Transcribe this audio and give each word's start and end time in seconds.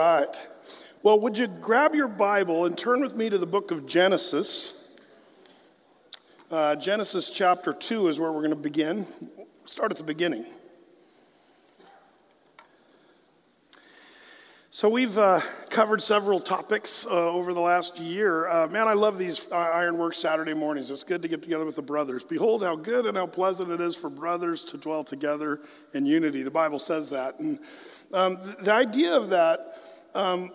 right. 0.00 0.48
Well, 1.02 1.20
would 1.20 1.36
you 1.36 1.46
grab 1.46 1.94
your 1.94 2.08
Bible 2.08 2.64
and 2.64 2.76
turn 2.76 3.00
with 3.00 3.16
me 3.16 3.28
to 3.28 3.36
the 3.36 3.46
book 3.46 3.70
of 3.70 3.86
Genesis? 3.86 4.96
Uh, 6.50 6.74
Genesis 6.76 7.30
chapter 7.30 7.74
2 7.74 8.08
is 8.08 8.18
where 8.18 8.32
we're 8.32 8.40
going 8.40 8.50
to 8.50 8.56
begin. 8.56 9.06
Start 9.66 9.90
at 9.90 9.98
the 9.98 10.04
beginning. 10.04 10.46
So, 14.70 14.88
we've 14.88 15.18
uh, 15.18 15.40
covered 15.68 16.00
several 16.00 16.40
topics 16.40 17.04
uh, 17.04 17.10
over 17.10 17.52
the 17.52 17.60
last 17.60 17.98
year. 17.98 18.48
Uh, 18.48 18.66
man, 18.68 18.88
I 18.88 18.94
love 18.94 19.18
these 19.18 19.52
uh, 19.52 19.56
Ironworks 19.56 20.16
Saturday 20.16 20.54
mornings. 20.54 20.90
It's 20.90 21.04
good 21.04 21.20
to 21.22 21.28
get 21.28 21.42
together 21.42 21.66
with 21.66 21.76
the 21.76 21.82
brothers. 21.82 22.24
Behold, 22.24 22.62
how 22.62 22.76
good 22.76 23.04
and 23.04 23.18
how 23.18 23.26
pleasant 23.26 23.70
it 23.70 23.80
is 23.82 23.96
for 23.96 24.08
brothers 24.08 24.64
to 24.66 24.78
dwell 24.78 25.04
together 25.04 25.60
in 25.92 26.06
unity. 26.06 26.42
The 26.42 26.50
Bible 26.50 26.78
says 26.78 27.10
that. 27.10 27.38
And 27.40 27.58
um, 28.12 28.38
the 28.60 28.72
idea 28.72 29.14
of 29.16 29.30
that, 29.30 29.76
um, 30.14 30.50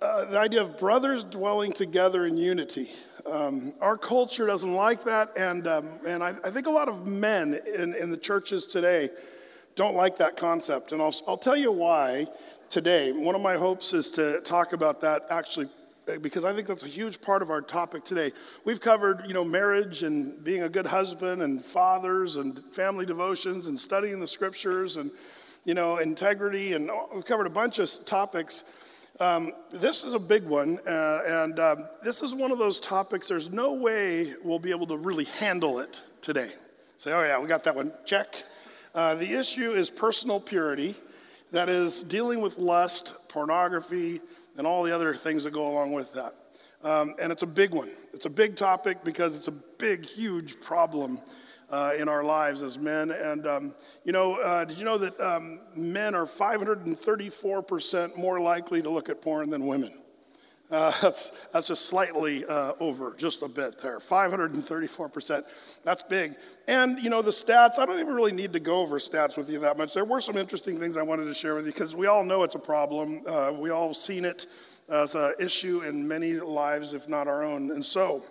uh, 0.00 0.24
the 0.26 0.38
idea 0.38 0.62
of 0.62 0.78
brothers 0.78 1.24
dwelling 1.24 1.72
together 1.72 2.26
in 2.26 2.36
unity, 2.36 2.88
um, 3.26 3.72
our 3.80 3.96
culture 3.96 4.46
doesn't 4.46 4.74
like 4.74 5.04
that. 5.04 5.36
And, 5.36 5.66
um, 5.66 5.86
and 6.06 6.22
I, 6.22 6.30
I, 6.44 6.50
think 6.50 6.66
a 6.66 6.70
lot 6.70 6.88
of 6.88 7.06
men 7.06 7.60
in, 7.74 7.94
in 7.94 8.10
the 8.10 8.16
churches 8.16 8.66
today 8.66 9.10
don't 9.74 9.94
like 9.94 10.16
that 10.16 10.36
concept. 10.36 10.92
And 10.92 11.02
I'll, 11.02 11.14
I'll 11.28 11.38
tell 11.38 11.56
you 11.56 11.70
why 11.72 12.26
today. 12.70 13.12
One 13.12 13.34
of 13.34 13.40
my 13.40 13.56
hopes 13.56 13.92
is 13.92 14.10
to 14.12 14.40
talk 14.40 14.72
about 14.72 15.00
that 15.02 15.26
actually 15.30 15.68
because 16.22 16.44
I 16.44 16.52
think 16.52 16.66
that's 16.66 16.82
a 16.82 16.88
huge 16.88 17.20
part 17.20 17.42
of 17.42 17.50
our 17.50 17.60
topic 17.60 18.04
today. 18.04 18.32
We've 18.64 18.80
covered, 18.80 19.22
you 19.26 19.34
know, 19.34 19.44
marriage 19.44 20.02
and 20.02 20.42
being 20.42 20.62
a 20.62 20.68
good 20.68 20.86
husband 20.86 21.42
and 21.42 21.62
fathers 21.62 22.36
and 22.36 22.58
family 22.58 23.06
devotions 23.06 23.68
and 23.68 23.78
studying 23.78 24.18
the 24.18 24.26
scriptures 24.26 24.96
and, 24.96 25.10
you 25.64 25.74
know, 25.74 25.98
integrity 25.98 26.72
and 26.72 26.90
we've 27.14 27.24
covered 27.24 27.46
a 27.46 27.50
bunch 27.50 27.78
of 27.78 27.88
topics. 28.06 28.79
Um, 29.20 29.52
this 29.68 30.04
is 30.04 30.14
a 30.14 30.18
big 30.18 30.44
one, 30.44 30.78
uh, 30.88 31.20
and 31.26 31.60
um, 31.60 31.84
this 32.02 32.22
is 32.22 32.34
one 32.34 32.50
of 32.52 32.58
those 32.58 32.80
topics. 32.80 33.28
There's 33.28 33.50
no 33.50 33.74
way 33.74 34.32
we'll 34.42 34.58
be 34.58 34.70
able 34.70 34.86
to 34.86 34.96
really 34.96 35.26
handle 35.26 35.78
it 35.78 36.00
today. 36.22 36.50
Say, 36.96 37.12
oh 37.12 37.22
yeah, 37.22 37.38
we 37.38 37.46
got 37.46 37.62
that 37.64 37.76
one. 37.76 37.92
Check. 38.06 38.42
Uh, 38.94 39.14
the 39.16 39.30
issue 39.34 39.72
is 39.72 39.90
personal 39.90 40.40
purity 40.40 40.94
that 41.52 41.68
is 41.68 42.02
dealing 42.02 42.40
with 42.40 42.56
lust, 42.56 43.28
pornography, 43.28 44.22
and 44.56 44.66
all 44.66 44.82
the 44.84 44.94
other 44.94 45.12
things 45.12 45.44
that 45.44 45.52
go 45.52 45.68
along 45.68 45.92
with 45.92 46.14
that. 46.14 46.34
Um, 46.82 47.14
and 47.20 47.30
it's 47.30 47.42
a 47.42 47.46
big 47.46 47.74
one. 47.74 47.90
It's 48.14 48.24
a 48.24 48.30
big 48.30 48.56
topic 48.56 49.04
because 49.04 49.36
it's 49.36 49.48
a 49.48 49.52
big, 49.52 50.06
huge 50.06 50.58
problem 50.60 51.18
uh, 51.70 51.92
in 51.96 52.08
our 52.08 52.22
lives 52.22 52.62
as 52.62 52.78
men. 52.78 53.10
And, 53.10 53.46
um, 53.46 53.74
you 54.04 54.12
know, 54.12 54.34
uh, 54.34 54.64
did 54.64 54.78
you 54.78 54.84
know 54.84 54.98
that 54.98 55.18
um, 55.20 55.60
men 55.74 56.14
are 56.14 56.26
534% 56.26 58.16
more 58.16 58.40
likely 58.40 58.82
to 58.82 58.90
look 58.90 59.08
at 59.08 59.22
porn 59.22 59.50
than 59.50 59.66
women? 59.66 59.92
Uh, 60.70 60.92
that's, 61.02 61.30
that's 61.48 61.68
just 61.68 61.86
slightly 61.86 62.44
uh, 62.44 62.72
over, 62.80 63.14
just 63.14 63.42
a 63.42 63.48
bit 63.48 63.80
there. 63.80 63.98
534%. 63.98 65.80
That's 65.84 66.02
big. 66.02 66.34
And, 66.68 66.98
you 66.98 67.10
know, 67.10 67.22
the 67.22 67.30
stats, 67.30 67.78
I 67.78 67.86
don't 67.86 68.00
even 68.00 68.14
really 68.14 68.32
need 68.32 68.52
to 68.52 68.60
go 68.60 68.80
over 68.80 68.98
stats 68.98 69.36
with 69.36 69.50
you 69.50 69.58
that 69.60 69.76
much. 69.76 69.94
There 69.94 70.04
were 70.04 70.20
some 70.20 70.36
interesting 70.36 70.78
things 70.78 70.96
I 70.96 71.02
wanted 71.02 71.24
to 71.24 71.34
share 71.34 71.54
with 71.54 71.66
you 71.66 71.72
because 71.72 71.94
we 71.94 72.06
all 72.06 72.24
know 72.24 72.42
it's 72.42 72.54
a 72.54 72.60
problem. 72.60 73.22
Uh, 73.26 73.52
we 73.56 73.70
all 73.70 73.94
seen 73.94 74.24
it 74.24 74.46
as 74.88 75.14
an 75.14 75.34
issue 75.38 75.82
in 75.82 76.06
many 76.06 76.34
lives, 76.34 76.94
if 76.94 77.08
not 77.08 77.28
our 77.28 77.42
own. 77.42 77.70
And 77.70 77.84
so, 77.84 78.24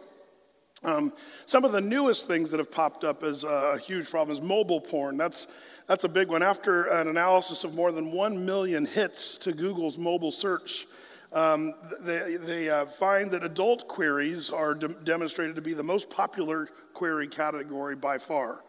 um, 0.84 1.12
some 1.46 1.66
of 1.66 1.72
the 1.72 1.82
newest 1.82 2.28
things 2.28 2.52
that 2.52 2.58
have 2.58 2.72
popped 2.72 3.04
up 3.04 3.24
as 3.24 3.44
a 3.44 3.78
huge 3.78 4.10
problem 4.10 4.32
is 4.32 4.42
mobile 4.42 4.80
porn. 4.80 5.18
That's, 5.18 5.48
that's 5.88 6.06
a 6.06 6.10
big 6.10 6.30
one. 6.30 6.42
After 6.42 6.86
an 6.86 7.08
analysis 7.08 7.64
of 7.64 7.76
more 7.76 7.92
than 7.92 8.12
1 8.12 8.46
million 8.46 8.86
hits 8.86 9.38
to 9.40 9.52
Google's 9.52 9.98
mobile 9.98 10.32
search, 10.32 10.86
um, 11.34 11.74
they, 12.02 12.38
they 12.38 12.70
uh, 12.70 12.86
find 12.86 13.30
that 13.32 13.44
adult 13.44 13.88
queries 13.88 14.50
are 14.52 14.74
de- 14.74 14.88
demonstrated 14.88 15.56
to 15.58 15.62
be 15.62 15.74
the 15.74 15.84
most 15.84 16.10
popular 16.10 16.68
query 16.94 17.28
category 17.28 17.96
by 17.96 18.18
far. 18.18 18.64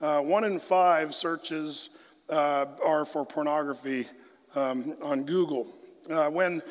Uh, 0.00 0.20
one 0.20 0.44
in 0.44 0.58
five 0.58 1.14
searches 1.14 1.90
uh, 2.30 2.66
are 2.84 3.04
for 3.04 3.24
pornography 3.24 4.06
um, 4.54 4.94
on 5.02 5.24
Google. 5.24 5.66
Uh, 6.08 6.30
when 6.30 6.62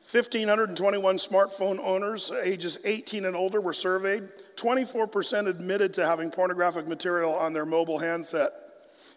1,521 0.00 1.16
smartphone 1.18 1.78
owners 1.78 2.32
ages 2.42 2.80
18 2.84 3.26
and 3.26 3.36
older 3.36 3.60
were 3.60 3.72
surveyed, 3.72 4.28
24% 4.56 5.46
admitted 5.46 5.92
to 5.94 6.06
having 6.06 6.30
pornographic 6.30 6.88
material 6.88 7.32
on 7.32 7.52
their 7.52 7.66
mobile 7.66 7.98
handset. 7.98 8.52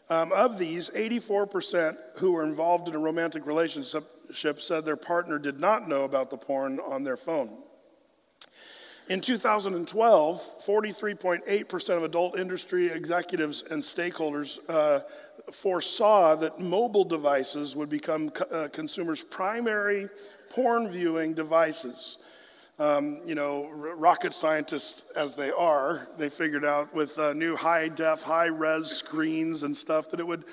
Um, 0.10 0.32
of 0.34 0.60
these, 0.60 0.90
84% 0.90 1.98
who 2.18 2.34
were 2.34 2.44
involved 2.44 2.90
in 2.90 2.96
a 2.96 3.00
romantic 3.00 3.48
relationship 3.48 4.06
said 4.62 4.86
their 4.86 4.98
partner 4.98 5.40
did 5.40 5.60
not 5.60 5.88
know 5.88 6.04
about 6.04 6.30
the 6.30 6.38
porn 6.38 6.80
on 6.80 7.04
their 7.04 7.18
phone. 7.18 7.64
In 9.10 9.20
2012, 9.20 10.42
43.8% 10.66 11.98
of 11.98 12.04
adult 12.04 12.38
industry 12.38 12.88
executives 12.88 13.64
and 13.70 13.82
stakeholders 13.82 14.60
uh, 14.70 15.02
foresaw 15.52 16.36
that 16.36 16.60
mobile 16.60 17.04
devices 17.04 17.76
would 17.76 17.90
become 17.90 18.30
co- 18.30 18.46
uh, 18.46 18.68
consumers' 18.70 19.22
primary 19.22 20.08
porn 20.54 20.88
viewing 20.88 21.34
devices. 21.34 22.18
Um, 22.80 23.20
you 23.26 23.36
know, 23.36 23.66
r- 23.66 23.96
rocket 23.96 24.34
scientists 24.34 25.12
as 25.16 25.36
they 25.36 25.52
are, 25.52 26.08
they 26.18 26.30
figured 26.30 26.66
out 26.66 26.94
with 26.94 27.18
uh, 27.20 27.34
new 27.34 27.56
high 27.56 27.88
def, 27.88 28.24
high 28.24 28.48
res 28.48 28.88
screens 28.88 29.64
and 29.64 29.76
stuff 29.76 30.10
that 30.12 30.20
it 30.20 30.28
would 30.28 30.44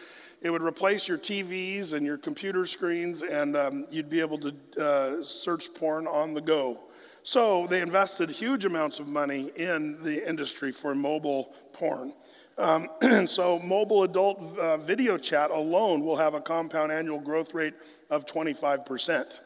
it 0.43 0.49
would 0.49 0.63
replace 0.63 1.07
your 1.07 1.19
TVs 1.19 1.93
and 1.93 2.07
your 2.07 2.17
computer 2.17 2.65
screens, 2.65 3.23
and 3.23 3.55
um, 3.57 3.87
you'd 3.91 4.09
be 4.09 4.21
able 4.21 4.39
to 4.39 4.55
uh, 4.83 5.23
search 5.23 5.75
porn 5.75 6.07
on 6.07 6.33
the 6.33 6.41
go. 6.41 6.81
So 7.23 7.67
they 7.67 7.83
invested 7.83 8.31
huge 8.31 8.65
amounts 8.65 9.01
of 9.01 9.09
money 9.09 9.51
in 9.57 10.03
the 10.03 10.27
industry 10.27 10.73
for 10.73 10.95
mobile 10.95 11.55
porn. 11.75 12.15
Um, 12.57 12.89
and 13.03 13.29
so, 13.39 13.59
mobile 13.59 14.03
adult 14.03 14.59
uh, 14.59 14.79
video 14.79 15.19
chat 15.19 15.51
alone 15.51 16.05
will 16.05 16.17
have 16.17 16.35
a 16.35 16.41
compound 16.41 16.91
annual 16.91 17.21
growth 17.21 17.53
rate 17.55 17.75
of 18.09 18.25
25%. 18.25 19.41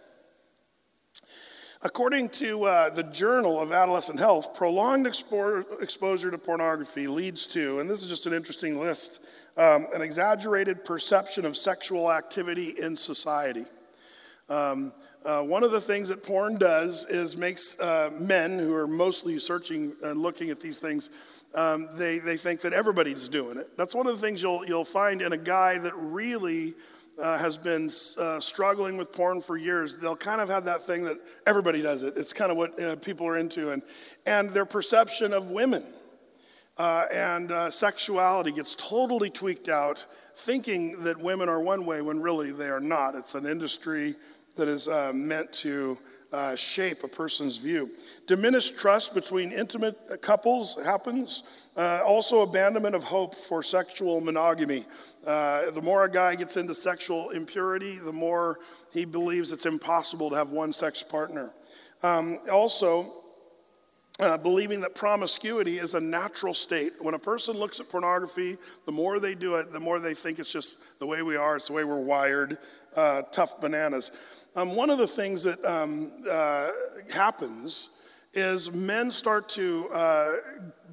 According 1.86 2.30
to 2.30 2.64
uh, 2.64 2.90
the 2.90 3.02
Journal 3.02 3.60
of 3.60 3.70
Adolescent 3.70 4.18
Health, 4.18 4.54
prolonged 4.54 5.04
expo- 5.04 5.82
exposure 5.82 6.30
to 6.30 6.38
pornography 6.38 7.06
leads 7.06 7.46
to, 7.48 7.78
and 7.78 7.90
this 7.90 8.02
is 8.02 8.08
just 8.08 8.26
an 8.26 8.32
interesting 8.32 8.80
list 8.80 9.24
um, 9.56 9.86
an 9.94 10.02
exaggerated 10.02 10.84
perception 10.84 11.44
of 11.44 11.56
sexual 11.56 12.10
activity 12.10 12.74
in 12.78 12.96
society. 12.96 13.64
Um, 14.48 14.92
uh, 15.24 15.42
one 15.42 15.62
of 15.62 15.70
the 15.70 15.80
things 15.80 16.08
that 16.08 16.22
porn 16.22 16.56
does 16.56 17.06
is 17.06 17.36
makes 17.36 17.78
uh, 17.80 18.10
men 18.18 18.58
who 18.58 18.74
are 18.74 18.86
mostly 18.86 19.38
searching 19.38 19.94
and 20.02 20.20
looking 20.20 20.50
at 20.50 20.60
these 20.60 20.78
things, 20.78 21.08
um, 21.54 21.88
they, 21.94 22.18
they 22.18 22.36
think 22.36 22.60
that 22.62 22.72
everybody's 22.72 23.28
doing 23.28 23.58
it. 23.58 23.76
That's 23.76 23.94
one 23.94 24.06
of 24.06 24.18
the 24.18 24.26
things 24.26 24.42
you'll, 24.42 24.66
you'll 24.66 24.84
find 24.84 25.22
in 25.22 25.32
a 25.32 25.38
guy 25.38 25.78
that 25.78 25.94
really 25.96 26.74
uh, 27.20 27.38
has 27.38 27.56
been 27.56 27.90
uh, 28.18 28.40
struggling 28.40 28.96
with 28.96 29.12
porn 29.12 29.40
for 29.40 29.56
years. 29.56 29.96
They'll 29.96 30.16
kind 30.16 30.40
of 30.40 30.48
have 30.48 30.64
that 30.64 30.82
thing 30.82 31.04
that 31.04 31.18
everybody 31.46 31.82
does 31.82 32.02
it. 32.02 32.14
It's 32.16 32.32
kind 32.32 32.50
of 32.50 32.56
what 32.56 32.80
uh, 32.80 32.96
people 32.96 33.26
are 33.26 33.36
into. 33.36 33.70
And, 33.70 33.82
and 34.26 34.50
their 34.50 34.64
perception 34.64 35.32
of 35.32 35.50
women 35.50 35.84
uh, 36.76 37.06
and 37.12 37.52
uh, 37.52 37.70
sexuality 37.70 38.50
gets 38.52 38.74
totally 38.74 39.30
tweaked 39.30 39.68
out, 39.68 40.04
thinking 40.34 41.04
that 41.04 41.18
women 41.18 41.48
are 41.48 41.60
one 41.60 41.86
way 41.86 42.02
when 42.02 42.20
really 42.20 42.50
they 42.50 42.68
are 42.68 42.80
not. 42.80 43.14
It's 43.14 43.34
an 43.34 43.46
industry 43.46 44.16
that 44.56 44.68
is 44.68 44.88
uh, 44.88 45.12
meant 45.14 45.52
to 45.52 45.98
uh, 46.34 46.56
shape 46.56 47.04
a 47.04 47.08
person's 47.08 47.58
view. 47.58 47.88
Diminished 48.26 48.76
trust 48.76 49.14
between 49.14 49.52
intimate 49.52 50.20
couples 50.20 50.76
happens. 50.84 51.44
Uh, 51.76 52.02
also, 52.04 52.40
abandonment 52.40 52.96
of 52.96 53.04
hope 53.04 53.36
for 53.36 53.62
sexual 53.62 54.20
monogamy. 54.20 54.84
Uh, 55.24 55.70
the 55.70 55.80
more 55.80 56.04
a 56.04 56.10
guy 56.10 56.34
gets 56.34 56.56
into 56.56 56.74
sexual 56.74 57.30
impurity, 57.30 58.00
the 58.00 58.12
more 58.12 58.58
he 58.92 59.04
believes 59.04 59.52
it's 59.52 59.64
impossible 59.64 60.28
to 60.28 60.34
have 60.34 60.50
one 60.50 60.72
sex 60.72 61.04
partner. 61.04 61.54
Um, 62.02 62.38
also, 62.50 63.12
uh, 64.20 64.36
believing 64.36 64.80
that 64.80 64.94
promiscuity 64.94 65.78
is 65.78 65.94
a 65.94 66.00
natural 66.00 66.54
state. 66.54 66.92
When 67.00 67.14
a 67.14 67.18
person 67.18 67.56
looks 67.56 67.80
at 67.80 67.88
pornography, 67.88 68.58
the 68.86 68.92
more 68.92 69.18
they 69.18 69.34
do 69.34 69.56
it, 69.56 69.72
the 69.72 69.80
more 69.80 69.98
they 69.98 70.14
think 70.14 70.38
it's 70.38 70.52
just 70.52 70.98
the 70.98 71.06
way 71.06 71.22
we 71.22 71.36
are, 71.36 71.56
it's 71.56 71.68
the 71.68 71.72
way 71.72 71.84
we're 71.84 72.00
wired, 72.00 72.58
uh, 72.96 73.22
tough 73.30 73.60
bananas. 73.60 74.12
Um, 74.56 74.76
one 74.76 74.90
of 74.90 74.98
the 74.98 75.06
things 75.06 75.42
that 75.44 75.64
um, 75.64 76.10
uh, 76.30 76.70
happens 77.12 77.90
is 78.32 78.72
men 78.72 79.10
start 79.10 79.48
to 79.50 79.88
uh, 79.88 80.32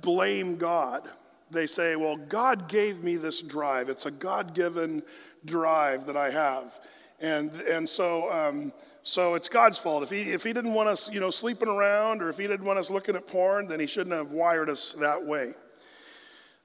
blame 0.01 0.57
God. 0.57 1.09
They 1.49 1.67
say, 1.67 1.95
Well, 1.95 2.15
God 2.15 2.69
gave 2.69 3.03
me 3.03 3.17
this 3.17 3.41
drive, 3.41 3.89
it's 3.89 4.05
a 4.05 4.11
God 4.11 4.53
given 4.53 5.03
drive 5.45 6.05
that 6.05 6.17
I 6.17 6.29
have. 6.29 6.79
And, 7.19 7.51
and 7.61 7.87
so, 7.87 8.31
um, 8.31 8.73
so 9.03 9.35
it's 9.35 9.47
God's 9.47 9.77
fault. 9.77 10.01
If 10.01 10.09
he, 10.09 10.33
if 10.33 10.43
he 10.43 10.53
didn't 10.53 10.73
want 10.73 10.89
us, 10.89 11.13
you 11.13 11.19
know, 11.19 11.29
sleeping 11.29 11.67
around 11.69 12.23
or 12.23 12.29
if 12.29 12.37
he 12.39 12.47
didn't 12.47 12.65
want 12.65 12.79
us 12.79 12.89
looking 12.89 13.15
at 13.15 13.27
porn, 13.27 13.67
then 13.67 13.79
he 13.79 13.85
shouldn't 13.85 14.15
have 14.15 14.31
wired 14.31 14.71
us 14.71 14.93
that 14.93 15.23
way. 15.23 15.53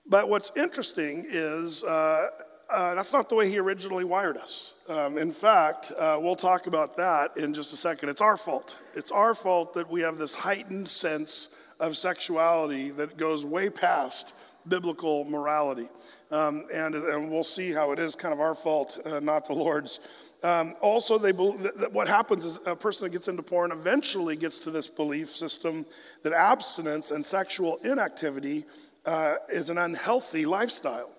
But 0.06 0.30
what's 0.30 0.52
interesting 0.56 1.26
is 1.28 1.84
uh, 1.84 2.28
uh, 2.70 2.94
that's 2.94 3.12
not 3.12 3.28
the 3.28 3.34
way 3.34 3.50
he 3.50 3.58
originally 3.58 4.04
wired 4.04 4.38
us. 4.38 4.75
Um, 4.88 5.18
in 5.18 5.32
fact, 5.32 5.92
uh, 5.98 6.18
we'll 6.20 6.36
talk 6.36 6.68
about 6.68 6.96
that 6.96 7.36
in 7.36 7.52
just 7.52 7.72
a 7.72 7.76
second. 7.76 8.08
It's 8.08 8.20
our 8.20 8.36
fault. 8.36 8.80
It's 8.94 9.10
our 9.10 9.34
fault 9.34 9.74
that 9.74 9.90
we 9.90 10.00
have 10.02 10.16
this 10.16 10.34
heightened 10.34 10.88
sense 10.88 11.60
of 11.80 11.96
sexuality 11.96 12.90
that 12.90 13.16
goes 13.16 13.44
way 13.44 13.68
past 13.68 14.34
biblical 14.68 15.24
morality. 15.24 15.88
Um, 16.30 16.66
and, 16.72 16.94
and 16.94 17.30
we'll 17.30 17.44
see 17.44 17.72
how 17.72 17.92
it 17.92 17.98
is 17.98 18.14
kind 18.14 18.32
of 18.32 18.40
our 18.40 18.54
fault, 18.54 19.00
uh, 19.04 19.20
not 19.20 19.46
the 19.46 19.54
Lord's. 19.54 20.00
Um, 20.42 20.74
also, 20.80 21.18
they 21.18 21.32
what 21.32 22.08
happens 22.08 22.44
is 22.44 22.58
a 22.66 22.76
person 22.76 23.06
that 23.06 23.10
gets 23.10 23.26
into 23.26 23.42
porn 23.42 23.72
eventually 23.72 24.36
gets 24.36 24.58
to 24.60 24.70
this 24.70 24.86
belief 24.88 25.30
system 25.30 25.84
that 26.22 26.32
abstinence 26.32 27.10
and 27.10 27.24
sexual 27.24 27.78
inactivity 27.78 28.64
uh, 29.04 29.36
is 29.52 29.70
an 29.70 29.78
unhealthy 29.78 30.46
lifestyle, 30.46 31.10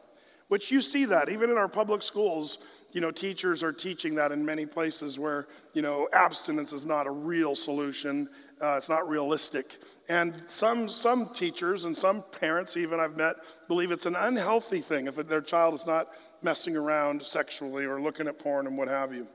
which 0.48 0.72
you 0.72 0.80
see 0.80 1.06
that 1.06 1.30
even 1.30 1.50
in 1.50 1.58
our 1.58 1.68
public 1.68 2.02
schools. 2.02 2.60
You 2.98 3.02
know, 3.02 3.12
teachers 3.12 3.62
are 3.62 3.72
teaching 3.72 4.16
that 4.16 4.32
in 4.32 4.44
many 4.44 4.66
places 4.66 5.20
where, 5.20 5.46
you 5.76 5.84
know, 5.84 6.10
abstinence 6.14 6.74
is 6.74 6.88
not 6.88 7.06
a 7.06 7.12
real 7.12 7.54
solution. 7.54 8.28
Uh, 8.60 8.74
it's 8.78 8.90
not 8.90 9.08
realistic. 9.08 9.78
And 10.10 10.34
some, 10.48 10.90
some 10.90 11.32
teachers 11.32 11.86
and 11.86 11.96
some 11.96 12.24
parents, 12.40 12.76
even 12.76 13.00
I've 13.00 13.16
met, 13.16 13.36
believe 13.68 13.92
it's 13.92 14.08
an 14.08 14.16
unhealthy 14.16 14.80
thing 14.80 15.06
if 15.06 15.16
their 15.28 15.42
child 15.42 15.76
is 15.76 15.86
not 15.86 16.08
messing 16.42 16.76
around 16.76 17.22
sexually 17.22 17.86
or 17.86 18.02
looking 18.02 18.28
at 18.28 18.40
porn 18.40 18.66
and 18.66 18.76
what 18.76 18.88
have 18.88 19.14
you. 19.14 19.28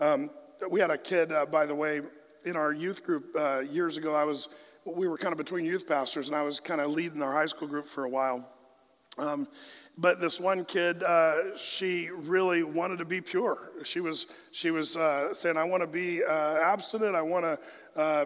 Um, 0.00 0.30
we 0.70 0.80
had 0.80 0.90
a 0.90 0.96
kid, 0.96 1.32
uh, 1.32 1.44
by 1.44 1.66
the 1.66 1.74
way, 1.74 2.00
in 2.46 2.56
our 2.56 2.72
youth 2.72 3.04
group 3.04 3.26
uh, 3.36 3.58
years 3.58 3.98
ago. 3.98 4.14
I 4.14 4.24
was, 4.24 4.48
we 4.86 5.06
were 5.06 5.18
kind 5.18 5.32
of 5.32 5.36
between 5.36 5.66
youth 5.66 5.86
pastors, 5.86 6.28
and 6.28 6.34
I 6.34 6.44
was 6.44 6.60
kind 6.60 6.80
of 6.80 6.90
leading 6.90 7.20
our 7.20 7.34
high 7.34 7.44
school 7.44 7.68
group 7.68 7.84
for 7.84 8.04
a 8.04 8.08
while. 8.08 8.48
Um, 9.18 9.46
but 9.98 10.20
this 10.20 10.40
one 10.40 10.64
kid, 10.64 11.02
uh, 11.02 11.56
she 11.56 12.08
really 12.10 12.62
wanted 12.62 12.98
to 12.98 13.04
be 13.04 13.20
pure. 13.20 13.70
She 13.84 14.00
was, 14.00 14.26
she 14.50 14.70
was 14.70 14.96
uh, 14.96 15.34
saying, 15.34 15.56
I 15.56 15.64
want 15.64 15.82
to 15.82 15.86
be 15.86 16.24
uh, 16.24 16.56
abstinent. 16.56 17.14
I 17.14 17.22
want 17.22 17.44
to 17.44 17.58
uh, 18.00 18.24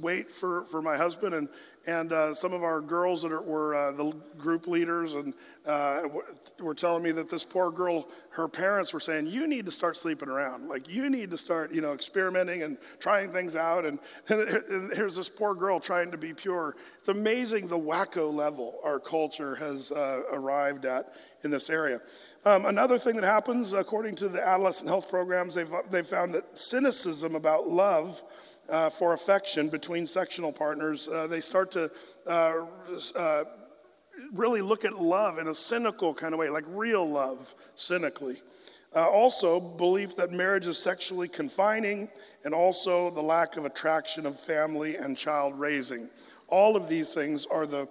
wait 0.00 0.30
for, 0.30 0.64
for 0.64 0.80
my 0.80 0.96
husband. 0.96 1.34
And, 1.34 1.48
and 1.86 2.12
uh, 2.12 2.32
some 2.32 2.52
of 2.52 2.62
our 2.62 2.80
girls 2.80 3.22
that 3.22 3.32
are, 3.32 3.42
were 3.42 3.74
uh, 3.74 3.92
the 3.92 4.12
group 4.38 4.66
leaders 4.68 5.14
and 5.14 5.34
uh, 5.66 6.08
were 6.60 6.74
telling 6.74 7.02
me 7.02 7.10
that 7.12 7.28
this 7.28 7.44
poor 7.44 7.70
girl, 7.70 8.08
her 8.30 8.46
parents 8.46 8.92
were 8.92 9.00
saying, 9.00 9.26
"You 9.26 9.46
need 9.46 9.64
to 9.66 9.70
start 9.72 9.96
sleeping 9.96 10.28
around. 10.28 10.68
Like 10.68 10.88
you 10.88 11.10
need 11.10 11.30
to 11.30 11.38
start, 11.38 11.72
you 11.72 11.80
know, 11.80 11.92
experimenting 11.92 12.62
and 12.62 12.78
trying 13.00 13.30
things 13.30 13.56
out." 13.56 13.84
And, 13.84 13.98
and 14.28 14.92
here's 14.92 15.16
this 15.16 15.28
poor 15.28 15.54
girl 15.54 15.80
trying 15.80 16.12
to 16.12 16.18
be 16.18 16.32
pure. 16.32 16.76
It's 16.98 17.08
amazing 17.08 17.66
the 17.66 17.78
wacko 17.78 18.32
level 18.32 18.78
our 18.84 19.00
culture 19.00 19.56
has 19.56 19.90
uh, 19.90 20.22
arrived 20.32 20.84
at 20.84 21.14
in 21.42 21.50
this 21.50 21.68
area. 21.68 22.00
Um, 22.44 22.66
another 22.66 22.98
thing 22.98 23.16
that 23.16 23.24
happens, 23.24 23.72
according 23.72 24.16
to 24.16 24.28
the 24.28 24.46
adolescent 24.46 24.88
health 24.88 25.10
programs, 25.10 25.56
they've 25.56 25.72
they've 25.90 26.06
found 26.06 26.34
that 26.34 26.58
cynicism 26.58 27.34
about 27.34 27.68
love 27.68 28.22
uh, 28.68 28.88
for 28.88 29.12
affection 29.12 29.68
between 29.68 30.06
sectional 30.06 30.52
partners, 30.52 31.08
uh, 31.08 31.26
they 31.26 31.40
start 31.40 31.70
to 31.72 31.90
uh, 32.26 32.64
uh, 33.16 33.44
really 34.32 34.62
look 34.62 34.84
at 34.84 34.94
love 34.94 35.38
in 35.38 35.48
a 35.48 35.54
cynical 35.54 36.14
kind 36.14 36.34
of 36.34 36.40
way, 36.40 36.48
like 36.48 36.64
real 36.68 37.08
love, 37.08 37.54
cynically. 37.74 38.40
Uh, 38.94 39.08
also, 39.08 39.58
belief 39.58 40.16
that 40.16 40.32
marriage 40.32 40.66
is 40.66 40.78
sexually 40.78 41.28
confining, 41.28 42.08
and 42.44 42.52
also 42.52 43.10
the 43.10 43.22
lack 43.22 43.56
of 43.56 43.64
attraction 43.64 44.26
of 44.26 44.38
family 44.38 44.96
and 44.96 45.16
child 45.16 45.58
raising. 45.58 46.10
All 46.48 46.76
of 46.76 46.86
these 46.86 47.14
things 47.14 47.46
are 47.46 47.64
the 47.64 47.88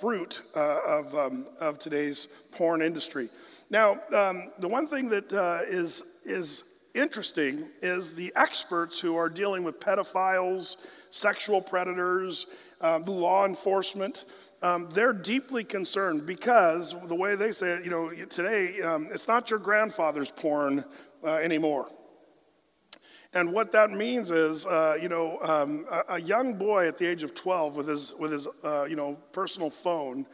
fruit 0.00 0.40
of, 0.54 1.14
um, 1.14 1.46
of 1.60 1.78
today's 1.78 2.26
porn 2.52 2.80
industry. 2.80 3.28
Now, 3.68 4.00
um, 4.14 4.50
the 4.58 4.68
one 4.68 4.86
thing 4.86 5.10
that 5.10 5.30
is 5.68 6.20
is 6.24 6.71
interesting 6.94 7.68
is 7.80 8.14
the 8.14 8.32
experts 8.36 9.00
who 9.00 9.16
are 9.16 9.28
dealing 9.28 9.64
with 9.64 9.80
pedophiles, 9.80 10.76
sexual 11.10 11.60
predators, 11.60 12.46
um, 12.80 13.04
the 13.04 13.12
law 13.12 13.46
enforcement, 13.46 14.24
um, 14.62 14.88
they're 14.90 15.12
deeply 15.12 15.64
concerned 15.64 16.26
because 16.26 16.94
the 17.08 17.14
way 17.14 17.34
they 17.36 17.52
say 17.52 17.72
it, 17.72 17.84
you 17.84 17.90
know, 17.90 18.10
today, 18.26 18.80
um, 18.82 19.08
it's 19.10 19.28
not 19.28 19.50
your 19.50 19.58
grandfather's 19.58 20.30
porn 20.30 20.84
uh, 21.24 21.34
anymore. 21.34 21.88
And 23.34 23.52
what 23.52 23.72
that 23.72 23.90
means 23.90 24.30
is, 24.30 24.66
uh, 24.66 24.98
you 25.00 25.08
know, 25.08 25.38
um, 25.40 25.86
a, 25.90 26.14
a, 26.14 26.20
young 26.20 26.54
boy 26.54 26.86
at 26.86 26.98
the 26.98 27.08
age 27.08 27.22
of 27.22 27.34
12 27.34 27.76
with 27.76 27.88
his, 27.88 28.14
with 28.18 28.30
his 28.30 28.46
uh, 28.62 28.84
you 28.84 28.94
know, 28.94 29.14
personal 29.32 29.70
phone 29.70 30.26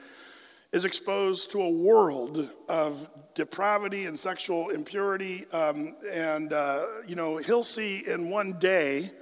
is 0.73 0.85
exposed 0.85 1.53
to 1.53 1.63
a 1.63 1.71
world 1.71 2.51
of 2.69 3.09
depravity 3.39 4.07
and 4.07 4.19
sexual 4.19 4.71
impurity. 4.71 5.47
Um, 5.53 5.95
and, 6.11 6.53
uh, 6.53 6.85
you 7.07 7.15
know, 7.15 7.37
he'll 7.37 7.63
see 7.63 8.05
in 8.05 8.31
one 8.31 8.55
day 8.59 9.13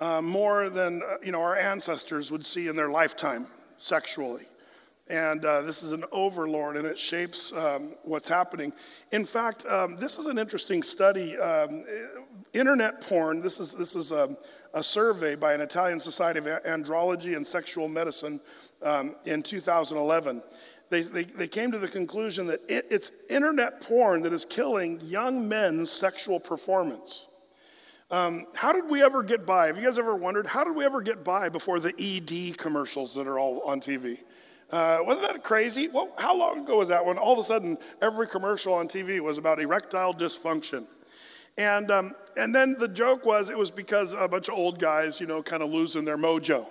uh, 0.00 0.20
more 0.20 0.68
than, 0.68 1.02
uh, 1.02 1.16
you 1.24 1.32
know, 1.32 1.40
our 1.40 1.56
ancestors 1.56 2.30
would 2.30 2.44
see 2.44 2.68
in 2.68 2.76
their 2.76 2.90
lifetime 2.90 3.46
sexually. 3.78 4.44
And 5.08 5.42
uh, 5.46 5.62
this 5.62 5.82
is 5.82 5.92
an 5.92 6.04
overlord, 6.12 6.76
and 6.76 6.86
it 6.86 6.98
shapes 6.98 7.54
um, 7.54 7.94
what's 8.02 8.28
happening. 8.28 8.70
In 9.12 9.24
fact, 9.24 9.64
um, 9.64 9.96
this 9.96 10.18
is 10.18 10.26
an 10.26 10.38
interesting 10.38 10.82
study. 10.82 11.38
Um, 11.38 11.86
internet 12.52 13.00
porn, 13.00 13.40
this 13.40 13.60
is, 13.60 13.72
this 13.72 13.96
is 13.96 14.12
a, 14.12 14.36
a, 14.74 14.82
survey 14.82 15.36
by 15.36 15.54
an 15.54 15.62
Italian 15.62 16.00
Society 16.00 16.38
of 16.38 16.44
Andrology 16.64 17.34
and 17.36 17.46
Sexual 17.46 17.88
Medicine 17.88 18.40
um, 18.82 19.14
in 19.24 19.42
2011 19.42 20.42
they, 20.90 21.02
they, 21.02 21.24
they 21.24 21.48
came 21.48 21.72
to 21.72 21.78
the 21.78 21.88
conclusion 21.88 22.46
that 22.46 22.60
it, 22.68 22.86
it's 22.90 23.10
internet 23.30 23.80
porn 23.80 24.22
that 24.22 24.32
is 24.32 24.44
killing 24.44 25.00
young 25.02 25.48
men's 25.48 25.90
sexual 25.90 26.38
performance. 26.38 27.26
Um, 28.10 28.46
how 28.54 28.72
did 28.72 28.88
we 28.88 29.02
ever 29.02 29.22
get 29.22 29.46
by? 29.46 29.66
Have 29.66 29.76
you 29.76 29.84
guys 29.84 29.98
ever 29.98 30.14
wondered, 30.14 30.46
how 30.46 30.62
did 30.62 30.76
we 30.76 30.84
ever 30.84 31.00
get 31.00 31.24
by 31.24 31.48
before 31.48 31.80
the 31.80 31.92
ED 31.98 32.58
commercials 32.58 33.14
that 33.14 33.26
are 33.26 33.38
all 33.38 33.62
on 33.62 33.80
TV? 33.80 34.18
Uh, 34.70 34.98
wasn't 35.02 35.32
that 35.32 35.42
crazy? 35.42 35.88
Well, 35.88 36.12
how 36.18 36.36
long 36.36 36.64
ago 36.64 36.78
was 36.78 36.88
that 36.88 37.04
when 37.04 37.16
all 37.18 37.32
of 37.32 37.38
a 37.38 37.44
sudden 37.44 37.78
every 38.02 38.26
commercial 38.26 38.74
on 38.74 38.88
TV 38.88 39.20
was 39.20 39.38
about 39.38 39.60
erectile 39.60 40.12
dysfunction? 40.12 40.86
And, 41.56 41.90
um, 41.90 42.14
and 42.36 42.54
then 42.54 42.76
the 42.78 42.88
joke 42.88 43.24
was 43.24 43.50
it 43.50 43.56
was 43.56 43.70
because 43.70 44.12
a 44.12 44.26
bunch 44.26 44.48
of 44.48 44.54
old 44.54 44.78
guys, 44.78 45.20
you 45.20 45.26
know, 45.26 45.42
kind 45.42 45.62
of 45.62 45.70
losing 45.70 46.04
their 46.04 46.18
mojo. 46.18 46.68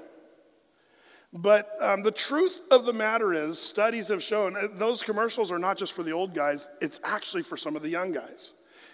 But 1.34 1.76
um, 1.82 2.04
the 2.04 2.12
truth 2.12 2.62
of 2.70 2.86
the 2.86 2.94
matter 2.94 3.34
is, 3.34 3.58
studies 3.60 4.10
have 4.10 4.22
shown 4.22 4.56
uh, 4.56 4.68
those 4.74 5.02
commercials 5.02 5.52
are 5.52 5.58
not 5.58 5.78
just 5.78 5.94
for 5.94 6.04
the 6.04 6.12
old 6.12 6.36
guys, 6.36 6.68
it's 6.80 7.00
actually 7.04 7.42
for 7.42 7.58
some 7.58 7.76
of 7.76 7.82
the 7.82 7.90
young 7.90 8.12
guys. 8.12 8.54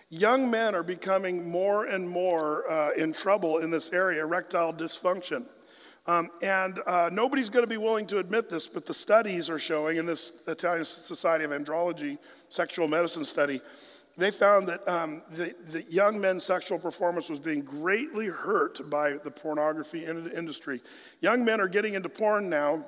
Young 0.09 0.50
men 0.50 0.74
are 0.74 0.83
becoming 0.83 1.50
more 1.50 1.86
and 1.86 2.09
more 2.09 2.69
uh, 2.71 2.91
in 2.91 3.12
trouble 3.12 3.57
in 3.57 3.69
this 3.69 3.91
area, 3.91 4.24
erectile 4.24 4.74
dysfunction. 4.74 5.48
Um, 6.08 6.29
and 6.41 6.79
uh, 6.88 7.10
nobody's 7.12 7.50
going 7.50 7.65
to 7.65 7.69
be 7.69 7.77
willing 7.77 8.08
to 8.08 8.19
admit 8.19 8.50
this, 8.50 8.67
but 8.67 8.86
the 8.86 8.93
studies 8.93 9.50
are 9.50 9.60
showing 9.60 9.98
in 9.98 10.05
this 10.05 10.48
Italian 10.48 10.86
Society 10.86 11.43
of 11.43 11.51
Andrology 11.51 12.17
sexual 12.48 12.88
medicine 12.88 13.25
study 13.25 13.62
they 14.20 14.32
found 14.32 14.68
that 14.68 14.88
um, 14.88 15.24
the, 15.32 15.56
the, 15.68 15.84
young 15.84 16.20
men's 16.20 16.44
sexual 16.44 16.78
performance 16.78 17.30
was 17.30 17.40
being 17.40 17.62
greatly 17.62 18.28
hurt 18.28 18.90
by 18.90 19.14
the 19.14 19.32
pornography 19.32 20.06
industry. 20.06 20.82
Young 21.22 21.44
men 21.46 21.60
are 21.62 21.68
getting 21.68 21.94
into 21.94 22.10
porn 22.10 22.50
now 22.50 22.86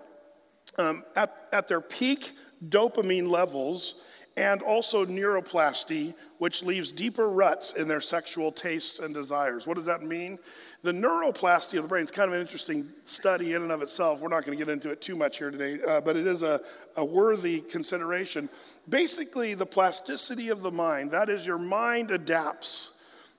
um, 0.78 1.04
at, 1.16 1.48
at 1.52 1.68
their 1.68 1.82
peak 1.82 2.34
dopamine 2.68 3.28
levels 3.28 3.96
and 4.42 4.64
also 4.64 5.06
neuroplasty, 5.06 6.16
which 6.40 6.64
leaves 6.64 6.92
deeper 6.92 7.30
ruts 7.30 7.74
in 7.74 7.88
their 7.88 8.02
sexual 8.02 8.52
tastes 8.52 8.98
and 8.98 9.14
desires. 9.14 9.68
What 9.68 9.78
does 9.78 9.86
that 9.86 10.02
mean? 10.02 10.40
The 10.82 10.92
neuroplasty 10.92 11.78
of 11.78 11.84
the 11.84 11.88
brain 11.88 12.04
is 12.04 12.10
kind 12.10 12.28
of 12.28 12.34
an 12.34 12.42
interesting 12.42 12.90
study 13.04 13.54
in 13.54 13.62
and 13.62 13.72
of 13.72 13.84
itself. 13.84 14.20
We're 14.20 14.30
not 14.30 14.44
going 14.44 14.58
to 14.58 14.66
get 14.66 14.72
into 14.72 14.90
it 14.90 15.00
too 15.00 15.14
much 15.16 15.38
here 15.38 15.52
today, 15.52 15.80
uh, 15.88 16.02
but 16.02 16.18
it 16.18 16.26
is 16.26 16.42
a, 16.42 16.60
a 16.98 17.06
worthy 17.06 17.62
consideration. 17.62 18.50
Basically, 18.90 19.54
the 19.54 19.68
plasticity 19.68 20.50
of 20.50 20.64
the 20.64 20.72
mind, 20.72 21.12
that 21.12 21.30
is, 21.30 21.46
your 21.46 21.60
mind 21.60 22.10
adapts. 22.10 22.98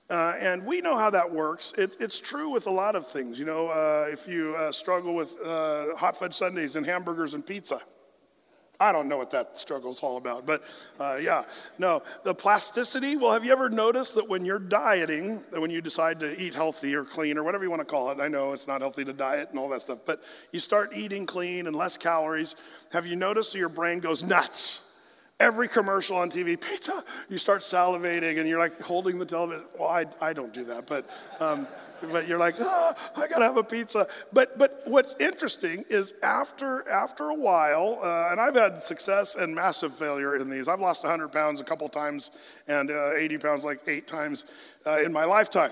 Uh, 0.09 0.35
and 0.39 0.65
we 0.65 0.79
know 0.79 0.97
how 0.97 1.09
that 1.09 1.29
works. 1.29 1.73
It, 1.77 1.97
it's 1.99 2.21
true 2.21 2.49
with 2.49 2.67
a 2.67 2.71
lot 2.71 2.95
of 2.95 3.05
things. 3.05 3.37
You 3.37 3.45
know, 3.45 3.67
uh, 3.67 4.07
if 4.09 4.25
you 4.25 4.55
uh, 4.55 4.71
struggle 4.71 5.15
with 5.15 5.35
uh, 5.43 5.97
hot 5.97 6.15
fudge 6.15 6.35
sundaes 6.35 6.77
and 6.77 6.85
hamburgers 6.85 7.33
and 7.33 7.45
pizza, 7.45 7.81
I 8.83 8.91
don't 8.91 9.07
know 9.07 9.17
what 9.17 9.31
that 9.31 9.57
struggle 9.57 9.91
is 9.91 10.01
all 10.01 10.17
about, 10.17 10.45
but 10.45 10.61
uh, 10.99 11.17
yeah, 11.21 11.45
no. 11.77 12.03
The 12.23 12.35
plasticity, 12.35 13.15
well, 13.15 13.31
have 13.31 13.45
you 13.45 13.53
ever 13.53 13.69
noticed 13.69 14.15
that 14.15 14.27
when 14.27 14.43
you're 14.43 14.59
dieting, 14.59 15.41
that 15.51 15.61
when 15.61 15.71
you 15.71 15.79
decide 15.79 16.19
to 16.19 16.37
eat 16.41 16.53
healthy 16.53 16.93
or 16.93 17.05
clean 17.05 17.37
or 17.37 17.43
whatever 17.43 17.63
you 17.63 17.69
want 17.69 17.79
to 17.79 17.85
call 17.85 18.11
it, 18.11 18.19
I 18.19 18.27
know 18.27 18.51
it's 18.51 18.67
not 18.67 18.81
healthy 18.81 19.05
to 19.05 19.13
diet 19.13 19.51
and 19.51 19.57
all 19.57 19.69
that 19.69 19.81
stuff, 19.81 19.99
but 20.05 20.21
you 20.51 20.59
start 20.59 20.91
eating 20.93 21.25
clean 21.25 21.65
and 21.65 21.73
less 21.73 21.95
calories, 21.95 22.57
have 22.91 23.07
you 23.07 23.15
noticed 23.15 23.53
that 23.53 23.59
your 23.59 23.69
brain 23.69 23.99
goes 23.99 24.21
nuts? 24.21 24.99
Every 25.39 25.69
commercial 25.69 26.17
on 26.17 26.29
TV, 26.29 26.59
pizza, 26.59 27.05
you 27.29 27.37
start 27.37 27.61
salivating 27.61 28.37
and 28.37 28.49
you're 28.49 28.59
like 28.59 28.77
holding 28.81 29.17
the 29.17 29.25
television. 29.25 29.65
Well, 29.79 29.89
I, 29.89 30.05
I 30.19 30.33
don't 30.33 30.53
do 30.53 30.65
that, 30.65 30.87
but, 30.87 31.09
um, 31.39 31.67
but 32.11 32.27
you're 32.27 32.39
like, 32.39 32.55
oh, 32.59 32.93
I 33.15 33.27
gotta 33.27 33.45
have 33.45 33.57
a 33.57 33.63
pizza. 33.63 34.07
But, 34.31 34.57
but 34.57 34.81
what's 34.85 35.15
interesting 35.19 35.85
is 35.89 36.13
after, 36.23 36.87
after 36.89 37.29
a 37.29 37.35
while, 37.35 37.99
uh, 38.03 38.31
and 38.31 38.39
I've 38.39 38.55
had 38.55 38.81
success 38.81 39.35
and 39.35 39.53
massive 39.53 39.93
failure 39.93 40.35
in 40.35 40.49
these. 40.49 40.67
I've 40.67 40.79
lost 40.79 41.03
100 41.03 41.29
pounds 41.31 41.61
a 41.61 41.63
couple 41.63 41.87
times 41.89 42.31
and 42.67 42.91
uh, 42.91 43.13
80 43.13 43.37
pounds 43.37 43.63
like 43.63 43.81
eight 43.87 44.07
times 44.07 44.45
uh, 44.85 45.01
in 45.03 45.11
my 45.11 45.25
lifetime. 45.25 45.71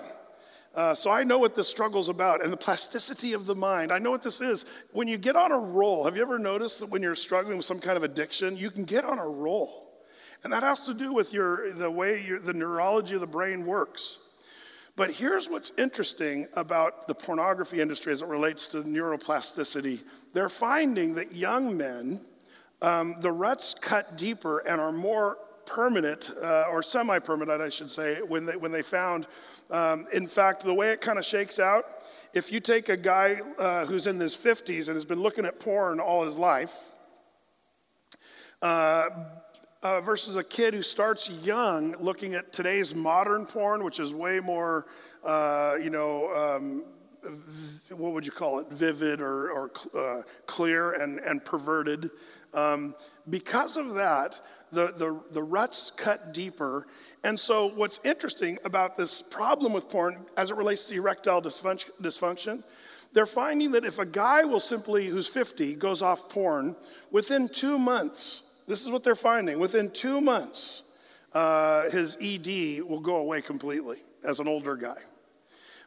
Uh, 0.74 0.94
so 0.94 1.12
I 1.12 1.26
know 1.26 1.38
what 1.38 1.54
this 1.54 1.68
struggle's 1.68 2.08
about 2.08 2.42
and 2.42 2.52
the 2.52 2.58
plasticity 2.58 3.34
of 3.34 3.46
the 3.46 3.56
mind. 3.56 3.92
I 3.92 4.00
know 4.00 4.12
what 4.12 4.22
this 4.22 4.40
is. 4.40 4.66
When 4.94 5.08
you 5.08 5.18
get 5.18 5.36
on 5.36 5.52
a 5.52 5.60
roll, 5.60 6.06
have 6.06 6.16
you 6.16 6.22
ever 6.22 6.40
noticed 6.40 6.80
that 6.80 6.90
when 6.90 7.02
you're 7.02 7.16
struggling 7.16 7.58
with 7.58 7.66
some 7.66 7.80
kind 7.80 7.98
of 7.98 8.04
addiction, 8.04 8.56
you 8.56 8.72
can 8.72 8.86
get 8.86 9.04
on 9.04 9.20
a 9.20 9.28
roll? 9.28 9.90
And 10.44 10.54
that 10.54 10.64
has 10.64 10.80
to 10.82 10.94
do 10.94 11.12
with 11.12 11.34
your, 11.34 11.74
the 11.74 11.92
way 11.92 12.24
your, 12.26 12.40
the 12.40 12.54
neurology 12.54 13.16
of 13.16 13.22
the 13.22 13.28
brain 13.28 13.66
works. 13.66 14.18
But 14.96 15.12
here's 15.12 15.50
what's 15.50 15.72
interesting 15.78 16.48
about 16.56 17.08
the 17.08 17.16
pornography 17.16 17.82
industry 17.82 18.12
as 18.12 18.22
it 18.22 18.28
relates 18.28 18.68
to 18.68 18.84
neuroplasticity. 18.84 20.00
They're 20.34 20.50
finding 20.50 21.16
that 21.16 21.34
young 21.34 21.78
men, 21.78 22.22
um, 22.82 23.16
the 23.20 23.32
ruts 23.32 23.74
cut 23.74 24.18
deeper 24.18 24.60
and 24.60 24.82
are 24.82 24.92
more 24.92 25.38
permanent, 25.66 26.32
uh, 26.42 26.66
or 26.70 26.84
semi 26.84 27.20
permanent, 27.20 27.62
I 27.62 27.70
should 27.70 27.90
say, 27.90 28.22
when 28.22 28.46
they, 28.46 28.58
when 28.58 28.72
they 28.72 28.82
found 28.82 29.28
um, 29.72 30.06
in 30.12 30.28
fact, 30.28 30.64
the 30.64 30.74
way 30.74 30.92
it 30.92 31.00
kind 31.00 31.18
of 31.18 31.24
shakes 31.24 31.58
out, 31.58 31.86
if 32.34 32.52
you 32.52 32.60
take 32.60 32.90
a 32.90 32.98
guy 32.98 33.42
uh, 33.58 33.86
who's 33.86 34.06
in 34.06 34.20
his 34.20 34.36
50s 34.36 34.88
and 34.88 34.96
has 34.96 35.06
been 35.06 35.22
looking 35.22 35.46
at 35.46 35.60
porn 35.60 36.00
all 36.00 36.26
his 36.26 36.38
life, 36.38 36.92
uh, 38.62 39.10
uh, 39.84 40.02
versus 40.02 40.36
a 40.36 40.44
kid 40.44 40.74
who 40.74 40.82
starts 40.82 41.30
young 41.46 41.96
looking 42.00 42.36
at 42.36 42.54
today's 42.54 42.94
modern 42.94 43.46
porn, 43.46 43.84
which 43.84 44.00
is 44.00 44.14
way 44.14 44.40
more, 44.40 44.86
uh, 45.24 45.78
you 45.82 45.90
know, 45.90 46.30
um, 46.36 46.86
what 47.90 48.14
would 48.14 48.26
you 48.26 48.32
call 48.32 48.60
it, 48.60 48.68
vivid 48.70 49.22
or, 49.22 49.52
or 49.52 49.72
uh, 49.96 50.22
clear 50.46 50.94
and, 50.94 51.20
and 51.20 51.44
perverted. 51.46 52.10
Um, 52.54 52.96
because 53.30 53.78
of 53.78 53.96
that, 53.96 54.40
the, 54.72 54.88
the, 54.88 55.20
the 55.32 55.44
ruts 55.44 55.92
cut 55.92 56.34
deeper. 56.34 56.88
And 57.24 57.40
so, 57.40 57.68
what's 57.70 58.00
interesting 58.04 58.58
about 58.66 58.98
this 58.98 59.22
problem 59.22 59.74
with 59.74 59.90
porn 59.90 60.26
as 60.38 60.50
it 60.50 60.58
relates 60.58 60.86
to 60.86 60.96
erectile 60.96 61.42
dysfunction, 61.42 62.64
they're 63.14 63.26
finding 63.26 63.72
that 63.72 63.86
if 63.86 64.00
a 64.00 64.06
guy 64.06 64.44
will 64.46 64.60
simply, 64.60 65.08
who's 65.08 65.28
50, 65.28 65.76
goes 65.76 66.02
off 66.02 66.30
porn, 66.30 66.76
within 67.12 67.50
two 67.50 67.78
months, 67.78 68.51
this 68.72 68.86
is 68.86 68.90
what 68.90 69.04
they're 69.04 69.16
finding, 69.16 69.60
within 69.60 69.90
two 69.92 70.22
months, 70.22 70.84
uh, 71.34 71.90
his 71.90 72.16
ED 72.22 72.82
will 72.88 73.02
go 73.02 73.18
away 73.18 73.42
completely 73.42 73.98
as 74.24 74.40
an 74.40 74.48
older 74.48 74.78
guy. 74.78 74.96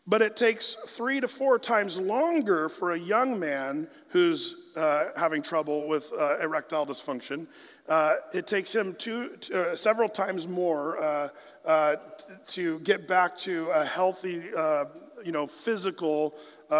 But 0.07 0.21
it 0.21 0.37
takes 0.37 0.75
three 0.75 1.19
to 1.19 1.27
four 1.27 1.59
times 1.59 1.99
longer 1.99 2.69
for 2.69 2.93
a 2.93 2.99
young 2.99 3.41
man 3.41 3.89
who's 4.09 4.73
uh, 4.77 5.13
having 5.17 5.41
trouble 5.41 5.89
with 5.89 6.13
uh, 6.13 6.41
erectile 6.41 6.85
dysfunction. 6.85 7.47
Uh, 7.89 8.17
it 8.35 8.47
takes 8.47 8.75
him 8.75 8.95
two, 8.99 9.31
uh, 9.55 9.75
several 9.75 10.11
times 10.11 10.47
more 10.47 11.31
uh, 11.65 11.97
to 12.49 12.81
get 12.81 13.09
back 13.09 13.35
to 13.39 13.71
a 13.71 13.83
healthy, 13.87 14.43
you 15.25 15.33
know, 15.33 15.47
physical 15.47 16.35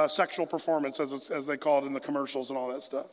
sexual 0.07 0.45
performance, 0.45 1.01
as, 1.01 1.31
as 1.31 1.47
they 1.47 1.57
call 1.57 1.83
it 1.83 1.87
in 1.87 1.95
the 1.95 2.01
commercials 2.01 2.51
and 2.51 2.59
all 2.59 2.69
that 2.69 2.83
stuff. 2.83 3.07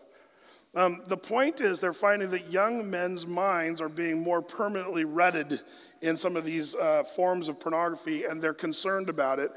Um, 0.73 1.01
the 1.07 1.17
point 1.17 1.59
is, 1.59 1.81
they're 1.81 1.91
finding 1.91 2.31
that 2.31 2.49
young 2.49 2.89
men's 2.89 3.27
minds 3.27 3.81
are 3.81 3.89
being 3.89 4.23
more 4.23 4.41
permanently 4.41 5.03
rutted 5.03 5.59
in 6.01 6.15
some 6.15 6.37
of 6.37 6.45
these 6.45 6.75
uh, 6.75 7.03
forms 7.03 7.49
of 7.49 7.59
pornography, 7.59 8.23
and 8.23 8.41
they're 8.41 8.53
concerned 8.53 9.09
about 9.09 9.37
it. 9.37 9.51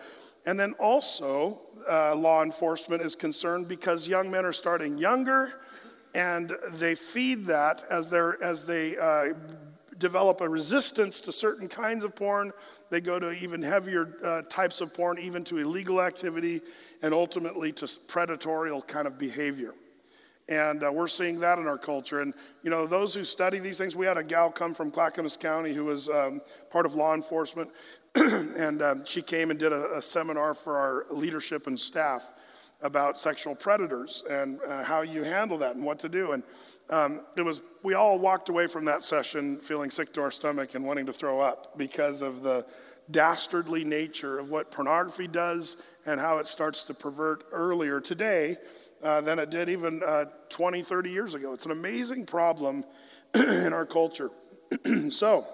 And 0.44 0.58
then 0.58 0.74
also, 0.74 1.60
uh, 1.88 2.16
law 2.16 2.42
enforcement 2.42 3.00
is 3.00 3.14
concerned 3.14 3.68
because 3.68 4.08
young 4.08 4.28
men 4.28 4.44
are 4.44 4.52
starting 4.52 4.98
younger, 4.98 5.60
and 6.16 6.52
they 6.72 6.96
feed 6.96 7.46
that 7.46 7.84
as, 7.88 8.12
as 8.12 8.66
they 8.66 8.96
uh, 8.96 9.34
develop 9.98 10.40
a 10.40 10.48
resistance 10.48 11.20
to 11.20 11.32
certain 11.32 11.68
kinds 11.68 12.02
of 12.02 12.16
porn. 12.16 12.52
They 12.90 13.00
go 13.00 13.20
to 13.20 13.30
even 13.32 13.62
heavier 13.62 14.16
uh, 14.22 14.42
types 14.42 14.80
of 14.80 14.92
porn, 14.92 15.20
even 15.20 15.44
to 15.44 15.58
illegal 15.58 16.02
activity, 16.02 16.60
and 17.02 17.14
ultimately 17.14 17.72
to 17.74 17.88
predatory 18.08 18.72
kind 18.88 19.06
of 19.06 19.16
behavior. 19.16 19.74
And 20.48 20.82
uh, 20.82 20.92
we're 20.92 21.08
seeing 21.08 21.40
that 21.40 21.58
in 21.58 21.66
our 21.66 21.78
culture. 21.78 22.20
And, 22.20 22.34
you 22.62 22.70
know, 22.70 22.86
those 22.86 23.14
who 23.14 23.24
study 23.24 23.58
these 23.58 23.78
things, 23.78 23.96
we 23.96 24.04
had 24.04 24.18
a 24.18 24.24
gal 24.24 24.50
come 24.50 24.74
from 24.74 24.90
Clackamas 24.90 25.36
County 25.36 25.72
who 25.72 25.84
was 25.84 26.08
um, 26.08 26.40
part 26.70 26.84
of 26.84 26.94
law 26.94 27.14
enforcement. 27.14 27.70
and 28.14 28.82
um, 28.82 29.04
she 29.04 29.22
came 29.22 29.50
and 29.50 29.58
did 29.58 29.72
a, 29.72 29.96
a, 29.96 30.02
seminar 30.02 30.54
for 30.54 30.76
our 30.76 31.04
leadership 31.10 31.66
and 31.66 31.78
staff 31.78 32.32
about 32.80 33.18
sexual 33.18 33.56
predators 33.56 34.22
and 34.30 34.60
uh, 34.68 34.84
how 34.84 35.00
you 35.00 35.24
handle 35.24 35.58
that 35.58 35.74
and 35.74 35.84
what 35.84 35.98
to 35.98 36.08
do. 36.08 36.32
And 36.32 36.42
um, 36.90 37.22
it 37.36 37.42
was, 37.42 37.62
we 37.82 37.94
all 37.94 38.18
walked 38.18 38.50
away 38.50 38.66
from 38.66 38.84
that 38.84 39.02
session 39.02 39.56
feeling 39.56 39.90
sick 39.90 40.12
to 40.12 40.20
our 40.20 40.30
stomach 40.30 40.74
and 40.74 40.84
wanting 40.84 41.06
to 41.06 41.12
throw 41.12 41.40
up 41.40 41.76
because 41.76 42.22
of 42.22 42.42
the 42.42 42.66
dastardly 43.10 43.84
nature 43.84 44.38
of 44.38 44.50
what 44.50 44.70
pornography 44.70 45.26
does 45.26 45.82
and 46.06 46.20
how 46.20 46.38
it 46.38 46.46
starts 46.46 46.84
to 46.84 46.94
pervert 46.94 47.44
earlier 47.52 48.00
today 48.00 48.56
uh, 49.04 49.20
than 49.20 49.38
it 49.38 49.50
did 49.50 49.68
even 49.68 50.02
uh, 50.02 50.24
20, 50.48 50.82
30 50.82 51.10
years 51.10 51.34
ago. 51.34 51.52
It's 51.52 51.66
an 51.66 51.72
amazing 51.72 52.26
problem 52.26 52.84
in 53.34 53.72
our 53.72 53.86
culture. 53.86 54.30
so, 55.10 55.46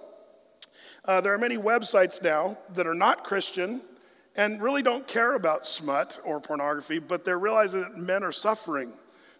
uh, 1.04 1.21
there 1.21 1.35
are 1.35 1.38
many 1.38 1.59
websites 1.59 2.23
now 2.23 2.57
that 2.75 2.87
are 2.87 2.95
not 2.95 3.25
Christian 3.25 3.80
and 4.37 4.62
really 4.62 4.83
don't 4.83 5.07
care 5.07 5.35
about 5.35 5.66
smut 5.66 6.21
or 6.25 6.40
pornography, 6.40 7.00
but 7.00 7.25
they're 7.25 7.38
realizing 7.38 7.80
that 7.80 7.97
men 7.97 8.23
are 8.23 8.33
suffering 8.33 8.92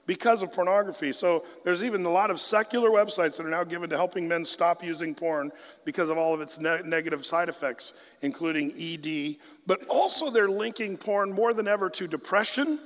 because 0.07 0.43
of 0.43 0.52
pornography. 0.52 1.12
So 1.12 1.45
there's 1.64 1.85
even 1.85 2.05
a 2.05 2.11
lot 2.11 2.33
of 2.33 2.40
secular 2.40 2.90
websites 2.90 3.37
that 3.37 3.47
are 3.47 3.50
now 3.50 3.62
given 3.62 3.90
to 3.90 3.97
helping 3.97 4.26
men 4.26 4.45
stop 4.45 4.83
using 4.83 5.14
porn 5.14 5.52
because 5.85 6.11
of 6.11 6.19
all 6.19 6.35
of 6.35 6.40
its 6.40 6.59
ne- 6.59 6.83
negative 6.85 7.25
side 7.25 7.49
effects, 7.49 7.93
including 8.23 8.73
ED. 8.76 9.37
But 9.67 9.87
also, 9.87 10.31
they're 10.31 10.49
linking 10.49 10.97
porn 10.97 11.31
more 11.31 11.55
than 11.55 11.69
ever 11.69 11.88
to 11.90 12.09
depression 12.09 12.81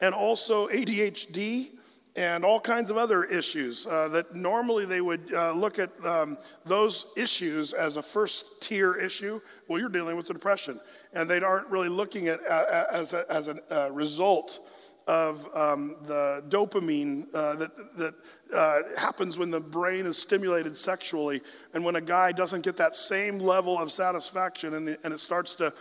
and 0.00 0.14
also 0.14 0.68
ADHD 0.68 1.70
and 2.16 2.44
all 2.44 2.58
kinds 2.58 2.90
of 2.90 2.96
other 2.96 3.24
issues 3.24 3.86
uh, 3.86 4.08
that 4.08 4.34
normally 4.34 4.86
they 4.86 5.02
would 5.02 5.32
uh, 5.34 5.52
look 5.52 5.78
at 5.78 5.90
um, 6.04 6.38
those 6.64 7.06
issues 7.16 7.74
as 7.74 7.98
a 7.98 8.02
first 8.02 8.62
tier 8.62 8.94
issue. 8.94 9.40
Well, 9.68 9.78
you're 9.78 9.90
dealing 9.90 10.16
with 10.16 10.26
the 10.26 10.32
depression, 10.32 10.80
and 11.12 11.28
they 11.28 11.40
aren't 11.40 11.68
really 11.68 11.90
looking 11.90 12.28
at 12.28 12.44
uh, 12.46 12.86
as, 12.90 13.12
a, 13.12 13.30
as 13.30 13.48
a 13.48 13.60
uh, 13.70 13.90
result 13.90 14.66
of 15.06 15.46
um, 15.54 15.96
the 16.04 16.42
dopamine 16.48 17.26
uh, 17.32 17.54
that, 17.56 17.96
that 17.96 18.14
uh, 18.52 18.82
happens 18.98 19.38
when 19.38 19.50
the 19.50 19.60
brain 19.60 20.04
is 20.04 20.18
stimulated 20.18 20.76
sexually. 20.76 21.40
And 21.74 21.84
when 21.84 21.96
a 21.96 22.00
guy 22.00 22.32
doesn't 22.32 22.62
get 22.62 22.76
that 22.78 22.96
same 22.96 23.38
level 23.38 23.78
of 23.78 23.92
satisfaction 23.92 24.74
and, 24.74 24.98
and 25.04 25.14
it 25.14 25.20
starts 25.20 25.54
to 25.56 25.72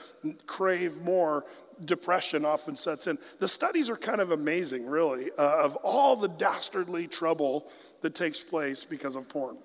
crave 0.46 1.02
more, 1.02 1.46
depression 1.84 2.46
often 2.46 2.76
sets 2.76 3.08
in. 3.08 3.18
The 3.40 3.48
studies 3.48 3.90
are 3.90 3.98
kind 3.98 4.22
of 4.22 4.32
amazing, 4.32 4.88
really, 4.88 5.30
uh, 5.38 5.64
of 5.64 5.76
all 5.78 6.16
the 6.16 6.30
dastardly 6.30 7.08
trouble 7.08 7.68
that 8.02 8.16
takes 8.16 8.42
place 8.42 8.84
because 8.84 9.16
of 9.16 9.28
porn. 9.28 9.58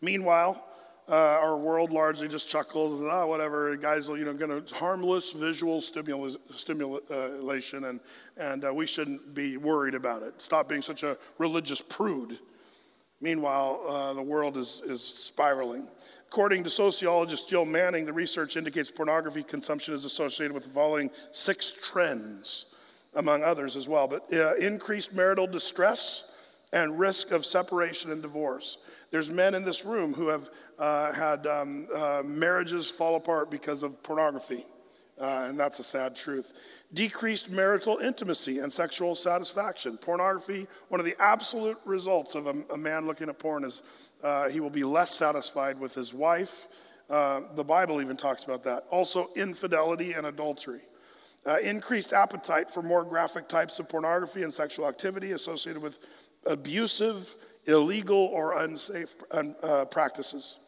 Meanwhile, 0.00 0.62
uh, 1.08 1.14
our 1.14 1.56
world 1.56 1.90
largely 1.90 2.28
just 2.28 2.48
chuckles, 2.48 3.00
ah, 3.00 3.22
oh, 3.22 3.26
whatever, 3.26 3.74
guys, 3.76 4.08
you 4.08 4.24
know, 4.24 4.34
going 4.34 4.62
to 4.62 4.74
harmless 4.74 5.32
visual 5.32 5.80
stimulus, 5.80 6.36
stimulation, 6.54 7.84
and, 7.84 8.00
and 8.36 8.64
uh, 8.64 8.74
we 8.74 8.86
shouldn't 8.86 9.34
be 9.34 9.56
worried 9.56 9.94
about 9.94 10.22
it. 10.22 10.40
Stop 10.42 10.68
being 10.68 10.82
such 10.82 11.02
a 11.02 11.16
religious 11.38 11.80
prude. 11.80 12.38
Meanwhile, 13.20 13.82
uh, 13.88 14.12
the 14.12 14.22
world 14.22 14.56
is, 14.56 14.82
is 14.84 15.02
spiraling. 15.02 15.88
According 16.28 16.62
to 16.64 16.70
sociologist 16.70 17.48
Jill 17.48 17.64
Manning, 17.64 18.04
the 18.04 18.12
research 18.12 18.56
indicates 18.56 18.90
pornography 18.90 19.42
consumption 19.42 19.94
is 19.94 20.04
associated 20.04 20.52
with 20.52 20.64
the 20.64 20.70
following 20.70 21.10
six 21.32 21.72
trends, 21.72 22.66
among 23.14 23.42
others 23.42 23.76
as 23.76 23.88
well. 23.88 24.06
But 24.06 24.30
uh, 24.32 24.54
increased 24.56 25.14
marital 25.14 25.46
distress 25.46 26.34
and 26.72 26.98
risk 26.98 27.30
of 27.30 27.46
separation 27.46 28.12
and 28.12 28.20
divorce. 28.20 28.76
There's 29.10 29.30
men 29.30 29.54
in 29.54 29.64
this 29.64 29.84
room 29.84 30.12
who 30.12 30.28
have 30.28 30.50
uh, 30.78 31.12
had 31.12 31.46
um, 31.46 31.86
uh, 31.94 32.22
marriages 32.24 32.90
fall 32.90 33.16
apart 33.16 33.50
because 33.50 33.82
of 33.82 34.02
pornography. 34.02 34.66
Uh, 35.20 35.46
and 35.48 35.58
that's 35.58 35.80
a 35.80 35.84
sad 35.84 36.14
truth. 36.14 36.52
Decreased 36.94 37.50
marital 37.50 37.98
intimacy 37.98 38.60
and 38.60 38.72
sexual 38.72 39.16
satisfaction. 39.16 39.96
Pornography, 39.96 40.68
one 40.88 41.00
of 41.00 41.06
the 41.06 41.16
absolute 41.18 41.76
results 41.84 42.36
of 42.36 42.46
a, 42.46 42.54
a 42.72 42.76
man 42.76 43.06
looking 43.06 43.28
at 43.28 43.38
porn 43.38 43.64
is 43.64 43.82
uh, 44.22 44.48
he 44.48 44.60
will 44.60 44.70
be 44.70 44.84
less 44.84 45.10
satisfied 45.10 45.80
with 45.80 45.94
his 45.94 46.14
wife. 46.14 46.68
Uh, 47.10 47.40
the 47.54 47.64
Bible 47.64 48.00
even 48.00 48.16
talks 48.16 48.44
about 48.44 48.62
that. 48.62 48.84
Also, 48.90 49.28
infidelity 49.34 50.12
and 50.12 50.26
adultery. 50.26 50.82
Uh, 51.46 51.56
increased 51.62 52.12
appetite 52.12 52.70
for 52.70 52.82
more 52.82 53.02
graphic 53.04 53.48
types 53.48 53.78
of 53.78 53.88
pornography 53.88 54.42
and 54.42 54.52
sexual 54.52 54.86
activity 54.86 55.32
associated 55.32 55.80
with 55.80 55.98
abusive 56.46 57.34
illegal 57.66 58.16
or 58.16 58.62
unsafe 58.62 59.14
uh, 59.30 59.84
practices. 59.86 60.58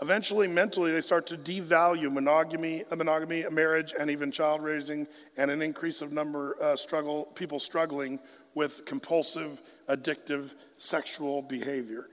Eventually, 0.00 0.48
mentally, 0.48 0.90
they 0.90 1.00
start 1.00 1.26
to 1.28 1.36
devalue 1.36 2.12
monogamy, 2.12 2.82
monogamy, 2.90 3.44
marriage, 3.52 3.94
and 3.96 4.10
even 4.10 4.32
child 4.32 4.62
raising, 4.62 5.06
and 5.36 5.48
an 5.50 5.62
increase 5.62 6.02
of 6.02 6.12
number 6.12 6.56
uh, 6.60 6.74
struggle 6.74 7.26
people 7.36 7.60
struggling 7.60 8.18
with 8.54 8.84
compulsive, 8.84 9.62
addictive 9.88 10.54
sexual 10.76 11.40
behavior. 11.40 12.08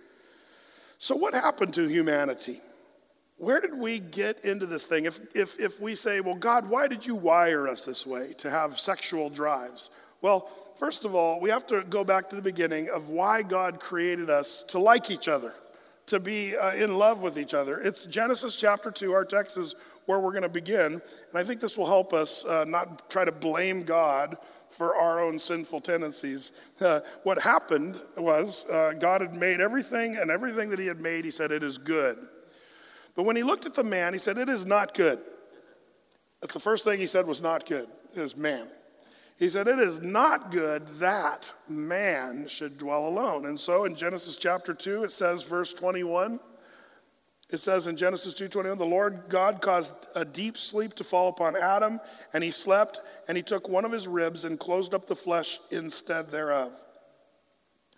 So, 0.99 1.15
what 1.15 1.33
happened 1.33 1.73
to 1.75 1.87
humanity? 1.87 2.61
Where 3.37 3.61
did 3.61 3.73
we 3.73 3.99
get 3.99 4.43
into 4.43 4.65
this 4.65 4.85
thing? 4.85 5.05
If, 5.05 5.19
if, 5.33 5.59
if 5.59 5.79
we 5.79 5.95
say, 5.95 6.19
well, 6.19 6.35
God, 6.35 6.69
why 6.69 6.87
did 6.87 7.05
you 7.05 7.15
wire 7.15 7.69
us 7.69 7.85
this 7.85 8.05
way 8.05 8.33
to 8.39 8.49
have 8.49 8.77
sexual 8.77 9.29
drives? 9.29 9.89
Well, 10.21 10.49
first 10.75 11.05
of 11.05 11.15
all, 11.15 11.39
we 11.39 11.49
have 11.49 11.65
to 11.67 11.83
go 11.83 12.03
back 12.03 12.29
to 12.29 12.35
the 12.35 12.41
beginning 12.41 12.89
of 12.89 13.09
why 13.09 13.41
God 13.41 13.79
created 13.79 14.29
us 14.29 14.63
to 14.63 14.79
like 14.79 15.09
each 15.09 15.29
other, 15.29 15.53
to 16.07 16.19
be 16.19 16.57
uh, 16.57 16.73
in 16.73 16.97
love 16.97 17.21
with 17.21 17.37
each 17.37 17.53
other. 17.53 17.79
It's 17.79 18.05
Genesis 18.05 18.55
chapter 18.57 18.91
2. 18.91 19.13
Our 19.13 19.23
text 19.23 19.57
is 19.57 19.75
where 20.07 20.19
we're 20.19 20.31
going 20.31 20.43
to 20.43 20.49
begin. 20.49 20.93
And 20.93 21.35
I 21.35 21.43
think 21.43 21.61
this 21.61 21.77
will 21.77 21.85
help 21.85 22.13
us 22.13 22.43
uh, 22.43 22.65
not 22.65 23.09
try 23.09 23.23
to 23.23 23.31
blame 23.31 23.83
God 23.83 24.37
for 24.67 24.95
our 24.95 25.21
own 25.21 25.39
sinful 25.39 25.81
tendencies. 25.81 26.51
Uh, 26.81 26.99
what 27.23 27.41
happened 27.41 27.95
was 28.17 28.69
uh, 28.69 28.93
God 28.99 29.21
had 29.21 29.33
made 29.33 29.61
everything, 29.61 30.17
and 30.17 30.29
everything 30.29 30.69
that 30.71 30.79
He 30.79 30.87
had 30.87 30.99
made, 30.99 31.23
He 31.25 31.31
said, 31.31 31.51
it 31.51 31.63
is 31.63 31.77
good. 31.77 32.17
But 33.15 33.23
when 33.23 33.35
He 33.35 33.43
looked 33.43 33.65
at 33.65 33.73
the 33.73 33.83
man, 33.83 34.13
He 34.13 34.19
said, 34.19 34.37
it 34.37 34.49
is 34.49 34.65
not 34.65 34.93
good. 34.93 35.19
That's 36.41 36.53
the 36.53 36.59
first 36.59 36.83
thing 36.83 36.99
He 36.99 37.07
said 37.07 37.25
was 37.25 37.41
not 37.41 37.65
good, 37.65 37.87
is 38.15 38.35
man. 38.35 38.67
He 39.39 39.47
said, 39.47 39.67
It 39.67 39.79
is 39.79 40.01
not 40.01 40.51
good 40.51 40.85
that 40.99 41.53
man 41.67 42.47
should 42.47 42.77
dwell 42.77 43.07
alone. 43.07 43.45
And 43.45 43.57
so 43.57 43.85
in 43.85 43.95
Genesis 43.95 44.37
chapter 44.37 44.73
2, 44.73 45.05
it 45.05 45.11
says, 45.11 45.43
verse 45.43 45.73
21, 45.73 46.41
it 47.49 47.59
says 47.59 47.87
in 47.87 47.97
Genesis 47.97 48.35
2:21, 48.35 48.77
the 48.77 48.85
Lord 48.85 49.23
God 49.27 49.59
caused 49.59 49.95
a 50.13 50.23
deep 50.23 50.55
sleep 50.55 50.93
to 50.95 51.03
fall 51.03 51.29
upon 51.29 51.55
Adam, 51.55 51.99
and 52.31 52.43
he 52.43 52.51
slept, 52.51 52.99
and 53.27 53.35
he 53.35 53.41
took 53.41 53.67
one 53.67 53.85
of 53.85 53.91
his 53.91 54.07
ribs 54.07 54.45
and 54.45 54.59
closed 54.59 54.93
up 54.93 55.07
the 55.07 55.15
flesh 55.15 55.59
instead 55.71 56.29
thereof. 56.29 56.73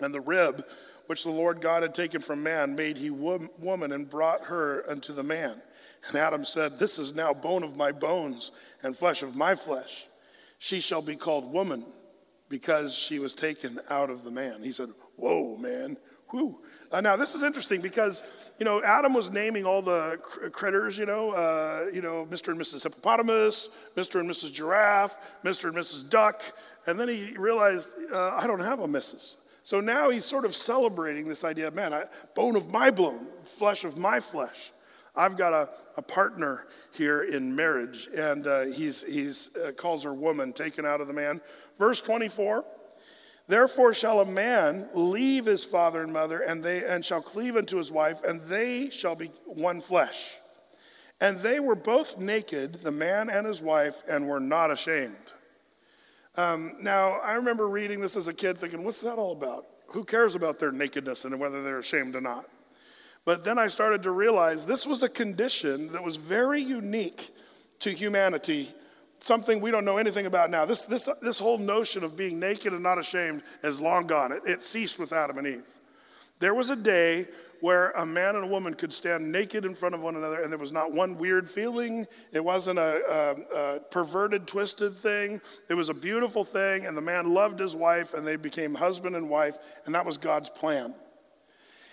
And 0.02 0.14
the 0.14 0.22
rib 0.22 0.64
which 1.08 1.24
the 1.24 1.32
Lord 1.32 1.60
God 1.60 1.84
had 1.84 1.94
taken 1.94 2.22
from 2.22 2.42
man 2.44 2.76
made 2.76 2.98
he 2.98 3.10
woman 3.10 3.92
and 3.92 4.10
brought 4.10 4.46
her 4.46 4.90
unto 4.90 5.12
the 5.12 5.24
man. 5.24 5.62
And 6.08 6.16
Adam 6.16 6.46
said, 6.46 6.80
This 6.80 6.98
is 6.98 7.14
now 7.14 7.34
bone 7.34 7.64
of 7.64 7.76
my 7.76 7.92
bones 7.92 8.54
and 8.82 8.96
flesh 8.96 9.22
of 9.22 9.36
my 9.36 9.56
flesh. 9.56 10.08
She 10.64 10.80
shall 10.80 11.02
be 11.02 11.16
called 11.16 11.52
woman 11.52 11.84
because 12.48 12.94
she 12.94 13.18
was 13.18 13.34
taken 13.34 13.80
out 13.90 14.12
of 14.12 14.24
the 14.24 14.30
man. 14.30 14.62
He 14.62 14.72
said, 14.72 14.90
Whoa, 15.16 15.58
man. 15.58 15.98
Whew. 16.30 16.62
Uh, 16.92 17.02
now, 17.02 17.16
this 17.16 17.34
is 17.34 17.42
interesting 17.42 17.82
because, 17.82 18.22
you 18.60 18.66
know, 18.66 18.80
Adam 18.84 19.12
was 19.16 19.32
naming 19.32 19.66
all 19.66 19.82
the 19.82 20.20
cr- 20.22 20.50
critters, 20.50 21.00
you 21.00 21.08
know, 21.08 21.32
uh, 21.32 21.90
you 21.92 22.04
know, 22.04 22.28
Mr. 22.30 22.50
and 22.50 22.62
Mrs. 22.62 22.84
Hippopotamus, 22.84 23.70
Mr. 23.98 24.20
and 24.20 24.30
Mrs. 24.30 24.54
Giraffe, 24.54 25.18
Mr. 25.44 25.70
and 25.70 25.76
Mrs. 25.76 26.08
Duck, 26.08 26.44
and 26.86 27.00
then 27.00 27.08
he 27.08 27.36
realized, 27.40 27.96
uh, 28.12 28.36
I 28.36 28.46
don't 28.46 28.60
have 28.60 28.82
a 28.82 28.88
Mrs. 28.88 29.38
So 29.64 29.80
now 29.80 30.12
he's 30.12 30.26
sort 30.26 30.46
of 30.46 30.54
celebrating 30.54 31.28
this 31.28 31.44
idea 31.44 31.70
of, 31.70 31.74
man, 31.74 31.92
I, 31.92 32.04
bone 32.36 32.56
of 32.56 32.70
my 32.70 32.92
bone, 32.92 33.26
flesh 33.46 33.84
of 33.84 33.98
my 33.98 34.20
flesh. 34.20 34.72
I've 35.16 35.36
got 35.38 35.54
a, 35.54 35.70
a 35.98 36.02
partner 36.02 36.68
here 36.94 37.24
in 37.24 37.56
marriage, 37.56 38.08
and 38.16 38.48
uh, 38.48 38.62
he's, 38.66 39.04
he's 39.04 39.56
uh, 39.58 39.72
calls 39.74 40.04
her 40.04 40.14
woman, 40.14 40.54
taken 40.54 40.86
out 40.86 41.02
of 41.02 41.08
the 41.08 41.14
man. 41.14 41.42
Verse 41.78 42.02
24 42.02 42.64
Therefore 43.48 43.94
shall 43.94 44.22
a 44.22 44.26
man 44.26 44.88
leave 44.94 45.46
his 45.46 45.66
father 45.66 46.04
and 46.04 46.14
mother, 46.14 46.40
and 46.40 46.64
they 46.64 46.86
and 46.86 47.04
shall 47.04 47.22
cleave 47.22 47.58
unto 47.58 47.78
his 47.78 47.92
wife, 47.92 48.24
and 48.24 48.40
they 48.42 48.90
shall 48.90 49.16
be 49.16 49.32
one 49.46 49.82
flesh. 49.82 50.38
And 51.20 51.38
they 51.40 51.60
were 51.60 51.76
both 51.76 52.18
naked, 52.18 52.76
the 52.76 52.92
man 52.92 53.30
and 53.30 53.46
his 53.46 53.62
wife, 53.62 54.04
and 54.08 54.28
were 54.28 54.40
not 54.40 54.72
ashamed. 54.72 55.34
Um, 56.36 56.76
now, 56.80 57.20
I 57.20 57.34
remember 57.34 57.68
reading 57.68 58.00
this 58.00 58.16
as 58.16 58.28
a 58.28 58.34
kid 58.34 58.58
thinking, 58.58 58.84
what's 58.86 59.02
that 59.02 59.18
all 59.18 59.34
about? 59.34 59.66
Who 59.88 60.06
cares 60.06 60.36
about 60.36 60.58
their 60.58 60.72
nakedness 60.72 61.26
and 61.26 61.38
whether 61.40 61.62
they're 61.62 61.80
ashamed 61.80 62.16
or 62.16 62.22
not? 62.22 62.46
But 63.26 63.44
then 63.44 63.60
I 63.60 63.68
started 63.68 64.04
to 64.04 64.12
realize 64.12 64.66
this 64.66 64.88
was 64.88 65.04
a 65.04 65.10
condition 65.10 65.92
that 65.94 66.04
was 66.04 66.16
very 66.16 66.62
unique 66.62 67.30
to 67.80 67.92
humanity 67.92 68.74
something 69.22 69.62
we 69.62 69.72
don't 69.72 69.86
know 69.86 69.98
anything 69.98 70.26
about 70.26 70.50
now. 70.50 70.66
This, 70.66 70.86
this, 70.86 71.08
this 71.22 71.40
whole 71.40 71.58
notion 71.58 72.04
of 72.04 72.18
being 72.18 72.40
naked 72.40 72.74
and 72.74 72.84
not 72.84 72.98
ashamed 72.98 73.44
is 73.64 73.80
long 73.80 74.08
gone. 74.08 74.32
It, 74.32 74.42
it 74.46 74.62
ceased 74.62 75.00
with 75.00 75.14
Adam 75.14 75.38
and 75.38 75.48
Eve. 75.48 75.66
There 76.40 76.54
was 76.54 76.70
a 76.70 76.76
day 76.76 77.28
where 77.60 77.92
a 77.92 78.06
man 78.06 78.36
and 78.36 78.46
a 78.46 78.48
woman 78.48 78.74
could 78.74 78.92
stand 78.92 79.32
naked 79.32 79.66
in 79.66 79.76
front 79.76 79.94
of 79.94 80.02
one 80.02 80.16
another, 80.16 80.42
and 80.42 80.52
there 80.52 80.58
was 80.58 80.72
not 80.72 80.92
one 80.92 81.16
weird 81.18 81.48
feeling. 81.48 82.08
It 82.34 82.44
wasn't 82.44 82.80
a, 82.80 83.36
a, 83.54 83.76
a, 83.76 83.80
perverted, 83.80 84.48
twisted 84.48 84.96
thing. 84.96 85.40
It 85.70 85.76
was 85.76 85.90
a 85.90 85.94
beautiful 85.94 86.44
thing, 86.44 86.88
and 86.88 86.98
the 86.98 87.02
man 87.02 87.32
loved 87.32 87.60
his 87.60 87.76
wife, 87.76 88.16
and 88.16 88.26
they 88.26 88.36
became 88.36 88.74
husband 88.74 89.16
and 89.16 89.30
wife, 89.30 89.60
and 89.86 89.94
that 89.94 90.08
was 90.08 90.18
God's 90.18 90.50
plan. 90.50 90.96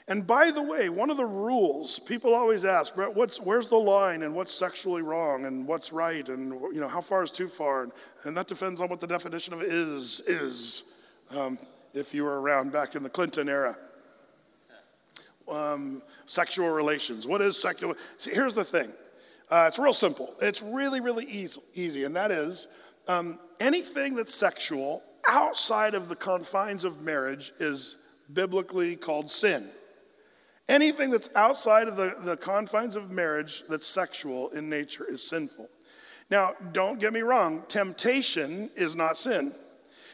And 0.08 0.26
by 0.26 0.50
the 0.50 0.62
way, 0.62 0.88
one 0.88 1.10
of 1.10 1.16
the 1.18 1.26
rules 1.26 1.98
people 1.98 2.34
always 2.34 2.64
ask, 2.64 2.94
Brett, 2.94 3.14
what's, 3.14 3.40
where's 3.40 3.68
the 3.68 3.76
line 3.76 4.22
and 4.22 4.34
what's 4.34 4.52
sexually 4.52 5.02
wrong 5.02 5.44
and 5.44 5.66
what's 5.66 5.92
right 5.92 6.26
and 6.28 6.50
you 6.74 6.80
know 6.80 6.88
how 6.88 7.00
far 7.00 7.22
is 7.22 7.30
too 7.30 7.46
far? 7.46 7.82
And, 7.82 7.92
and 8.24 8.36
that 8.36 8.46
depends 8.46 8.80
on 8.80 8.88
what 8.88 9.00
the 9.00 9.06
definition 9.06 9.52
of 9.52 9.62
is 9.62 10.20
is. 10.20 10.94
Um, 11.30 11.58
if 11.94 12.14
you 12.14 12.24
were 12.24 12.40
around 12.40 12.72
back 12.72 12.94
in 12.94 13.02
the 13.02 13.10
Clinton 13.10 13.48
era. 13.48 13.76
Um, 15.50 16.02
sexual 16.26 16.68
relations. 16.68 17.26
What 17.26 17.40
is 17.40 17.60
sexual? 17.60 17.94
See, 18.18 18.32
here's 18.32 18.54
the 18.54 18.64
thing. 18.64 18.92
Uh, 19.50 19.64
it's 19.66 19.78
real 19.78 19.94
simple. 19.94 20.34
It's 20.42 20.62
really, 20.62 21.00
really 21.00 21.24
easy, 21.24 21.60
easy 21.74 22.04
and 22.04 22.14
that 22.16 22.30
is 22.30 22.68
um, 23.06 23.38
anything 23.58 24.14
that's 24.14 24.34
sexual 24.34 25.02
outside 25.26 25.94
of 25.94 26.08
the 26.08 26.16
confines 26.16 26.84
of 26.84 27.02
marriage 27.02 27.52
is 27.58 27.96
biblically 28.32 28.94
called 28.94 29.30
sin. 29.30 29.66
Anything 30.68 31.10
that's 31.10 31.30
outside 31.34 31.88
of 31.88 31.96
the, 31.96 32.14
the 32.22 32.36
confines 32.36 32.94
of 32.94 33.10
marriage 33.10 33.64
that's 33.68 33.86
sexual 33.86 34.50
in 34.50 34.68
nature 34.68 35.04
is 35.08 35.26
sinful. 35.26 35.68
Now, 36.30 36.54
don't 36.72 37.00
get 37.00 37.12
me 37.12 37.20
wrong, 37.20 37.62
temptation 37.68 38.70
is 38.76 38.94
not 38.94 39.16
sin. 39.16 39.52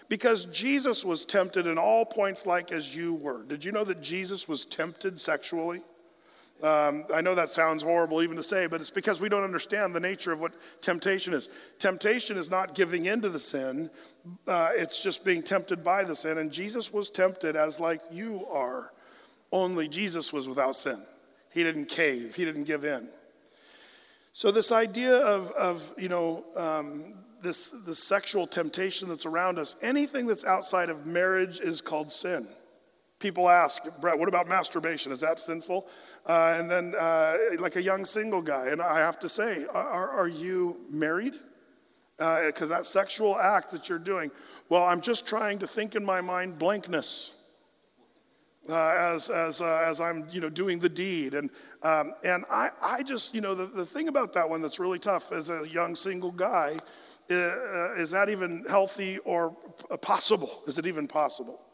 Because 0.08 0.44
Jesus 0.46 1.04
was 1.04 1.24
tempted 1.24 1.66
in 1.66 1.78
all 1.78 2.04
points 2.04 2.46
like 2.46 2.70
as 2.70 2.94
you 2.94 3.14
were. 3.14 3.42
Did 3.42 3.64
you 3.64 3.72
know 3.72 3.84
that 3.84 4.02
Jesus 4.02 4.46
was 4.46 4.66
tempted 4.66 5.18
sexually? 5.18 5.82
Um, 6.62 7.04
I 7.12 7.20
know 7.20 7.34
that 7.34 7.50
sounds 7.50 7.82
horrible 7.82 8.22
even 8.22 8.36
to 8.36 8.42
say, 8.42 8.66
but 8.66 8.80
it's 8.80 8.90
because 8.90 9.20
we 9.20 9.28
don't 9.28 9.42
understand 9.42 9.94
the 9.94 10.00
nature 10.00 10.30
of 10.30 10.40
what 10.40 10.54
temptation 10.80 11.34
is. 11.34 11.48
Temptation 11.78 12.36
is 12.36 12.48
not 12.48 12.74
giving 12.74 13.06
in 13.06 13.20
to 13.22 13.28
the 13.28 13.38
sin, 13.38 13.90
uh, 14.46 14.70
it's 14.72 15.02
just 15.02 15.24
being 15.24 15.42
tempted 15.42 15.82
by 15.82 16.04
the 16.04 16.14
sin. 16.14 16.38
And 16.38 16.52
Jesus 16.52 16.92
was 16.92 17.10
tempted 17.10 17.56
as 17.56 17.80
like 17.80 18.00
you 18.10 18.46
are. 18.46 18.92
Only 19.54 19.86
Jesus 19.86 20.32
was 20.32 20.48
without 20.48 20.74
sin. 20.74 20.98
He 21.52 21.62
didn't 21.62 21.86
cave, 21.86 22.34
he 22.34 22.44
didn't 22.44 22.64
give 22.64 22.84
in. 22.84 23.08
So, 24.32 24.50
this 24.50 24.72
idea 24.72 25.14
of, 25.14 25.52
of 25.52 25.94
you 25.96 26.08
know, 26.08 26.44
um, 26.56 27.14
this, 27.40 27.70
this 27.86 28.00
sexual 28.00 28.48
temptation 28.48 29.08
that's 29.08 29.26
around 29.26 29.60
us, 29.60 29.76
anything 29.80 30.26
that's 30.26 30.44
outside 30.44 30.90
of 30.90 31.06
marriage 31.06 31.60
is 31.60 31.80
called 31.80 32.10
sin. 32.10 32.48
People 33.20 33.48
ask, 33.48 33.80
Brett, 34.00 34.18
what 34.18 34.28
about 34.28 34.48
masturbation? 34.48 35.12
Is 35.12 35.20
that 35.20 35.38
sinful? 35.38 35.86
Uh, 36.26 36.56
and 36.58 36.68
then, 36.68 36.94
uh, 36.98 37.36
like 37.60 37.76
a 37.76 37.82
young 37.82 38.04
single 38.04 38.42
guy, 38.42 38.70
and 38.70 38.82
I 38.82 38.98
have 38.98 39.20
to 39.20 39.28
say, 39.28 39.66
are, 39.72 40.08
are 40.08 40.28
you 40.28 40.80
married? 40.90 41.34
Because 42.16 42.72
uh, 42.72 42.78
that 42.78 42.86
sexual 42.86 43.38
act 43.38 43.70
that 43.70 43.88
you're 43.88 44.00
doing, 44.00 44.32
well, 44.68 44.82
I'm 44.82 45.00
just 45.00 45.28
trying 45.28 45.60
to 45.60 45.66
think 45.68 45.94
in 45.94 46.04
my 46.04 46.20
mind 46.20 46.58
blankness 46.58 47.34
uh, 48.68 49.12
as, 49.14 49.28
as, 49.28 49.60
uh, 49.60 49.84
as 49.86 50.00
I'm 50.00 50.26
you 50.30 50.40
know, 50.40 50.50
doing 50.50 50.78
the 50.78 50.88
deed. 50.88 51.34
And, 51.34 51.50
um, 51.82 52.14
and 52.24 52.44
I, 52.50 52.70
I 52.82 53.02
just, 53.02 53.34
you 53.34 53.40
know, 53.40 53.54
the, 53.54 53.66
the 53.66 53.84
thing 53.84 54.08
about 54.08 54.32
that 54.34 54.48
one 54.48 54.62
that's 54.62 54.78
really 54.78 54.98
tough 54.98 55.32
as 55.32 55.50
a 55.50 55.68
young 55.68 55.94
single 55.94 56.32
guy 56.32 56.78
uh, 57.30 57.34
uh 57.34 57.94
is 57.96 58.10
that 58.10 58.28
even 58.28 58.64
healthy 58.68 59.18
or 59.18 59.56
possible? 60.02 60.62
Is 60.66 60.78
it 60.78 60.86
even 60.86 61.08
possible? 61.08 61.64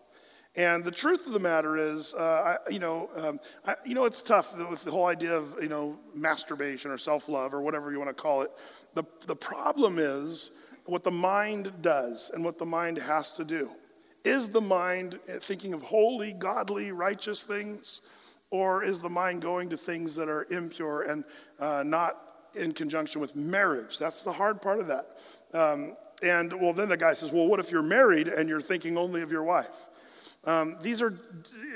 And 0.57 0.85
the 0.85 0.91
truth 0.91 1.27
of 1.27 1.33
the 1.33 1.41
matter 1.41 1.77
is, 1.77 2.13
uh, 2.13 2.59
I, 2.67 2.71
you 2.71 2.81
know, 2.81 3.09
um, 3.15 3.41
I, 3.65 3.77
you 3.85 3.95
know, 3.95 4.05
it's 4.05 4.21
tough 4.21 4.59
with 4.69 4.85
the 4.85 4.91
whole 4.91 5.07
idea 5.07 5.37
of 5.37 5.57
you 5.63 5.69
know 5.69 5.99
masturbation 6.15 6.91
or 6.91 6.99
self-love 6.99 7.55
or 7.55 7.63
whatever 7.63 7.93
you 7.93 7.99
want 7.99 8.17
to 8.17 8.21
call 8.21 8.43
it. 8.43 8.51
The 8.95 9.05
the 9.27 9.37
problem 9.37 9.99
is 9.99 10.51
what 10.87 11.05
the 11.05 11.11
mind 11.11 11.73
does 11.83 12.31
and 12.35 12.45
what 12.45 12.59
the 12.59 12.67
mind 12.67 12.99
has 12.99 13.31
to 13.35 13.45
do. 13.45 13.71
Is 14.25 14.49
the 14.49 14.61
mind 14.61 15.19
thinking 15.41 15.73
of 15.73 15.83
holy, 15.83 16.33
godly, 16.33 16.93
righteous 16.93 17.43
things? 17.43 18.03
Or 18.51 18.83
is 18.83 18.99
the 18.99 19.09
mind 19.09 19.43
going 19.43 19.71
to 19.71 19.77
things 19.77 20.17
that 20.17 20.29
are 20.29 20.45
impure 20.51 21.03
and 21.03 21.25
uh, 21.59 21.85
not 21.87 22.17
in 22.55 22.73
conjunction 22.73 23.21
with 23.21 23.37
marriage? 23.37 23.99
That's 23.99 24.23
the 24.23 24.33
hard 24.33 24.61
part 24.61 24.81
of 24.81 24.89
that. 24.89 25.19
Um, 25.55 25.97
and 26.23 26.53
well, 26.61 26.73
then 26.73 26.89
the 26.89 26.97
guy 26.97 27.15
says, 27.15 27.33
Well, 27.33 27.47
what 27.47 27.61
if 27.61 27.71
you're 27.71 27.83
married 27.83 28.29
and 28.29 28.49
you're 28.49 28.61
thinking 28.61 28.99
only 28.99 29.23
of 29.23 29.31
your 29.31 29.45
wife? 29.45 29.89
Um, 30.45 30.77
these 30.81 31.03
are 31.03 31.19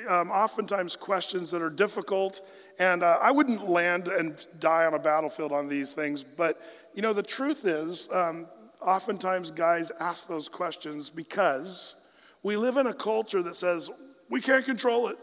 um, 0.09 0.30
oftentimes 0.30 0.96
questions 0.96 1.50
that 1.50 1.62
are 1.62 1.70
difficult, 1.70 2.40
and 2.78 3.02
uh, 3.02 3.18
I 3.20 3.30
wouldn't 3.30 3.68
land 3.68 4.09
and 4.09 4.46
die 4.59 4.87
on 4.87 4.94
a 4.94 4.98
battlefield 4.98 5.52
on 5.52 5.68
these 5.68 5.92
things. 5.92 6.24
But, 6.24 6.61
you 6.94 7.02
know, 7.02 7.12
the 7.12 7.22
truth 7.22 7.66
is, 7.66 8.11
um, 8.12 8.46
oftentimes 8.80 9.50
guys 9.50 9.90
ask 10.00 10.28
those 10.28 10.48
questions 10.48 11.11
because 11.11 11.94
we 12.44 12.57
live 12.57 12.76
in 12.76 12.87
a 12.87 12.94
culture 12.94 13.42
that 13.42 13.57
says 13.57 13.90
we 14.30 14.40
can't 14.40 14.64
control 14.64 15.09
it. 15.09 15.18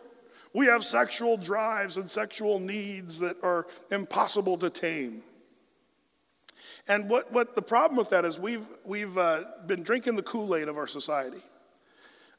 We 0.53 0.65
have 0.65 0.83
sexual 0.83 1.37
drives 1.37 1.95
and 1.95 2.09
sexual 2.09 2.59
needs 2.59 3.19
that 3.19 3.37
are 3.41 3.67
impossible 3.89 4.57
to 4.57 4.69
tame. 4.69 5.21
And 6.87 7.07
what, 7.07 7.31
what 7.31 7.55
the 7.55 7.61
problem 7.61 7.97
with 7.97 8.09
that 8.09 8.25
is 8.25 8.37
we've, 8.37 8.67
we've 8.83 9.17
uh, 9.17 9.43
been 9.65 9.83
drinking 9.83 10.15
the 10.15 10.23
Kool 10.23 10.55
Aid 10.55 10.67
of 10.67 10.77
our 10.77 10.87
society. 10.87 11.41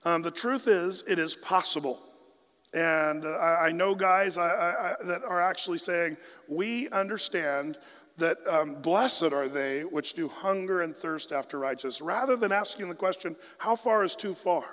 Um, 0.05 0.21
the 0.21 0.31
truth 0.33 0.66
is, 0.66 1.05
it 1.09 1.18
is 1.18 1.35
possible. 1.37 2.01
And 2.75 3.25
uh, 3.25 3.29
I, 3.29 3.68
I, 3.68 3.71
know 3.71 3.95
guys 3.95 4.37
I, 4.37 4.49
I, 4.49 4.95
that 5.05 5.23
are 5.23 5.40
actually 5.40 5.79
saying, 5.79 6.16
we 6.49 6.88
understand 6.90 7.79
that 8.18 8.38
um, 8.46 8.75
blessed 8.75 9.33
are 9.33 9.48
they 9.48 9.83
which 9.83 10.14
do 10.14 10.29
hunger 10.29 10.83
and 10.83 10.94
thirst 10.94 11.33
after 11.33 11.59
righteousness, 11.59 12.01
rather 12.01 12.37
than 12.37 12.53
asking 12.53 12.88
the 12.88 12.94
question, 12.94 13.37
how 13.59 13.77
far 13.77 14.05
is 14.05 14.16
too 14.16 14.35
far? 14.35 14.64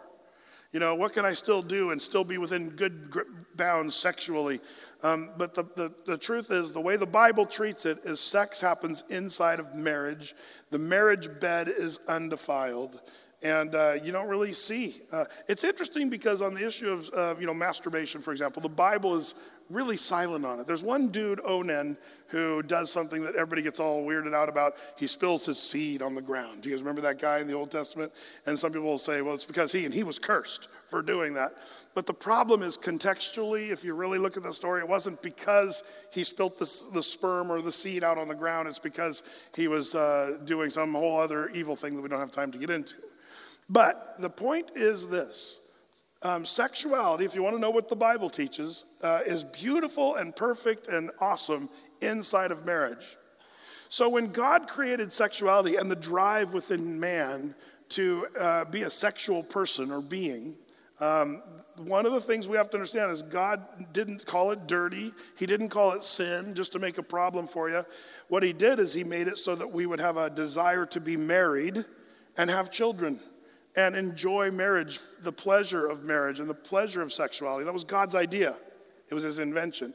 You 0.72 0.80
know, 0.80 0.94
what 0.94 1.14
can 1.14 1.26
I 1.26 1.34
still 1.34 1.64
do 1.64 1.90
and 1.90 2.00
still 2.00 2.24
be 2.24 2.38
within 2.38 2.70
good 2.70 3.12
bounds 3.56 3.96
sexually? 3.96 4.60
Um, 5.02 5.32
but 5.36 5.56
the, 5.56 5.64
the, 5.76 5.92
the 6.06 6.18
truth 6.18 6.52
is, 6.52 6.72
the 6.72 6.82
way 6.82 6.96
the 6.96 7.08
Bible 7.08 7.48
treats 7.48 7.88
it 7.88 8.00
is 8.04 8.20
sex 8.20 8.62
happens 8.62 9.04
inside 9.10 9.60
of 9.60 9.74
marriage. 9.74 10.36
The 10.70 10.78
marriage 10.78 11.28
bed 11.40 11.70
is 11.70 12.00
undefiled 12.08 13.00
and 13.42 13.74
uh, 13.74 13.96
you 14.04 14.12
don't 14.12 14.28
really 14.28 14.54
see. 14.54 14.96
Uh, 15.12 15.26
it's 15.48 15.64
interesting 15.64 16.10
because 16.10 16.42
on 16.42 16.54
the 16.54 16.66
issue 16.66 16.90
of 16.90 17.10
uh, 17.14 17.36
you 17.40 17.46
know 17.46 17.54
masturbation, 17.54 18.22
for 18.22 18.32
example, 18.32 18.62
the 18.62 18.70
Bible 18.70 19.16
is 19.16 19.34
really 19.70 19.98
silent 19.98 20.46
on 20.46 20.60
it. 20.60 20.68
There's 20.68 20.84
one 20.84 21.10
dude, 21.10 21.40
Onan, 21.46 21.98
who 22.28 22.64
does 22.64 22.92
something 22.92 23.24
that 23.24 23.36
everybody 23.36 23.62
gets 23.62 23.80
all 23.80 24.04
weirded 24.04 24.34
out 24.34 24.50
about. 24.50 24.76
He 24.98 25.08
spills 25.08 25.46
his 25.46 25.60
seed 25.60 26.02
on 26.02 26.16
the 26.16 26.22
ground. 26.22 26.62
Do 26.62 26.70
you 26.70 26.76
guys 26.76 26.82
remember 26.82 27.02
that 27.02 27.20
guy 27.20 27.40
in 27.40 27.48
the 27.48 27.54
Old 27.54 27.72
Testament? 27.72 28.12
And 28.46 28.58
some 28.58 28.72
people 28.72 28.88
will 28.88 28.98
say, 28.98 29.22
well, 29.22 29.34
it's 29.34 29.46
because 29.46 29.72
he, 29.72 29.86
and 29.86 29.94
he 29.94 30.04
was 30.04 30.20
cursed 30.20 30.70
for 30.86 31.02
doing 31.02 31.36
that. 31.36 31.52
But 31.94 32.08
the 32.08 32.14
problem 32.14 32.64
is 32.64 32.78
contextually, 32.78 33.70
if 33.70 33.84
you 33.84 33.94
really 33.94 34.18
look 34.18 34.38
at 34.38 34.44
the 34.44 34.54
story, 34.54 34.82
it 34.82 34.88
wasn't 34.88 35.22
because 35.22 35.84
he 36.12 36.24
spilt 36.24 36.58
the, 36.58 36.84
the 36.94 37.04
sperm 37.04 37.52
or 37.52 37.62
the 37.62 37.72
seed 37.72 38.04
out 38.04 38.18
on 38.18 38.28
the 38.28 38.36
ground. 38.36 38.68
It's 38.68 38.80
because 38.80 39.24
he 39.56 39.68
was 39.68 39.94
uh, 39.94 40.38
doing 40.46 40.70
some 40.70 40.94
whole 40.94 41.20
other 41.20 41.50
evil 41.50 41.76
thing 41.76 41.96
that 41.96 42.02
we 42.02 42.10
don't 42.10 42.20
have 42.20 42.32
time 42.32 42.52
to 42.52 42.58
get 42.58 42.70
into. 42.70 42.96
But 43.70 44.16
the 44.20 44.30
point 44.32 44.72
is 44.76 45.08
this 45.08 45.59
um, 46.22 46.46
sexuality, 46.46 47.26
if 47.26 47.36
you 47.36 47.44
want 47.44 47.56
to 47.56 47.62
know 47.62 47.70
what 47.70 47.88
the 47.88 47.96
Bible 47.96 48.30
teaches, 48.30 48.86
uh, 49.02 49.22
is 49.26 49.44
beautiful 49.44 50.16
and 50.16 50.36
perfect 50.36 50.88
and 50.88 51.12
awesome 51.20 51.70
inside 52.02 52.52
of 52.52 52.66
marriage. 52.66 53.18
So 53.88 54.10
when 54.10 54.28
God 54.28 54.68
created 54.68 55.12
sexuality 55.12 55.78
and 55.78 55.90
the 55.90 55.96
drive 55.96 56.54
within 56.54 57.00
man 57.00 57.56
to 57.90 58.28
uh, 58.40 58.66
be 58.66 58.84
a 58.84 58.90
sexual 58.90 59.42
person 59.42 59.92
or 59.92 60.02
being, 60.02 60.56
um, 61.00 61.42
one 61.78 62.06
of 62.06 62.12
the 62.12 62.20
things 62.20 62.48
we 62.48 62.58
have 62.58 62.70
to 62.72 62.78
understand 62.78 63.12
is 63.12 63.22
God 63.22 63.66
didn't 63.94 64.26
call 64.26 64.52
it 64.52 64.68
dirty. 64.68 65.14
He 65.38 65.46
didn't 65.46 65.70
call 65.70 65.94
it 65.94 66.04
sin 66.04 66.54
just 66.54 66.74
to 66.74 66.80
make 66.80 66.98
a 66.98 67.04
problem 67.04 67.48
for 67.48 67.70
you. 67.70 67.86
What 68.28 68.44
He 68.44 68.52
did 68.52 68.80
is 68.80 68.94
He 68.94 69.06
made 69.06 69.30
it 69.30 69.38
so 69.38 69.56
that 69.56 69.72
we 69.72 69.86
would 69.86 70.02
have 70.02 70.18
a 70.18 70.30
desire 70.30 70.86
to 70.88 71.00
be 71.00 71.16
married 71.16 71.86
and 72.38 72.50
have 72.50 72.70
children 72.70 73.22
and 73.76 73.96
enjoy 73.96 74.52
marriage, 74.52 75.00
the 75.22 75.32
pleasure 75.32 75.88
of 75.88 76.04
marriage 76.04 76.40
and 76.40 76.50
the 76.50 76.54
pleasure 76.54 77.02
of 77.02 77.14
sexuality. 77.14 77.66
That 77.66 77.74
was 77.74 77.84
God's 77.84 78.16
idea, 78.16 78.56
it 79.10 79.14
was 79.14 79.24
his 79.24 79.40
invention. 79.40 79.94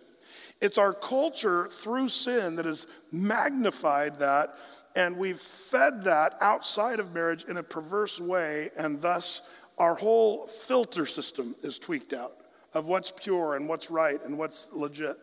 It's 0.61 0.79
our 0.79 0.95
culture 0.95 1.67
through 1.67 2.09
sin 2.09 2.57
that 2.57 2.65
has 2.65 2.87
magnified 3.13 4.19
that, 4.21 4.57
and 4.97 5.17
we've 5.17 5.39
fed 5.39 6.03
that 6.05 6.37
outside 6.41 7.01
of 7.01 7.13
marriage 7.13 7.45
in 7.45 7.57
a 7.57 7.63
perverse 7.63 8.21
way, 8.21 8.71
and 8.79 9.01
thus 9.01 9.51
our 9.79 9.95
whole 9.95 10.47
filter 10.47 11.05
system 11.05 11.55
is 11.63 11.79
tweaked 11.79 12.13
out 12.13 12.37
of 12.73 12.87
what's 12.87 13.11
pure 13.11 13.57
and 13.57 13.69
what's 13.69 13.91
right 13.91 14.23
and 14.25 14.39
what's 14.39 14.73
legit. 14.73 15.17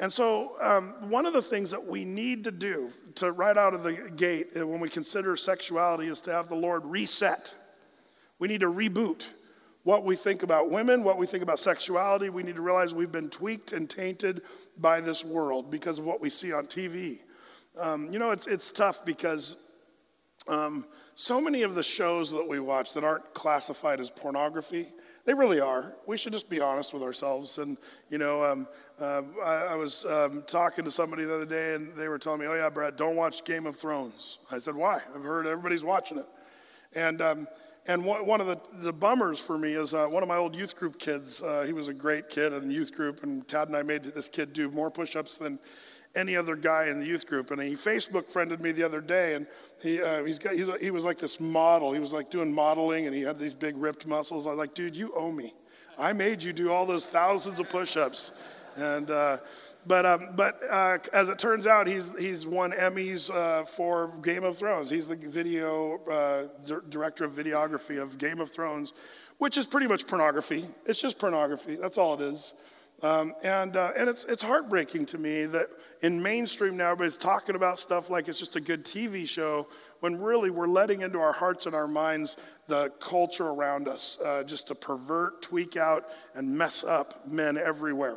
And 0.00 0.12
so, 0.12 0.54
um, 0.60 1.10
one 1.10 1.26
of 1.26 1.32
the 1.32 1.42
things 1.42 1.72
that 1.72 1.84
we 1.84 2.04
need 2.04 2.44
to 2.44 2.52
do 2.52 2.90
to 3.16 3.32
right 3.32 3.56
out 3.56 3.74
of 3.74 3.82
the 3.82 3.94
gate 4.14 4.50
uh, 4.56 4.66
when 4.66 4.78
we 4.78 4.88
consider 4.88 5.36
sexuality 5.36 6.06
is 6.06 6.20
to 6.22 6.32
have 6.32 6.48
the 6.48 6.54
Lord 6.54 6.84
reset. 6.84 7.52
We 8.38 8.46
need 8.46 8.60
to 8.60 8.72
reboot 8.72 9.26
what 9.82 10.04
we 10.04 10.14
think 10.14 10.42
about 10.42 10.70
women, 10.70 11.02
what 11.02 11.18
we 11.18 11.26
think 11.26 11.42
about 11.42 11.58
sexuality. 11.58 12.28
We 12.28 12.44
need 12.44 12.56
to 12.56 12.62
realize 12.62 12.94
we've 12.94 13.10
been 13.10 13.30
tweaked 13.30 13.72
and 13.72 13.90
tainted 13.90 14.42
by 14.76 15.00
this 15.00 15.24
world 15.24 15.70
because 15.70 15.98
of 15.98 16.06
what 16.06 16.20
we 16.20 16.30
see 16.30 16.52
on 16.52 16.66
TV. 16.66 17.18
Um, 17.76 18.12
you 18.12 18.18
know, 18.18 18.30
it's, 18.30 18.46
it's 18.46 18.70
tough 18.70 19.04
because 19.04 19.56
um, 20.46 20.84
so 21.14 21.40
many 21.40 21.62
of 21.62 21.74
the 21.74 21.82
shows 21.82 22.30
that 22.32 22.46
we 22.46 22.60
watch 22.60 22.94
that 22.94 23.02
aren't 23.02 23.34
classified 23.34 23.98
as 23.98 24.10
pornography, 24.10 24.88
they 25.28 25.34
really 25.34 25.60
are. 25.60 25.92
We 26.06 26.16
should 26.16 26.32
just 26.32 26.48
be 26.48 26.58
honest 26.58 26.94
with 26.94 27.02
ourselves. 27.02 27.58
And, 27.58 27.76
you 28.08 28.16
know, 28.16 28.42
um, 28.42 28.66
uh, 28.98 29.20
I, 29.44 29.54
I, 29.72 29.74
was 29.74 30.06
um, 30.06 30.42
talking 30.46 30.86
to 30.86 30.90
somebody 30.90 31.24
the 31.24 31.34
other 31.34 31.44
day 31.44 31.74
and 31.74 31.94
they 31.96 32.08
were 32.08 32.18
telling 32.18 32.40
me, 32.40 32.46
oh, 32.46 32.54
yeah, 32.54 32.70
Brad, 32.70 32.96
don't 32.96 33.14
watch 33.14 33.44
Game 33.44 33.66
of 33.66 33.76
Thrones. 33.76 34.38
I 34.50 34.56
said, 34.56 34.74
why? 34.74 35.00
I've 35.14 35.22
heard 35.22 35.46
everybody's 35.46 35.84
watching 35.84 36.16
it. 36.16 36.24
And, 36.94 37.20
um, 37.20 37.46
and 37.86 38.06
one 38.06 38.40
of 38.40 38.46
the, 38.46 38.58
the 38.80 38.92
bummers 38.92 39.38
for 39.38 39.58
me 39.58 39.74
is 39.74 39.92
uh, 39.92 40.06
one 40.06 40.22
of 40.22 40.30
my 40.30 40.36
old 40.36 40.56
youth 40.56 40.74
group 40.74 40.98
kids. 40.98 41.42
Uh, 41.42 41.64
he 41.66 41.74
was 41.74 41.88
a 41.88 41.94
great 41.94 42.30
kid 42.30 42.54
in 42.54 42.66
the 42.66 42.74
youth 42.74 42.94
group, 42.94 43.22
and 43.22 43.46
Tad 43.46 43.68
and 43.68 43.76
I 43.76 43.82
made 43.82 44.04
this 44.04 44.30
kid 44.30 44.54
do 44.54 44.70
more 44.70 44.90
push 44.90 45.14
ups 45.14 45.36
than 45.36 45.58
any 46.14 46.36
other 46.36 46.56
guy 46.56 46.86
in 46.86 47.00
the 47.00 47.06
youth 47.06 47.26
group. 47.26 47.50
And 47.50 47.60
he 47.60 47.74
Facebook 47.74 48.24
friended 48.24 48.60
me 48.60 48.72
the 48.72 48.82
other 48.82 49.00
day, 49.00 49.34
and 49.34 49.46
he, 49.82 50.02
uh, 50.02 50.24
he's 50.24 50.38
got, 50.38 50.54
he's, 50.54 50.68
he 50.80 50.90
was 50.90 51.04
like 51.04 51.18
this 51.18 51.40
model. 51.40 51.92
He 51.92 52.00
was 52.00 52.12
like 52.12 52.30
doing 52.30 52.52
modeling, 52.52 53.06
and 53.06 53.14
he 53.14 53.22
had 53.22 53.38
these 53.38 53.54
big 53.54 53.76
ripped 53.76 54.06
muscles. 54.06 54.46
I 54.46 54.50
was 54.50 54.58
like, 54.58 54.74
dude, 54.74 54.96
you 54.96 55.12
owe 55.14 55.30
me. 55.32 55.54
I 55.98 56.12
made 56.12 56.42
you 56.42 56.52
do 56.52 56.72
all 56.72 56.86
those 56.86 57.06
thousands 57.06 57.58
of 57.60 57.68
push 57.68 57.96
ups. 57.96 58.42
And, 58.76 59.10
uh, 59.10 59.38
but 59.86 60.06
um, 60.06 60.28
but 60.36 60.60
uh, 60.70 60.98
as 61.12 61.28
it 61.28 61.38
turns 61.38 61.66
out, 61.66 61.86
he's, 61.86 62.16
he's 62.18 62.46
won 62.46 62.72
Emmys 62.72 63.34
uh, 63.34 63.64
for 63.64 64.12
Game 64.22 64.44
of 64.44 64.56
Thrones. 64.56 64.90
He's 64.90 65.08
the 65.08 65.16
video 65.16 65.98
uh, 66.06 66.78
director 66.88 67.24
of 67.24 67.32
videography 67.32 68.00
of 68.00 68.18
Game 68.18 68.38
of 68.40 68.50
Thrones, 68.50 68.92
which 69.38 69.56
is 69.56 69.66
pretty 69.66 69.86
much 69.86 70.06
pornography. 70.06 70.66
It's 70.84 71.00
just 71.00 71.18
pornography. 71.18 71.76
That's 71.76 71.96
all 71.96 72.14
it 72.14 72.20
is. 72.20 72.54
Um, 73.00 73.34
and 73.44 73.76
uh, 73.76 73.92
and 73.96 74.08
it's, 74.08 74.24
it's 74.24 74.42
heartbreaking 74.42 75.06
to 75.06 75.18
me 75.18 75.46
that 75.46 75.68
in 76.02 76.20
mainstream 76.20 76.76
now 76.76 76.90
everybody's 76.90 77.16
talking 77.16 77.54
about 77.54 77.78
stuff 77.78 78.10
like 78.10 78.26
it's 78.26 78.40
just 78.40 78.56
a 78.56 78.60
good 78.60 78.84
TV 78.84 79.26
show 79.28 79.68
when 80.00 80.20
really 80.20 80.50
we're 80.50 80.66
letting 80.66 81.02
into 81.02 81.20
our 81.20 81.32
hearts 81.32 81.66
and 81.66 81.76
our 81.76 81.86
minds 81.86 82.36
the 82.66 82.90
culture 82.98 83.46
around 83.46 83.86
us 83.86 84.18
uh, 84.24 84.42
just 84.42 84.66
to 84.68 84.74
pervert, 84.74 85.42
tweak 85.42 85.76
out, 85.76 86.06
and 86.34 86.50
mess 86.50 86.82
up 86.82 87.26
men 87.26 87.56
everywhere. 87.56 88.16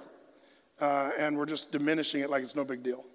Uh, 0.80 1.12
and 1.17 1.38
we're 1.38 1.46
just 1.46 1.72
diminishing 1.72 2.22
it 2.22 2.30
like 2.32 2.41
it's 2.41 2.56
no 2.56 2.65
big 2.65 2.82
deal. 2.82 3.06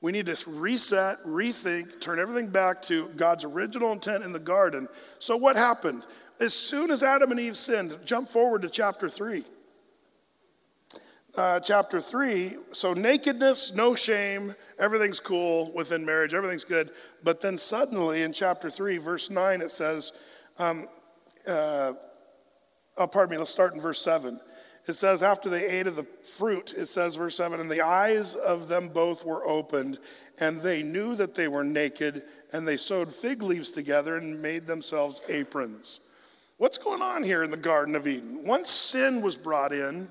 We 0.00 0.12
need 0.12 0.24
to 0.26 0.50
reset, 0.50 1.18
rethink, 1.26 2.00
turn 2.00 2.18
everything 2.18 2.48
back 2.48 2.80
to 2.82 3.08
God's 3.08 3.44
original 3.44 3.92
intent 3.92 4.24
in 4.24 4.32
the 4.32 4.38
garden. 4.38 4.88
So, 5.18 5.36
what 5.36 5.56
happened? 5.56 6.06
As 6.40 6.54
soon 6.54 6.90
as 6.90 7.02
Adam 7.02 7.30
and 7.30 7.38
Eve 7.38 7.58
sinned, 7.58 7.94
jump 8.06 8.30
forward 8.30 8.62
to 8.62 8.70
chapter 8.70 9.10
3 9.10 9.44
uh, 11.36 11.60
chapter 11.60 12.00
3. 12.00 12.56
So, 12.72 12.94
nakedness, 12.94 13.74
no 13.74 13.94
shame, 13.94 14.54
everything's 14.78 15.20
cool 15.20 15.72
within 15.72 16.04
marriage, 16.04 16.34
everything's 16.34 16.64
good. 16.64 16.90
But 17.22 17.40
then 17.40 17.56
suddenly 17.56 18.22
in 18.22 18.32
chapter 18.32 18.70
3, 18.70 18.98
verse 18.98 19.30
9, 19.30 19.60
it 19.60 19.70
says, 19.70 20.12
um, 20.58 20.88
uh, 21.46 21.92
oh, 22.96 23.06
pardon 23.06 23.32
me, 23.32 23.38
let's 23.38 23.50
start 23.50 23.74
in 23.74 23.80
verse 23.80 24.00
7. 24.00 24.40
It 24.86 24.94
says, 24.94 25.22
after 25.22 25.48
they 25.48 25.68
ate 25.68 25.86
of 25.86 25.96
the 25.96 26.06
fruit, 26.36 26.74
it 26.76 26.86
says, 26.86 27.14
verse 27.14 27.36
7, 27.36 27.60
and 27.60 27.70
the 27.70 27.82
eyes 27.82 28.34
of 28.34 28.68
them 28.68 28.88
both 28.88 29.24
were 29.24 29.46
opened, 29.46 29.98
and 30.38 30.62
they 30.62 30.82
knew 30.82 31.14
that 31.16 31.34
they 31.34 31.48
were 31.48 31.64
naked, 31.64 32.22
and 32.52 32.66
they 32.66 32.76
sewed 32.76 33.12
fig 33.12 33.42
leaves 33.42 33.70
together 33.70 34.16
and 34.16 34.42
made 34.42 34.66
themselves 34.66 35.20
aprons. 35.28 36.00
What's 36.56 36.78
going 36.78 37.02
on 37.02 37.22
here 37.22 37.42
in 37.42 37.50
the 37.50 37.56
Garden 37.56 37.94
of 37.94 38.06
Eden? 38.06 38.44
Once 38.44 38.68
sin 38.68 39.22
was 39.22 39.36
brought 39.36 39.72
in, 39.72 40.08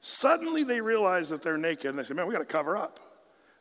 Suddenly 0.00 0.64
they 0.64 0.80
realize 0.80 1.28
that 1.30 1.42
they're 1.42 1.58
naked 1.58 1.86
and 1.86 1.98
they 1.98 2.04
say, 2.04 2.14
Man, 2.14 2.26
we 2.26 2.32
got 2.32 2.40
to 2.40 2.44
cover 2.44 2.76
up. 2.76 3.00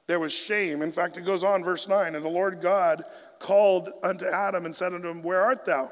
There 0.08 0.20
was 0.20 0.34
shame. 0.34 0.82
In 0.82 0.92
fact, 0.92 1.18
it 1.18 1.26
goes 1.26 1.44
on, 1.44 1.64
verse 1.64 1.88
9, 1.88 2.16
and 2.16 2.24
the 2.24 2.30
Lord 2.30 2.62
God 2.62 3.04
called 3.40 3.90
unto 4.04 4.26
Adam 4.26 4.66
and 4.66 4.76
said 4.76 4.94
unto 4.94 5.10
him, 5.10 5.22
Where 5.22 5.42
art 5.42 5.66
thou? 5.66 5.92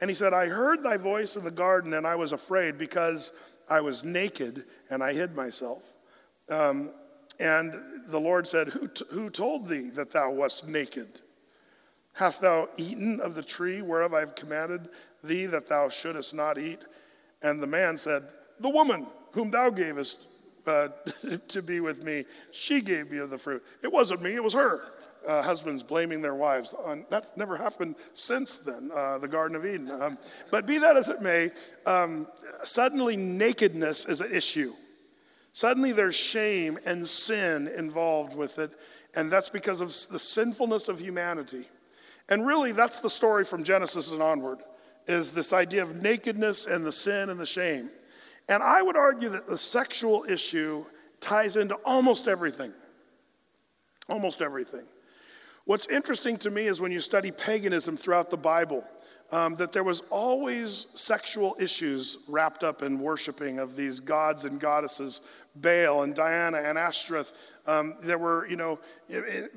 And 0.00 0.08
he 0.08 0.14
said, 0.14 0.32
I 0.32 0.46
heard 0.46 0.84
thy 0.84 0.96
voice 0.96 1.34
in 1.34 1.42
the 1.42 1.50
garden, 1.50 1.92
and 1.94 2.06
I 2.06 2.14
was 2.14 2.30
afraid 2.30 2.78
because 2.78 3.32
I 3.68 3.80
was 3.80 4.04
naked 4.04 4.64
and 4.90 5.02
I 5.02 5.12
hid 5.12 5.34
myself. 5.34 5.96
Um, 6.48 6.92
and 7.40 7.74
the 8.06 8.18
Lord 8.18 8.46
said, 8.46 8.68
who, 8.68 8.88
t- 8.88 9.04
who 9.10 9.30
told 9.30 9.68
thee 9.68 9.90
that 9.90 10.10
thou 10.10 10.30
wast 10.30 10.66
naked? 10.66 11.20
Hast 12.14 12.40
thou 12.40 12.68
eaten 12.76 13.20
of 13.20 13.34
the 13.34 13.42
tree 13.42 13.82
whereof 13.82 14.14
I 14.14 14.20
have 14.20 14.34
commanded 14.34 14.88
thee 15.22 15.46
that 15.46 15.68
thou 15.68 15.88
shouldest 15.88 16.34
not 16.34 16.58
eat? 16.58 16.84
And 17.42 17.62
the 17.62 17.66
man 17.66 17.96
said, 17.96 18.24
The 18.58 18.68
woman 18.68 19.06
whom 19.32 19.50
thou 19.50 19.70
gavest 19.70 20.28
uh, 20.66 20.88
to 21.48 21.62
be 21.62 21.80
with 21.80 22.02
me, 22.02 22.24
she 22.50 22.80
gave 22.80 23.10
me 23.10 23.18
of 23.18 23.30
the 23.30 23.38
fruit. 23.38 23.64
It 23.82 23.92
wasn't 23.92 24.22
me, 24.22 24.34
it 24.34 24.44
was 24.44 24.54
her. 24.54 24.92
Uh, 25.26 25.42
husbands 25.42 25.82
blaming 25.82 26.22
their 26.22 26.34
wives. 26.34 26.72
On, 26.74 27.04
that's 27.10 27.36
never 27.36 27.56
happened 27.56 27.96
since 28.12 28.56
then, 28.58 28.90
uh, 28.94 29.18
the 29.18 29.26
Garden 29.28 29.56
of 29.56 29.66
Eden. 29.66 29.90
Um, 29.90 30.16
but 30.50 30.64
be 30.64 30.78
that 30.78 30.96
as 30.96 31.08
it 31.08 31.20
may, 31.20 31.50
um, 31.86 32.26
suddenly 32.62 33.16
nakedness 33.16 34.06
is 34.06 34.20
an 34.20 34.32
issue. 34.32 34.72
Suddenly 35.52 35.92
there's 35.92 36.14
shame 36.14 36.78
and 36.86 37.06
sin 37.06 37.68
involved 37.76 38.36
with 38.36 38.60
it, 38.60 38.70
and 39.14 39.30
that's 39.30 39.50
because 39.50 39.80
of 39.80 39.88
the 39.88 40.18
sinfulness 40.18 40.88
of 40.88 41.00
humanity. 41.00 41.66
And 42.28 42.46
really, 42.46 42.72
that's 42.72 43.00
the 43.00 43.10
story 43.10 43.44
from 43.44 43.64
Genesis 43.64 44.12
and 44.12 44.22
onward, 44.22 44.58
is 45.08 45.32
this 45.32 45.52
idea 45.52 45.82
of 45.82 46.00
nakedness 46.00 46.66
and 46.66 46.86
the 46.86 46.92
sin 46.92 47.28
and 47.28 47.40
the 47.40 47.46
shame. 47.46 47.90
And 48.48 48.62
I 48.62 48.82
would 48.82 48.96
argue 48.96 49.28
that 49.30 49.46
the 49.46 49.58
sexual 49.58 50.24
issue 50.28 50.84
ties 51.20 51.56
into 51.56 51.74
almost 51.84 52.28
everything. 52.28 52.72
Almost 54.08 54.40
everything. 54.40 54.84
What's 55.68 55.86
interesting 55.88 56.38
to 56.38 56.50
me 56.50 56.66
is 56.66 56.80
when 56.80 56.92
you 56.92 57.00
study 57.00 57.30
paganism 57.30 57.94
throughout 57.94 58.30
the 58.30 58.38
Bible, 58.38 58.84
um, 59.30 59.54
that 59.56 59.70
there 59.70 59.84
was 59.84 60.00
always 60.08 60.86
sexual 60.94 61.56
issues 61.60 62.16
wrapped 62.26 62.64
up 62.64 62.82
in 62.82 62.98
worshiping 62.98 63.58
of 63.58 63.76
these 63.76 64.00
gods 64.00 64.46
and 64.46 64.58
goddesses, 64.58 65.20
Baal 65.54 66.04
and 66.04 66.14
Diana 66.14 66.56
and 66.56 66.78
Ashtoreth. 66.78 67.34
Um, 67.66 67.96
there 68.00 68.16
were, 68.16 68.48
you 68.48 68.56
know, 68.56 68.78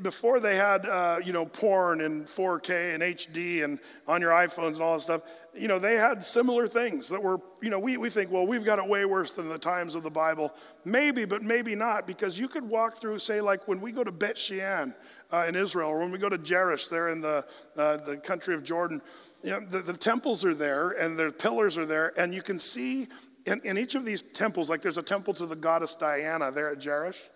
before 0.02 0.42
they 0.42 0.58
had, 0.58 0.86
uh, 0.86 1.20
you 1.24 1.32
know, 1.32 1.46
porn 1.46 2.02
and 2.02 2.26
4K 2.26 2.94
and 2.94 3.02
HD 3.02 3.64
and 3.64 3.80
on 4.06 4.20
your 4.20 4.32
iPhones 4.32 4.74
and 4.74 4.82
all 4.82 4.96
that 4.96 5.02
stuff, 5.02 5.22
you 5.56 5.70
know, 5.70 5.80
they 5.80 5.96
had 5.96 6.26
similar 6.26 6.68
things 6.68 7.08
that 7.08 7.24
were, 7.24 7.40
you 7.62 7.70
know, 7.70 7.80
we, 7.80 7.96
we 7.96 8.10
think, 8.10 8.32
well, 8.32 8.46
we've 8.46 8.66
got 8.66 8.80
it 8.80 8.88
way 8.88 9.06
worse 9.06 9.32
than 9.32 9.48
the 9.48 9.58
times 9.58 9.96
of 9.96 10.04
the 10.04 10.12
Bible. 10.12 10.54
Maybe, 10.84 11.24
but 11.24 11.42
maybe 11.42 11.74
not, 11.74 12.06
because 12.06 12.38
you 12.38 12.50
could 12.50 12.68
walk 12.68 12.96
through, 12.96 13.20
say, 13.20 13.40
like 13.40 13.66
when 13.70 13.80
we 13.80 13.94
go 13.94 14.04
to 14.04 14.12
Bet 14.12 14.38
Shean 14.38 14.94
uh, 15.32 15.46
in 15.48 15.56
Israel, 15.56 15.90
or 15.90 16.00
when 16.00 16.12
we 16.12 16.18
go 16.18 16.30
to 16.30 16.38
Jerash 16.38 16.90
there 16.90 17.10
in 17.10 17.22
the, 17.22 17.46
uh, 17.78 17.98
the 17.98 18.18
country 18.18 18.54
of 18.56 18.64
Jordan, 18.64 19.02
you 19.44 19.52
know, 19.52 19.60
the, 19.62 19.80
the, 19.80 19.94
temples 19.94 20.46
are 20.46 20.54
there 20.54 20.90
and 20.90 21.18
the 21.18 21.32
pillars 21.32 21.78
are 21.78 21.86
there, 21.86 22.14
and 22.20 22.34
you 22.34 22.42
can 22.42 22.60
see 22.60 23.08
in, 23.46 23.60
in, 23.64 23.78
each 23.78 23.96
of 23.96 24.06
these 24.06 24.22
temples, 24.22 24.70
like 24.70 24.82
there's 24.82 24.98
a 24.98 25.04
temple 25.04 25.34
to 25.36 25.46
the 25.46 25.56
goddess 25.56 25.96
Diana 25.96 26.52
there 26.52 26.70
at 26.70 26.78
Jerash. 26.78 27.30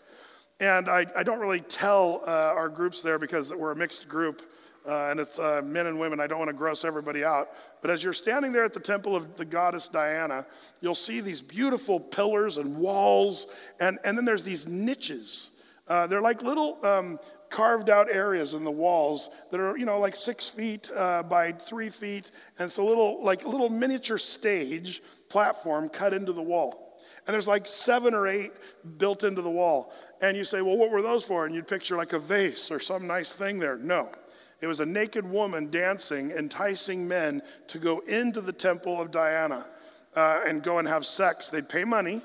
And 0.60 0.88
I, 0.88 1.06
I 1.16 1.24
don't 1.24 1.40
really 1.40 1.62
tell 1.62 2.24
uh, 2.26 2.54
our 2.56 2.70
groups 2.70 3.02
there 3.02 3.20
because 3.20 3.54
we're 3.54 3.72
a 3.72 3.76
mixed 3.76 4.08
group. 4.08 4.42
Uh, 4.88 5.08
and 5.10 5.20
it's 5.20 5.40
uh, 5.40 5.64
men 5.66 5.88
and 5.88 6.00
women. 6.00 6.20
I 6.20 6.28
don't 6.28 6.38
want 6.38 6.50
to 6.50 6.56
gross 6.56 6.86
everybody 6.86 7.24
out. 7.24 7.50
But 7.82 7.90
as 7.90 8.04
you're 8.04 8.14
standing 8.14 8.52
there 8.52 8.64
at 8.64 8.74
the 8.74 8.80
temple 8.80 9.16
of 9.16 9.36
the 9.36 9.44
goddess 9.44 9.88
Diana, 9.88 10.46
you'll 10.80 10.94
see 10.94 11.22
these 11.22 11.42
beautiful 11.42 12.00
pillars 12.00 12.58
and 12.58 12.78
walls, 12.78 13.48
and, 13.80 13.98
and 14.04 14.16
then 14.16 14.26
there's 14.26 14.44
these 14.44 14.68
niches. 14.68 15.60
Uh, 15.88 16.06
they're 16.06 16.22
like 16.22 16.44
little 16.44 16.84
um, 16.86 17.20
carved 17.56 17.90
out 17.90 18.10
areas 18.10 18.54
in 18.54 18.66
the 18.66 18.72
walls 18.72 19.30
that 19.50 19.62
are, 19.62 19.78
you 19.78 19.86
know, 19.86 19.98
like 19.98 20.14
six 20.14 20.50
feet 20.50 20.92
uh, 20.94 21.24
by 21.24 21.54
three 21.54 21.90
feet, 21.90 22.32
and 22.60 22.66
it's 22.66 22.80
a 22.80 22.84
little, 22.84 23.24
like 23.24 23.46
a 23.46 23.48
little 23.48 23.70
miniature 23.70 24.18
stage 24.18 25.02
platform 25.30 25.88
cut 25.88 26.14
into 26.14 26.34
the 26.34 26.42
wall. 26.42 27.00
And 27.26 27.34
there's 27.34 27.48
like 27.48 27.66
seven 27.66 28.14
or 28.14 28.28
eight 28.28 28.52
built 28.98 29.24
into 29.24 29.42
the 29.42 29.50
wall. 29.50 29.94
And 30.22 30.36
you 30.36 30.44
say, 30.44 30.62
well, 30.62 30.76
what 30.76 30.92
were 30.92 31.02
those 31.02 31.24
for? 31.24 31.46
And 31.46 31.56
you'd 31.56 31.66
picture 31.66 31.96
like 31.96 32.12
a 32.12 32.20
vase 32.20 32.72
or 32.72 32.80
some 32.82 33.08
nice 33.08 33.34
thing 33.34 33.60
there. 33.60 33.78
No. 33.78 34.12
It 34.60 34.68
was 34.68 34.82
a 34.82 34.86
naked 34.86 35.26
woman 35.26 35.72
dancing, 35.72 36.32
enticing 36.32 37.08
men 37.08 37.42
to 37.68 37.80
go 37.80 38.00
into 38.00 38.42
the 38.42 38.54
temple 38.54 39.02
of 39.02 39.12
Diana 39.12 39.66
uh, 40.14 40.42
and 40.46 40.62
go 40.62 40.80
and 40.80 40.88
have 40.90 41.06
sex. 41.06 41.48
They'd 41.48 41.70
pay 41.70 41.86
money 41.86 42.22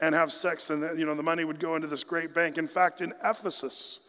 and 0.00 0.12
have 0.12 0.32
sex, 0.32 0.70
and 0.70 0.98
you 0.98 1.06
know 1.06 1.14
the 1.14 1.22
money 1.22 1.44
would 1.44 1.60
go 1.60 1.76
into 1.76 1.86
this 1.86 2.02
great 2.02 2.34
bank. 2.34 2.58
In 2.58 2.66
fact, 2.66 3.00
in 3.00 3.12
Ephesus, 3.24 4.00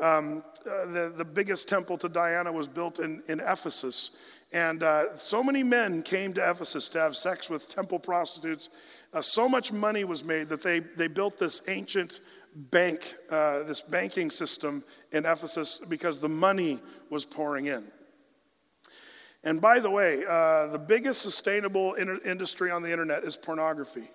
um, 0.00 0.44
uh, 0.66 0.86
the, 0.86 1.12
the 1.16 1.24
biggest 1.24 1.68
temple 1.68 1.98
to 1.98 2.08
Diana 2.08 2.52
was 2.52 2.68
built 2.68 2.98
in, 2.98 3.22
in 3.28 3.40
Ephesus. 3.40 4.16
And 4.52 4.82
uh, 4.82 5.16
so 5.16 5.42
many 5.42 5.62
men 5.62 6.02
came 6.02 6.32
to 6.34 6.50
Ephesus 6.50 6.88
to 6.90 7.00
have 7.00 7.16
sex 7.16 7.50
with 7.50 7.68
temple 7.68 7.98
prostitutes. 7.98 8.70
Uh, 9.12 9.20
so 9.20 9.48
much 9.48 9.72
money 9.72 10.04
was 10.04 10.24
made 10.24 10.48
that 10.48 10.62
they, 10.62 10.80
they 10.80 11.08
built 11.08 11.38
this 11.38 11.62
ancient 11.68 12.20
bank, 12.54 13.14
uh, 13.30 13.62
this 13.64 13.82
banking 13.82 14.30
system 14.30 14.82
in 15.12 15.26
Ephesus 15.26 15.78
because 15.78 16.18
the 16.18 16.28
money 16.28 16.80
was 17.10 17.24
pouring 17.24 17.66
in. 17.66 17.84
And 19.44 19.60
by 19.60 19.80
the 19.80 19.90
way, 19.90 20.24
uh, 20.28 20.66
the 20.68 20.78
biggest 20.78 21.22
sustainable 21.22 21.94
inter- 21.94 22.20
industry 22.24 22.70
on 22.70 22.82
the 22.82 22.90
internet 22.90 23.24
is 23.24 23.36
pornography. 23.36 24.10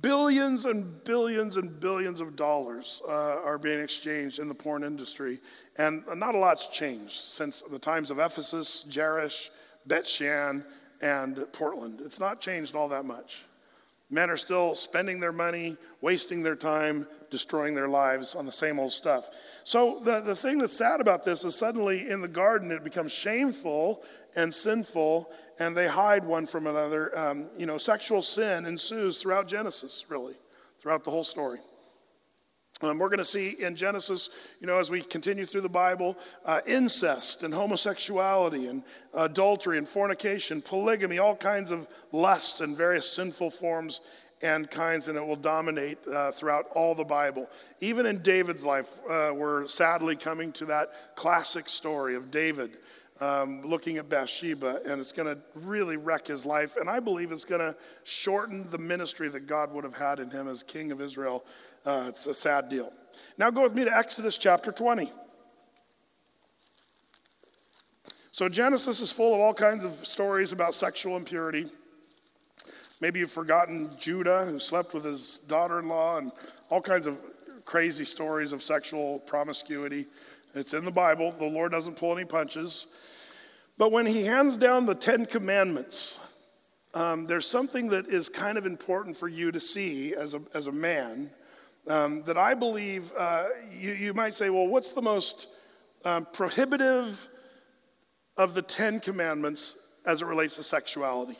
Billions 0.00 0.64
and 0.64 1.04
billions 1.04 1.56
and 1.56 1.78
billions 1.78 2.20
of 2.20 2.34
dollars 2.34 3.00
uh, 3.08 3.40
are 3.44 3.56
being 3.56 3.78
exchanged 3.78 4.40
in 4.40 4.48
the 4.48 4.54
porn 4.54 4.82
industry, 4.82 5.38
and 5.78 6.02
not 6.16 6.34
a 6.34 6.38
lot's 6.38 6.66
changed 6.66 7.12
since 7.12 7.62
the 7.62 7.78
times 7.78 8.10
of 8.10 8.18
Ephesus, 8.18 8.84
Jerash, 8.90 9.50
Bet 9.86 10.04
Shean, 10.04 10.64
and 11.00 11.46
Portland. 11.52 12.00
It's 12.04 12.18
not 12.18 12.40
changed 12.40 12.74
all 12.74 12.88
that 12.88 13.04
much. 13.04 13.44
Men 14.10 14.28
are 14.28 14.36
still 14.36 14.74
spending 14.74 15.20
their 15.20 15.32
money, 15.32 15.76
wasting 16.00 16.42
their 16.42 16.56
time, 16.56 17.06
destroying 17.30 17.74
their 17.74 17.88
lives 17.88 18.34
on 18.34 18.46
the 18.46 18.52
same 18.52 18.78
old 18.80 18.92
stuff. 18.92 19.30
So, 19.64 20.00
the, 20.04 20.20
the 20.20 20.36
thing 20.36 20.58
that's 20.58 20.72
sad 20.72 21.00
about 21.00 21.24
this 21.24 21.44
is 21.44 21.56
suddenly 21.56 22.08
in 22.08 22.22
the 22.22 22.28
garden 22.28 22.70
it 22.70 22.84
becomes 22.84 23.12
shameful 23.12 24.02
and 24.36 24.52
sinful, 24.52 25.30
and 25.58 25.76
they 25.76 25.88
hide 25.88 26.24
one 26.24 26.46
from 26.46 26.66
another. 26.66 27.16
Um, 27.18 27.50
you 27.56 27.66
know, 27.66 27.78
sexual 27.78 28.22
sin 28.22 28.66
ensues 28.66 29.20
throughout 29.20 29.48
Genesis, 29.48 30.04
really, 30.08 30.34
throughout 30.78 31.04
the 31.04 31.10
whole 31.10 31.24
story. 31.24 31.58
Um, 32.82 32.98
we're 32.98 33.08
going 33.08 33.18
to 33.18 33.24
see 33.24 33.56
in 33.58 33.74
Genesis, 33.74 34.28
you 34.60 34.66
know, 34.66 34.78
as 34.78 34.90
we 34.90 35.00
continue 35.00 35.46
through 35.46 35.62
the 35.62 35.68
Bible, 35.68 36.14
uh, 36.44 36.60
incest 36.66 37.42
and 37.42 37.54
homosexuality 37.54 38.66
and 38.66 38.82
adultery 39.14 39.78
and 39.78 39.88
fornication, 39.88 40.60
polygamy, 40.60 41.18
all 41.18 41.34
kinds 41.34 41.70
of 41.70 41.88
lusts 42.12 42.60
and 42.60 42.76
various 42.76 43.10
sinful 43.10 43.48
forms 43.48 44.02
and 44.42 44.70
kinds, 44.70 45.08
and 45.08 45.16
it 45.16 45.26
will 45.26 45.36
dominate 45.36 45.96
uh, 46.06 46.30
throughout 46.32 46.66
all 46.74 46.94
the 46.94 47.02
Bible. 47.02 47.48
Even 47.80 48.04
in 48.04 48.18
David's 48.18 48.66
life, 48.66 48.98
uh, 49.08 49.30
we're 49.34 49.66
sadly 49.66 50.14
coming 50.14 50.52
to 50.52 50.66
that 50.66 51.16
classic 51.16 51.70
story 51.70 52.14
of 52.14 52.30
David 52.30 52.72
um, 53.20 53.62
looking 53.62 53.96
at 53.96 54.08
Bathsheba, 54.08 54.80
and 54.86 55.00
it's 55.00 55.12
going 55.12 55.34
to 55.34 55.40
really 55.54 55.96
wreck 55.96 56.26
his 56.26 56.44
life. 56.44 56.76
And 56.76 56.88
I 56.88 57.00
believe 57.00 57.32
it's 57.32 57.44
going 57.44 57.60
to 57.60 57.74
shorten 58.04 58.68
the 58.70 58.78
ministry 58.78 59.28
that 59.28 59.46
God 59.46 59.72
would 59.72 59.84
have 59.84 59.96
had 59.96 60.18
in 60.20 60.30
him 60.30 60.48
as 60.48 60.62
king 60.62 60.92
of 60.92 61.00
Israel. 61.00 61.44
Uh, 61.84 62.06
it's 62.08 62.26
a 62.26 62.34
sad 62.34 62.68
deal. 62.68 62.92
Now 63.38 63.50
go 63.50 63.62
with 63.62 63.74
me 63.74 63.84
to 63.84 63.96
Exodus 63.96 64.36
chapter 64.36 64.72
20. 64.72 65.10
So 68.32 68.50
Genesis 68.50 69.00
is 69.00 69.10
full 69.10 69.34
of 69.34 69.40
all 69.40 69.54
kinds 69.54 69.84
of 69.84 69.92
stories 69.92 70.52
about 70.52 70.74
sexual 70.74 71.16
impurity. 71.16 71.66
Maybe 73.00 73.20
you've 73.20 73.30
forgotten 73.30 73.90
Judah, 73.98 74.44
who 74.44 74.58
slept 74.58 74.92
with 74.92 75.04
his 75.04 75.38
daughter 75.38 75.78
in 75.78 75.88
law, 75.88 76.18
and 76.18 76.32
all 76.68 76.82
kinds 76.82 77.06
of 77.06 77.18
crazy 77.64 78.04
stories 78.04 78.52
of 78.52 78.62
sexual 78.62 79.20
promiscuity. 79.20 80.06
It's 80.54 80.74
in 80.74 80.84
the 80.84 80.90
Bible. 80.90 81.32
The 81.32 81.46
Lord 81.46 81.72
doesn't 81.72 81.96
pull 81.96 82.16
any 82.16 82.26
punches. 82.26 82.86
But 83.78 83.92
when 83.92 84.06
he 84.06 84.24
hands 84.24 84.56
down 84.56 84.86
the 84.86 84.94
Ten 84.94 85.26
Commandments, 85.26 86.20
um, 86.94 87.26
there's 87.26 87.46
something 87.46 87.88
that 87.88 88.06
is 88.06 88.28
kind 88.28 88.56
of 88.56 88.64
important 88.64 89.16
for 89.16 89.28
you 89.28 89.52
to 89.52 89.60
see 89.60 90.14
as 90.14 90.34
a, 90.34 90.40
as 90.54 90.66
a 90.66 90.72
man 90.72 91.30
um, 91.88 92.22
that 92.22 92.38
I 92.38 92.54
believe 92.54 93.12
uh, 93.16 93.48
you, 93.70 93.92
you 93.92 94.14
might 94.14 94.34
say, 94.34 94.48
well, 94.48 94.66
what's 94.66 94.92
the 94.92 95.02
most 95.02 95.48
um, 96.04 96.26
prohibitive 96.32 97.28
of 98.36 98.54
the 98.54 98.62
Ten 98.62 98.98
Commandments 98.98 99.78
as 100.06 100.22
it 100.22 100.26
relates 100.26 100.56
to 100.56 100.64
sexuality? 100.64 101.36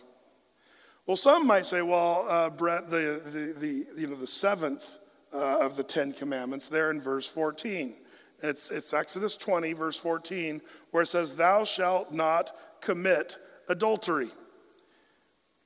Well, 1.07 1.17
some 1.17 1.47
might 1.47 1.65
say, 1.67 1.83
well, 1.83 2.27
uh, 2.29 2.51
Brett, 2.51 2.91
the, 2.91 3.23
the, 3.25 3.55
the, 3.59 4.01
you 4.01 4.07
know, 4.09 4.17
the 4.17 4.27
seventh 4.27 4.99
uh, 5.33 5.61
of 5.61 5.77
the 5.77 5.85
Ten 5.85 6.13
Commandments, 6.13 6.69
there 6.69 6.91
in 6.91 7.01
verse 7.01 7.29
14. 7.29 7.95
It's, 8.43 8.71
it's 8.71 8.93
Exodus 8.93 9.37
20, 9.37 9.73
verse 9.73 9.97
14, 9.97 10.61
where 10.91 11.03
it 11.03 11.07
says, 11.07 11.37
Thou 11.37 11.65
shalt 11.65 12.13
not 12.13 12.53
commit 12.81 13.39
adultery. 13.69 14.29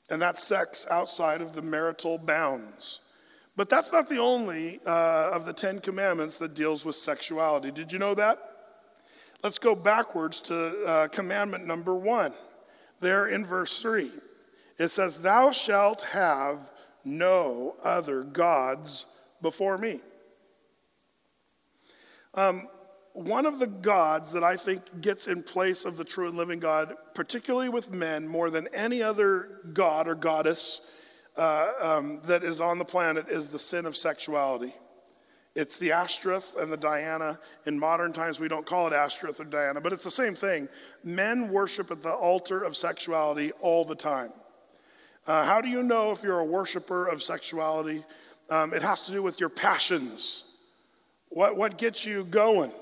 And 0.08 0.20
that's 0.20 0.42
sex 0.42 0.86
outside 0.90 1.40
of 1.40 1.54
the 1.54 1.62
marital 1.62 2.18
bounds. 2.18 3.00
But 3.56 3.68
that's 3.68 3.92
not 3.92 4.08
the 4.08 4.18
only 4.18 4.80
uh, 4.86 5.30
of 5.32 5.44
the 5.44 5.52
Ten 5.52 5.80
Commandments 5.80 6.38
that 6.38 6.54
deals 6.54 6.84
with 6.84 6.96
sexuality. 6.96 7.70
Did 7.70 7.92
you 7.92 7.98
know 7.98 8.14
that? 8.14 8.38
Let's 9.42 9.58
go 9.58 9.74
backwards 9.74 10.40
to 10.42 10.84
uh, 10.84 11.08
commandment 11.08 11.66
number 11.66 11.94
one, 11.94 12.32
there 13.00 13.26
in 13.26 13.44
verse 13.44 13.80
3. 13.80 14.10
It 14.78 14.88
says, 14.88 15.18
Thou 15.18 15.50
shalt 15.50 16.02
have 16.12 16.70
no 17.04 17.76
other 17.82 18.22
gods 18.22 19.06
before 19.40 19.78
me. 19.78 20.00
Um, 22.34 22.68
one 23.12 23.44
of 23.44 23.58
the 23.58 23.66
gods 23.66 24.32
that 24.32 24.44
I 24.44 24.56
think 24.56 25.00
gets 25.00 25.26
in 25.26 25.42
place 25.42 25.84
of 25.84 25.96
the 25.96 26.04
true 26.04 26.28
and 26.28 26.36
living 26.36 26.60
God, 26.60 26.94
particularly 27.14 27.68
with 27.68 27.90
men, 27.90 28.26
more 28.26 28.50
than 28.50 28.68
any 28.72 29.02
other 29.02 29.60
god 29.72 30.06
or 30.06 30.14
goddess 30.14 30.90
uh, 31.36 31.72
um, 31.80 32.20
that 32.24 32.44
is 32.44 32.60
on 32.60 32.78
the 32.78 32.84
planet, 32.84 33.28
is 33.28 33.48
the 33.48 33.58
sin 33.58 33.84
of 33.84 33.96
sexuality. 33.96 34.74
It's 35.56 35.78
the 35.78 35.90
Ashtoreth 35.90 36.54
and 36.56 36.72
the 36.72 36.76
Diana. 36.76 37.40
In 37.66 37.78
modern 37.78 38.12
times, 38.12 38.38
we 38.38 38.46
don't 38.46 38.64
call 38.64 38.86
it 38.86 38.92
Ashtoreth 38.92 39.40
or 39.40 39.44
Diana, 39.44 39.80
but 39.80 39.92
it's 39.92 40.04
the 40.04 40.10
same 40.10 40.34
thing. 40.34 40.68
Men 41.02 41.50
worship 41.50 41.90
at 41.90 42.02
the 42.02 42.12
altar 42.12 42.62
of 42.62 42.76
sexuality 42.76 43.50
all 43.60 43.84
the 43.84 43.96
time. 43.96 44.30
Uh, 45.26 45.44
how 45.44 45.60
do 45.60 45.68
you 45.68 45.82
know 45.82 46.12
if 46.12 46.22
you're 46.22 46.38
a 46.38 46.44
worshiper 46.44 47.06
of 47.06 47.22
sexuality? 47.22 48.04
Um, 48.48 48.72
it 48.72 48.82
has 48.82 49.06
to 49.06 49.12
do 49.12 49.22
with 49.22 49.40
your 49.40 49.48
passions. 49.48 50.49
What, 51.30 51.56
what 51.56 51.78
gets 51.78 52.04
you 52.04 52.24
going? 52.24 52.72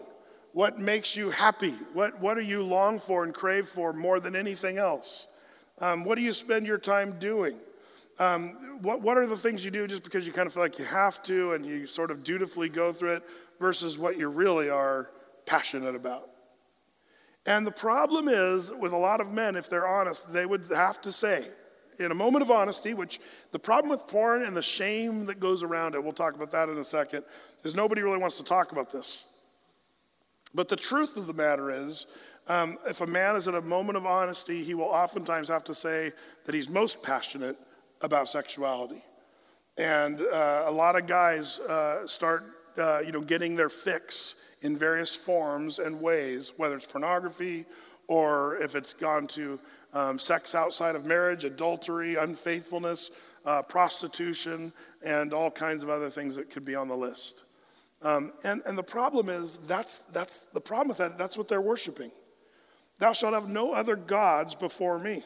What 0.52 0.78
makes 0.78 1.16
you 1.16 1.30
happy? 1.30 1.74
What, 1.92 2.20
what 2.20 2.34
do 2.34 2.40
you 2.40 2.62
long 2.62 2.98
for 2.98 3.22
and 3.24 3.32
crave 3.32 3.66
for 3.66 3.92
more 3.92 4.18
than 4.18 4.34
anything 4.34 4.78
else? 4.78 5.28
Um, 5.80 6.04
what 6.04 6.16
do 6.16 6.22
you 6.22 6.32
spend 6.32 6.66
your 6.66 6.78
time 6.78 7.18
doing? 7.18 7.56
Um, 8.18 8.80
what, 8.82 9.00
what 9.00 9.16
are 9.16 9.26
the 9.26 9.36
things 9.36 9.64
you 9.64 9.70
do 9.70 9.86
just 9.86 10.02
because 10.02 10.26
you 10.26 10.32
kind 10.32 10.46
of 10.46 10.52
feel 10.52 10.62
like 10.62 10.78
you 10.78 10.84
have 10.86 11.22
to 11.24 11.52
and 11.52 11.64
you 11.64 11.86
sort 11.86 12.10
of 12.10 12.24
dutifully 12.24 12.68
go 12.68 12.92
through 12.92 13.12
it 13.12 13.22
versus 13.60 13.96
what 13.96 14.18
you 14.18 14.28
really 14.28 14.68
are 14.68 15.10
passionate 15.46 15.94
about? 15.94 16.28
And 17.46 17.66
the 17.66 17.70
problem 17.70 18.28
is 18.28 18.72
with 18.72 18.92
a 18.92 18.98
lot 18.98 19.20
of 19.20 19.30
men, 19.30 19.56
if 19.56 19.70
they're 19.70 19.86
honest, 19.86 20.32
they 20.32 20.46
would 20.46 20.66
have 20.74 21.00
to 21.02 21.12
say, 21.12 21.44
in 21.98 22.10
a 22.10 22.14
moment 22.14 22.42
of 22.42 22.50
honesty, 22.50 22.94
which 22.94 23.20
the 23.52 23.58
problem 23.58 23.90
with 23.90 24.06
porn 24.06 24.42
and 24.42 24.56
the 24.56 24.62
shame 24.62 25.26
that 25.26 25.40
goes 25.40 25.62
around 25.62 25.94
it, 25.94 26.02
we'll 26.02 26.12
talk 26.12 26.34
about 26.34 26.50
that 26.52 26.68
in 26.68 26.78
a 26.78 26.84
second, 26.84 27.24
is 27.64 27.74
nobody 27.74 28.02
really 28.02 28.18
wants 28.18 28.36
to 28.38 28.44
talk 28.44 28.72
about 28.72 28.90
this. 28.90 29.24
But 30.54 30.68
the 30.68 30.76
truth 30.76 31.16
of 31.16 31.26
the 31.26 31.32
matter 31.32 31.70
is, 31.70 32.06
um, 32.46 32.78
if 32.86 33.00
a 33.02 33.06
man 33.06 33.36
is 33.36 33.48
in 33.48 33.54
a 33.54 33.60
moment 33.60 33.98
of 33.98 34.06
honesty, 34.06 34.64
he 34.64 34.74
will 34.74 34.84
oftentimes 34.84 35.48
have 35.48 35.64
to 35.64 35.74
say 35.74 36.12
that 36.46 36.54
he's 36.54 36.68
most 36.68 37.02
passionate 37.02 37.56
about 38.00 38.28
sexuality. 38.28 39.02
And 39.76 40.20
uh, 40.20 40.64
a 40.66 40.72
lot 40.72 40.96
of 40.96 41.06
guys 41.06 41.60
uh, 41.60 42.06
start, 42.06 42.44
uh, 42.78 43.00
you 43.04 43.12
know, 43.12 43.20
getting 43.20 43.54
their 43.54 43.68
fix 43.68 44.36
in 44.62 44.76
various 44.76 45.14
forms 45.14 45.78
and 45.78 46.00
ways, 46.00 46.52
whether 46.56 46.76
it's 46.76 46.86
pornography 46.86 47.66
or 48.08 48.56
if 48.56 48.74
it's 48.74 48.94
gone 48.94 49.26
to 49.26 49.60
um, 49.92 50.18
sex 50.18 50.54
outside 50.54 50.96
of 50.96 51.04
marriage, 51.04 51.44
adultery, 51.44 52.16
unfaithfulness, 52.16 53.10
uh, 53.44 53.62
prostitution, 53.62 54.72
and 55.04 55.32
all 55.32 55.50
kinds 55.50 55.82
of 55.82 55.88
other 55.88 56.10
things 56.10 56.36
that 56.36 56.50
could 56.50 56.64
be 56.64 56.74
on 56.74 56.88
the 56.88 56.96
list. 56.96 57.44
Um, 58.02 58.32
and, 58.44 58.62
and 58.66 58.76
the 58.76 58.82
problem 58.82 59.28
is, 59.28 59.56
that's, 59.58 60.00
that's 60.00 60.40
the 60.40 60.60
problem 60.60 60.88
with 60.88 60.98
that, 60.98 61.18
that's 61.18 61.36
what 61.36 61.48
they're 61.48 61.60
worshiping. 61.60 62.10
Thou 62.98 63.12
shalt 63.12 63.34
have 63.34 63.48
no 63.48 63.72
other 63.72 63.96
gods 63.96 64.54
before 64.54 64.98
me. 64.98 65.22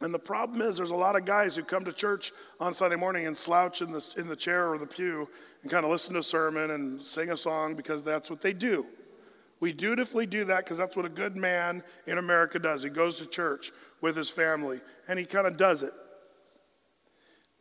And 0.00 0.14
the 0.14 0.18
problem 0.18 0.62
is, 0.62 0.76
there's 0.76 0.90
a 0.90 0.96
lot 0.96 1.16
of 1.16 1.24
guys 1.24 1.56
who 1.56 1.62
come 1.62 1.84
to 1.84 1.92
church 1.92 2.32
on 2.60 2.72
Sunday 2.72 2.96
morning 2.96 3.26
and 3.26 3.36
slouch 3.36 3.82
in 3.82 3.90
the, 3.90 4.14
in 4.16 4.28
the 4.28 4.36
chair 4.36 4.70
or 4.70 4.78
the 4.78 4.86
pew 4.86 5.28
and 5.62 5.70
kind 5.70 5.84
of 5.84 5.90
listen 5.90 6.14
to 6.14 6.20
a 6.20 6.22
sermon 6.22 6.70
and 6.70 7.00
sing 7.00 7.30
a 7.30 7.36
song 7.36 7.74
because 7.74 8.02
that's 8.02 8.30
what 8.30 8.40
they 8.40 8.52
do. 8.52 8.86
We 9.60 9.72
dutifully 9.72 10.26
do 10.26 10.44
that 10.44 10.64
because 10.64 10.78
that's 10.78 10.96
what 10.96 11.04
a 11.04 11.10
good 11.10 11.36
man 11.36 11.82
in 12.06 12.18
America 12.18 12.58
does. 12.58 12.82
He 12.82 12.90
goes 12.90 13.18
to 13.18 13.26
church 13.26 13.72
with 14.00 14.16
his 14.16 14.30
family 14.30 14.80
and 15.08 15.18
he 15.18 15.24
kind 15.24 15.46
of 15.46 15.56
does 15.56 15.82
it. 15.82 15.92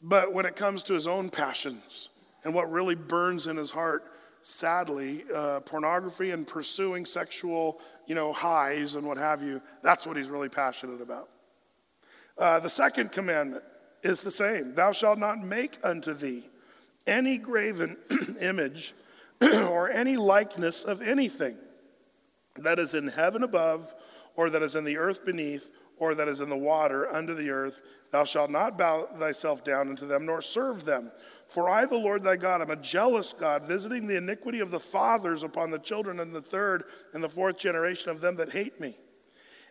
But 0.02 0.34
when 0.34 0.46
it 0.46 0.56
comes 0.56 0.84
to 0.84 0.94
his 0.94 1.08
own 1.08 1.30
passions 1.30 2.10
and 2.44 2.54
what 2.54 2.72
really 2.72 2.96
burns 2.96 3.48
in 3.48 3.58
his 3.58 3.72
heart, 3.72 4.04
sadly, 4.44 5.24
uh, 5.34 5.62
pornography 5.62 6.32
and 6.32 6.46
pursuing 6.46 7.06
sexual, 7.06 7.82
you 8.06 8.14
know, 8.14 8.32
highs 8.32 8.96
and 8.96 9.06
what 9.06 9.18
have 9.18 9.42
you, 9.42 9.62
that's 9.82 10.06
what 10.06 10.16
he's 10.16 10.30
really 10.30 10.50
passionate 10.50 11.02
about. 11.02 11.30
Uh, 12.38 12.60
the 12.60 12.70
second 12.70 13.12
commandment 13.12 13.64
is 14.04 14.22
the 14.22 14.30
same 14.30 14.76
Thou 14.76 14.92
shalt 14.92 15.18
not 15.18 15.40
make 15.40 15.80
unto 15.84 16.14
thee 16.14 16.44
any 17.08 17.40
graven 17.40 17.98
image 18.42 18.94
or 19.42 19.90
any 19.90 20.16
likeness 20.16 20.84
of 20.84 21.02
anything 21.02 21.58
that 22.64 22.80
is 22.80 22.94
in 22.94 23.08
heaven 23.08 23.44
above, 23.44 23.94
or 24.36 24.50
that 24.50 24.62
is 24.62 24.76
in 24.76 24.84
the 24.84 24.98
earth 24.98 25.26
beneath, 25.26 25.72
or 25.98 26.16
that 26.16 26.28
is 26.28 26.42
in 26.42 26.50
the 26.50 26.58
water 26.58 27.12
under 27.12 27.34
the 27.34 27.50
earth. 27.50 27.82
Thou 28.12 28.24
shalt 28.24 28.52
not 28.52 28.78
bow 28.78 29.08
thyself 29.18 29.64
down 29.64 29.90
unto 29.90 30.06
them, 30.06 30.26
nor 30.26 30.42
serve 30.42 30.86
them. 30.86 31.12
For 31.48 31.70
I, 31.70 31.86
the 31.86 31.98
Lord 31.98 32.24
thy 32.24 32.36
God, 32.36 32.62
am 32.62 32.70
a 32.70 32.76
jealous 32.76 33.34
God, 33.34 33.64
visiting 33.64 34.08
the 34.08 34.18
iniquity 34.18 34.60
of 34.60 34.72
the 34.72 34.80
fathers 34.80 35.44
upon 35.44 35.72
the 35.72 35.80
children 35.80 36.20
and 36.20 36.34
the 36.34 36.42
third 36.42 36.84
and 37.14 37.24
the 37.24 37.30
fourth 37.30 37.58
generation 37.58 38.12
of 38.12 38.22
them 38.22 38.36
that 38.36 38.52
hate 38.52 38.80
me 38.80 38.96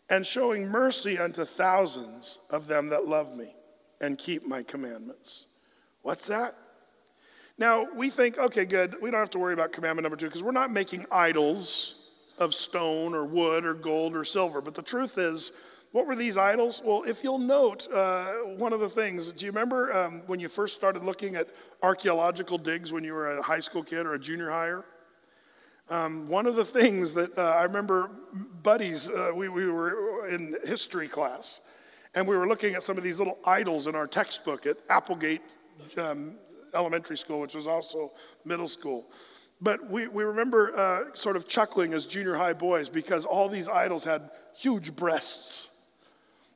and 0.09 0.25
showing 0.25 0.68
mercy 0.68 1.18
unto 1.18 1.44
thousands 1.44 2.38
of 2.51 2.66
them 2.66 2.88
that 2.90 3.07
love 3.07 3.35
me 3.35 3.53
and 4.01 4.18
keep 4.18 4.46
my 4.46 4.62
commandments. 4.62 5.46
What's 6.03 6.29
that? 6.29 6.53
Now, 7.59 7.87
we 7.94 8.11
think, 8.11 8.38
okay, 8.38 8.66
good, 8.66 8.96
we 9.01 9.11
don't 9.11 9.20
have 9.20 9.31
to 9.31 9.38
worry 9.38 9.55
about 9.55 9.72
commandment 9.72 10.05
number 10.05 10.16
two 10.16 10.27
because 10.27 10.44
we're 10.44 10.53
not 10.53 10.70
making 10.70 11.07
idols 11.11 12.06
of 12.38 12.55
stone 12.55 13.14
or 13.14 13.25
wood 13.25 13.64
or 13.64 13.75
gold 13.75 14.14
or 14.14 14.25
silver. 14.25 14.61
But 14.61 14.75
the 14.75 14.83
truth 14.83 15.18
is, 15.18 15.53
what 15.92 16.07
were 16.07 16.16
these 16.16 16.37
idols? 16.37 16.83
Well, 16.85 17.05
if 17.05 17.25
you'll 17.25 17.38
note, 17.38 17.90
uh, 17.90 18.33
one 18.59 18.72
of 18.72 18.81
the 18.81 18.88
things, 18.88 19.33
do 19.33 19.46
you 19.46 19.53
remember 19.53 19.96
um, 19.96 20.22
when 20.27 20.40
you 20.40 20.49
first 20.49 20.75
started 20.75 21.03
looking 21.03 21.37
at 21.37 21.49
archaeological 21.83 22.59
digs 22.59 22.92
when 22.92 23.05
you 23.05 23.14
were 23.14 23.38
a 23.38 23.42
high 23.42 23.61
school 23.61 23.83
kid 23.83 24.05
or 24.05 24.14
a 24.14 24.18
junior 24.18 24.51
higher? 24.51 24.85
Um, 25.88 26.29
one 26.29 26.46
of 26.46 26.57
the 26.57 26.64
things 26.64 27.14
that 27.14 27.38
uh, 27.38 27.42
I 27.42 27.62
remember, 27.62 28.11
buddies, 28.62 29.09
uh, 29.09 29.31
we, 29.35 29.49
we 29.49 29.70
were 29.70 30.27
in 30.29 30.57
history 30.64 31.07
class, 31.07 31.61
and 32.14 32.27
we 32.27 32.37
were 32.37 32.49
looking 32.49 32.75
at 32.75 32.83
some 32.83 32.99
of 32.99 33.05
these 33.05 33.18
little 33.18 33.38
idols 33.46 33.87
in 33.87 33.94
our 33.94 34.09
textbook 34.09 34.66
at 34.66 34.79
Applegate 34.90 35.42
um, 35.96 36.35
Elementary 36.75 37.16
School, 37.16 37.40
which 37.40 37.55
was 37.55 37.68
also 37.68 38.12
middle 38.44 38.66
school. 38.66 39.07
But 39.61 39.90
we, 39.90 40.07
we 40.09 40.25
remember 40.25 40.77
uh, 40.77 41.14
sort 41.14 41.37
of 41.37 41.49
chuckling 41.49 41.95
as 41.95 42.07
junior 42.07 42.35
high 42.35 42.53
boys 42.53 42.88
because 42.88 43.25
all 43.25 43.49
these 43.49 43.69
idols 43.69 44.05
had 44.05 44.31
huge 44.57 44.95
breasts. 44.95 45.75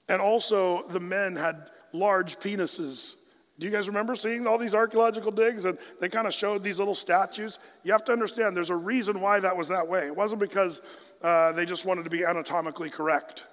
And 0.09 0.21
also, 0.21 0.83
the 0.89 1.01
men 1.01 1.37
had 1.37 1.71
large 1.93 2.39
penises 2.39 3.21
do 3.61 3.67
you 3.67 3.73
guys 3.73 3.89
remember 3.89 4.15
seeing 4.15 4.47
all 4.47 4.57
these 4.57 4.75
archaeological 4.75 5.31
digs 5.31 5.67
and 5.67 5.77
they 6.01 6.09
kind 6.09 6.27
of 6.27 6.33
showed 6.33 6.65
these 6.65 6.79
little 6.79 6.95
statues? 6.95 7.59
You 7.85 7.93
have 7.93 8.07
to 8.07 8.13
understand 8.13 8.57
there's 8.57 8.71
a 8.71 8.77
reason 8.77 9.21
why 9.21 9.39
that 9.39 9.55
was 9.55 9.69
that 9.69 9.87
way. 9.87 10.07
It 10.07 10.17
wasn't 10.17 10.41
because 10.41 10.81
uh, 11.23 11.53
they 11.53 11.67
just 11.67 11.85
wanted 11.85 12.05
to 12.05 12.11
be 12.11 12.25
anatomically 12.25 12.89
correct 12.89 13.47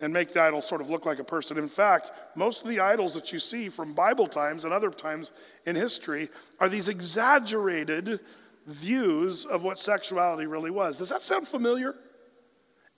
and 0.00 0.12
make 0.12 0.32
the 0.32 0.40
idol 0.40 0.60
sort 0.60 0.80
of 0.80 0.90
look 0.90 1.06
like 1.06 1.18
a 1.18 1.24
person. 1.24 1.58
In 1.58 1.66
fact, 1.66 2.12
most 2.36 2.62
of 2.62 2.68
the 2.68 2.78
idols 2.78 3.14
that 3.14 3.32
you 3.32 3.40
see 3.40 3.68
from 3.68 3.94
Bible 3.94 4.28
times 4.28 4.64
and 4.64 4.72
other 4.72 4.90
times 4.90 5.32
in 5.64 5.74
history 5.74 6.28
are 6.60 6.68
these 6.68 6.86
exaggerated 6.86 8.20
views 8.66 9.44
of 9.44 9.62
what 9.62 9.78
sexuality 9.78 10.46
really 10.46 10.70
was. 10.70 10.98
Does 10.98 11.08
that 11.10 11.22
sound 11.22 11.46
familiar? 11.46 11.94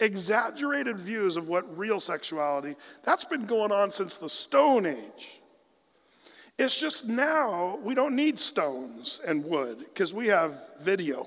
Exaggerated 0.00 0.98
views 0.98 1.37
of 1.37 1.48
what 1.48 1.76
real 1.76 2.00
sexuality, 2.00 2.76
that's 3.04 3.24
been 3.24 3.46
going 3.46 3.72
on 3.72 3.90
since 3.90 4.16
the 4.16 4.31
Stone 4.31 4.87
Age. 4.87 5.40
It's 6.59 6.78
just 6.78 7.07
now 7.07 7.78
we 7.85 7.94
don't 7.94 8.16
need 8.16 8.38
stones 8.38 9.20
and 9.26 9.44
wood 9.44 9.78
because 9.78 10.12
we 10.12 10.26
have 10.28 10.61
video 10.81 11.26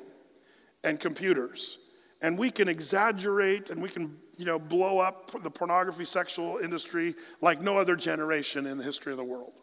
and 0.83 0.99
computers. 0.99 1.77
And 2.21 2.37
we 2.37 2.51
can 2.51 2.67
exaggerate 2.67 3.69
and 3.69 3.81
we 3.81 3.89
can, 3.89 4.17
you 4.37 4.45
know, 4.45 4.59
blow 4.59 4.99
up 4.99 5.31
the 5.41 5.49
pornography 5.49 6.05
sexual 6.05 6.57
industry 6.57 7.15
like 7.41 7.61
no 7.61 7.79
other 7.79 7.95
generation 7.95 8.67
in 8.67 8.77
the 8.77 8.83
history 8.83 9.11
of 9.11 9.17
the 9.17 9.23
world. 9.23 9.53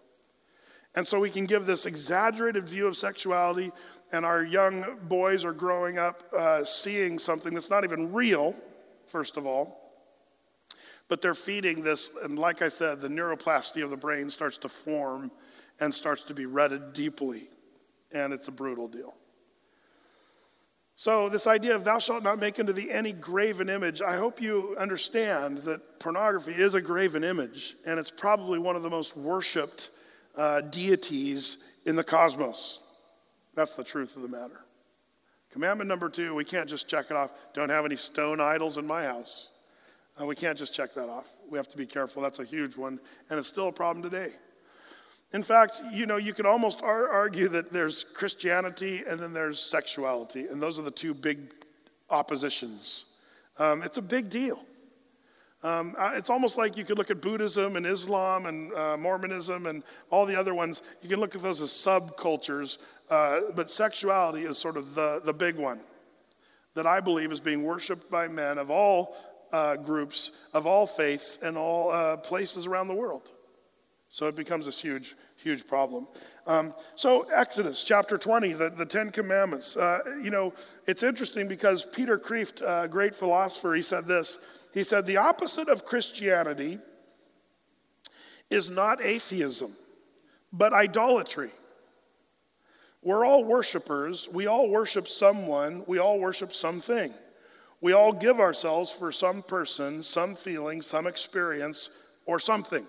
And 0.94 1.07
so 1.07 1.20
we 1.20 1.31
can 1.31 1.46
give 1.46 1.66
this 1.66 1.87
exaggerated 1.87 2.64
view 2.66 2.87
of 2.87 2.96
sexuality, 2.96 3.70
and 4.12 4.24
our 4.24 4.42
young 4.42 4.98
boys 5.03 5.44
are 5.44 5.53
growing 5.53 5.98
up 5.98 6.22
uh, 6.37 6.64
seeing 6.64 7.18
something 7.18 7.55
that's 7.55 7.70
not 7.70 7.85
even 7.85 8.12
real, 8.12 8.55
first 9.07 9.37
of 9.37 9.46
all. 9.46 9.77
But 11.09 11.22
they're 11.22 11.35
feeding 11.35 11.83
this, 11.83 12.11
and 12.22 12.38
like 12.38 12.62
I 12.62 12.68
said, 12.68 13.01
the 13.01 13.09
neuroplasty 13.09 13.83
of 13.83 13.90
the 13.90 13.96
brain 13.96 14.31
starts 14.31 14.59
to 14.59 14.68
form 14.68 15.31
and 15.81 15.92
starts 15.92 16.22
to 16.24 16.35
be 16.35 16.46
read 16.46 16.92
deeply, 16.92 17.48
and 18.12 18.33
it's 18.33 18.48
a 18.48 18.53
brutal 18.53 18.88
deal. 18.88 19.14
So, 20.96 21.29
this 21.29 21.46
idea 21.46 21.77
of 21.77 21.85
thou 21.85 22.01
shalt 22.01 22.24
not 22.24 22.40
make 22.40 22.59
unto 22.59 22.72
thee 22.72 22.90
any 22.90 23.12
graven 23.12 23.68
image, 23.68 24.03
I 24.03 24.16
hope 24.16 24.42
you 24.42 24.74
understand 24.77 25.59
that 25.59 26.01
pornography 26.01 26.53
is 26.53 26.74
a 26.74 26.81
graven 26.81 27.22
image, 27.22 27.77
and 27.87 28.01
it's 28.01 28.11
probably 28.11 28.59
one 28.59 28.74
of 28.74 28.83
the 28.83 28.90
most 28.90 29.16
worshiped 29.16 29.90
uh, 30.38 30.62
deities 30.62 31.59
in 31.84 31.97
the 31.97 32.05
cosmos. 32.05 32.78
That's 33.55 33.74
the 33.74 33.84
truth 33.84 34.16
of 34.16 34.22
the 34.22 34.28
matter. 34.28 34.61
Commandment 35.51 35.89
number 35.89 36.09
two, 36.09 36.34
we 36.34 36.45
can't 36.45 36.68
just 36.68 36.89
check 36.89 37.07
it 37.11 37.16
off. 37.16 37.32
Don't 37.53 37.70
have 37.70 37.84
any 37.84 37.97
stone 37.97 38.41
idols 38.41 38.78
in 38.78 38.86
my 38.86 39.05
house. 39.05 39.49
Uh, 40.20 40.26
we 40.26 40.36
can't 40.36 40.57
just 40.57 40.74
check 40.74 40.95
that 40.95 41.09
off. 41.09 41.30
We 41.51 41.59
have 41.59 41.68
to 41.68 41.76
be 41.76 41.86
careful. 41.86 42.22
That's 42.22 42.39
a 42.39 42.45
huge 42.45 42.76
one, 42.76 43.01
and 43.28 43.39
it's 43.39 43.49
still 43.49 43.68
a 43.68 43.72
problem 43.72 44.03
today. 44.03 44.30
In 45.32 45.43
fact, 45.43 45.80
you 45.93 46.07
know, 46.07 46.16
you 46.16 46.32
could 46.32 46.47
almost 46.47 46.82
ar- 46.82 47.09
argue 47.09 47.49
that 47.49 47.70
there's 47.70 48.03
Christianity 48.03 49.03
and 49.07 49.20
then 49.20 49.34
there's 49.34 49.61
sexuality, 49.61 50.47
and 50.47 50.62
those 50.62 50.78
are 50.78 50.82
the 50.82 50.91
two 50.91 51.14
big 51.14 51.39
oppositions. 52.11 53.07
Um, 53.59 53.82
it's 53.82 53.99
a 53.99 54.03
big 54.03 54.30
deal. 54.30 54.61
Um, 55.62 55.96
uh, 55.98 56.12
it's 56.14 56.30
almost 56.30 56.56
like 56.56 56.76
you 56.76 56.84
could 56.84 56.98
look 56.98 57.11
at 57.11 57.20
Buddhism 57.20 57.74
and 57.74 57.84
Islam 57.84 58.46
and 58.46 58.72
uh, 58.74 58.96
Mormonism 58.96 59.66
and 59.66 59.82
all 60.09 60.24
the 60.24 60.38
other 60.38 60.54
ones. 60.54 60.82
You 61.02 61.09
can 61.09 61.18
look 61.18 61.34
at 61.34 61.42
those 61.42 61.61
as 61.61 61.70
subcultures, 61.70 62.78
uh, 63.11 63.40
but 63.56 63.68
sexuality 63.68 64.42
is 64.42 64.56
sort 64.56 64.76
of 64.76 64.94
the, 64.94 65.20
the 65.24 65.32
big 65.32 65.56
one 65.56 65.80
that 66.74 66.86
I 66.86 67.00
believe 67.00 67.32
is 67.32 67.40
being 67.40 67.64
worshiped 67.64 68.09
by 68.09 68.28
men 68.28 68.56
of 68.56 68.70
all 68.70 69.16
uh, 69.50 69.76
groups, 69.76 70.48
of 70.54 70.66
all 70.66 70.86
faiths, 70.86 71.38
and 71.42 71.56
all 71.56 71.90
uh, 71.90 72.16
places 72.18 72.66
around 72.66 72.86
the 72.86 72.94
world. 72.94 73.32
So 74.09 74.28
it 74.28 74.36
becomes 74.36 74.66
this 74.66 74.80
huge, 74.80 75.16
huge 75.36 75.66
problem. 75.66 76.06
Um, 76.46 76.72
so, 76.96 77.26
Exodus 77.34 77.84
chapter 77.84 78.16
20, 78.16 78.52
the, 78.54 78.70
the 78.70 78.86
Ten 78.86 79.11
Commandments. 79.11 79.76
Uh, 79.76 79.98
you 80.22 80.30
know, 80.30 80.54
it's 80.86 81.02
interesting 81.02 81.48
because 81.48 81.84
Peter 81.84 82.18
Kreeft, 82.18 82.62
a 82.62 82.88
great 82.88 83.14
philosopher, 83.14 83.74
he 83.74 83.82
said 83.82 84.06
this 84.06 84.38
he 84.72 84.82
said, 84.82 85.06
The 85.06 85.16
opposite 85.16 85.68
of 85.68 85.84
Christianity 85.84 86.78
is 88.50 88.70
not 88.70 89.02
atheism, 89.02 89.72
but 90.52 90.72
idolatry. 90.72 91.50
We're 93.02 93.24
all 93.24 93.44
worshipers. 93.44 94.28
We 94.32 94.46
all 94.46 94.68
worship 94.68 95.06
someone. 95.06 95.84
We 95.86 95.98
all 95.98 96.18
worship 96.18 96.52
something. 96.52 97.12
We 97.80 97.92
all 97.92 98.12
give 98.12 98.40
ourselves 98.40 98.90
for 98.90 99.12
some 99.12 99.42
person, 99.42 100.02
some 100.02 100.34
feeling, 100.34 100.82
some 100.82 101.06
experience, 101.06 101.90
or 102.26 102.40
something. 102.40 102.84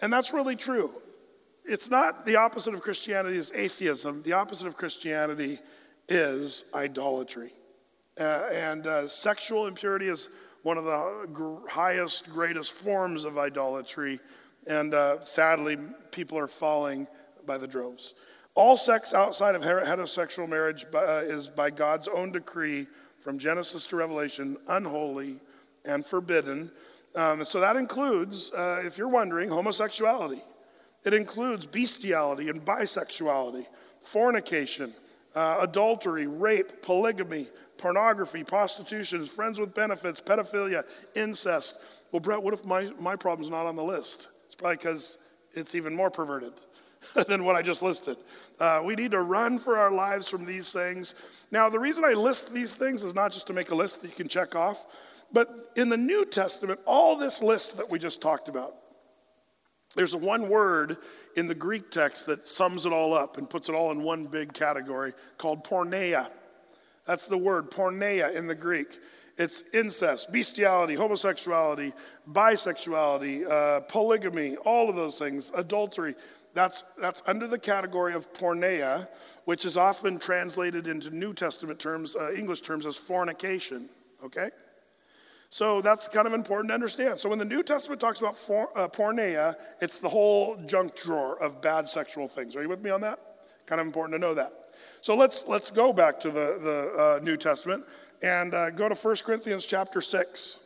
And 0.00 0.12
that's 0.12 0.32
really 0.32 0.56
true. 0.56 0.90
It's 1.64 1.88
not 1.88 2.26
the 2.26 2.36
opposite 2.36 2.74
of 2.74 2.80
Christianity 2.80 3.36
is 3.36 3.52
atheism. 3.54 4.22
The 4.22 4.32
opposite 4.32 4.66
of 4.66 4.76
Christianity 4.76 5.60
is 6.08 6.64
idolatry. 6.74 7.52
Uh, 8.18 8.48
and 8.52 8.86
uh, 8.86 9.08
sexual 9.08 9.66
impurity 9.66 10.06
is 10.06 10.30
one 10.62 10.78
of 10.78 10.84
the 10.84 11.60
highest, 11.68 12.30
greatest 12.30 12.72
forms 12.72 13.24
of 13.24 13.38
idolatry. 13.38 14.20
And 14.68 14.94
uh, 14.94 15.20
sadly, 15.22 15.76
people 16.10 16.38
are 16.38 16.46
falling 16.46 17.06
by 17.46 17.58
the 17.58 17.66
droves. 17.66 18.14
All 18.54 18.76
sex 18.76 19.12
outside 19.12 19.56
of 19.56 19.62
heterosexual 19.62 20.48
marriage 20.48 20.86
uh, 20.94 21.22
is 21.24 21.48
by 21.48 21.70
God's 21.70 22.06
own 22.06 22.30
decree 22.30 22.86
from 23.18 23.38
Genesis 23.38 23.86
to 23.88 23.96
Revelation 23.96 24.56
unholy 24.68 25.40
and 25.84 26.06
forbidden. 26.06 26.70
Um, 27.16 27.44
so 27.44 27.60
that 27.60 27.76
includes, 27.76 28.52
uh, 28.52 28.82
if 28.84 28.96
you're 28.96 29.08
wondering, 29.08 29.50
homosexuality. 29.50 30.40
It 31.04 31.12
includes 31.12 31.66
bestiality 31.66 32.48
and 32.48 32.64
bisexuality, 32.64 33.66
fornication, 34.00 34.94
uh, 35.34 35.58
adultery, 35.60 36.26
rape, 36.26 36.80
polygamy, 36.80 37.48
pornography, 37.84 38.42
prostitution, 38.42 39.26
friends 39.26 39.60
with 39.60 39.74
benefits, 39.74 40.18
pedophilia, 40.18 40.84
incest. 41.14 41.76
Well, 42.10 42.20
Brett, 42.20 42.42
what 42.42 42.54
if 42.54 42.64
my, 42.64 42.90
my 42.98 43.14
problem's 43.14 43.50
not 43.50 43.66
on 43.66 43.76
the 43.76 43.84
list? 43.84 44.28
It's 44.46 44.54
probably 44.54 44.76
because 44.76 45.18
it's 45.52 45.74
even 45.74 45.94
more 45.94 46.08
perverted 46.10 46.54
than 47.28 47.44
what 47.44 47.56
I 47.56 47.60
just 47.60 47.82
listed. 47.82 48.16
Uh, 48.58 48.80
we 48.82 48.94
need 48.94 49.10
to 49.10 49.20
run 49.20 49.58
for 49.58 49.76
our 49.76 49.90
lives 49.90 50.30
from 50.30 50.46
these 50.46 50.72
things. 50.72 51.14
Now, 51.50 51.68
the 51.68 51.78
reason 51.78 52.06
I 52.06 52.14
list 52.14 52.54
these 52.54 52.72
things 52.72 53.04
is 53.04 53.14
not 53.14 53.32
just 53.32 53.48
to 53.48 53.52
make 53.52 53.70
a 53.70 53.74
list 53.74 54.00
that 54.00 54.08
you 54.08 54.14
can 54.14 54.28
check 54.28 54.56
off, 54.56 54.86
but 55.30 55.50
in 55.76 55.90
the 55.90 55.98
New 55.98 56.24
Testament, 56.24 56.80
all 56.86 57.18
this 57.18 57.42
list 57.42 57.76
that 57.76 57.90
we 57.90 57.98
just 57.98 58.22
talked 58.22 58.48
about, 58.48 58.76
there's 59.94 60.16
one 60.16 60.48
word 60.48 60.96
in 61.36 61.48
the 61.48 61.54
Greek 61.54 61.90
text 61.90 62.24
that 62.28 62.48
sums 62.48 62.86
it 62.86 62.94
all 62.94 63.12
up 63.12 63.36
and 63.36 63.50
puts 63.50 63.68
it 63.68 63.74
all 63.74 63.92
in 63.92 64.02
one 64.02 64.24
big 64.24 64.54
category 64.54 65.12
called 65.36 65.64
porneia. 65.64 66.30
That's 67.06 67.26
the 67.26 67.38
word, 67.38 67.70
porneia 67.70 68.34
in 68.34 68.46
the 68.46 68.54
Greek. 68.54 68.98
It's 69.36 69.74
incest, 69.74 70.32
bestiality, 70.32 70.94
homosexuality, 70.94 71.92
bisexuality, 72.30 73.48
uh, 73.48 73.80
polygamy, 73.80 74.56
all 74.56 74.88
of 74.88 74.96
those 74.96 75.18
things, 75.18 75.50
adultery. 75.54 76.14
That's, 76.54 76.82
that's 76.94 77.20
under 77.26 77.48
the 77.48 77.58
category 77.58 78.14
of 78.14 78.32
porneia, 78.32 79.08
which 79.44 79.64
is 79.64 79.76
often 79.76 80.20
translated 80.20 80.86
into 80.86 81.10
New 81.10 81.32
Testament 81.32 81.80
terms, 81.80 82.14
uh, 82.14 82.32
English 82.32 82.60
terms, 82.60 82.86
as 82.86 82.96
fornication. 82.96 83.88
Okay? 84.24 84.50
So 85.48 85.80
that's 85.82 86.06
kind 86.06 86.28
of 86.28 86.32
important 86.32 86.70
to 86.70 86.74
understand. 86.74 87.18
So 87.18 87.28
when 87.28 87.38
the 87.38 87.44
New 87.44 87.64
Testament 87.64 88.00
talks 88.00 88.20
about 88.20 88.36
for, 88.36 88.70
uh, 88.78 88.88
porneia, 88.88 89.56
it's 89.80 89.98
the 89.98 90.08
whole 90.08 90.56
junk 90.66 90.94
drawer 90.94 91.42
of 91.42 91.60
bad 91.60 91.88
sexual 91.88 92.28
things. 92.28 92.54
Are 92.54 92.62
you 92.62 92.68
with 92.68 92.82
me 92.82 92.90
on 92.90 93.00
that? 93.00 93.18
Kind 93.66 93.80
of 93.80 93.86
important 93.86 94.14
to 94.14 94.20
know 94.20 94.34
that. 94.34 94.52
So 95.04 95.14
let's, 95.14 95.46
let's 95.46 95.68
go 95.68 95.92
back 95.92 96.18
to 96.20 96.30
the, 96.30 96.58
the 96.62 96.98
uh, 96.98 97.20
New 97.22 97.36
Testament 97.36 97.84
and 98.22 98.54
uh, 98.54 98.70
go 98.70 98.88
to 98.88 98.94
1 98.94 99.16
Corinthians 99.22 99.66
chapter 99.66 100.00
6. 100.00 100.58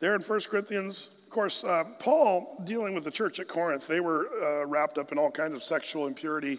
There 0.00 0.16
in 0.16 0.20
1 0.20 0.40
Corinthians, 0.50 1.14
of 1.22 1.30
course, 1.30 1.62
uh, 1.62 1.84
Paul 2.00 2.60
dealing 2.64 2.92
with 2.92 3.04
the 3.04 3.12
church 3.12 3.38
at 3.38 3.46
Corinth, 3.46 3.86
they 3.86 4.00
were 4.00 4.26
uh, 4.42 4.66
wrapped 4.66 4.98
up 4.98 5.12
in 5.12 5.18
all 5.18 5.30
kinds 5.30 5.54
of 5.54 5.62
sexual 5.62 6.08
impurity, 6.08 6.58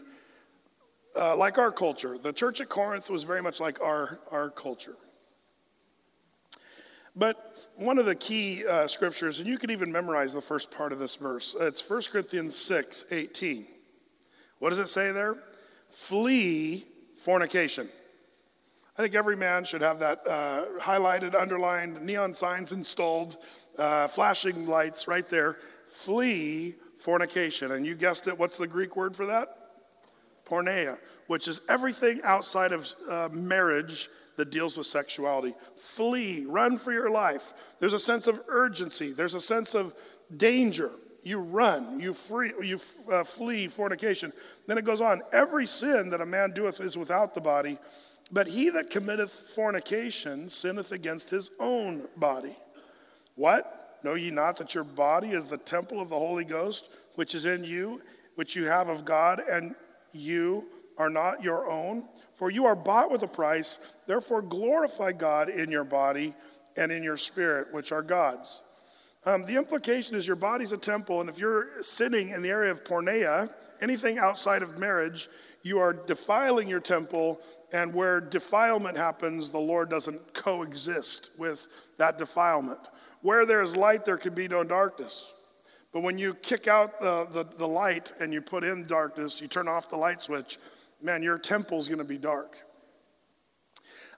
uh, 1.20 1.36
like 1.36 1.58
our 1.58 1.74
culture. 1.74 2.18
The 2.18 2.32
church 2.32 2.62
at 2.62 2.70
Corinth 2.70 3.10
was 3.10 3.24
very 3.24 3.42
much 3.42 3.60
like 3.60 3.82
our, 3.82 4.22
our 4.32 4.50
culture. 4.50 4.96
But 7.16 7.68
one 7.76 7.98
of 7.98 8.06
the 8.06 8.16
key 8.16 8.66
uh, 8.66 8.88
scriptures, 8.88 9.40
and 9.40 9.48
you 9.48 9.58
can 9.58 9.70
even 9.70 9.92
memorize 9.92 10.34
the 10.34 10.42
first 10.42 10.72
part 10.72 10.94
of 10.94 11.00
this 11.00 11.16
verse, 11.16 11.56
it's 11.60 11.88
1 11.88 12.04
Corinthians 12.12 12.56
6 12.56 13.12
18. 13.12 13.66
What 14.60 14.70
does 14.70 14.80
it 14.80 14.88
say 14.88 15.12
there? 15.12 15.36
Flee 15.90 16.86
fornication. 17.16 17.90
I 18.98 19.02
think 19.02 19.16
every 19.16 19.36
man 19.36 19.64
should 19.64 19.82
have 19.82 20.00
that 20.00 20.28
uh, 20.28 20.66
highlighted, 20.80 21.34
underlined, 21.34 22.02
neon 22.02 22.34
signs 22.34 22.72
installed, 22.72 23.38
uh, 23.78 24.08
flashing 24.08 24.68
lights 24.68 25.08
right 25.08 25.28
there. 25.28 25.58
Flee 25.88 26.76
fornication. 26.98 27.72
And 27.72 27.86
you 27.86 27.96
guessed 27.96 28.28
it, 28.28 28.38
what's 28.38 28.58
the 28.58 28.68
Greek 28.68 28.96
word 28.96 29.16
for 29.16 29.26
that? 29.26 29.58
Porneia, 30.46 31.00
which 31.28 31.48
is 31.48 31.62
everything 31.70 32.20
outside 32.24 32.74
of 32.74 32.94
uh, 33.10 33.30
marriage 33.32 34.10
that 34.38 34.52
deals 34.52 34.78
with 34.78 34.88
sexuality. 34.88 35.54
Flee, 35.76 36.46
run 36.46 36.78
for 36.78 36.92
your 36.92 37.10
life. 37.10 37.54
There's 37.80 37.94
a 37.94 38.00
sense 38.00 38.28
of 38.28 38.40
urgency, 38.48 39.12
there's 39.12 39.34
a 39.34 39.42
sense 39.42 39.76
of 39.76 39.94
danger. 40.36 40.92
You 41.24 41.38
run, 41.40 42.00
you, 42.00 42.14
free, 42.14 42.52
you 42.64 42.80
uh, 43.12 43.24
flee 43.24 43.68
fornication. 43.68 44.34
Then 44.66 44.80
it 44.80 44.86
goes 44.86 45.02
on 45.02 45.22
every 45.32 45.68
sin 45.68 46.10
that 46.10 46.20
a 46.20 46.26
man 46.26 46.52
doeth 46.52 46.82
is 46.82 46.98
without 46.98 47.36
the 47.36 47.42
body, 47.42 47.78
but 48.32 48.48
he 48.48 48.72
that 48.72 48.90
committeth 48.90 49.32
fornication 49.32 50.50
sinneth 50.50 50.92
against 50.92 51.30
his 51.30 51.52
own 51.60 52.08
body. 52.18 52.58
What? 53.36 54.00
Know 54.04 54.16
ye 54.16 54.32
not 54.32 54.58
that 54.58 54.74
your 54.74 54.84
body 54.84 55.30
is 55.30 55.46
the 55.46 55.58
temple 55.58 56.02
of 56.02 56.10
the 56.10 56.18
Holy 56.18 56.44
Ghost, 56.44 56.90
which 57.16 57.36
is 57.36 57.46
in 57.46 57.64
you, 57.64 58.02
which 58.34 58.56
you 58.56 58.66
have 58.66 58.90
of 58.90 59.06
God, 59.06 59.40
and 59.48 59.76
you 60.14 60.66
are 60.98 61.10
not 61.10 61.44
your 61.44 61.70
own? 61.70 62.04
For 62.34 62.50
you 62.50 62.66
are 62.66 62.76
bought 62.76 63.12
with 63.12 63.24
a 63.24 63.28
price, 63.28 63.78
therefore 64.08 64.42
glorify 64.42 65.12
God 65.12 65.50
in 65.50 65.72
your 65.72 65.84
body 65.84 66.34
and 66.78 66.92
in 66.92 67.04
your 67.04 67.18
spirit, 67.18 67.74
which 67.74 67.92
are 67.92 68.02
God's. 68.02 68.62
Um, 69.26 69.44
the 69.44 69.56
implication 69.56 70.16
is 70.16 70.26
your 70.26 70.36
body's 70.36 70.72
a 70.72 70.78
temple, 70.78 71.22
and 71.22 71.30
if 71.30 71.38
you're 71.38 71.84
sinning 71.84 72.30
in 72.30 72.42
the 72.42 72.50
area 72.50 72.72
of 72.72 72.84
porneia, 72.84 73.54
anything 73.80 74.18
outside 74.18 74.64
of 74.64 74.80
marriage, 74.80 75.30
you 75.62 75.78
are 75.78 75.94
defiling 75.94 76.68
your 76.68 76.80
temple, 76.80 77.40
and 77.72 77.94
where 77.94 78.20
defilement 78.20 78.98
happens, 78.98 79.52
the 79.52 79.60
Lord 79.60 79.90
doesn't 79.90 80.34
coexist 80.34 81.32
with 81.38 81.68
that 81.98 82.18
defilement. 82.18 82.80
Where 83.22 83.46
there 83.46 83.62
is 83.62 83.78
light, 83.78 84.06
there 84.06 84.18
can 84.18 84.34
be 84.34 84.48
no 84.48 84.64
darkness. 84.64 85.32
But 85.92 86.02
when 86.02 86.18
you 86.18 86.34
kick 86.34 86.68
out 86.68 87.00
the, 87.00 87.28
the, 87.32 87.44
the 87.44 87.68
light 87.68 88.14
and 88.20 88.34
you 88.34 88.42
put 88.42 88.64
in 88.64 88.88
darkness, 88.88 89.42
you 89.42 89.48
turn 89.48 89.68
off 89.68 89.90
the 89.90 89.98
light 89.98 90.22
switch, 90.22 90.58
man, 91.02 91.24
your 91.24 91.38
temple's 91.38 91.88
going 91.88 92.00
to 92.00 92.04
be 92.04 92.18
dark. 92.18 92.58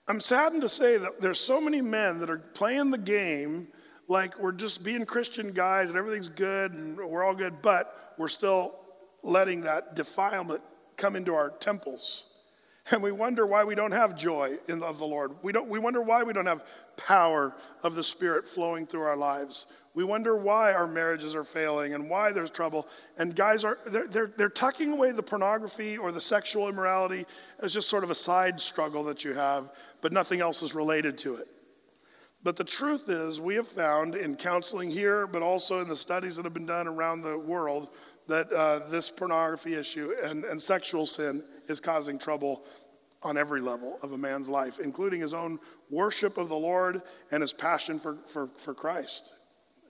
I'm 0.07 0.19
saddened 0.19 0.61
to 0.63 0.69
say 0.69 0.97
that 0.97 1.21
there's 1.21 1.39
so 1.39 1.61
many 1.61 1.81
men 1.81 2.19
that 2.19 2.29
are 2.29 2.39
playing 2.39 2.91
the 2.91 2.97
game 2.97 3.67
like 4.09 4.37
we're 4.37 4.51
just 4.51 4.83
being 4.83 5.05
Christian 5.05 5.53
guys 5.53 5.89
and 5.89 5.97
everything's 5.97 6.29
good 6.29 6.73
and 6.73 6.97
we're 6.97 7.23
all 7.23 7.35
good, 7.35 7.61
but 7.61 8.13
we're 8.17 8.27
still 8.27 8.75
letting 9.23 9.61
that 9.61 9.95
defilement 9.95 10.61
come 10.97 11.15
into 11.15 11.33
our 11.33 11.49
temples. 11.49 12.29
And 12.91 13.01
we 13.01 13.13
wonder 13.13 13.45
why 13.45 13.63
we 13.63 13.75
don't 13.75 13.93
have 13.93 14.17
joy 14.17 14.57
in, 14.67 14.83
of 14.83 14.99
the 14.99 15.05
Lord. 15.05 15.31
We, 15.41 15.53
don't, 15.53 15.69
we 15.69 15.79
wonder 15.79 16.01
why 16.01 16.23
we 16.23 16.33
don't 16.33 16.47
have 16.47 16.65
power 16.97 17.55
of 17.81 17.95
the 17.95 18.03
Spirit 18.03 18.45
flowing 18.45 18.85
through 18.85 19.03
our 19.03 19.15
lives. 19.15 19.67
We 19.95 20.03
wonder 20.03 20.35
why 20.35 20.73
our 20.73 20.87
marriages 20.87 21.35
are 21.35 21.43
failing 21.43 21.93
and 21.93 22.09
why 22.09 22.31
there's 22.31 22.49
trouble. 22.49 22.87
And 23.17 23.35
guys 23.35 23.63
are 23.63 23.77
they're, 23.85 24.07
they're, 24.07 24.31
they're 24.35 24.49
tucking 24.49 24.91
away 24.91 25.11
the 25.11 25.21
pornography 25.21 25.97
or 25.97 26.11
the 26.11 26.21
sexual 26.21 26.67
immorality 26.67 27.25
as 27.59 27.73
just 27.73 27.89
sort 27.89 28.03
of 28.03 28.09
a 28.09 28.15
side 28.15 28.59
struggle 28.59 29.03
that 29.03 29.23
you 29.23 29.33
have, 29.33 29.71
but 30.01 30.11
nothing 30.11 30.41
else 30.41 30.63
is 30.63 30.73
related 30.73 31.17
to 31.19 31.35
it. 31.35 31.47
But 32.43 32.57
the 32.57 32.63
truth 32.63 33.07
is, 33.07 33.39
we 33.39 33.55
have 33.55 33.67
found 33.67 34.15
in 34.15 34.35
counseling 34.35 34.89
here, 34.89 35.27
but 35.27 35.41
also 35.41 35.81
in 35.81 35.87
the 35.87 35.95
studies 35.95 36.35
that 36.35 36.43
have 36.43 36.53
been 36.53 36.65
done 36.65 36.87
around 36.87 37.21
the 37.21 37.37
world, 37.37 37.89
that 38.27 38.51
uh, 38.51 38.79
this 38.89 39.09
pornography 39.09 39.75
issue 39.75 40.13
and, 40.23 40.43
and 40.43 40.61
sexual 40.61 41.05
sin 41.05 41.43
is 41.67 41.79
causing 41.79 42.17
trouble 42.17 42.65
on 43.21 43.37
every 43.37 43.61
level 43.61 43.97
of 44.01 44.11
a 44.11 44.17
man's 44.17 44.49
life, 44.49 44.79
including 44.79 45.21
his 45.21 45.33
own 45.33 45.57
worship 45.89 46.37
of 46.37 46.49
the 46.49 46.55
Lord 46.55 47.01
and 47.31 47.41
his 47.41 47.53
passion 47.53 47.97
for, 47.97 48.17
for, 48.27 48.49
for 48.57 48.73
Christ. 48.73 49.31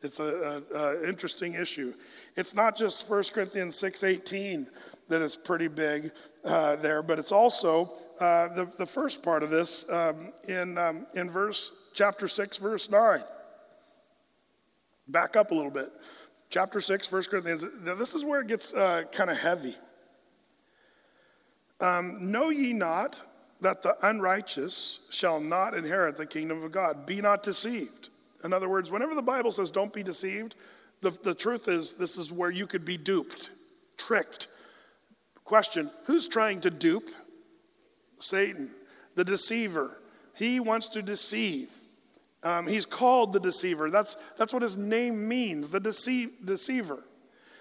It's 0.04 0.20
an 0.20 0.64
interesting 1.08 1.54
issue. 1.54 1.94
It's 2.36 2.54
not 2.54 2.76
just 2.76 3.10
1 3.10 3.24
Corinthians 3.34 3.76
6.18 3.82 4.68
that 5.08 5.22
is 5.22 5.36
pretty 5.36 5.68
big 5.68 6.12
uh, 6.44 6.76
there, 6.78 7.02
but 7.02 7.20
it's 7.20 7.32
also 7.32 7.92
uh, 8.20 8.50
the, 8.50 8.66
the 8.78 8.86
first 8.86 9.24
part 9.24 9.44
of 9.44 9.50
this 9.50 9.90
um, 9.90 10.34
in, 10.48 10.78
um, 10.78 11.06
in 11.16 11.30
verse 11.30 11.72
chapter 11.94 12.28
6, 12.28 12.58
verse 12.58 12.90
9. 12.90 13.22
Back 15.08 15.36
up 15.36 15.52
a 15.52 15.56
little 15.56 15.72
bit. 15.72 15.90
Chapter 16.50 16.82
6, 16.82 17.12
1 17.12 17.24
Corinthians. 17.24 17.66
Now, 17.84 17.96
this 17.96 18.14
is 18.14 18.24
where 18.24 18.42
it 18.42 18.48
gets 18.48 18.74
uh, 18.74 19.04
kind 19.12 19.30
of 19.30 19.38
heavy. 19.38 19.76
Um, 21.80 22.32
know 22.32 22.50
ye 22.50 22.74
not 22.74 23.22
that 23.62 23.82
the 23.82 23.96
unrighteous 24.06 25.08
shall 25.10 25.40
not 25.40 25.74
inherit 25.74 26.18
the 26.18 26.26
kingdom 26.26 26.64
of 26.64 26.72
God? 26.72 27.06
Be 27.06 27.22
not 27.22 27.44
deceived. 27.44 28.10
In 28.44 28.54
other 28.54 28.70
words, 28.70 28.92
whenever 28.92 29.16
the 29.16 29.22
Bible 29.22 29.52
says 29.52 29.72
don't 29.72 29.94
be 29.94 30.04
deceived, 30.04 30.56
the, 31.02 31.12
the 31.12 31.34
truth 31.34 31.68
is 31.68 31.94
this 31.94 32.18
is 32.18 32.32
where 32.32 32.50
you 32.50 32.68
could 32.68 32.86
be 32.86 32.98
duped, 32.98 33.52
tricked. 33.98 34.48
Question 35.44 35.90
Who's 36.06 36.28
trying 36.28 36.62
to 36.62 36.70
dupe? 36.70 37.10
Satan, 38.20 38.70
the 39.16 39.24
deceiver. 39.24 40.00
He 40.36 40.60
wants 40.60 40.88
to 40.90 41.02
deceive. 41.02 41.70
Um, 42.42 42.68
he's 42.68 42.86
called 42.86 43.34
the 43.34 43.40
deceiver. 43.40 43.90
That's, 43.90 44.16
that's 44.38 44.54
what 44.54 44.62
his 44.62 44.78
name 44.78 45.28
means, 45.28 45.70
the 45.70 45.80
deceive, 45.80 46.32
deceiver. 46.44 47.04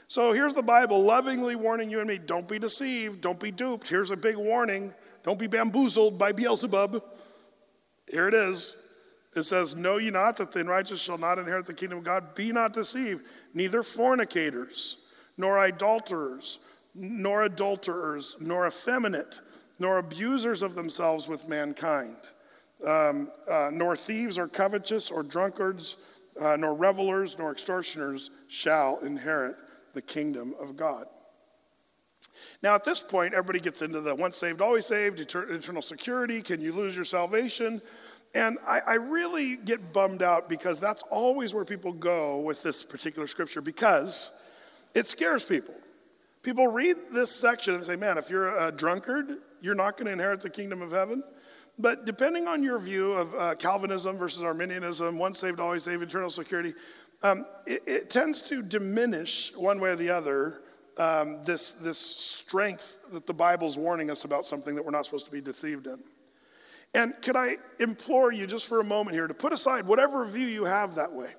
So 0.08 0.32
here's 0.32 0.54
the 0.54 0.62
Bible 0.62 1.02
lovingly 1.02 1.56
warning 1.56 1.88
you 1.88 2.00
and 2.00 2.08
me 2.08 2.18
don't 2.18 2.46
be 2.46 2.58
deceived, 2.58 3.20
don't 3.20 3.40
be 3.40 3.50
duped. 3.50 3.88
Here's 3.88 4.10
a 4.10 4.16
big 4.16 4.36
warning 4.36 4.92
don't 5.22 5.38
be 5.38 5.46
bamboozled 5.46 6.18
by 6.18 6.32
Beelzebub. 6.32 7.02
Here 8.10 8.28
it 8.28 8.34
is. 8.34 8.76
It 9.34 9.44
says, 9.44 9.74
Know 9.74 9.96
ye 9.96 10.10
not 10.10 10.36
that 10.36 10.52
the 10.52 10.60
unrighteous 10.60 11.00
shall 11.00 11.18
not 11.18 11.38
inherit 11.38 11.66
the 11.66 11.74
kingdom 11.74 11.98
of 11.98 12.04
God? 12.04 12.34
Be 12.34 12.52
not 12.52 12.72
deceived, 12.72 13.24
neither 13.54 13.82
fornicators, 13.82 14.98
nor 15.36 15.58
idolaters, 15.58 16.58
nor 16.94 17.42
adulterers, 17.42 18.36
nor 18.40 18.66
effeminate, 18.66 19.40
nor 19.78 19.98
abusers 19.98 20.62
of 20.62 20.74
themselves 20.74 21.28
with 21.28 21.48
mankind 21.48 22.16
um, 22.86 23.30
uh, 23.48 23.70
nor 23.72 23.96
thieves 23.96 24.38
or 24.38 24.48
covetous 24.48 25.10
or 25.10 25.22
drunkards, 25.22 25.96
uh, 26.40 26.56
nor 26.56 26.74
revelers, 26.74 27.38
nor 27.38 27.52
extortioners 27.52 28.30
shall 28.48 28.98
inherit 29.00 29.56
the 29.94 30.02
kingdom 30.02 30.54
of 30.60 30.76
God. 30.76 31.06
Now, 32.62 32.74
at 32.74 32.84
this 32.84 33.00
point, 33.00 33.34
everybody 33.34 33.60
gets 33.60 33.82
into 33.82 34.00
the 34.00 34.14
once 34.14 34.36
saved, 34.36 34.60
always 34.60 34.86
saved, 34.86 35.20
eternal 35.20 35.82
security. 35.82 36.40
Can 36.40 36.60
you 36.60 36.72
lose 36.72 36.96
your 36.96 37.04
salvation? 37.04 37.82
And 38.34 38.58
I, 38.66 38.80
I, 38.86 38.94
really 38.94 39.56
get 39.56 39.92
bummed 39.92 40.22
out 40.22 40.48
because 40.48 40.80
that's 40.80 41.02
always 41.10 41.52
where 41.52 41.66
people 41.66 41.92
go 41.92 42.40
with 42.40 42.62
this 42.62 42.82
particular 42.82 43.26
scripture 43.26 43.60
because 43.60 44.30
it 44.94 45.06
scares 45.06 45.44
people. 45.44 45.74
People 46.42 46.66
read 46.66 46.96
this 47.12 47.30
section 47.30 47.74
and 47.74 47.84
say, 47.84 47.94
man, 47.94 48.16
if 48.16 48.30
you're 48.30 48.58
a 48.58 48.72
drunkard, 48.72 49.38
you're 49.60 49.74
not 49.74 49.96
going 49.96 50.06
to 50.06 50.12
inherit 50.12 50.40
the 50.40 50.50
kingdom 50.50 50.80
of 50.80 50.90
heaven. 50.92 51.22
But 51.78 52.04
depending 52.04 52.48
on 52.48 52.62
your 52.62 52.78
view 52.78 53.12
of 53.12 53.34
uh, 53.34 53.54
Calvinism 53.54 54.16
versus 54.16 54.42
Arminianism, 54.42 55.18
once 55.18 55.38
saved, 55.38 55.60
always 55.60 55.84
saved, 55.84 56.02
eternal 56.02 56.30
security, 56.30 56.74
um, 57.22 57.46
it, 57.66 57.82
it, 57.86 58.10
tends 58.10 58.42
to 58.42 58.62
diminish 58.62 59.54
one 59.56 59.80
way 59.80 59.90
or 59.90 59.96
the 59.96 60.10
other 60.10 60.62
um, 60.98 61.42
this, 61.44 61.72
this 61.72 61.98
strength 61.98 62.98
that 63.12 63.26
the 63.26 63.32
Bible's 63.32 63.78
warning 63.78 64.10
us 64.10 64.24
about 64.24 64.44
something 64.44 64.74
that 64.74 64.84
we're 64.84 64.90
not 64.90 65.04
supposed 65.04 65.26
to 65.26 65.32
be 65.32 65.40
deceived 65.40 65.86
in. 65.86 65.98
And 66.94 67.14
could 67.22 67.36
I 67.36 67.56
implore 67.78 68.32
you 68.32 68.46
just 68.46 68.68
for 68.68 68.80
a 68.80 68.84
moment 68.84 69.14
here 69.14 69.26
to 69.26 69.34
put 69.34 69.52
aside 69.52 69.86
whatever 69.86 70.24
view 70.24 70.46
you 70.46 70.64
have 70.64 70.96
that 70.96 71.12
way? 71.12 71.30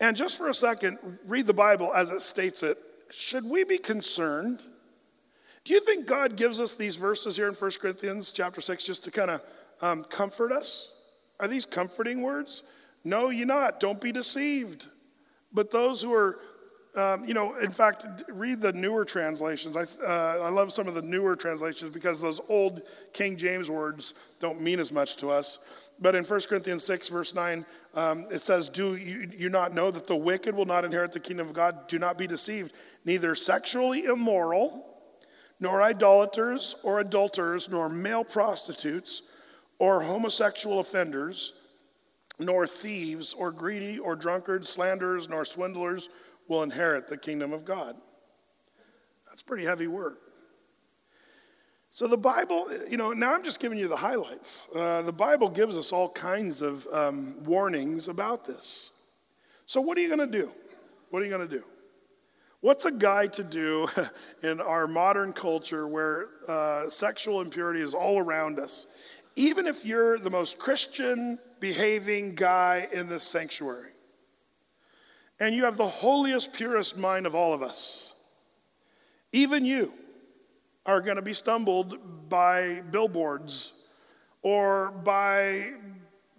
And 0.00 0.16
just 0.16 0.38
for 0.38 0.48
a 0.48 0.54
second, 0.54 0.98
read 1.26 1.46
the 1.46 1.54
Bible 1.54 1.92
as 1.94 2.10
it 2.10 2.20
states 2.20 2.62
it. 2.62 2.78
Should 3.10 3.44
we 3.44 3.64
be 3.64 3.78
concerned 3.78 4.62
do 5.64 5.74
you 5.74 5.80
think 5.80 6.06
God 6.06 6.36
gives 6.36 6.60
us 6.60 6.72
these 6.72 6.96
verses 6.96 7.36
here 7.36 7.48
in 7.48 7.54
1 7.54 7.70
Corinthians 7.80 8.32
chapter 8.32 8.60
6 8.60 8.84
just 8.84 9.04
to 9.04 9.10
kind 9.10 9.30
of 9.30 9.42
um, 9.80 10.04
comfort 10.04 10.50
us? 10.50 10.92
Are 11.38 11.46
these 11.46 11.64
comforting 11.64 12.22
words? 12.22 12.64
No, 13.04 13.30
you're 13.30 13.46
not. 13.46 13.78
Don't 13.78 14.00
be 14.00 14.10
deceived. 14.10 14.88
But 15.52 15.70
those 15.70 16.02
who 16.02 16.12
are, 16.14 16.40
um, 16.94 17.24
you 17.24 17.32
know, 17.32 17.56
in 17.56 17.70
fact, 17.70 18.06
read 18.28 18.60
the 18.60 18.72
newer 18.72 19.06
translations. 19.06 19.76
I, 19.76 19.84
uh, 20.04 20.44
I 20.44 20.50
love 20.50 20.72
some 20.72 20.86
of 20.86 20.94
the 20.94 21.00
newer 21.00 21.36
translations 21.36 21.90
because 21.90 22.20
those 22.20 22.38
old 22.50 22.82
King 23.14 23.38
James 23.38 23.70
words 23.70 24.12
don't 24.40 24.60
mean 24.60 24.78
as 24.78 24.92
much 24.92 25.16
to 25.16 25.30
us. 25.30 25.58
But 25.98 26.14
in 26.14 26.24
1 26.24 26.40
Corinthians 26.48 26.84
6, 26.84 27.08
verse 27.08 27.34
9, 27.34 27.64
um, 27.94 28.26
it 28.30 28.40
says, 28.40 28.68
Do 28.68 28.96
you, 28.96 29.30
you 29.34 29.48
not 29.48 29.74
know 29.74 29.90
that 29.90 30.06
the 30.06 30.16
wicked 30.16 30.54
will 30.54 30.66
not 30.66 30.84
inherit 30.84 31.12
the 31.12 31.20
kingdom 31.20 31.46
of 31.46 31.54
God? 31.54 31.88
Do 31.88 31.98
not 31.98 32.18
be 32.18 32.26
deceived. 32.26 32.74
Neither 33.06 33.34
sexually 33.34 34.04
immoral, 34.04 34.84
nor 35.60 35.82
idolaters 35.82 36.74
or 36.82 37.00
adulterers, 37.00 37.70
nor 37.70 37.88
male 37.88 38.24
prostitutes 38.24 39.22
or 39.78 40.02
homosexual 40.02 40.78
offenders, 40.78 41.54
nor 42.38 42.66
thieves 42.66 43.32
or 43.32 43.50
greedy 43.50 43.98
or 43.98 44.14
drunkards, 44.14 44.68
slanderers, 44.68 45.28
nor 45.28 45.44
swindlers 45.44 46.10
will 46.48 46.62
inherit 46.62 47.08
the 47.08 47.16
kingdom 47.16 47.52
of 47.52 47.64
God. 47.64 47.96
That's 49.26 49.42
pretty 49.42 49.64
heavy 49.64 49.86
word. 49.86 50.16
So 51.94 52.06
the 52.06 52.16
Bible, 52.16 52.66
you 52.88 52.96
know, 52.96 53.12
now 53.12 53.34
I'm 53.34 53.42
just 53.42 53.60
giving 53.60 53.78
you 53.78 53.86
the 53.86 53.96
highlights. 53.96 54.68
Uh, 54.74 55.02
the 55.02 55.12
Bible 55.12 55.50
gives 55.50 55.76
us 55.76 55.92
all 55.92 56.08
kinds 56.08 56.62
of 56.62 56.86
um, 56.86 57.42
warnings 57.44 58.08
about 58.08 58.46
this. 58.46 58.92
So 59.66 59.80
what 59.80 59.98
are 59.98 60.00
you 60.00 60.08
going 60.08 60.30
to 60.30 60.38
do? 60.38 60.50
What 61.10 61.20
are 61.20 61.26
you 61.26 61.30
going 61.30 61.46
to 61.46 61.54
do? 61.54 61.64
What's 62.60 62.84
a 62.84 62.92
guy 62.92 63.26
to 63.26 63.44
do 63.44 63.88
in 64.42 64.60
our 64.60 64.86
modern 64.86 65.32
culture 65.32 65.86
where 65.86 66.28
uh, 66.48 66.88
sexual 66.88 67.40
impurity 67.40 67.80
is 67.80 67.92
all 67.92 68.18
around 68.18 68.58
us? 68.58 68.86
Even 69.36 69.66
if 69.66 69.84
you're 69.84 70.18
the 70.18 70.30
most 70.30 70.58
Christian 70.58 71.38
behaving 71.60 72.34
guy 72.34 72.88
in 72.92 73.08
this 73.08 73.24
sanctuary, 73.24 73.90
and 75.42 75.56
you 75.56 75.64
have 75.64 75.76
the 75.76 75.88
holiest, 75.88 76.52
purest 76.52 76.96
mind 76.96 77.26
of 77.26 77.34
all 77.34 77.52
of 77.52 77.64
us, 77.64 78.14
even 79.32 79.64
you 79.64 79.92
are 80.86 81.00
going 81.00 81.16
to 81.16 81.22
be 81.22 81.32
stumbled 81.32 82.28
by 82.28 82.80
billboards 82.92 83.72
or 84.42 84.92
by 85.02 85.72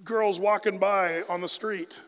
girls 0.05 0.39
walking 0.39 0.77
by 0.77 1.21
on 1.23 1.41
the 1.41 1.47
street 1.49 1.99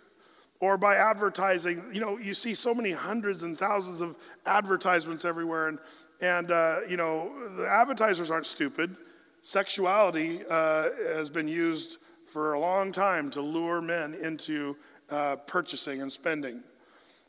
or 0.62 0.78
by 0.78 0.96
advertising. 0.96 1.84
You 1.92 2.00
know, 2.00 2.18
you 2.18 2.34
see 2.34 2.54
so 2.54 2.74
many 2.74 2.92
hundreds 2.92 3.44
and 3.44 3.58
thousands 3.58 4.00
of 4.00 4.16
advertisements 4.46 5.26
everywhere, 5.26 5.68
and, 5.68 5.80
and 6.22 6.50
uh, 6.50 6.78
you 6.88 6.96
know, 6.96 7.30
the 7.58 7.68
advertisers 7.68 8.32
aren't 8.32 8.46
stupid. 8.46 8.96
Sexuality 9.42 10.40
uh, 10.50 10.88
has 11.14 11.30
been 11.30 11.50
used 11.50 11.98
for 12.26 12.54
a 12.54 12.60
long 12.60 12.94
time 12.94 13.30
to 13.32 13.42
lure 13.42 13.82
men 13.82 14.14
into 14.24 14.78
uh, 15.10 15.36
purchasing 15.36 16.02
and 16.02 16.10
spending. 16.10 16.64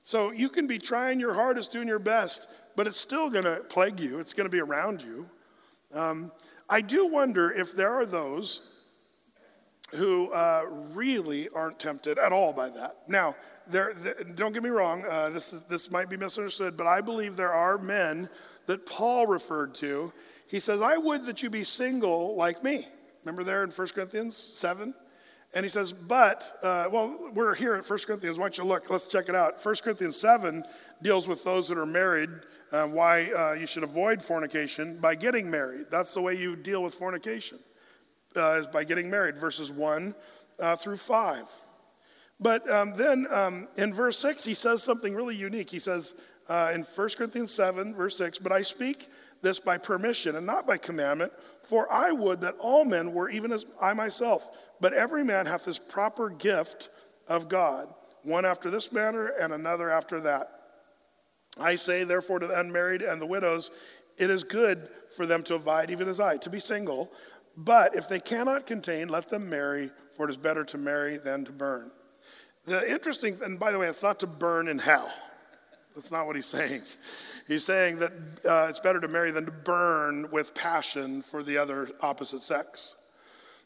So 0.06 0.30
you 0.30 0.48
can 0.48 0.68
be 0.68 0.78
trying 0.78 1.18
your 1.18 1.34
hardest, 1.34 1.72
doing 1.72 1.88
your 1.88 1.98
best, 1.98 2.54
but 2.76 2.86
it's 2.86 2.96
still 2.96 3.28
going 3.28 3.42
to 3.42 3.56
plague 3.68 3.98
you. 3.98 4.20
It's 4.20 4.34
going 4.34 4.48
to 4.48 4.52
be 4.52 4.60
around 4.60 5.02
you. 5.02 5.28
Um, 5.92 6.30
I 6.70 6.80
do 6.80 7.08
wonder 7.08 7.50
if 7.50 7.74
there 7.74 7.92
are 7.92 8.06
those 8.06 8.72
who 9.96 10.30
uh, 10.30 10.62
really 10.92 11.48
aren't 11.48 11.80
tempted 11.80 12.20
at 12.20 12.32
all 12.32 12.52
by 12.52 12.70
that. 12.70 12.98
Now, 13.08 13.34
there, 13.66 13.94
don't 14.36 14.54
get 14.54 14.62
me 14.62 14.70
wrong, 14.70 15.04
uh, 15.04 15.30
this, 15.30 15.52
is, 15.52 15.64
this 15.64 15.90
might 15.90 16.08
be 16.08 16.16
misunderstood, 16.16 16.76
but 16.76 16.86
I 16.86 17.00
believe 17.00 17.34
there 17.34 17.52
are 17.52 17.76
men 17.76 18.28
that 18.66 18.86
Paul 18.86 19.26
referred 19.26 19.74
to. 19.76 20.12
He 20.46 20.60
says, 20.60 20.82
I 20.82 20.98
would 20.98 21.26
that 21.26 21.42
you 21.42 21.50
be 21.50 21.64
single 21.64 22.36
like 22.36 22.62
me. 22.62 22.86
Remember 23.24 23.42
there 23.42 23.64
in 23.64 23.70
1 23.70 23.88
Corinthians 23.88 24.36
7? 24.36 24.94
And 25.56 25.64
he 25.64 25.70
says, 25.70 25.90
but, 25.90 26.52
uh, 26.62 26.90
well, 26.92 27.30
we're 27.32 27.54
here 27.54 27.76
at 27.76 27.88
1 27.88 27.98
Corinthians. 28.06 28.38
Why 28.38 28.44
don't 28.44 28.58
you 28.58 28.64
look? 28.64 28.90
Let's 28.90 29.06
check 29.06 29.30
it 29.30 29.34
out. 29.34 29.64
1 29.64 29.74
Corinthians 29.82 30.20
7 30.20 30.62
deals 31.00 31.26
with 31.26 31.44
those 31.44 31.66
that 31.68 31.78
are 31.78 31.86
married, 31.86 32.28
uh, 32.72 32.84
why 32.84 33.32
uh, 33.32 33.52
you 33.54 33.66
should 33.66 33.82
avoid 33.82 34.20
fornication 34.20 34.98
by 34.98 35.14
getting 35.14 35.50
married. 35.50 35.86
That's 35.90 36.12
the 36.12 36.20
way 36.20 36.34
you 36.34 36.56
deal 36.56 36.82
with 36.82 36.92
fornication 36.92 37.58
uh, 38.36 38.58
is 38.60 38.66
by 38.66 38.84
getting 38.84 39.08
married, 39.08 39.38
verses 39.38 39.72
1 39.72 40.14
uh, 40.60 40.76
through 40.76 40.98
5. 40.98 41.48
But 42.38 42.68
um, 42.70 42.92
then 42.92 43.26
um, 43.30 43.68
in 43.78 43.94
verse 43.94 44.18
6, 44.18 44.44
he 44.44 44.52
says 44.52 44.82
something 44.82 45.14
really 45.14 45.36
unique. 45.36 45.70
He 45.70 45.78
says 45.78 46.20
uh, 46.50 46.72
in 46.74 46.82
1 46.82 47.08
Corinthians 47.16 47.50
7, 47.50 47.94
verse 47.94 48.18
6, 48.18 48.40
But 48.40 48.52
I 48.52 48.60
speak 48.60 49.08
this 49.42 49.60
by 49.60 49.78
permission 49.78 50.36
and 50.36 50.46
not 50.46 50.66
by 50.66 50.76
commandment, 50.76 51.32
for 51.60 51.90
I 51.92 52.12
would 52.12 52.40
that 52.40 52.56
all 52.58 52.84
men 52.84 53.12
were 53.12 53.30
even 53.30 53.52
as 53.52 53.66
I 53.80 53.92
myself. 53.92 54.56
But 54.80 54.92
every 54.92 55.24
man 55.24 55.46
hath 55.46 55.64
this 55.64 55.78
proper 55.78 56.30
gift 56.30 56.90
of 57.28 57.48
God, 57.48 57.88
one 58.22 58.44
after 58.44 58.70
this 58.70 58.92
manner 58.92 59.26
and 59.26 59.52
another 59.52 59.90
after 59.90 60.20
that. 60.22 60.50
I 61.58 61.76
say, 61.76 62.04
therefore, 62.04 62.38
to 62.40 62.46
the 62.46 62.58
unmarried 62.58 63.02
and 63.02 63.20
the 63.20 63.26
widows, 63.26 63.70
it 64.18 64.30
is 64.30 64.44
good 64.44 64.88
for 65.16 65.26
them 65.26 65.42
to 65.44 65.54
abide, 65.54 65.90
even 65.90 66.08
as 66.08 66.20
I, 66.20 66.36
to 66.38 66.50
be 66.50 66.60
single. 66.60 67.10
But 67.56 67.94
if 67.94 68.08
they 68.08 68.20
cannot 68.20 68.66
contain, 68.66 69.08
let 69.08 69.28
them 69.30 69.48
marry, 69.48 69.90
for 70.14 70.26
it 70.26 70.30
is 70.30 70.36
better 70.36 70.64
to 70.64 70.78
marry 70.78 71.16
than 71.16 71.44
to 71.46 71.52
burn. 71.52 71.90
The 72.66 72.90
interesting, 72.90 73.38
and 73.42 73.58
by 73.58 73.72
the 73.72 73.78
way, 73.78 73.88
it's 73.88 74.02
not 74.02 74.20
to 74.20 74.26
burn 74.26 74.68
in 74.68 74.78
hell. 74.78 75.10
That's 75.94 76.12
not 76.12 76.26
what 76.26 76.36
he's 76.36 76.46
saying. 76.46 76.82
He's 77.46 77.64
saying 77.64 78.00
that 78.00 78.12
uh, 78.48 78.66
it's 78.68 78.80
better 78.80 79.00
to 79.00 79.08
marry 79.08 79.30
than 79.30 79.44
to 79.46 79.52
burn 79.52 80.30
with 80.30 80.54
passion 80.54 81.22
for 81.22 81.42
the 81.42 81.58
other 81.58 81.88
opposite 82.00 82.42
sex. 82.42 82.96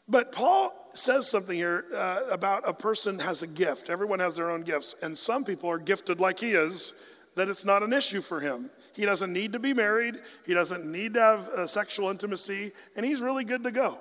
But 0.07 0.31
Paul 0.31 0.89
says 0.93 1.27
something 1.29 1.55
here 1.55 1.85
uh, 1.95 2.21
about 2.31 2.67
a 2.67 2.73
person 2.73 3.17
has 3.19 3.43
a 3.43 3.47
gift. 3.47 3.89
Everyone 3.89 4.19
has 4.19 4.35
their 4.35 4.51
own 4.51 4.61
gifts. 4.61 4.93
And 5.01 5.17
some 5.17 5.43
people 5.43 5.69
are 5.69 5.79
gifted 5.79 6.19
like 6.19 6.39
he 6.39 6.51
is, 6.51 6.93
that 7.35 7.49
it's 7.49 7.65
not 7.65 7.81
an 7.81 7.93
issue 7.93 8.21
for 8.21 8.39
him. 8.39 8.69
He 8.93 9.05
doesn't 9.05 9.31
need 9.31 9.53
to 9.53 9.59
be 9.59 9.73
married, 9.73 10.15
he 10.45 10.53
doesn't 10.53 10.85
need 10.85 11.13
to 11.13 11.21
have 11.21 11.47
uh, 11.49 11.65
sexual 11.65 12.09
intimacy, 12.09 12.73
and 12.95 13.05
he's 13.05 13.21
really 13.21 13.45
good 13.45 13.63
to 13.63 13.71
go. 13.71 13.97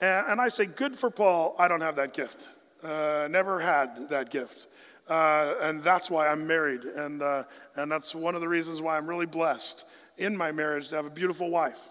And, 0.00 0.26
and, 0.28 0.40
I 0.40 0.48
say, 0.48 0.66
good 0.66 0.94
for 0.94 1.10
Paul, 1.10 1.56
I 1.58 1.66
don't 1.66 1.80
have 1.80 1.96
that 1.96 2.14
gift. 2.14 2.48
Uh, 2.82 3.26
never 3.28 3.58
had 3.58 4.08
that 4.10 4.30
gift. 4.30 4.68
Uh, 5.08 5.54
and 5.62 5.82
that's 5.82 6.10
why 6.10 6.28
I'm 6.28 6.46
married. 6.46 6.84
And, 6.84 7.22
uh, 7.22 7.44
and 7.76 7.90
that's 7.90 8.14
one 8.14 8.34
of 8.34 8.40
the 8.40 8.48
reasons 8.48 8.82
why 8.82 8.96
I'm 8.96 9.06
really 9.06 9.26
blessed 9.26 9.86
in 10.18 10.36
my 10.36 10.52
marriage 10.52 10.88
to 10.88 10.96
have 10.96 11.06
a 11.06 11.10
beautiful 11.10 11.50
wife. 11.50 11.88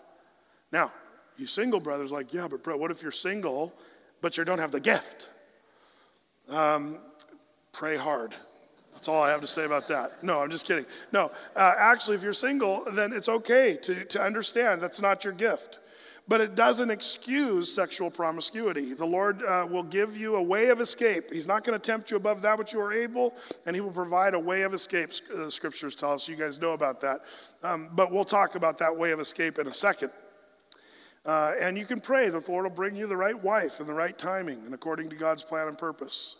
Now, 0.72 0.91
you 1.38 1.47
single 1.47 1.80
brothers, 1.80 2.11
like, 2.11 2.34
yeah, 2.34 2.47
but 2.47 2.63
bro, 2.63 2.78
what 2.78 2.91
if 2.91 3.01
you're 3.01 3.11
single, 3.11 3.74
but 4.22 4.38
you 4.38 4.43
don't 4.43 4.59
have 4.59 4.72
the 4.72 4.80
gift? 4.80 5.30
Um, 6.49 6.97
pray 7.72 7.97
hard. 7.97 8.34
That's 8.93 9.07
all 9.07 9.22
I 9.22 9.30
have 9.30 9.41
to 9.41 9.47
say 9.47 9.65
about 9.65 9.88
that. 9.89 10.24
No, 10.24 10.41
I'm 10.41 10.49
just 10.49 10.65
kidding. 10.65 10.86
No, 11.11 11.32
uh, 11.55 11.74
actually, 11.78 12.18
if 12.18 12.24
you're 12.24 12.34
single, 12.34 12.84
then 12.93 13.13
it's 13.13 13.30
okay 13.30 13.78
to, 13.84 14.05
to 14.05 14.22
understand 14.22 14.82
that's 14.82 15.01
not 15.01 15.24
your 15.24 15.34
gift. 15.34 15.80
But 16.30 16.41
it 16.41 16.55
doesn't 16.55 16.89
excuse 16.89 17.73
sexual 17.73 18.11
promiscuity. 18.11 18.93
The 18.93 19.05
Lord 19.05 19.41
uh, 19.43 19.65
will 19.69 19.84
give 19.84 20.17
you 20.17 20.36
a 20.36 20.43
way 20.43 20.67
of 20.67 20.82
escape. 20.82 21.32
He's 21.32 21.47
not 21.47 21.63
going 21.63 21.80
to 21.80 21.84
tempt 21.84 22.11
you 22.11 22.17
above 22.17 22.41
that 22.41 22.57
which 22.57 22.73
you 22.73 22.82
are 22.82 22.91
able, 22.91 23.34
and 23.65 23.75
He 23.75 23.82
will 23.82 23.91
provide 23.91 24.34
a 24.34 24.39
way 24.39 24.63
of 24.63 24.73
escape. 24.73 25.11
The 25.34 25.49
scriptures 25.49 25.95
tell 25.95 26.11
us. 26.11 26.28
You 26.28 26.36
guys 26.36 26.59
know 26.59 26.73
about 26.73 26.99
that. 27.01 27.21
Um, 27.63 27.89
but 27.93 28.11
we'll 28.11 28.25
talk 28.25 28.55
about 28.55 28.78
that 28.80 28.97
way 28.97 29.11
of 29.11 29.21
escape 29.21 29.57
in 29.57 29.67
a 29.67 29.73
second. 29.73 30.11
Uh, 31.25 31.53
and 31.59 31.78
you 31.78 31.86
can 31.86 31.99
pray 31.99 32.30
that 32.30 32.45
the 32.45 32.51
Lord 32.51 32.63
will 32.63 32.71
bring 32.71 32.95
you 32.95 33.05
the 33.05 33.17
right 33.17 33.41
wife 33.41 33.80
and 33.80 33.88
the 33.88 33.93
right 33.93 34.17
timing 34.17 34.63
and 34.65 34.73
according 34.73 35.09
to 35.09 35.15
God's 35.15 35.43
plan 35.43 35.67
and 35.67 35.78
purpose. 35.78 36.36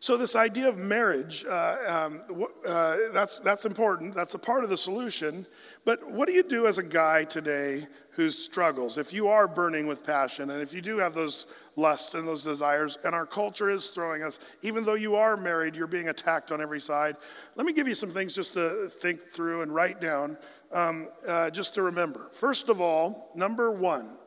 So, 0.00 0.16
this 0.16 0.36
idea 0.36 0.68
of 0.68 0.76
marriage, 0.76 1.44
uh, 1.44 1.76
um, 1.86 2.22
uh, 2.66 2.96
that's, 3.12 3.38
that's 3.40 3.64
important. 3.64 4.14
That's 4.14 4.34
a 4.34 4.38
part 4.38 4.62
of 4.62 4.70
the 4.70 4.76
solution. 4.76 5.46
But 5.86 6.10
what 6.10 6.26
do 6.26 6.34
you 6.34 6.42
do 6.42 6.66
as 6.66 6.78
a 6.78 6.82
guy 6.82 7.22
today 7.22 7.86
who 8.10 8.28
struggles? 8.28 8.98
If 8.98 9.12
you 9.12 9.28
are 9.28 9.46
burning 9.46 9.86
with 9.86 10.04
passion 10.04 10.50
and 10.50 10.60
if 10.60 10.74
you 10.74 10.82
do 10.82 10.98
have 10.98 11.14
those 11.14 11.46
lusts 11.76 12.14
and 12.14 12.26
those 12.26 12.42
desires, 12.42 12.98
and 13.04 13.14
our 13.14 13.24
culture 13.24 13.70
is 13.70 13.86
throwing 13.86 14.24
us, 14.24 14.40
even 14.62 14.84
though 14.84 14.94
you 14.94 15.14
are 15.14 15.36
married, 15.36 15.76
you're 15.76 15.86
being 15.86 16.08
attacked 16.08 16.50
on 16.50 16.60
every 16.60 16.80
side. 16.80 17.16
Let 17.54 17.66
me 17.66 17.72
give 17.72 17.86
you 17.86 17.94
some 17.94 18.10
things 18.10 18.34
just 18.34 18.54
to 18.54 18.88
think 18.88 19.20
through 19.20 19.62
and 19.62 19.72
write 19.72 20.00
down, 20.00 20.36
um, 20.72 21.08
uh, 21.28 21.50
just 21.50 21.74
to 21.74 21.82
remember. 21.82 22.30
First 22.32 22.68
of 22.68 22.80
all, 22.80 23.30
number 23.36 23.70
one, 23.70 24.18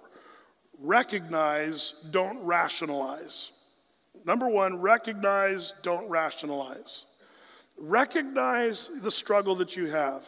recognize, 0.80 1.92
don't 2.12 2.42
rationalize. 2.42 3.52
Number 4.24 4.48
one, 4.48 4.80
recognize, 4.80 5.74
don't 5.82 6.10
rationalize. 6.10 7.06
Recognize 7.78 9.02
the 9.02 9.12
struggle 9.12 9.56
that 9.56 9.76
you 9.76 9.88
have. 9.88 10.24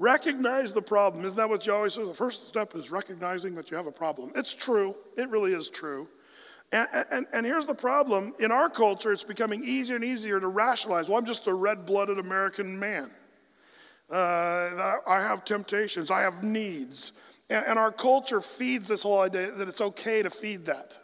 Recognize 0.00 0.72
the 0.72 0.80
problem. 0.80 1.26
Isn't 1.26 1.36
that 1.36 1.50
what 1.50 1.66
you 1.66 1.74
always 1.74 1.92
say? 1.92 2.02
The 2.02 2.14
first 2.14 2.48
step 2.48 2.74
is 2.74 2.90
recognizing 2.90 3.54
that 3.56 3.70
you 3.70 3.76
have 3.76 3.86
a 3.86 3.92
problem. 3.92 4.32
It's 4.34 4.54
true, 4.54 4.96
it 5.18 5.28
really 5.28 5.52
is 5.52 5.68
true. 5.68 6.08
And, 6.72 6.88
and, 7.10 7.26
and, 7.34 7.44
here's 7.44 7.66
the 7.66 7.74
problem 7.74 8.32
in 8.38 8.50
our 8.50 8.70
culture, 8.70 9.12
it's 9.12 9.24
becoming 9.24 9.62
easier 9.62 9.96
and 9.96 10.04
easier 10.04 10.40
to 10.40 10.48
rationalize. 10.48 11.10
Well, 11.10 11.18
I'm 11.18 11.26
just 11.26 11.48
a 11.48 11.52
red 11.52 11.84
blooded 11.84 12.18
American 12.18 12.78
man. 12.78 13.10
Uh, 14.10 14.96
I 15.06 15.20
have 15.20 15.44
temptations, 15.44 16.10
I 16.10 16.22
have 16.22 16.42
needs. 16.42 17.12
And, 17.50 17.66
and 17.66 17.78
our 17.78 17.92
culture 17.92 18.40
feeds 18.40 18.88
this 18.88 19.02
whole 19.02 19.20
idea 19.20 19.50
that 19.50 19.68
it's 19.68 19.82
okay 19.82 20.22
to 20.22 20.30
feed 20.30 20.64
that. 20.64 20.98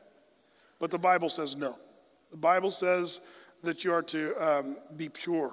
But 0.78 0.90
the 0.90 0.99
Bible 0.99 1.28
says 1.28 1.55
no. 1.55 1.76
The 2.30 2.38
Bible 2.38 2.70
says 2.70 3.20
that 3.62 3.84
you 3.84 3.92
are 3.92 4.03
to 4.05 4.34
um, 4.42 4.78
be 4.97 5.11
pure 5.11 5.53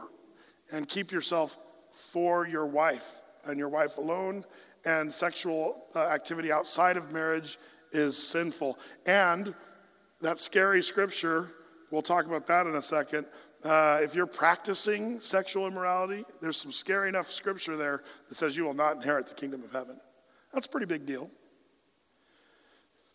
and 0.71 0.87
keep 0.87 1.11
yourself 1.11 1.57
for 1.91 2.47
your 2.47 2.67
wife 2.67 3.19
and 3.45 3.57
your 3.57 3.69
wife 3.69 3.97
alone, 3.97 4.45
and 4.85 5.11
sexual 5.11 5.85
uh, 5.95 5.99
activity 5.99 6.51
outside 6.51 6.97
of 6.97 7.11
marriage 7.11 7.57
is 7.91 8.17
sinful. 8.17 8.77
And 9.05 9.53
that 10.21 10.37
scary 10.37 10.81
scripture, 10.81 11.51
we'll 11.91 12.01
talk 12.01 12.25
about 12.25 12.47
that 12.47 12.67
in 12.67 12.75
a 12.75 12.81
second. 12.81 13.27
Uh, 13.63 13.99
if 14.01 14.13
you're 14.13 14.25
practicing 14.25 15.19
sexual 15.19 15.67
immorality, 15.67 16.25
there's 16.41 16.57
some 16.57 16.71
scary 16.71 17.07
enough 17.07 17.29
scripture 17.29 17.77
there 17.77 18.03
that 18.27 18.35
says 18.35 18.57
you 18.57 18.65
will 18.65 18.73
not 18.73 18.97
inherit 18.97 19.27
the 19.27 19.33
kingdom 19.33 19.63
of 19.63 19.71
heaven. 19.71 19.97
That's 20.53 20.65
a 20.65 20.69
pretty 20.69 20.85
big 20.85 21.05
deal. 21.05 21.29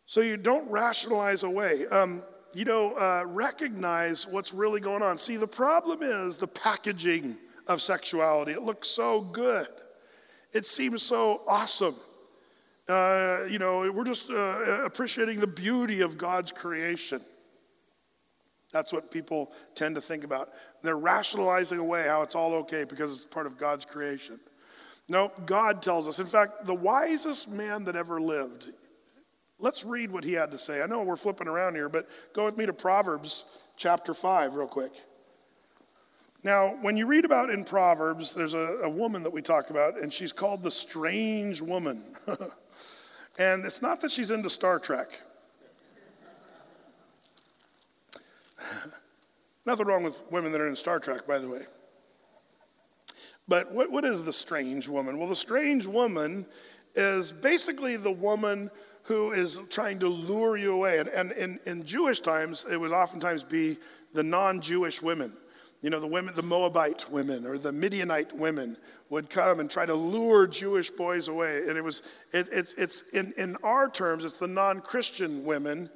So 0.07 0.23
you 0.23 0.39
don't 0.39 0.69
rationalize 0.71 1.43
away. 1.43 1.87
Um, 1.89 2.23
you 2.55 2.65
know, 2.65 2.95
uh, 2.97 3.25
recognize 3.27 4.27
what's 4.27 4.55
really 4.55 4.81
going 4.81 5.03
on. 5.03 5.19
See, 5.19 5.37
the 5.37 5.47
problem 5.47 6.03
is 6.03 6.37
the 6.37 6.49
packaging 6.49 7.37
of 7.67 7.83
sexuality. 7.83 8.53
It 8.53 8.63
looks 8.63 8.89
so 8.89 9.21
good, 9.21 9.69
it 10.53 10.67
seems 10.67 11.03
so 11.03 11.43
awesome. 11.47 11.95
Uh, 12.89 13.41
you 13.51 13.59
know, 13.59 13.91
we're 13.93 14.05
just 14.05 14.31
uh, 14.31 14.85
appreciating 14.85 15.41
the 15.41 15.47
beauty 15.47 16.01
of 16.01 16.17
God's 16.17 16.53
creation. 16.53 17.21
That's 18.73 18.93
what 18.93 19.11
people 19.11 19.53
tend 19.75 19.95
to 19.95 20.01
think 20.01 20.25
about. 20.25 20.51
They're 20.83 20.97
rationalizing 20.99 21.79
away 21.79 22.07
how 22.07 22.23
it's 22.23 22.35
all 22.35 22.55
okay 22.55 22.85
because 22.85 23.13
it's 23.13 23.25
part 23.25 23.47
of 23.47 23.59
God's 23.59 23.85
creation. 23.85 24.41
No, 25.09 25.33
God 25.47 25.83
tells 25.83 26.07
us. 26.07 26.19
In 26.19 26.27
fact, 26.27 26.67
the 26.67 26.75
wisest 26.75 27.51
man 27.51 27.85
that 27.85 27.97
ever 27.97 28.21
lived, 28.21 28.69
let's 29.59 29.85
read 29.85 30.11
what 30.11 30.23
he 30.23 30.35
had 30.35 30.51
to 30.53 30.59
say. 30.59 30.83
I 30.83 30.87
know 30.87 31.03
we're 31.03 31.17
flipping 31.17 31.49
around 31.49 31.75
here, 31.75 31.89
but 31.89 32.09
go 32.35 32.45
with 32.45 32.59
me 32.59 32.67
to 32.67 32.75
Proverbs 32.75 33.45
chapter 33.77 34.13
5 34.13 34.55
real 34.55 34.67
quick. 34.67 34.93
Now, 36.49 36.79
when 36.81 36.97
you 36.97 37.05
read 37.05 37.27
about 37.27 37.51
in 37.51 37.63
Proverbs, 37.63 38.33
there's 38.33 38.55
a, 38.55 38.81
a 38.85 38.89
woman 38.89 39.23
that 39.25 39.35
we 39.35 39.43
talk 39.43 39.69
about, 39.69 40.01
and 40.01 40.11
she's 40.11 40.33
called 40.33 40.63
the 40.63 40.71
strange 40.71 41.61
woman. 41.61 42.03
and 43.39 43.67
it's 43.67 43.83
not 43.83 44.01
that 44.01 44.11
she's 44.11 44.31
into 44.31 44.49
Star 44.49 44.79
Trek. 44.79 45.21
Nothing 49.67 49.87
wrong 49.87 50.03
with 50.03 50.23
women 50.31 50.51
that 50.53 50.63
are 50.63 50.69
in 50.69 50.75
Star 50.75 50.99
Trek, 50.99 51.27
by 51.27 51.39
the 51.39 51.49
way. 51.49 51.67
But 53.47 53.71
what, 53.71 53.93
what 53.93 54.07
is 54.07 54.25
the 54.25 54.33
strange 54.33 54.89
woman? 54.89 55.19
Well, 55.19 55.29
the 55.29 55.37
strange 55.37 55.87
woman 55.87 56.47
is 56.95 57.31
basically 57.31 57.99
the 57.99 58.11
woman 58.11 58.71
who 59.03 59.33
is 59.33 59.61
trying 59.69 59.99
to 59.99 60.09
lure 60.09 60.57
you 60.57 60.73
away. 60.73 60.97
And, 60.97 61.09
and 61.11 61.33
in, 61.33 61.61
in 61.67 61.85
Jewish 61.85 62.21
times, 62.21 62.65
it 62.65 62.81
would 62.81 62.93
oftentimes 62.93 63.45
be 63.45 63.77
the 64.15 64.23
non 64.23 64.63
Jewish 64.63 65.03
women. 65.03 65.35
You 65.81 65.91
know, 65.91 66.01
the 66.01 66.07
women, 66.07 66.35
the 66.35 66.43
Moabite 66.43 67.11
women 67.11 67.47
or 67.47 67.57
the 67.57 67.73
Midianite 67.73 68.35
women 68.35 68.77
would 69.11 69.31
come 69.31 69.61
and 69.61 69.71
try 69.71 69.87
to 69.87 69.95
lure 69.95 70.47
Jewish 70.47 70.91
boys 70.91 71.29
away. 71.29 71.63
And 71.69 71.79
it 71.79 71.85
was, 71.85 72.03
it, 72.33 72.49
it's, 72.53 72.75
it's 72.75 73.11
in, 73.11 73.33
in 73.37 73.57
our 73.63 73.89
terms, 73.89 74.25
it's 74.25 74.39
the 74.39 74.49
non 74.49 74.81
Christian 74.81 75.45
women 75.45 75.89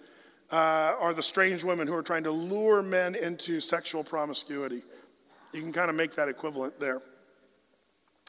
uh, 0.53 0.95
are 1.01 1.14
the 1.14 1.22
strange 1.22 1.64
women 1.64 1.89
who 1.89 1.95
are 1.95 2.03
trying 2.03 2.24
to 2.24 2.30
lure 2.30 2.83
men 2.83 3.14
into 3.14 3.61
sexual 3.61 4.05
promiscuity. 4.05 4.83
You 5.53 5.61
can 5.61 5.72
kind 5.72 5.91
of 5.91 5.97
make 5.97 6.14
that 6.14 6.28
equivalent 6.28 6.78
there. 6.78 7.01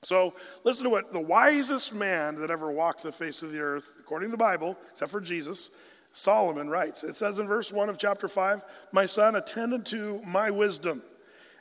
So 0.03 0.33
listen 0.63 0.85
to 0.85 0.89
what 0.89 1.13
the 1.13 1.19
wisest 1.19 1.93
man 1.93 2.35
that 2.35 2.51
ever 2.51 2.71
walked 2.71 3.03
the 3.03 3.11
face 3.11 3.41
of 3.41 3.51
the 3.51 3.59
earth, 3.59 3.93
according 3.99 4.29
to 4.29 4.31
the 4.31 4.37
Bible, 4.37 4.77
except 4.91 5.11
for 5.11 5.21
Jesus, 5.21 5.71
Solomon 6.11 6.69
writes. 6.69 7.03
It 7.03 7.15
says 7.15 7.39
in 7.39 7.47
verse 7.47 7.71
1 7.71 7.89
of 7.89 7.97
chapter 7.97 8.27
5 8.27 8.63
My 8.91 9.05
son, 9.05 9.35
attend 9.35 9.73
unto 9.73 10.21
my 10.25 10.51
wisdom, 10.51 11.01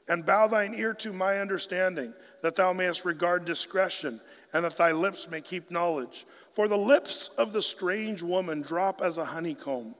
and 0.09 0.27
bow 0.27 0.47
thine 0.47 0.75
ear 0.75 0.95
to 0.95 1.13
my 1.13 1.39
understanding, 1.39 2.13
that 2.43 2.57
thou 2.57 2.73
mayest 2.73 3.05
regard 3.05 3.45
discretion, 3.45 4.21
and 4.53 4.65
that 4.65 4.77
thy 4.77 4.93
lips 4.93 5.31
may 5.31 5.41
keep 5.41 5.71
knowledge. 5.71 6.27
For 6.51 6.69
the 6.69 6.77
lips 6.77 7.29
of 7.39 7.53
the 7.53 7.63
strange 7.63 8.23
woman 8.23 8.63
drop 8.63 9.01
as 9.01 9.17
a 9.17 9.25
honeycomb, 9.25 9.95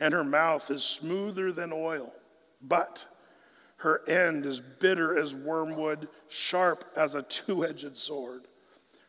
and 0.00 0.12
her 0.12 0.24
mouth 0.24 0.70
is 0.70 0.84
smoother 0.84 1.52
than 1.52 1.72
oil. 1.72 2.12
But 2.60 3.06
her 3.76 4.02
end 4.08 4.46
is 4.46 4.60
bitter 4.60 5.18
as 5.18 5.34
wormwood, 5.34 6.08
sharp 6.28 6.84
as 6.96 7.14
a 7.14 7.22
two 7.22 7.64
edged 7.64 7.96
sword. 7.96 8.42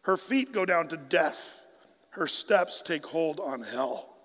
Her 0.03 0.17
feet 0.17 0.51
go 0.51 0.65
down 0.65 0.87
to 0.89 0.97
death, 0.97 1.65
her 2.11 2.27
steps 2.27 2.81
take 2.81 3.05
hold 3.05 3.39
on 3.39 3.61
hell. 3.61 4.17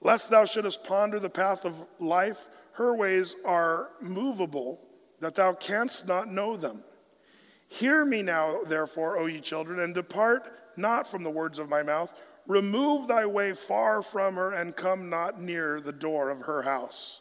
Lest 0.00 0.30
thou 0.30 0.44
shouldest 0.44 0.84
ponder 0.84 1.18
the 1.18 1.30
path 1.30 1.64
of 1.64 1.86
life, 1.98 2.48
her 2.72 2.94
ways 2.94 3.36
are 3.44 3.90
movable, 4.00 4.80
that 5.22 5.36
thou 5.36 5.52
canst 5.52 6.08
not 6.08 6.28
know 6.28 6.56
them. 6.56 6.82
Hear 7.68 8.04
me 8.04 8.22
now, 8.22 8.58
therefore, 8.66 9.16
O 9.18 9.26
ye 9.26 9.40
children, 9.40 9.78
and 9.78 9.94
depart 9.94 10.52
not 10.76 11.06
from 11.06 11.22
the 11.22 11.30
words 11.30 11.60
of 11.60 11.68
my 11.68 11.84
mouth. 11.84 12.12
Remove 12.48 13.06
thy 13.06 13.24
way 13.24 13.52
far 13.54 14.02
from 14.02 14.34
her, 14.34 14.52
and 14.52 14.74
come 14.74 15.08
not 15.08 15.40
near 15.40 15.80
the 15.80 15.92
door 15.92 16.28
of 16.28 16.42
her 16.42 16.62
house, 16.62 17.20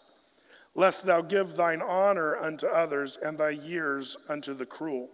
lest 0.73 1.05
thou 1.05 1.21
give 1.21 1.55
thine 1.55 1.79
honor 1.79 2.35
unto 2.35 2.65
others, 2.65 3.17
and 3.23 3.37
thy 3.37 3.51
years 3.51 4.17
unto 4.27 4.55
the 4.55 4.65
cruel. 4.65 5.07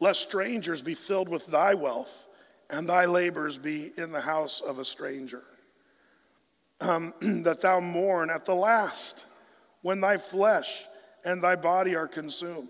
Lest 0.00 0.20
strangers 0.20 0.82
be 0.82 0.94
filled 0.94 1.28
with 1.28 1.46
thy 1.46 1.72
wealth, 1.72 2.26
and 2.68 2.88
thy 2.88 3.04
labors 3.04 3.58
be 3.58 3.92
in 3.96 4.10
the 4.10 4.22
house 4.22 4.60
of 4.60 4.80
a 4.80 4.84
stranger. 4.84 5.44
Um, 6.80 7.14
that 7.44 7.62
thou 7.62 7.78
mourn 7.78 8.28
at 8.28 8.44
the 8.44 8.56
last, 8.56 9.24
when 9.82 10.00
thy 10.00 10.16
flesh 10.16 10.84
and 11.24 11.42
thy 11.42 11.56
body 11.56 11.94
are 11.94 12.08
consumed, 12.08 12.68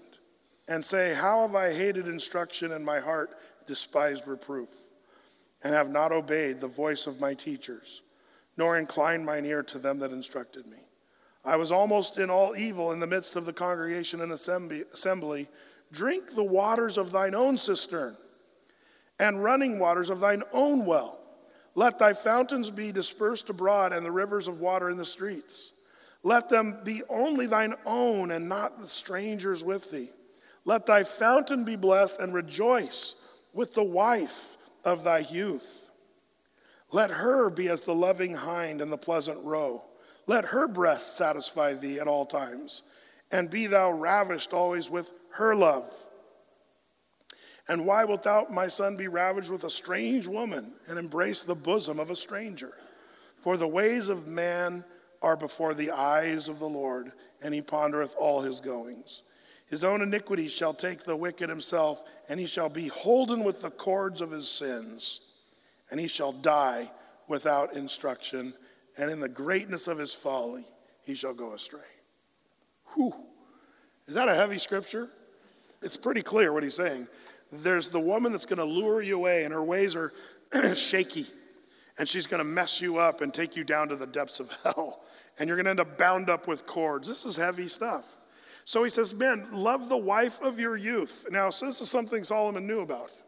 and 0.66 0.84
say, 0.84 1.14
How 1.14 1.42
have 1.42 1.55
I 1.55 1.72
hated 1.72 2.09
instruction, 2.09 2.72
and 2.72 2.84
my 2.84 3.01
heart 3.01 3.30
despised 3.66 4.26
reproof, 4.26 4.70
and 5.62 5.74
have 5.74 5.90
not 5.90 6.12
obeyed 6.12 6.61
the 6.61 6.68
voice 6.68 7.07
of 7.07 7.20
my 7.20 7.34
teachers, 7.34 8.03
nor 8.57 8.76
inclined 8.76 9.24
mine 9.24 9.44
ear 9.44 9.62
to 9.64 9.78
them 9.78 9.99
that 10.01 10.12
instructed 10.12 10.66
me. 10.66 10.78
I 11.44 11.57
was 11.57 11.70
almost 11.72 12.18
in 12.18 12.30
all 12.30 12.57
evil 12.57 12.92
in 12.92 13.01
the 13.01 13.07
midst 13.07 13.36
of 13.36 13.46
the 13.46 13.53
congregation 13.53 14.20
and 14.20 14.32
assembly. 14.32 15.49
Drink 15.92 16.34
the 16.34 16.44
waters 16.44 16.99
of 16.99 17.12
thine 17.12 17.34
own 17.34 17.57
cistern, 17.57 18.16
and 19.18 19.42
running 19.42 19.78
waters 19.78 20.11
of 20.11 20.20
thine 20.20 20.42
own 20.53 20.84
well. 20.84 21.20
Let 21.74 21.99
thy 21.99 22.12
fountains 22.12 22.70
be 22.70 22.92
dispersed 22.92 23.49
abroad, 23.49 23.92
and 23.92 24.05
the 24.05 24.11
rivers 24.11 24.49
of 24.49 24.61
water 24.61 24.90
in 24.90 24.96
the 24.96 25.05
streets. 25.05 25.72
Let 26.29 26.51
them 26.51 26.81
be 26.85 27.01
only 27.09 27.47
thine 27.47 27.72
own, 27.87 28.31
and 28.31 28.51
not 28.51 28.79
the 28.79 28.87
strangers 28.87 29.64
with 29.64 29.91
thee. 29.91 30.11
Let 30.66 30.85
thy 30.85 31.03
fountain 31.03 31.64
be 31.64 31.74
blessed, 31.74 32.20
and 32.20 32.35
rejoice 32.35 33.26
with 33.55 33.72
the 33.72 33.83
wife 33.83 34.59
of 34.85 35.05
thy 35.05 35.20
youth. 35.20 35.89
Let 36.93 37.11
her 37.11 37.49
be 37.49 37.70
as 37.70 37.81
the 37.81 37.95
loving 37.95 38.35
hind 38.35 38.83
and 38.83 38.93
the 38.93 38.99
pleasant 38.99 39.43
roe. 39.43 39.83
Let 40.26 40.45
her 40.45 40.68
breast 40.68 41.16
satisfy 41.16 41.72
thee 41.72 41.99
at 41.99 42.09
all 42.09 42.26
times, 42.26 42.83
and 43.33 43.49
be 43.49 43.66
thou 43.66 43.91
ravished 43.91 44.53
always 44.53 44.91
with 44.91 45.11
her 45.31 45.57
love. 45.57 45.91
And 47.66 47.87
why 47.87 48.05
wilt 48.05 48.24
thou, 48.24 48.49
my 48.51 48.68
son, 48.68 48.99
be 48.99 49.09
ravaged 49.09 49.49
with 49.49 49.64
a 49.64 49.70
strange 49.70 50.29
woman 50.29 50.74
and 50.89 50.99
embrace 50.99 51.43
the 51.43 51.55
bosom 51.55 51.99
of 51.99 52.11
a 52.11 52.16
stranger? 52.16 52.72
For 53.39 53.57
the 53.57 53.66
ways 53.66 54.11
of 54.11 54.26
man 54.26 54.85
are 55.23 55.37
before 55.37 55.75
the 55.75 55.91
eyes 55.91 56.49
of 56.49 56.59
the 56.59 56.69
Lord, 56.69 57.12
and 57.43 57.55
he 57.55 57.62
pondereth 57.62 58.14
all 58.19 58.41
his 58.41 58.61
goings. 58.61 59.23
His 59.66 59.85
own 59.85 60.01
iniquity 60.01 60.49
shall 60.49 60.73
take 60.73 61.05
the 61.05 61.16
wicked 61.16 61.49
himself, 61.49 62.03
and 62.29 62.41
he 62.41 62.47
shall 62.47 62.69
be 62.69 62.89
holden 62.89 63.45
with 63.45 63.61
the 63.61 63.71
cords 63.71 64.21
of 64.21 64.31
his 64.31 64.49
sins, 64.49 65.21
and 65.91 66.01
he 66.01 66.09
shall 66.09 66.33
die 66.33 66.91
without 67.29 67.75
instruction, 67.75 68.55
and 68.97 69.11
in 69.11 69.21
the 69.21 69.29
greatness 69.29 69.87
of 69.87 69.99
his 69.99 70.14
folly 70.14 70.64
he 71.05 71.14
shall 71.14 71.35
go 71.35 71.53
astray. 71.53 71.81
Whew. 72.95 73.14
Is 74.07 74.14
that 74.14 74.29
a 74.29 74.35
heavy 74.35 74.59
scripture? 74.59 75.11
It's 75.83 75.97
pretty 75.97 76.23
clear 76.23 76.53
what 76.53 76.62
he's 76.62 76.75
saying. 76.75 77.07
There's 77.53 77.91
the 77.91 78.01
woman 78.01 78.33
that's 78.33 78.47
going 78.47 78.59
to 78.59 78.64
lure 78.64 79.03
you 79.03 79.16
away, 79.16 79.45
and 79.45 79.53
her 79.53 79.62
ways 79.62 79.95
are 79.95 80.12
shaky, 80.75 81.27
and 81.99 82.09
she's 82.09 82.26
going 82.26 82.38
to 82.38 82.44
mess 82.44 82.80
you 82.80 82.99
up 82.99 83.20
and 83.20 83.34
take 83.34 83.57
you 83.57 83.64
down 83.64 83.88
to 83.88 83.96
the 83.96 84.07
depths 84.07 84.40
of 84.40 84.51
hell, 84.62 85.01
and 85.38 85.49
you're 85.49 85.57
going 85.57 85.64
to 85.64 85.70
end 85.70 85.80
up 85.80 85.99
bound 85.99 86.30
up 86.30 86.46
with 86.46 86.66
cords. 86.66 87.09
This 87.09 87.24
is 87.24 87.36
heavy 87.36 87.68
stuff. 87.68 88.16
So 88.64 88.84
he 88.84 88.90
says, 88.90 89.14
Men, 89.14 89.46
love 89.53 89.88
the 89.88 89.96
wife 89.96 90.42
of 90.42 90.61
your 90.61 90.76
youth. 90.76 91.26
Now, 91.30 91.51
so 91.51 91.66
this 91.66 91.80
is 91.80 91.90
something 91.90 92.22
Solomon 92.22 92.66
knew 92.66 92.80
about. 92.80 93.22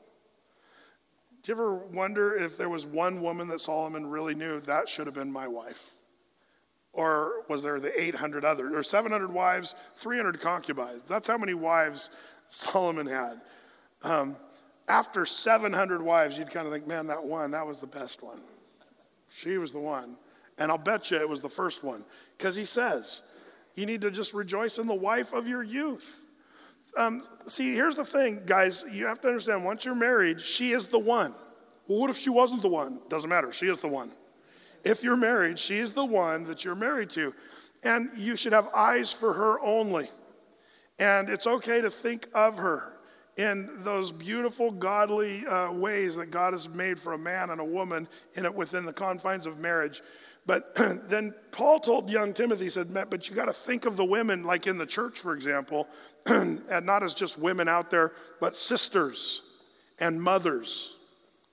Do 1.42 1.50
you 1.50 1.54
ever 1.54 1.74
wonder 1.74 2.36
if 2.36 2.58
there 2.58 2.68
was 2.68 2.84
one 2.84 3.22
woman 3.22 3.48
that 3.48 3.60
Solomon 3.60 4.06
really 4.06 4.34
knew 4.34 4.60
that 4.60 4.88
should 4.88 5.06
have 5.06 5.14
been 5.14 5.32
my 5.32 5.48
wife? 5.48 5.94
Or 6.92 7.44
was 7.48 7.62
there 7.62 7.80
the 7.80 7.98
800 7.98 8.44
others, 8.44 8.72
or 8.74 8.82
700 8.82 9.32
wives, 9.32 9.74
300 9.94 10.40
concubines? 10.40 11.04
That's 11.04 11.28
how 11.28 11.38
many 11.38 11.54
wives 11.54 12.10
Solomon 12.48 13.06
had. 13.06 13.40
Um, 14.02 14.36
after 14.88 15.24
700 15.24 16.02
wives, 16.02 16.36
you'd 16.36 16.50
kind 16.50 16.66
of 16.66 16.72
think, 16.72 16.86
man, 16.86 17.06
that 17.06 17.22
one, 17.22 17.52
that 17.52 17.66
was 17.66 17.80
the 17.80 17.86
best 17.86 18.22
one. 18.22 18.40
She 19.30 19.56
was 19.56 19.72
the 19.72 19.80
one. 19.80 20.16
And 20.58 20.70
I'll 20.70 20.78
bet 20.78 21.10
you 21.10 21.18
it 21.18 21.28
was 21.28 21.40
the 21.40 21.48
first 21.48 21.82
one. 21.82 22.04
Because 22.36 22.54
he 22.54 22.64
says, 22.64 23.22
you 23.74 23.86
need 23.86 24.02
to 24.02 24.10
just 24.10 24.34
rejoice 24.34 24.78
in 24.78 24.86
the 24.86 24.94
wife 24.94 25.32
of 25.32 25.48
your 25.48 25.62
youth. 25.62 26.26
Um, 26.96 27.22
see, 27.46 27.74
here's 27.74 27.96
the 27.96 28.04
thing, 28.04 28.42
guys. 28.44 28.84
You 28.90 29.06
have 29.06 29.20
to 29.22 29.28
understand 29.28 29.64
once 29.64 29.84
you're 29.84 29.94
married, 29.94 30.40
she 30.40 30.72
is 30.72 30.88
the 30.88 30.98
one. 30.98 31.32
Well, 31.86 32.00
what 32.00 32.10
if 32.10 32.16
she 32.16 32.30
wasn't 32.30 32.62
the 32.62 32.68
one? 32.68 33.00
Doesn't 33.08 33.30
matter. 33.30 33.52
She 33.52 33.66
is 33.66 33.80
the 33.80 33.88
one. 33.88 34.10
If 34.84 35.02
you're 35.04 35.16
married, 35.16 35.58
she 35.58 35.78
is 35.78 35.92
the 35.92 36.04
one 36.04 36.44
that 36.44 36.64
you're 36.64 36.74
married 36.74 37.10
to. 37.10 37.34
And 37.84 38.10
you 38.16 38.36
should 38.36 38.52
have 38.52 38.68
eyes 38.74 39.12
for 39.12 39.32
her 39.32 39.60
only. 39.60 40.08
And 40.98 41.30
it's 41.30 41.46
okay 41.46 41.80
to 41.80 41.90
think 41.90 42.28
of 42.34 42.58
her 42.58 42.99
in 43.40 43.70
those 43.84 44.12
beautiful, 44.12 44.70
godly 44.70 45.46
uh, 45.46 45.72
ways 45.72 46.14
that 46.16 46.26
God 46.30 46.52
has 46.52 46.68
made 46.68 47.00
for 47.00 47.14
a 47.14 47.18
man 47.18 47.48
and 47.48 47.58
a 47.58 47.64
woman 47.64 48.06
in 48.34 48.44
it 48.44 48.54
within 48.54 48.84
the 48.84 48.92
confines 48.92 49.46
of 49.46 49.58
marriage. 49.58 50.02
But 50.44 50.74
then 51.08 51.34
Paul 51.50 51.80
told 51.80 52.10
young 52.10 52.34
Timothy, 52.34 52.64
he 52.64 52.70
said, 52.70 52.88
but 53.08 53.30
you 53.30 53.34
got 53.34 53.46
to 53.46 53.52
think 53.54 53.86
of 53.86 53.96
the 53.96 54.04
women, 54.04 54.44
like 54.44 54.66
in 54.66 54.76
the 54.76 54.84
church, 54.84 55.18
for 55.18 55.34
example, 55.34 55.88
and 56.26 56.84
not 56.84 57.02
as 57.02 57.14
just 57.14 57.40
women 57.40 57.66
out 57.66 57.90
there, 57.90 58.12
but 58.40 58.58
sisters 58.58 59.40
and 59.98 60.22
mothers. 60.22 60.92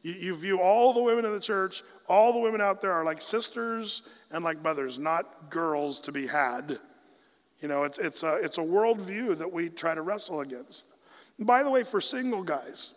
You, 0.01 0.11
you 0.11 0.35
view 0.35 0.59
all 0.59 0.91
the 0.91 1.01
women 1.01 1.23
in 1.23 1.31
the 1.31 1.39
church, 1.39 1.83
all 2.09 2.33
the 2.33 2.39
women 2.39 2.59
out 2.59 2.81
there 2.81 2.91
are 2.91 3.05
like 3.05 3.21
sisters 3.21 4.01
and 4.29 4.43
like 4.43 4.61
mothers, 4.61 4.99
not 4.99 5.49
girls 5.49 6.01
to 6.01 6.11
be 6.11 6.27
had. 6.27 6.79
You 7.61 7.69
know, 7.69 7.85
it's, 7.85 7.97
it's, 7.97 8.23
a, 8.23 8.35
it's 8.43 8.57
a 8.57 8.61
worldview 8.61 9.37
that 9.37 9.53
we 9.53 9.69
try 9.69 9.95
to 9.95 10.01
wrestle 10.01 10.41
against. 10.41 10.87
By 11.39 11.63
the 11.63 11.69
way, 11.69 11.83
for 11.83 12.01
single 12.01 12.43
guys, 12.43 12.93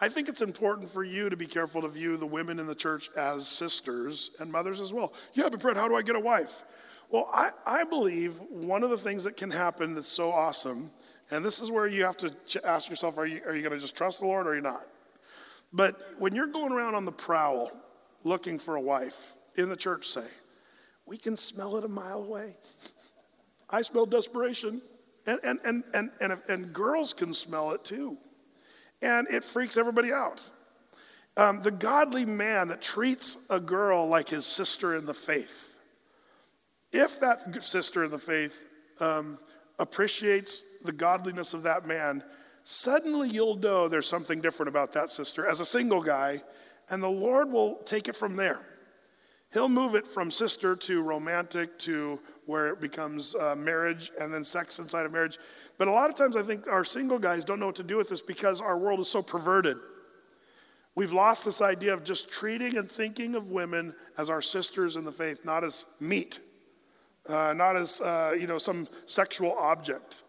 I 0.00 0.08
think 0.08 0.28
it's 0.28 0.40
important 0.42 0.88
for 0.88 1.04
you 1.04 1.28
to 1.28 1.36
be 1.36 1.46
careful 1.46 1.82
to 1.82 1.88
view 1.88 2.16
the 2.16 2.26
women 2.26 2.58
in 2.58 2.66
the 2.66 2.74
church 2.74 3.10
as 3.16 3.46
sisters 3.46 4.30
and 4.40 4.50
mothers 4.50 4.80
as 4.80 4.92
well. 4.92 5.12
Yeah, 5.34 5.48
but 5.50 5.60
Fred, 5.60 5.76
how 5.76 5.88
do 5.88 5.94
I 5.94 6.02
get 6.02 6.16
a 6.16 6.20
wife? 6.20 6.64
Well, 7.10 7.28
I, 7.32 7.50
I 7.66 7.84
believe 7.84 8.38
one 8.48 8.82
of 8.82 8.90
the 8.90 8.96
things 8.96 9.24
that 9.24 9.36
can 9.36 9.50
happen 9.50 9.94
that's 9.94 10.08
so 10.08 10.30
awesome, 10.30 10.90
and 11.30 11.44
this 11.44 11.60
is 11.60 11.70
where 11.70 11.86
you 11.86 12.04
have 12.04 12.16
to 12.18 12.32
ask 12.64 12.88
yourself 12.88 13.18
are 13.18 13.26
you, 13.26 13.42
are 13.46 13.54
you 13.54 13.62
going 13.62 13.74
to 13.74 13.80
just 13.80 13.96
trust 13.96 14.20
the 14.20 14.26
Lord 14.26 14.46
or 14.46 14.50
are 14.50 14.54
you 14.54 14.62
not? 14.62 14.86
But 15.72 16.00
when 16.18 16.34
you're 16.34 16.46
going 16.46 16.72
around 16.72 16.94
on 16.94 17.04
the 17.04 17.12
prowl 17.12 17.70
looking 18.24 18.58
for 18.58 18.76
a 18.76 18.80
wife 18.80 19.34
in 19.56 19.68
the 19.68 19.76
church, 19.76 20.06
say, 20.08 20.26
we 21.04 21.16
can 21.16 21.36
smell 21.36 21.76
it 21.76 21.84
a 21.84 21.88
mile 21.88 22.22
away. 22.22 22.54
I 23.70 23.82
smell 23.82 24.06
desperation. 24.06 24.80
And, 25.30 25.38
and, 25.44 25.60
and, 25.64 25.84
and, 25.94 26.10
and, 26.20 26.42
and 26.48 26.72
girls 26.72 27.14
can 27.14 27.32
smell 27.32 27.70
it 27.70 27.84
too 27.84 28.18
and 29.02 29.28
it 29.28 29.44
freaks 29.44 29.76
everybody 29.76 30.12
out. 30.12 30.42
Um, 31.36 31.62
the 31.62 31.70
godly 31.70 32.24
man 32.24 32.68
that 32.68 32.82
treats 32.82 33.46
a 33.50 33.60
girl 33.60 34.06
like 34.06 34.28
his 34.28 34.44
sister 34.44 34.96
in 34.96 35.06
the 35.06 35.14
faith, 35.14 35.78
if 36.92 37.20
that 37.20 37.62
sister 37.62 38.04
in 38.04 38.10
the 38.10 38.18
faith 38.18 38.66
um, 38.98 39.38
appreciates 39.78 40.64
the 40.84 40.92
godliness 40.92 41.54
of 41.54 41.62
that 41.62 41.86
man, 41.86 42.22
suddenly 42.64 43.28
you'll 43.28 43.56
know 43.56 43.88
there's 43.88 44.08
something 44.08 44.40
different 44.40 44.68
about 44.68 44.92
that 44.92 45.10
sister 45.10 45.48
as 45.48 45.60
a 45.60 45.64
single 45.64 46.02
guy, 46.02 46.42
and 46.90 47.02
the 47.02 47.08
Lord 47.08 47.50
will 47.50 47.76
take 47.84 48.08
it 48.08 48.16
from 48.16 48.36
there. 48.36 48.60
He'll 49.52 49.68
move 49.68 49.94
it 49.94 50.06
from 50.06 50.30
sister 50.30 50.76
to 50.76 51.02
romantic 51.02 51.78
to 51.80 52.20
where 52.46 52.68
it 52.68 52.80
becomes 52.80 53.34
uh, 53.34 53.54
marriage 53.56 54.10
and 54.20 54.32
then 54.32 54.44
sex 54.44 54.78
inside 54.78 55.06
of 55.06 55.12
marriage. 55.12 55.38
But 55.78 55.88
a 55.88 55.92
lot 55.92 56.10
of 56.10 56.16
times 56.16 56.36
I 56.36 56.42
think 56.42 56.66
our 56.68 56.84
single 56.84 57.18
guys 57.18 57.44
don't 57.44 57.60
know 57.60 57.66
what 57.66 57.76
to 57.76 57.82
do 57.82 57.96
with 57.96 58.08
this 58.08 58.22
because 58.22 58.60
our 58.60 58.78
world 58.78 59.00
is 59.00 59.08
so 59.08 59.22
perverted. 59.22 59.76
We've 60.94 61.12
lost 61.12 61.44
this 61.44 61.62
idea 61.62 61.94
of 61.94 62.04
just 62.04 62.30
treating 62.30 62.76
and 62.76 62.90
thinking 62.90 63.34
of 63.34 63.50
women 63.50 63.94
as 64.18 64.28
our 64.28 64.42
sisters 64.42 64.96
in 64.96 65.04
the 65.04 65.12
faith, 65.12 65.44
not 65.44 65.64
as 65.64 65.84
meat, 66.00 66.40
uh, 67.28 67.54
not 67.56 67.76
as 67.76 68.00
uh, 68.00 68.34
you 68.38 68.46
know 68.46 68.58
some 68.58 68.88
sexual 69.06 69.52
object. 69.52 70.22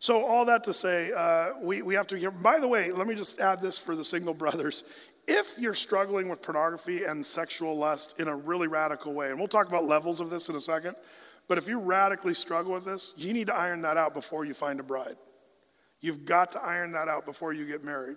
So 0.00 0.22
all 0.22 0.44
that 0.44 0.64
to 0.64 0.74
say, 0.74 1.12
uh, 1.16 1.52
we, 1.62 1.80
we 1.80 1.94
have 1.94 2.06
to. 2.08 2.30
By 2.30 2.60
the 2.60 2.68
way, 2.68 2.92
let 2.92 3.06
me 3.06 3.14
just 3.14 3.40
add 3.40 3.62
this 3.62 3.78
for 3.78 3.96
the 3.96 4.04
single 4.04 4.34
brothers. 4.34 4.84
If 5.26 5.58
you're 5.58 5.74
struggling 5.74 6.28
with 6.28 6.42
pornography 6.42 7.04
and 7.04 7.24
sexual 7.24 7.76
lust 7.76 8.20
in 8.20 8.28
a 8.28 8.36
really 8.36 8.68
radical 8.68 9.14
way, 9.14 9.30
and 9.30 9.38
we'll 9.38 9.48
talk 9.48 9.68
about 9.68 9.84
levels 9.84 10.20
of 10.20 10.30
this 10.30 10.48
in 10.48 10.56
a 10.56 10.60
second, 10.60 10.96
but 11.48 11.58
if 11.58 11.68
you 11.68 11.78
radically 11.78 12.34
struggle 12.34 12.72
with 12.72 12.84
this, 12.84 13.12
you 13.16 13.32
need 13.32 13.46
to 13.46 13.54
iron 13.54 13.82
that 13.82 13.96
out 13.96 14.14
before 14.14 14.44
you 14.44 14.54
find 14.54 14.80
a 14.80 14.82
bride. 14.82 15.16
You've 16.00 16.24
got 16.24 16.52
to 16.52 16.62
iron 16.62 16.92
that 16.92 17.08
out 17.08 17.24
before 17.24 17.52
you 17.52 17.66
get 17.66 17.84
married 17.84 18.16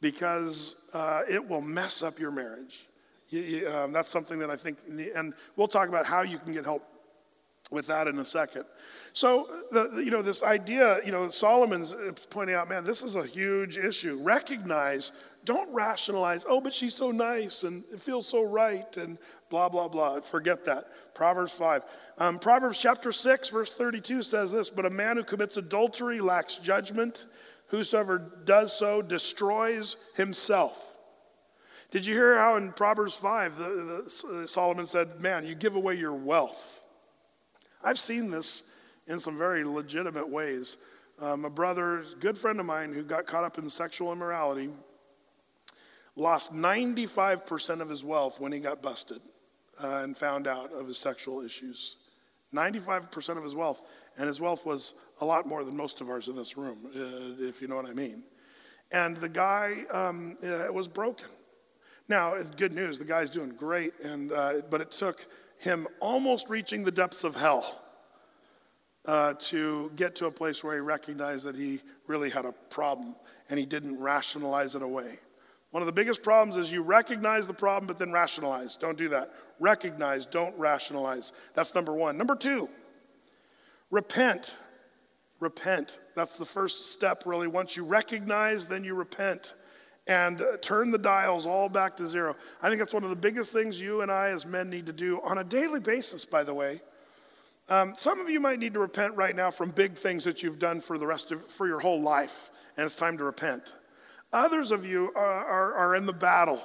because 0.00 0.74
uh, 0.92 1.22
it 1.30 1.46
will 1.46 1.60
mess 1.60 2.02
up 2.02 2.18
your 2.18 2.30
marriage. 2.30 2.86
You, 3.28 3.40
you, 3.40 3.68
um, 3.68 3.92
that's 3.92 4.08
something 4.08 4.38
that 4.40 4.50
I 4.50 4.56
think, 4.56 4.78
and 5.14 5.34
we'll 5.54 5.68
talk 5.68 5.88
about 5.88 6.06
how 6.06 6.22
you 6.22 6.38
can 6.38 6.52
get 6.52 6.64
help 6.64 6.84
with 7.70 7.86
that 7.86 8.08
in 8.08 8.18
a 8.18 8.24
second. 8.24 8.64
So, 9.12 9.48
uh, 9.50 9.88
the, 9.90 10.04
you 10.04 10.10
know, 10.10 10.22
this 10.22 10.42
idea, 10.42 11.00
you 11.04 11.10
know, 11.10 11.28
Solomon's 11.28 11.92
uh, 11.92 12.12
pointing 12.30 12.54
out, 12.54 12.68
man, 12.68 12.84
this 12.84 13.02
is 13.02 13.16
a 13.16 13.26
huge 13.26 13.76
issue. 13.76 14.18
Recognize, 14.22 15.12
don't 15.44 15.72
rationalize, 15.72 16.44
oh, 16.48 16.60
but 16.60 16.72
she's 16.72 16.94
so 16.94 17.10
nice 17.10 17.64
and 17.64 17.82
it 17.92 18.00
feels 18.00 18.26
so 18.26 18.42
right 18.42 18.96
and 18.96 19.18
blah, 19.48 19.68
blah, 19.68 19.88
blah. 19.88 20.20
Forget 20.20 20.64
that. 20.66 21.14
Proverbs 21.14 21.52
5. 21.52 21.82
Um, 22.18 22.38
Proverbs 22.38 22.78
chapter 22.78 23.10
6, 23.10 23.48
verse 23.50 23.72
32 23.72 24.22
says 24.22 24.52
this 24.52 24.70
But 24.70 24.86
a 24.86 24.90
man 24.90 25.16
who 25.16 25.24
commits 25.24 25.56
adultery 25.56 26.20
lacks 26.20 26.56
judgment. 26.56 27.26
Whosoever 27.68 28.18
does 28.44 28.76
so 28.76 29.00
destroys 29.00 29.96
himself. 30.16 30.96
Did 31.90 32.06
you 32.06 32.14
hear 32.14 32.36
how 32.36 32.56
in 32.56 32.72
Proverbs 32.72 33.14
5, 33.14 33.58
the, 33.58 33.64
the, 33.64 34.42
uh, 34.42 34.46
Solomon 34.46 34.86
said, 34.86 35.20
Man, 35.20 35.44
you 35.44 35.54
give 35.54 35.74
away 35.74 35.94
your 35.94 36.14
wealth? 36.14 36.84
I've 37.82 37.98
seen 37.98 38.30
this 38.30 38.72
in 39.10 39.18
some 39.18 39.36
very 39.36 39.64
legitimate 39.64 40.28
ways. 40.28 40.76
Um, 41.18 41.44
a 41.44 41.50
brother, 41.50 42.04
good 42.20 42.38
friend 42.38 42.60
of 42.60 42.64
mine, 42.64 42.94
who 42.94 43.02
got 43.02 43.26
caught 43.26 43.44
up 43.44 43.58
in 43.58 43.68
sexual 43.68 44.12
immorality, 44.12 44.70
lost 46.16 46.54
95% 46.54 47.80
of 47.80 47.90
his 47.90 48.04
wealth 48.04 48.40
when 48.40 48.52
he 48.52 48.60
got 48.60 48.80
busted 48.80 49.20
uh, 49.82 50.00
and 50.04 50.16
found 50.16 50.46
out 50.46 50.72
of 50.72 50.86
his 50.86 50.96
sexual 50.96 51.42
issues. 51.42 51.96
95% 52.54 53.36
of 53.36 53.44
his 53.44 53.54
wealth, 53.54 53.86
and 54.16 54.26
his 54.26 54.40
wealth 54.40 54.64
was 54.64 54.94
a 55.20 55.24
lot 55.24 55.46
more 55.46 55.64
than 55.64 55.76
most 55.76 56.00
of 56.00 56.08
ours 56.08 56.28
in 56.28 56.36
this 56.36 56.56
room, 56.56 56.78
uh, 56.86 57.44
if 57.44 57.60
you 57.60 57.68
know 57.68 57.76
what 57.76 57.86
I 57.86 57.92
mean. 57.92 58.24
And 58.92 59.16
the 59.16 59.28
guy 59.28 59.84
um, 59.92 60.36
uh, 60.42 60.72
was 60.72 60.88
broken. 60.88 61.28
Now, 62.08 62.34
it's 62.34 62.50
good 62.50 62.74
news, 62.74 62.98
the 62.98 63.04
guy's 63.04 63.30
doing 63.30 63.54
great, 63.54 63.92
and, 64.02 64.32
uh, 64.32 64.62
but 64.68 64.80
it 64.80 64.90
took 64.90 65.26
him 65.58 65.86
almost 66.00 66.48
reaching 66.48 66.84
the 66.84 66.90
depths 66.90 67.22
of 67.24 67.36
hell 67.36 67.82
uh, 69.06 69.34
to 69.34 69.90
get 69.96 70.14
to 70.16 70.26
a 70.26 70.30
place 70.30 70.62
where 70.62 70.74
he 70.74 70.80
recognized 70.80 71.44
that 71.46 71.56
he 71.56 71.80
really 72.06 72.30
had 72.30 72.44
a 72.44 72.52
problem 72.68 73.14
and 73.48 73.58
he 73.58 73.66
didn't 73.66 74.00
rationalize 74.00 74.74
it 74.74 74.82
away. 74.82 75.18
One 75.70 75.82
of 75.82 75.86
the 75.86 75.92
biggest 75.92 76.22
problems 76.22 76.56
is 76.56 76.72
you 76.72 76.82
recognize 76.82 77.46
the 77.46 77.54
problem 77.54 77.86
but 77.86 77.98
then 77.98 78.12
rationalize. 78.12 78.76
Don't 78.76 78.98
do 78.98 79.08
that. 79.10 79.32
Recognize, 79.58 80.26
don't 80.26 80.56
rationalize. 80.58 81.32
That's 81.54 81.74
number 81.74 81.92
one. 81.92 82.16
Number 82.16 82.34
two, 82.34 82.68
repent. 83.90 84.56
Repent. 85.38 86.00
That's 86.14 86.36
the 86.36 86.44
first 86.44 86.92
step, 86.92 87.22
really. 87.24 87.46
Once 87.46 87.76
you 87.76 87.84
recognize, 87.84 88.66
then 88.66 88.84
you 88.84 88.94
repent 88.94 89.54
and 90.06 90.42
uh, 90.42 90.56
turn 90.58 90.90
the 90.90 90.98
dials 90.98 91.46
all 91.46 91.68
back 91.68 91.96
to 91.96 92.06
zero. 92.06 92.36
I 92.62 92.68
think 92.68 92.80
that's 92.80 92.92
one 92.92 93.04
of 93.04 93.10
the 93.10 93.16
biggest 93.16 93.52
things 93.52 93.80
you 93.80 94.00
and 94.00 94.10
I 94.10 94.30
as 94.30 94.44
men 94.44 94.68
need 94.68 94.86
to 94.86 94.92
do 94.92 95.20
on 95.22 95.38
a 95.38 95.44
daily 95.44 95.80
basis, 95.80 96.24
by 96.24 96.42
the 96.42 96.52
way. 96.52 96.82
Um, 97.70 97.94
some 97.94 98.18
of 98.18 98.28
you 98.28 98.40
might 98.40 98.58
need 98.58 98.74
to 98.74 98.80
repent 98.80 99.14
right 99.14 99.34
now 99.34 99.50
from 99.52 99.70
big 99.70 99.94
things 99.94 100.24
that 100.24 100.42
you've 100.42 100.58
done 100.58 100.80
for 100.80 100.98
the 100.98 101.06
rest 101.06 101.30
of 101.30 101.44
for 101.46 101.68
your 101.68 101.78
whole 101.78 102.02
life, 102.02 102.50
and 102.76 102.84
it's 102.84 102.96
time 102.96 103.16
to 103.18 103.24
repent. 103.24 103.72
Others 104.32 104.72
of 104.72 104.84
you 104.84 105.12
are, 105.14 105.44
are, 105.44 105.74
are 105.74 105.94
in 105.94 106.04
the 106.04 106.12
battle 106.12 106.60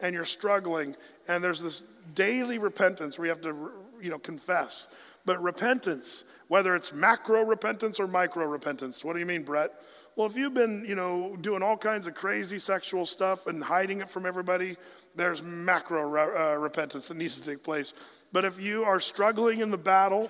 and 0.00 0.14
you're 0.14 0.24
struggling, 0.24 0.96
and 1.26 1.42
there's 1.42 1.60
this 1.60 1.82
daily 2.14 2.58
repentance 2.58 3.18
where 3.18 3.26
you 3.26 3.30
have 3.30 3.42
to, 3.42 3.70
you 4.00 4.10
know, 4.10 4.18
confess. 4.18 4.88
But 5.24 5.42
repentance, 5.42 6.24
whether 6.46 6.74
it's 6.76 6.92
macro 6.92 7.44
repentance 7.44 8.00
or 8.00 8.06
micro 8.06 8.46
repentance, 8.46 9.04
what 9.04 9.14
do 9.14 9.18
you 9.18 9.26
mean, 9.26 9.42
Brett? 9.42 9.70
Well, 10.18 10.26
if 10.26 10.36
you've 10.36 10.52
been, 10.52 10.84
you 10.84 10.96
know, 10.96 11.36
doing 11.36 11.62
all 11.62 11.76
kinds 11.76 12.08
of 12.08 12.14
crazy 12.14 12.58
sexual 12.58 13.06
stuff 13.06 13.46
and 13.46 13.62
hiding 13.62 14.00
it 14.00 14.10
from 14.10 14.26
everybody, 14.26 14.76
there's 15.14 15.44
macro 15.44 16.02
uh, 16.02 16.56
repentance 16.56 17.06
that 17.06 17.16
needs 17.16 17.38
to 17.38 17.46
take 17.46 17.62
place. 17.62 17.94
But 18.32 18.44
if 18.44 18.60
you 18.60 18.82
are 18.82 18.98
struggling 18.98 19.60
in 19.60 19.70
the 19.70 19.78
battle, 19.78 20.28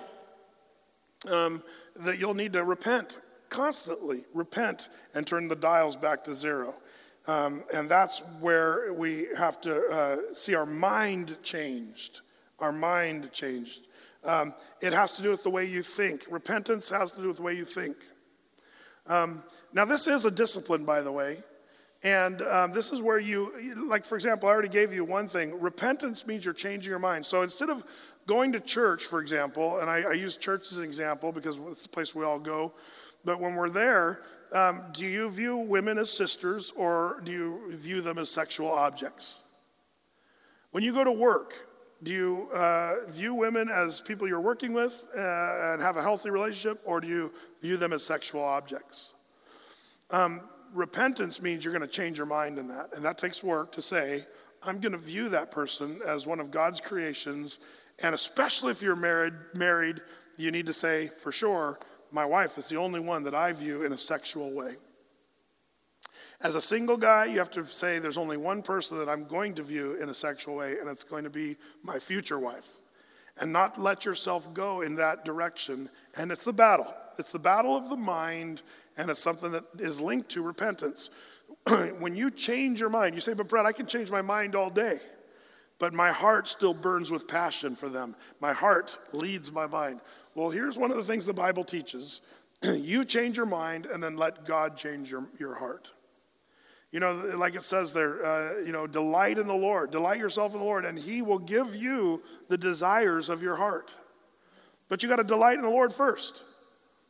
um, 1.27 1.63
that 1.97 2.19
you'll 2.19 2.35
need 2.35 2.53
to 2.53 2.65
repent 2.65 3.21
constantly, 3.49 4.27
repent 4.35 4.91
and 5.15 5.27
turn 5.27 5.49
the 5.49 5.57
dials 5.57 5.97
back 5.97 6.23
to 6.25 6.35
zero. 6.35 6.75
Um, 7.27 7.63
and 7.73 7.89
that's 7.89 8.21
where 8.41 8.93
we 8.93 9.29
have 9.39 9.59
to 9.63 9.87
uh, 9.89 10.17
see 10.35 10.55
our 10.55 10.67
mind 10.67 11.43
changed. 11.43 12.21
Our 12.59 12.73
mind 12.73 13.33
changed. 13.33 13.89
Um, 14.23 14.53
it 14.83 14.93
has 14.93 15.13
to 15.13 15.23
do 15.23 15.31
with 15.31 15.45
the 15.45 15.51
way 15.51 15.65
you 15.65 15.83
think. 15.83 16.27
Repentance 16.29 16.91
has 16.91 17.13
to 17.13 17.23
do 17.23 17.29
with 17.29 17.39
the 17.39 17.43
way 17.43 17.55
you 17.55 17.65
think. 17.65 17.97
Um, 19.09 19.43
now, 19.73 19.85
this 19.85 20.07
is 20.07 20.25
a 20.25 20.31
discipline, 20.31 20.85
by 20.85 21.03
the 21.03 21.13
way. 21.13 21.43
And 22.05 22.43
um, 22.43 22.73
this 22.73 22.93
is 22.93 23.03
where 23.03 23.19
you, 23.19 23.75
like, 23.89 24.05
for 24.05 24.15
example, 24.15 24.49
I 24.49 24.53
already 24.53 24.69
gave 24.69 24.93
you 24.93 25.05
one 25.05 25.27
thing. 25.27 25.61
Repentance 25.61 26.27
means 26.27 26.45
you're 26.45 26.55
changing 26.55 26.91
your 26.91 27.01
mind. 27.01 27.27
So 27.27 27.43
instead 27.43 27.71
of 27.71 27.85
going 28.27 28.53
to 28.53 28.61
church, 28.61 29.05
for 29.05 29.21
example, 29.21 29.79
and 29.79 29.91
I, 29.91 30.03
I 30.03 30.13
use 30.13 30.37
church 30.37 30.71
as 30.71 30.79
an 30.79 30.85
example 30.85 31.33
because 31.33 31.59
it's 31.71 31.85
the 31.85 31.89
place 31.89 32.15
we 32.15 32.25
all 32.25 32.39
go, 32.39 32.73
but 33.25 33.41
when 33.41 33.57
we're 33.57 33.71
there, 33.71 34.21
um, 34.53 34.85
do 34.93 35.07
you 35.07 35.29
view 35.29 35.57
women 35.57 35.99
as 35.99 36.11
sisters 36.11 36.73
or 36.77 37.21
do 37.25 37.33
you 37.33 37.77
view 37.77 38.01
them 38.01 38.17
as 38.19 38.31
sexual 38.31 38.71
objects? 38.71 39.43
When 40.71 40.85
you 40.85 40.93
go 40.93 41.03
to 41.03 41.13
work, 41.13 41.55
do 42.03 42.13
you 42.13 42.49
uh, 42.53 43.07
view 43.09 43.35
women 43.35 43.69
as 43.69 44.01
people 44.01 44.29
you're 44.29 44.41
working 44.41 44.73
with 44.73 45.09
uh, 45.17 45.73
and 45.73 45.83
have 45.83 45.97
a 45.97 46.03
healthy 46.03 46.31
relationship, 46.31 46.81
or 46.85 47.01
do 47.01 47.09
you 47.09 47.33
view 47.61 47.77
them 47.77 47.93
as 47.93 48.05
sexual 48.05 48.43
objects? 48.43 49.15
Um, 50.11 50.43
repentance 50.73 51.43
means 51.43 51.65
you're 51.65 51.75
going 51.75 51.87
to 51.87 51.93
change 51.93 52.17
your 52.17 52.27
mind 52.27 52.59
in 52.59 52.69
that, 52.69 52.95
and 52.95 53.05
that 53.05 53.19
takes 53.19 53.43
work 53.43 53.73
to 53.73 53.83
say, 53.83 54.25
I'm 54.63 54.81
going 54.81 54.93
to 54.93 54.99
view 54.99 55.29
that 55.31 55.51
person 55.51 56.01
as 56.07 56.27
one 56.27 56.41
of 56.41 56.51
God's 56.51 56.81
creations, 56.81 57.59
and 58.01 58.15
especially 58.15 58.71
if 58.71 58.83
you're 58.83 58.97
married, 58.97 59.35
married, 59.55 60.01
you 60.37 60.51
need 60.51 60.67
to 60.67 60.73
say 60.73 61.09
for 61.09 61.33
sure, 61.33 61.79
my 62.11 62.25
wife 62.25 62.59
is 62.59 62.69
the 62.69 62.77
only 62.77 63.01
one 63.01 63.25
that 63.25 63.35
I 63.35 63.53
view 63.53 63.85
in 63.85 63.93
a 63.93 63.99
sexual 63.99 64.55
way. 64.55 64.75
As 66.41 66.55
a 66.55 66.61
single 66.61 66.97
guy, 66.97 67.25
you 67.25 67.39
have 67.39 67.51
to 67.53 67.65
say 67.65 67.99
there's 67.99 68.17
only 68.17 68.37
one 68.37 68.63
person 68.63 68.99
that 68.99 69.09
I'm 69.09 69.25
going 69.25 69.55
to 69.55 69.63
view 69.65 69.95
in 70.01 70.09
a 70.09 70.15
sexual 70.15 70.55
way, 70.55 70.79
and 70.79 70.89
it's 70.89 71.03
going 71.03 71.25
to 71.25 71.31
be 71.31 71.57
my 71.83 71.99
future 71.99 72.39
wife. 72.39 72.75
And 73.41 73.53
not 73.53 73.79
let 73.79 74.05
yourself 74.05 74.53
go 74.55 74.83
in 74.83 74.97
that 74.97 75.25
direction. 75.25 75.89
And 76.17 76.31
it's 76.31 76.45
the 76.45 76.53
battle. 76.53 76.93
It's 77.19 77.33
the 77.33 77.39
battle 77.41 77.77
of 77.77 77.89
the 77.89 77.97
mind, 77.97 78.63
and 78.97 79.11
it's 79.11 79.21
something 79.21 79.51
that 79.53 79.65
is 79.79 80.01
linked 80.01 80.29
to 80.31 80.43
repentance. 80.43 81.11
when 81.99 82.15
you 82.15 82.31
change 82.31 82.79
your 82.81 82.91
mind, 82.91 83.15
you 83.15 83.21
say, 83.21 83.35
But 83.35 83.49
Brett, 83.49 83.67
I 83.67 83.73
can 83.73 83.87
change 83.87 84.11
my 84.11 84.23
mind 84.23 84.55
all 84.55 84.71
day. 84.71 84.99
But 85.81 85.93
my 85.95 86.11
heart 86.11 86.47
still 86.47 86.75
burns 86.75 87.11
with 87.11 87.29
passion 87.29 87.77
for 87.77 87.89
them. 87.89 88.17
My 88.41 88.53
heart 88.53 88.97
leads 89.13 89.53
my 89.53 89.67
mind. 89.67 90.01
Well, 90.35 90.51
here's 90.51 90.79
one 90.79 90.91
of 90.91 90.97
the 90.97 91.05
things 91.05 91.27
the 91.27 91.33
Bible 91.33 91.65
teaches 91.65 92.21
you 92.63 93.05
change 93.05 93.37
your 93.37 93.47
mind, 93.47 93.87
and 93.87 94.01
then 94.01 94.17
let 94.17 94.45
God 94.45 94.77
change 94.77 95.11
your, 95.11 95.27
your 95.39 95.57
heart. 95.57 95.93
You 96.91 97.01
know, 97.01 97.13
like 97.37 97.55
it 97.55 97.63
says 97.63 97.93
there, 97.93 98.25
uh, 98.25 98.59
you 98.61 98.73
know, 98.73 98.87
delight 98.87 99.39
in 99.39 99.47
the 99.47 99.55
Lord, 99.55 99.91
delight 99.91 100.19
yourself 100.19 100.55
in 100.55 100.61
the 100.61 100.65
Lord, 100.65 100.87
and 100.87 100.99
He 100.99 101.21
will 101.21 101.39
give 101.39 101.77
you 101.77 102.23
the 102.49 102.57
desires 102.57 103.29
of 103.29 103.43
your 103.43 103.57
heart. 103.57 103.95
But 104.89 105.03
you 105.03 105.09
got 105.09 105.17
to 105.17 105.25
delight 105.25 105.59
in 105.59 105.63
the 105.63 105.71
Lord 105.71 105.93
first. 105.93 106.45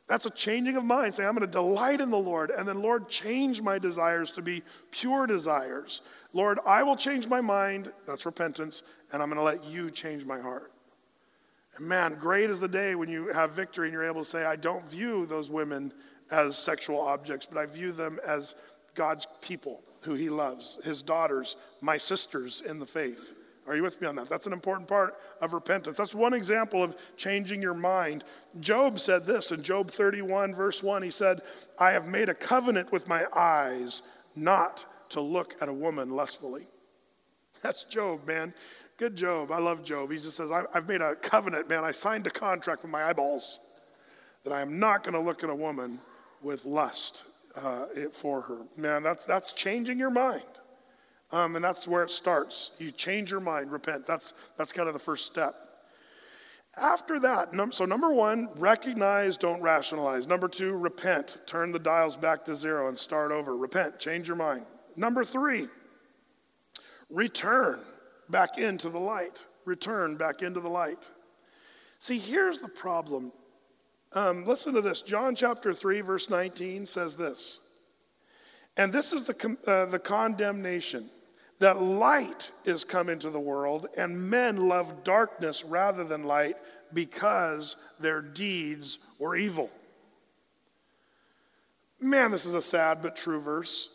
That's 0.08 0.26
a 0.26 0.30
changing 0.30 0.76
of 0.76 0.84
mind. 0.84 1.14
Say, 1.14 1.24
I'm 1.24 1.34
going 1.34 1.46
to 1.46 1.52
delight 1.52 2.00
in 2.00 2.10
the 2.10 2.18
Lord, 2.18 2.50
and 2.50 2.66
then, 2.66 2.82
Lord, 2.82 3.08
change 3.08 3.62
my 3.62 3.78
desires 3.78 4.32
to 4.32 4.42
be 4.42 4.62
pure 4.90 5.26
desires. 5.26 6.02
Lord, 6.32 6.58
I 6.66 6.82
will 6.82 6.96
change 6.96 7.28
my 7.28 7.40
mind. 7.40 7.92
That's 8.06 8.26
repentance, 8.26 8.82
and 9.12 9.22
I'm 9.22 9.28
going 9.28 9.38
to 9.38 9.44
let 9.44 9.64
you 9.64 9.90
change 9.90 10.24
my 10.24 10.40
heart. 10.40 10.72
And 11.76 11.86
man, 11.86 12.16
great 12.18 12.50
is 12.50 12.58
the 12.58 12.68
day 12.68 12.96
when 12.96 13.08
you 13.08 13.28
have 13.28 13.52
victory 13.52 13.86
and 13.86 13.92
you're 13.92 14.04
able 14.04 14.22
to 14.22 14.28
say, 14.28 14.44
I 14.44 14.56
don't 14.56 14.84
view 14.88 15.26
those 15.26 15.50
women 15.50 15.92
as 16.30 16.58
sexual 16.58 17.00
objects, 17.00 17.46
but 17.46 17.58
I 17.58 17.66
view 17.66 17.92
them 17.92 18.18
as 18.26 18.56
God's 18.98 19.28
people 19.40 19.80
who 20.02 20.14
he 20.14 20.28
loves, 20.28 20.80
his 20.84 21.02
daughters, 21.02 21.56
my 21.80 21.96
sisters 21.96 22.60
in 22.60 22.80
the 22.80 22.86
faith. 22.86 23.32
Are 23.68 23.76
you 23.76 23.82
with 23.84 24.00
me 24.00 24.08
on 24.08 24.16
that? 24.16 24.28
That's 24.28 24.48
an 24.48 24.52
important 24.52 24.88
part 24.88 25.14
of 25.40 25.52
repentance. 25.52 25.98
That's 25.98 26.16
one 26.16 26.34
example 26.34 26.82
of 26.82 26.96
changing 27.16 27.62
your 27.62 27.74
mind. 27.74 28.24
Job 28.58 28.98
said 28.98 29.24
this 29.24 29.52
in 29.52 29.62
Job 29.62 29.88
31, 29.88 30.52
verse 30.52 30.82
1. 30.82 31.02
He 31.04 31.12
said, 31.12 31.42
I 31.78 31.92
have 31.92 32.08
made 32.08 32.28
a 32.28 32.34
covenant 32.34 32.90
with 32.90 33.06
my 33.06 33.24
eyes 33.36 34.02
not 34.34 34.84
to 35.10 35.20
look 35.20 35.54
at 35.62 35.68
a 35.68 35.72
woman 35.72 36.10
lustfully. 36.10 36.64
That's 37.62 37.84
Job, 37.84 38.26
man. 38.26 38.52
Good 38.96 39.14
Job. 39.14 39.52
I 39.52 39.58
love 39.58 39.84
Job. 39.84 40.10
He 40.10 40.16
just 40.18 40.36
says, 40.36 40.50
I've 40.50 40.88
made 40.88 41.02
a 41.02 41.14
covenant, 41.14 41.68
man. 41.68 41.84
I 41.84 41.92
signed 41.92 42.26
a 42.26 42.30
contract 42.30 42.82
with 42.82 42.90
my 42.90 43.04
eyeballs 43.04 43.60
that 44.42 44.52
I 44.52 44.60
am 44.60 44.80
not 44.80 45.04
going 45.04 45.14
to 45.14 45.20
look 45.20 45.44
at 45.44 45.50
a 45.50 45.54
woman 45.54 46.00
with 46.42 46.64
lust 46.64 47.24
uh, 47.58 47.86
for 48.12 48.42
her. 48.42 48.60
Man, 48.76 49.02
that's, 49.02 49.24
that's 49.24 49.52
changing 49.52 49.98
your 49.98 50.10
mind. 50.10 50.42
Um, 51.30 51.56
and 51.56 51.64
that's 51.64 51.86
where 51.86 52.02
it 52.02 52.10
starts. 52.10 52.74
You 52.78 52.90
change 52.90 53.30
your 53.30 53.40
mind, 53.40 53.70
repent. 53.70 54.06
That's, 54.06 54.32
that's 54.56 54.72
kind 54.72 54.88
of 54.88 54.94
the 54.94 55.00
first 55.00 55.26
step. 55.26 55.54
After 56.80 57.18
that, 57.20 57.48
so 57.74 57.84
number 57.84 58.12
one, 58.12 58.48
recognize, 58.56 59.36
don't 59.36 59.60
rationalize. 59.60 60.26
Number 60.26 60.48
two, 60.48 60.76
repent. 60.76 61.38
Turn 61.46 61.72
the 61.72 61.78
dials 61.78 62.16
back 62.16 62.44
to 62.44 62.54
zero 62.54 62.88
and 62.88 62.98
start 62.98 63.32
over. 63.32 63.56
Repent, 63.56 63.98
change 63.98 64.28
your 64.28 64.36
mind. 64.36 64.62
Number 64.96 65.24
three, 65.24 65.66
return 67.10 67.80
back 68.28 68.58
into 68.58 68.90
the 68.90 68.98
light. 68.98 69.46
Return 69.64 70.16
back 70.16 70.42
into 70.42 70.60
the 70.60 70.68
light. 70.68 71.10
See, 71.98 72.18
here's 72.18 72.60
the 72.60 72.68
problem. 72.68 73.32
Um, 74.12 74.44
listen 74.44 74.74
to 74.74 74.80
this. 74.80 75.02
John 75.02 75.34
chapter 75.34 75.72
3, 75.72 76.00
verse 76.00 76.30
19 76.30 76.86
says 76.86 77.16
this. 77.16 77.60
And 78.76 78.92
this 78.92 79.12
is 79.12 79.26
the, 79.26 79.56
uh, 79.66 79.86
the 79.86 79.98
condemnation 79.98 81.10
that 81.58 81.82
light 81.82 82.52
is 82.64 82.84
come 82.84 83.08
into 83.08 83.30
the 83.30 83.40
world, 83.40 83.88
and 83.96 84.30
men 84.30 84.68
love 84.68 85.02
darkness 85.02 85.64
rather 85.64 86.04
than 86.04 86.24
light 86.24 86.56
because 86.94 87.76
their 87.98 88.22
deeds 88.22 89.00
were 89.18 89.34
evil. 89.34 89.70
Man, 92.00 92.30
this 92.30 92.46
is 92.46 92.54
a 92.54 92.62
sad 92.62 93.02
but 93.02 93.16
true 93.16 93.40
verse. 93.40 93.90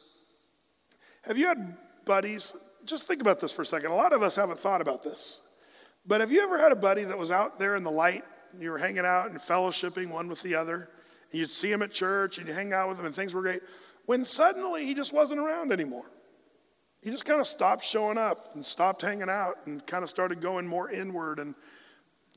Have 1.23 1.37
you 1.37 1.47
had 1.47 1.77
buddies? 2.05 2.53
Just 2.85 3.07
think 3.07 3.21
about 3.21 3.39
this 3.39 3.53
for 3.53 3.61
a 3.61 3.65
second. 3.65 3.91
A 3.91 3.95
lot 3.95 4.11
of 4.11 4.21
us 4.21 4.35
haven't 4.35 4.59
thought 4.59 4.81
about 4.81 5.03
this. 5.03 5.41
But 6.05 6.19
have 6.19 6.33
you 6.33 6.41
ever 6.41 6.57
had 6.57 6.73
a 6.73 6.75
buddy 6.75 7.05
that 7.05 7.17
was 7.17 7.31
out 7.31 7.59
there 7.59 7.77
in 7.77 7.83
the 7.85 7.91
light? 7.91 8.25
You 8.59 8.71
were 8.71 8.77
hanging 8.77 9.05
out 9.05 9.29
and 9.29 9.39
fellowshipping 9.39 10.09
one 10.09 10.27
with 10.27 10.41
the 10.43 10.55
other. 10.55 10.89
And 11.31 11.39
you'd 11.39 11.49
see 11.49 11.71
him 11.71 11.81
at 11.81 11.91
church 11.91 12.37
and 12.37 12.47
you'd 12.47 12.55
hang 12.55 12.73
out 12.73 12.89
with 12.89 12.99
him 12.99 13.05
and 13.05 13.15
things 13.15 13.33
were 13.33 13.41
great. 13.41 13.61
When 14.05 14.23
suddenly 14.23 14.85
he 14.85 14.93
just 14.93 15.13
wasn't 15.13 15.39
around 15.39 15.71
anymore. 15.71 16.05
He 17.01 17.09
just 17.09 17.25
kind 17.25 17.41
of 17.41 17.47
stopped 17.47 17.83
showing 17.83 18.17
up 18.17 18.55
and 18.55 18.65
stopped 18.65 19.01
hanging 19.01 19.29
out 19.29 19.55
and 19.65 19.85
kind 19.85 20.03
of 20.03 20.09
started 20.09 20.39
going 20.41 20.65
more 20.65 20.89
inward. 20.89 21.39
And 21.39 21.53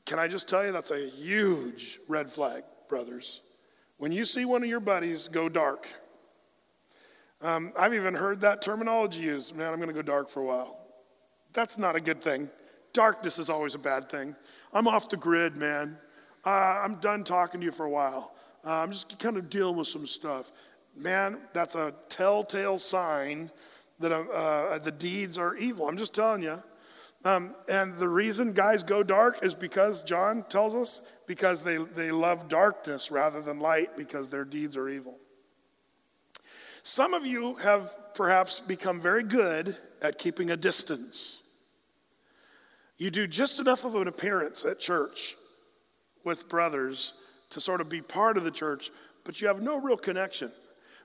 can 0.05 0.19
I 0.19 0.27
just 0.27 0.49
tell 0.49 0.65
you, 0.65 0.71
that's 0.71 0.91
a 0.91 1.07
huge 1.07 1.99
red 2.07 2.29
flag, 2.29 2.63
brothers. 2.89 3.41
When 3.97 4.11
you 4.11 4.25
see 4.25 4.45
one 4.45 4.63
of 4.63 4.69
your 4.69 4.79
buddies 4.81 5.27
go 5.27 5.47
dark, 5.47 5.87
um, 7.41 7.71
I've 7.79 7.93
even 7.93 8.13
heard 8.13 8.41
that 8.41 8.61
terminology 8.61 9.21
used 9.21 9.55
man, 9.55 9.71
I'm 9.71 9.77
going 9.77 9.89
to 9.89 9.93
go 9.93 10.01
dark 10.01 10.29
for 10.29 10.41
a 10.41 10.45
while. 10.45 10.79
That's 11.53 11.77
not 11.77 11.95
a 11.95 12.01
good 12.01 12.21
thing. 12.21 12.49
Darkness 12.93 13.39
is 13.39 13.49
always 13.49 13.75
a 13.75 13.79
bad 13.79 14.09
thing. 14.09 14.35
I'm 14.73 14.87
off 14.87 15.07
the 15.09 15.17
grid, 15.17 15.55
man. 15.55 15.97
Uh, 16.45 16.81
I'm 16.83 16.95
done 16.95 17.23
talking 17.23 17.59
to 17.59 17.65
you 17.65 17.71
for 17.71 17.85
a 17.85 17.89
while. 17.89 18.35
Uh, 18.65 18.71
I'm 18.71 18.91
just 18.91 19.17
kind 19.19 19.37
of 19.37 19.49
dealing 19.49 19.77
with 19.77 19.87
some 19.87 20.07
stuff. 20.07 20.51
Man, 20.95 21.41
that's 21.53 21.75
a 21.75 21.93
telltale 22.09 22.77
sign 22.77 23.51
that 23.99 24.11
uh, 24.11 24.21
uh, 24.21 24.79
the 24.79 24.91
deeds 24.91 25.37
are 25.37 25.55
evil. 25.55 25.87
I'm 25.87 25.97
just 25.97 26.13
telling 26.13 26.43
you. 26.43 26.61
Um, 27.25 27.55
and 27.67 27.97
the 27.97 28.07
reason 28.07 28.53
guys 28.53 28.83
go 28.83 29.03
dark 29.03 29.43
is 29.43 29.55
because, 29.55 30.03
John 30.03 30.43
tells 30.49 30.75
us, 30.75 31.01
because 31.25 31.63
they, 31.63 31.77
they 31.77 32.11
love 32.11 32.47
darkness 32.47 33.11
rather 33.11 33.41
than 33.41 33.59
light 33.59 33.97
because 33.97 34.27
their 34.27 34.45
deeds 34.45 34.77
are 34.77 34.87
evil. 34.87 35.17
Some 36.83 37.13
of 37.13 37.25
you 37.25 37.55
have 37.55 38.13
perhaps 38.13 38.59
become 38.59 39.01
very 39.01 39.23
good 39.23 39.75
at 40.01 40.17
keeping 40.17 40.51
a 40.51 40.57
distance. 40.57 41.43
You 42.97 43.11
do 43.11 43.27
just 43.27 43.59
enough 43.59 43.83
of 43.83 43.95
an 43.95 44.07
appearance 44.07 44.63
at 44.63 44.79
church 44.79 45.35
with 46.27 46.47
brothers 46.47 47.13
to 47.49 47.59
sort 47.59 47.81
of 47.81 47.89
be 47.89 48.01
part 48.01 48.37
of 48.37 48.43
the 48.43 48.51
church, 48.51 48.91
but 49.23 49.41
you 49.41 49.47
have 49.47 49.63
no 49.63 49.79
real 49.79 49.97
connection. 49.97 50.51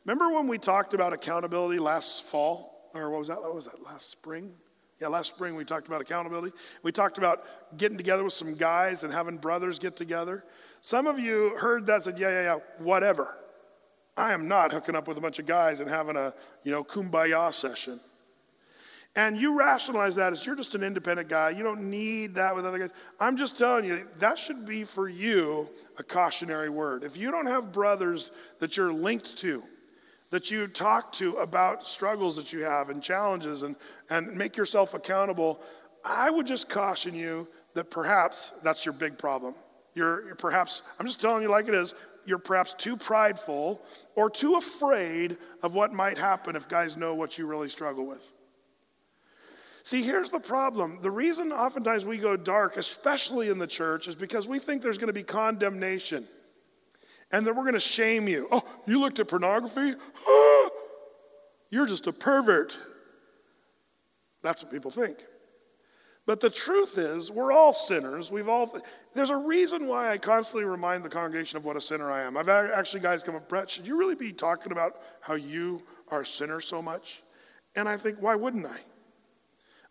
Remember 0.05 0.35
when 0.35 0.49
we 0.49 0.59
talked 0.59 0.93
about 0.93 1.12
accountability 1.12 1.79
last 1.79 2.25
fall? 2.25 2.91
Or 2.95 3.09
what 3.09 3.20
was 3.20 3.29
that? 3.29 3.41
What 3.41 3.55
was 3.55 3.66
that? 3.66 3.83
Last 3.83 4.11
spring? 4.11 4.53
Yeah, 5.01 5.09
last 5.09 5.35
spring 5.35 5.55
we 5.55 5.64
talked 5.64 5.89
about 5.89 6.01
accountability. 6.01 6.55
We 6.83 6.93
talked 6.93 7.18
about 7.18 7.45
getting 7.77 7.97
together 7.97 8.23
with 8.23 8.33
some 8.35 8.55
guys 8.55 9.03
and 9.03 9.12
having 9.12 9.39
brothers 9.39 9.79
get 9.79 9.97
together. 9.97 10.45
Some 10.81 11.07
of 11.07 11.18
you 11.18 11.57
heard 11.59 11.87
that 11.87 12.03
said, 12.03 12.18
yeah, 12.18 12.31
yeah, 12.31 12.43
yeah, 12.43 12.59
whatever. 12.79 13.37
I 14.16 14.33
am 14.33 14.47
not 14.47 14.73
hooking 14.73 14.95
up 14.95 15.09
with 15.09 15.16
a 15.16 15.20
bunch 15.20 15.39
of 15.39 15.47
guys 15.47 15.81
and 15.81 15.89
having 15.89 16.16
a, 16.16 16.35
you 16.64 16.70
know, 16.70 16.85
kumbaya 16.85 17.53
session. 17.53 17.99
And 19.14 19.36
you 19.36 19.58
rationalize 19.58 20.16
that 20.16 20.32
as 20.32 20.46
you're 20.46 20.56
just 20.56 20.74
an 20.74 20.82
independent 20.82 21.28
guy. 21.28 21.50
You 21.50 21.62
don't 21.62 21.90
need 21.90 22.34
that 22.36 22.56
with 22.56 22.64
other 22.64 22.78
guys. 22.78 22.92
I'm 23.20 23.36
just 23.36 23.58
telling 23.58 23.84
you, 23.84 24.08
that 24.18 24.38
should 24.38 24.64
be 24.64 24.84
for 24.84 25.06
you 25.06 25.68
a 25.98 26.02
cautionary 26.02 26.70
word. 26.70 27.04
If 27.04 27.18
you 27.18 27.30
don't 27.30 27.46
have 27.46 27.72
brothers 27.72 28.32
that 28.58 28.76
you're 28.76 28.92
linked 28.92 29.36
to, 29.38 29.62
that 30.30 30.50
you 30.50 30.66
talk 30.66 31.12
to 31.12 31.36
about 31.36 31.86
struggles 31.86 32.36
that 32.36 32.54
you 32.54 32.64
have 32.64 32.88
and 32.88 33.02
challenges 33.02 33.62
and, 33.64 33.76
and 34.08 34.34
make 34.34 34.56
yourself 34.56 34.94
accountable, 34.94 35.60
I 36.02 36.30
would 36.30 36.46
just 36.46 36.70
caution 36.70 37.14
you 37.14 37.48
that 37.74 37.90
perhaps 37.90 38.60
that's 38.62 38.86
your 38.86 38.94
big 38.94 39.18
problem. 39.18 39.54
You're, 39.94 40.24
you're, 40.24 40.34
perhaps, 40.36 40.82
I'm 40.98 41.04
just 41.04 41.20
telling 41.20 41.42
you 41.42 41.50
like 41.50 41.68
it 41.68 41.74
is, 41.74 41.94
you're 42.24 42.38
perhaps 42.38 42.72
too 42.72 42.96
prideful 42.96 43.82
or 44.14 44.30
too 44.30 44.54
afraid 44.54 45.36
of 45.62 45.74
what 45.74 45.92
might 45.92 46.16
happen 46.16 46.56
if 46.56 46.66
guys 46.66 46.96
know 46.96 47.14
what 47.14 47.36
you 47.36 47.46
really 47.46 47.68
struggle 47.68 48.06
with. 48.06 48.32
See, 49.85 50.03
here's 50.03 50.30
the 50.30 50.41
problem. 50.41 50.99
The 51.03 51.11
reason 51.11 51.51
oftentimes 51.51 52.07
we 52.07 52.16
go 52.18 52.37
dark, 52.37 52.76
especially 52.76 53.49
in 53.49 53.59
the 53.59 53.66
church, 53.66 54.07
is 54.07 54.14
because 54.14 54.47
we 54.47 54.59
think 54.59 54.83
there's 54.83 54.99
going 54.99 55.09
to 55.09 55.12
be 55.12 55.24
condemnation 55.24 56.24
and 57.33 57.47
that 57.47 57.57
we're 57.57 57.64
going 57.64 57.74
to 57.74 57.80
shame 57.80 58.28
you. 58.28 58.47
Oh, 58.53 58.62
you 58.87 59.01
looked 59.01 59.18
at 59.18 59.28
pornography? 59.28 59.95
You're 61.70 61.87
just 61.87 62.07
a 62.07 62.12
pervert. 62.12 62.78
That's 64.43 64.62
what 64.62 64.70
people 64.70 64.91
think. 64.91 65.16
But 66.26 66.39
the 66.39 66.51
truth 66.51 66.99
is, 66.99 67.33
we're 67.33 67.51
all 67.51 67.72
sinners. 67.72 68.30
We've 68.30 68.49
all. 68.49 68.72
There's 69.14 69.30
a 69.30 69.37
reason 69.37 69.89
why 69.89 70.11
I 70.11 70.18
constantly 70.18 70.68
remind 70.68 71.05
the 71.05 71.09
congregation 71.09 71.57
of 71.57 71.64
what 71.64 71.76
a 71.76 71.80
sinner 71.80 72.12
I 72.12 72.20
am. 72.20 72.37
I've 72.37 72.49
actually 72.49 73.01
guys 73.01 73.24
come 73.24 73.35
up, 73.35 73.49
Brett, 73.49 73.68
should 73.68 73.87
you 73.87 73.99
really 73.99 74.14
be 74.14 74.33
talking 74.33 74.70
about 74.70 75.01
how 75.20 75.35
you 75.35 75.83
are 76.09 76.20
a 76.20 76.26
sinner 76.26 76.61
so 76.61 76.80
much? 76.80 77.24
And 77.74 77.89
I 77.89 77.97
think, 77.97 78.18
why 78.20 78.37
wouldn't 78.37 78.66
I? 78.66 78.78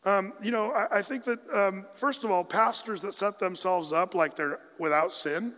Um, 0.04 0.34
you 0.41 0.52
know, 0.52 0.72
I, 0.72 0.97
I 0.97 1.02
think 1.02 1.24
that 1.26 1.39
um, 1.54 1.86
first 1.93 2.24
of 2.24 2.32
all, 2.32 2.43
pastors 2.43 3.02
that 3.02 3.14
set 3.14 3.39
themselves 3.39 3.93
up 3.93 4.16
like 4.16 4.36
they're 4.36 4.60
without 4.80 5.14
sin, 5.14 5.54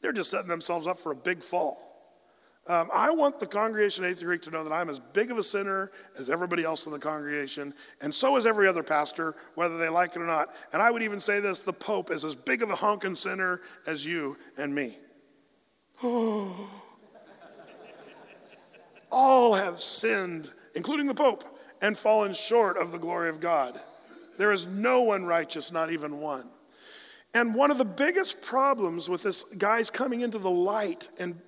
they're 0.00 0.12
just 0.12 0.30
setting 0.30 0.48
themselves 0.48 0.86
up 0.86 0.98
for 0.98 1.12
a 1.12 1.16
big 1.16 1.42
fall. 1.42 1.88
Um, 2.66 2.90
I 2.92 3.10
want 3.10 3.40
the 3.40 3.46
congregation 3.46 4.04
at 4.04 4.14
Athey 4.14 4.24
Creek 4.26 4.42
to 4.42 4.50
know 4.50 4.62
that 4.62 4.72
I'm 4.72 4.90
as 4.90 4.98
big 4.98 5.30
of 5.30 5.38
a 5.38 5.42
sinner 5.42 5.90
as 6.18 6.28
everybody 6.28 6.64
else 6.64 6.84
in 6.84 6.92
the 6.92 6.98
congregation, 6.98 7.72
and 8.02 8.14
so 8.14 8.36
is 8.36 8.44
every 8.44 8.68
other 8.68 8.82
pastor, 8.82 9.34
whether 9.54 9.78
they 9.78 9.88
like 9.88 10.16
it 10.16 10.20
or 10.20 10.26
not. 10.26 10.54
And 10.74 10.82
I 10.82 10.90
would 10.90 11.02
even 11.02 11.18
say 11.18 11.40
this 11.40 11.60
the 11.60 11.72
Pope 11.72 12.10
is 12.10 12.26
as 12.26 12.34
big 12.34 12.62
of 12.62 12.68
a 12.68 12.74
honking 12.74 13.14
sinner 13.14 13.62
as 13.86 14.04
you 14.04 14.36
and 14.58 14.74
me. 14.74 14.98
All 19.10 19.54
have 19.54 19.80
sinned, 19.80 20.52
including 20.74 21.06
the 21.06 21.14
Pope, 21.14 21.57
and 21.80 21.96
fallen 21.96 22.34
short 22.34 22.76
of 22.76 22.92
the 22.92 22.98
glory 22.98 23.28
of 23.28 23.40
God. 23.40 23.78
There 24.36 24.52
is 24.52 24.66
no 24.66 25.02
one 25.02 25.24
righteous, 25.24 25.72
not 25.72 25.90
even 25.90 26.20
one. 26.20 26.48
And 27.34 27.54
one 27.54 27.70
of 27.70 27.78
the 27.78 27.84
biggest 27.84 28.40
problems 28.42 29.08
with 29.08 29.22
this 29.22 29.42
guys 29.54 29.90
coming 29.90 30.22
into 30.22 30.38
the 30.38 30.50
light 30.50 31.10
and, 31.18 31.38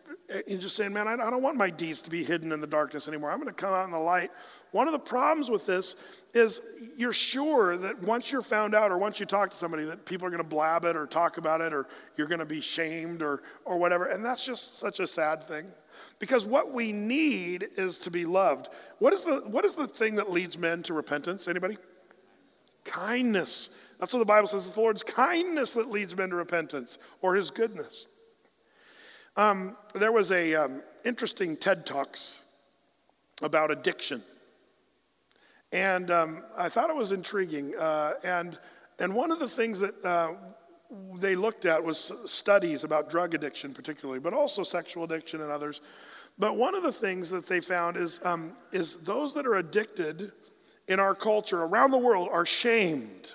and 0.46 0.60
just 0.60 0.76
saying, 0.76 0.92
man, 0.92 1.08
I, 1.08 1.14
I 1.14 1.30
don't 1.30 1.42
want 1.42 1.56
my 1.56 1.70
deeds 1.70 2.02
to 2.02 2.10
be 2.10 2.22
hidden 2.22 2.52
in 2.52 2.60
the 2.60 2.66
darkness 2.66 3.08
anymore. 3.08 3.30
I'm 3.30 3.38
going 3.38 3.48
to 3.48 3.54
come 3.54 3.72
out 3.72 3.86
in 3.86 3.90
the 3.90 3.98
light. 3.98 4.30
One 4.72 4.86
of 4.86 4.92
the 4.92 4.98
problems 4.98 5.50
with 5.50 5.66
this 5.66 6.22
is 6.34 6.60
you're 6.96 7.12
sure 7.12 7.76
that 7.78 8.02
once 8.02 8.30
you're 8.30 8.42
found 8.42 8.74
out 8.74 8.90
or 8.90 8.98
once 8.98 9.20
you 9.20 9.26
talk 9.26 9.50
to 9.50 9.56
somebody 9.56 9.84
that 9.84 10.04
people 10.04 10.26
are 10.26 10.30
going 10.30 10.42
to 10.42 10.48
blab 10.48 10.84
it 10.84 10.96
or 10.96 11.06
talk 11.06 11.38
about 11.38 11.60
it 11.60 11.72
or 11.72 11.86
you're 12.16 12.28
going 12.28 12.40
to 12.40 12.46
be 12.46 12.60
shamed 12.60 13.22
or, 13.22 13.42
or 13.64 13.78
whatever. 13.78 14.06
And 14.06 14.24
that's 14.24 14.44
just 14.44 14.78
such 14.78 15.00
a 15.00 15.06
sad 15.06 15.44
thing. 15.44 15.66
Because 16.18 16.46
what 16.46 16.72
we 16.72 16.92
need 16.92 17.66
is 17.76 17.98
to 18.00 18.10
be 18.10 18.24
loved. 18.24 18.68
What 18.98 19.12
is 19.12 19.24
the, 19.24 19.42
what 19.48 19.64
is 19.64 19.74
the 19.74 19.86
thing 19.86 20.16
that 20.16 20.30
leads 20.30 20.58
men 20.58 20.82
to 20.84 20.94
repentance? 20.94 21.48
Anybody? 21.48 21.76
Kindness. 22.84 23.78
That's 23.98 24.12
what 24.12 24.18
the 24.18 24.24
Bible 24.24 24.46
says. 24.46 24.66
It's 24.66 24.74
the 24.74 24.80
Lord's 24.80 25.02
kindness 25.02 25.74
that 25.74 25.88
leads 25.88 26.16
men 26.16 26.30
to 26.30 26.36
repentance 26.36 26.98
or 27.20 27.34
his 27.34 27.50
goodness. 27.50 28.06
Um, 29.36 29.76
there 29.94 30.12
was 30.12 30.32
a 30.32 30.54
um, 30.54 30.82
interesting 31.04 31.56
TED 31.56 31.86
Talks 31.86 32.44
about 33.42 33.70
addiction. 33.70 34.22
And 35.72 36.10
um, 36.10 36.42
I 36.56 36.68
thought 36.68 36.90
it 36.90 36.96
was 36.96 37.12
intriguing. 37.12 37.74
Uh, 37.78 38.14
and, 38.24 38.58
and 38.98 39.14
one 39.14 39.30
of 39.30 39.38
the 39.38 39.48
things 39.48 39.80
that 39.80 40.04
uh, 40.04 40.34
they 41.14 41.36
looked 41.36 41.64
at 41.64 41.84
was 41.84 42.12
studies 42.26 42.84
about 42.84 43.10
drug 43.10 43.34
addiction, 43.34 43.72
particularly, 43.72 44.20
but 44.20 44.34
also 44.34 44.62
sexual 44.62 45.04
addiction 45.04 45.40
and 45.40 45.50
others. 45.50 45.80
But 46.38 46.56
one 46.56 46.74
of 46.74 46.82
the 46.82 46.92
things 46.92 47.30
that 47.30 47.46
they 47.46 47.60
found 47.60 47.96
is, 47.96 48.24
um, 48.24 48.56
is 48.72 48.96
those 49.04 49.34
that 49.34 49.46
are 49.46 49.56
addicted 49.56 50.32
in 50.88 50.98
our 50.98 51.14
culture 51.14 51.62
around 51.62 51.90
the 51.90 51.98
world 51.98 52.28
are 52.32 52.46
shamed. 52.46 53.34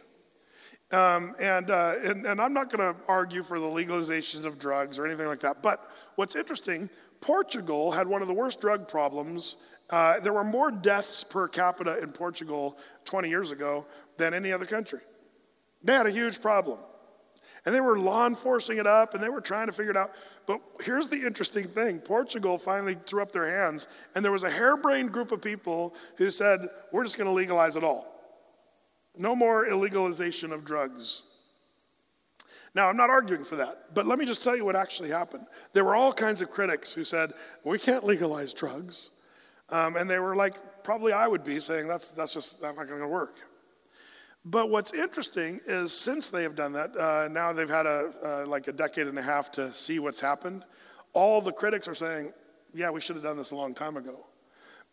Um, 0.92 1.36
and, 1.40 1.70
uh, 1.72 1.96
and, 2.04 2.26
and 2.26 2.42
I'm 2.42 2.54
not 2.54 2.72
going 2.72 2.94
to 2.94 3.00
argue 3.08 3.44
for 3.44 3.60
the 3.60 3.66
legalizations 3.66 4.46
of 4.46 4.60
drugs 4.60 5.00
or 5.00 5.06
anything 5.06 5.28
like 5.28 5.40
that. 5.40 5.62
But 5.62 5.90
what's 6.16 6.36
interesting, 6.36 6.90
Portugal 7.22 7.92
had 7.92 8.08
one 8.08 8.22
of 8.22 8.28
the 8.28 8.34
worst 8.34 8.62
drug 8.62 8.88
problems. 8.88 9.58
Uh, 9.90 10.20
there 10.20 10.34
were 10.34 10.44
more 10.44 10.72
deaths 10.72 11.24
per 11.24 11.48
capita 11.48 12.02
in 12.02 12.12
Portugal 12.12 12.78
20 13.06 13.30
years 13.30 13.52
ago 13.52 13.86
than 14.18 14.34
any 14.34 14.52
other 14.52 14.66
country. 14.66 15.00
They 15.84 15.94
had 15.94 16.08
a 16.08 16.12
huge 16.12 16.42
problem. 16.42 16.80
And 17.66 17.74
they 17.74 17.82
were 17.82 17.98
law 17.98 18.28
enforcing 18.28 18.78
it 18.78 18.86
up 18.86 19.14
and 19.14 19.24
they 19.24 19.30
were 19.30 19.42
trying 19.42 19.66
to 19.68 19.72
figure 19.72 19.92
it 19.92 19.98
out. 19.98 20.12
But 20.46 20.62
here's 20.82 21.08
the 21.08 21.26
interesting 21.26 21.66
thing 21.66 22.00
Portugal 22.00 22.58
finally 22.58 22.96
threw 22.96 23.22
up 23.22 23.32
their 23.32 23.48
hands, 23.48 23.88
and 24.14 24.24
there 24.24 24.32
was 24.32 24.44
a 24.44 24.50
harebrained 24.50 25.12
group 25.12 25.32
of 25.32 25.42
people 25.42 25.96
who 26.18 26.30
said, 26.30 26.68
We're 26.92 27.04
just 27.04 27.18
going 27.18 27.28
to 27.28 27.34
legalize 27.34 27.76
it 27.76 27.84
all. 27.84 28.12
No 29.18 29.36
more 29.36 29.66
illegalization 29.66 30.52
of 30.52 30.66
drugs. 30.66 31.24
Now, 32.76 32.90
I'm 32.90 32.98
not 32.98 33.10
arguing 33.10 33.46
for 33.46 33.56
that, 33.56 33.94
but 33.94 34.06
let 34.06 34.20
me 34.20 34.26
just 34.26 34.44
tell 34.44 34.56
you 34.56 34.66
what 34.66 34.76
actually 34.76 35.10
happened. 35.10 35.48
There 35.72 35.86
were 35.86 35.96
all 35.96 36.12
kinds 36.12 36.42
of 36.42 36.52
critics 36.52 36.92
who 36.94 37.06
said, 37.06 37.32
we 37.64 37.80
can't 37.80 38.04
legalize 38.04 38.54
drugs. 38.54 39.12
Um, 39.70 39.96
and 39.96 40.10
they 40.10 40.20
were 40.20 40.36
like, 40.36 40.84
probably 40.84 41.14
I 41.14 41.26
would 41.26 41.44
be 41.44 41.62
saying, 41.62 41.88
that's, 41.88 42.12
that's 42.12 42.34
just 42.34 42.62
that's 42.62 42.78
not 42.78 42.88
going 42.88 43.00
to 43.00 43.08
work. 43.08 43.36
But 44.46 44.70
what's 44.70 44.94
interesting 44.94 45.60
is 45.66 45.92
since 45.92 46.28
they 46.28 46.44
have 46.44 46.56
done 46.56 46.74
that, 46.74 46.96
uh, 46.96 47.28
now 47.32 47.52
they've 47.52 47.68
had 47.68 47.88
a, 47.88 48.12
uh, 48.24 48.48
like 48.48 48.68
a 48.68 48.72
decade 48.72 49.08
and 49.08 49.18
a 49.18 49.22
half 49.22 49.52
to 49.54 49.74
see 49.74 49.98
what's 49.98 50.22
happened. 50.22 50.64
All 51.14 51.42
the 51.42 51.52
critics 51.52 51.88
are 51.88 51.96
saying, 51.96 52.32
yeah, 52.74 52.92
we 52.92 53.02
should 53.02 53.16
have 53.16 53.24
done 53.24 53.38
this 53.38 53.52
a 53.52 53.56
long 53.56 53.74
time 53.74 53.98
ago. 53.98 54.28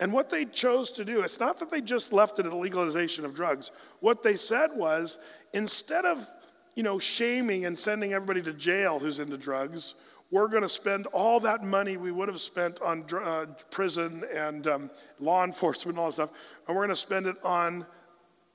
And 0.01 0.11
what 0.11 0.31
they 0.31 0.47
chose 0.47 0.91
to 0.93 1.05
do, 1.05 1.21
it's 1.21 1.39
not 1.39 1.59
that 1.59 1.71
they 1.71 1.83
just 1.83 2.15
left 2.15 2.39
it 2.39 2.47
at 2.47 2.51
the 2.51 2.57
legalization 2.57 3.27
of 3.27 3.35
drugs. 3.35 3.71
What 4.01 4.23
they 4.23 4.37
said 4.37 4.71
was 4.75 5.19
instead 5.53 6.07
of, 6.07 6.27
you 6.75 6.83
know, 6.83 6.99
shaming 6.99 7.67
and 7.67 7.79
sending 7.79 8.15
everybody 8.15 8.41
to 8.43 8.55
jail 8.55 8.99
who's 8.99 9.19
into 9.19 9.37
drugs, 9.37 9.95
we're 10.31 10.49
going 10.49 10.63
to 10.63 10.69
spend 10.69 11.07
all 11.09 11.41
that 11.41 11.63
money 11.63 11.99
we 11.99 12.11
would 12.11 12.29
have 12.29 12.41
spent 12.41 12.81
on 12.81 13.05
uh, 13.15 13.47
prison 13.71 14.25
and 14.35 14.67
um, 14.67 14.91
law 15.21 15.45
enforcement 15.45 15.97
and 15.97 16.01
all 16.01 16.07
that 16.07 16.13
stuff, 16.13 16.31
and 16.67 16.75
we're 16.75 16.83
going 16.83 16.89
to 16.89 16.97
spend 16.97 17.27
it 17.27 17.37
on 17.45 17.85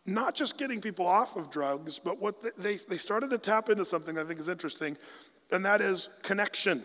not 0.08 0.34
just 0.34 0.58
getting 0.58 0.82
people 0.82 1.06
off 1.06 1.36
of 1.36 1.52
drugs, 1.52 2.00
but 2.00 2.20
what 2.20 2.42
they, 2.58 2.78
they 2.78 2.98
started 2.98 3.30
to 3.30 3.38
tap 3.38 3.70
into 3.70 3.86
something 3.86 4.18
I 4.18 4.24
think 4.24 4.40
is 4.40 4.50
interesting, 4.50 4.98
and 5.52 5.64
that 5.66 5.82
is 5.82 6.10
connection. 6.24 6.84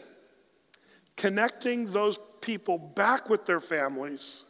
Connecting 1.17 1.93
those 1.93 2.19
people 2.41 2.79
back 2.79 3.31
with 3.31 3.47
their 3.47 3.61
families 3.61 4.45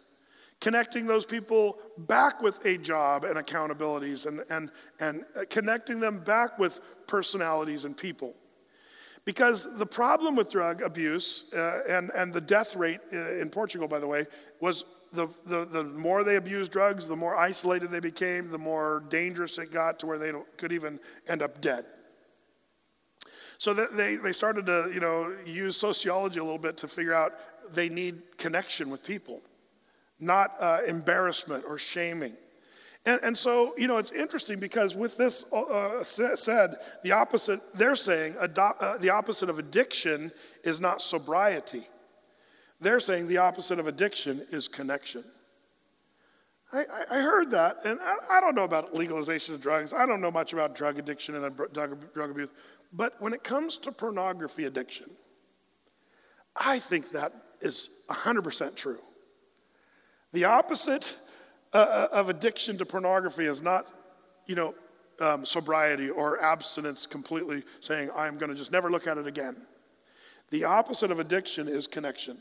connecting 0.63 1.09
those 1.09 1.27
people 1.27 1.77
back 1.99 2.41
with 2.41 2.65
a 2.65 2.79
job 2.79 3.25
and 3.25 3.37
accountabilities 3.37 4.27
and, 4.27 4.41
and, 4.49 4.71
and 5.01 5.25
connecting 5.51 5.99
them 5.99 6.21
back 6.21 6.57
with 6.57 6.81
personalities 7.09 7.85
and 7.85 7.97
people. 7.97 8.33
Because 9.25 9.77
the 9.77 9.87
problem 9.87 10.37
with 10.37 10.53
drug 10.53 10.81
abuse 10.81 11.53
uh, 11.53 11.81
and, 11.89 12.11
and 12.15 12.33
the 12.33 12.41
death 12.41 12.77
rate 12.77 13.01
uh, 13.13 13.33
in 13.35 13.51
Portugal, 13.51 13.89
by 13.89 13.99
the 13.99 14.07
way, 14.07 14.27
was 14.61 14.85
the, 15.13 15.29
the, 15.47 15.65
the 15.65 15.85
more 15.85 16.25
they 16.25 16.37
abused 16.37 16.73
drugs, 16.73 17.07
the 17.07 17.17
more 17.17 17.37
isolated 17.37 17.91
they 17.91 18.01
became, 18.01 18.51
the 18.51 18.59
more 18.59 19.05
dangerous 19.09 19.59
it 19.59 19.71
got 19.71 19.99
to 20.01 20.07
where 20.07 20.19
they 20.19 20.33
could 20.57 20.73
even 20.73 20.99
end 21.29 21.43
up 21.43 21.61
dead. 21.61 21.85
So 23.59 23.75
they, 23.75 24.17
they 24.17 24.33
started 24.33 24.67
to 24.67 24.91
you 24.93 25.01
know, 25.01 25.35
use 25.47 25.77
sociology 25.77 26.41
a 26.41 26.45
little 26.45 26.59
bit 26.59 26.77
to 26.79 26.89
figure 26.89 27.15
out 27.15 27.33
they 27.73 27.89
need 27.89 28.37
connection 28.37 28.91
with 28.91 29.07
people 29.07 29.41
not 30.23 30.55
uh, 30.61 30.79
embarrassment 30.87 31.65
or 31.69 31.77
shaming. 31.77 32.33
And, 33.05 33.21
and, 33.25 33.37
so, 33.37 33.75
you 33.77 33.89
know, 33.89 33.99
it's 33.99 34.13
interesting 34.13 34.61
because 34.61 34.95
with 34.95 35.17
this 35.17 35.53
uh, 35.53 36.05
said, 36.05 36.77
the 37.03 37.11
opposite, 37.11 37.61
they're 37.75 37.97
saying 37.97 38.37
uh, 38.39 38.47
the 38.99 39.11
opposite 39.11 39.51
of 39.51 39.59
addiction 39.59 40.31
is 40.63 40.81
not 40.81 41.03
sobriety. 41.03 41.83
They're 42.83 43.01
saying 43.01 43.29
the 43.29 43.39
opposite 43.39 43.79
of 43.79 43.87
addiction 43.87 44.45
is 44.51 44.67
connection. 44.67 45.25
I, 46.73 46.85
I 47.11 47.21
heard 47.21 47.51
that, 47.53 47.77
and 47.85 48.01
I, 48.01 48.15
I, 48.39 48.41
don't 48.41 48.55
know 48.55 48.65
about 48.65 48.95
legalization 48.95 49.55
of 49.55 49.61
drugs. 49.61 49.93
I 49.93 50.07
don't 50.07 50.23
know 50.23 50.31
much 50.31 50.55
about 50.55 50.75
drug 50.75 50.99
addiction 50.99 51.35
and 51.35 51.57
drug, 51.73 52.13
drug 52.15 52.31
abuse. 52.31 52.49
But 52.93 53.21
when 53.21 53.35
it 53.35 53.45
comes 53.45 53.77
to 53.79 53.93
pornography 53.93 54.65
addiction, 54.65 55.11
I 56.57 56.79
think 56.79 57.11
that 57.11 57.33
is 57.61 57.91
100% 58.11 58.75
true. 58.75 59.01
The 60.33 60.45
opposite 60.45 61.17
uh, 61.75 61.77
uh, 61.79 62.09
of 62.13 62.31
addiction 62.31 62.79
to 62.79 62.87
pornography 62.87 63.45
is 63.45 63.63
not, 63.63 63.85
you 64.47 64.55
know, 64.55 64.75
um, 65.21 65.45
sobriety 65.45 66.11
or 66.11 66.43
abstinence 66.43 67.07
completely 67.07 67.63
saying, 67.81 68.11
I'm 68.17 68.39
going 68.39 68.51
to 68.51 68.57
just 68.57 68.73
never 68.73 68.91
look 68.91 69.07
at 69.07 69.19
it 69.19 69.27
again. 69.27 69.57
The 70.51 70.65
opposite 70.65 71.11
of 71.11 71.21
addiction 71.21 71.69
is 71.69 71.87
connection. 71.87 72.39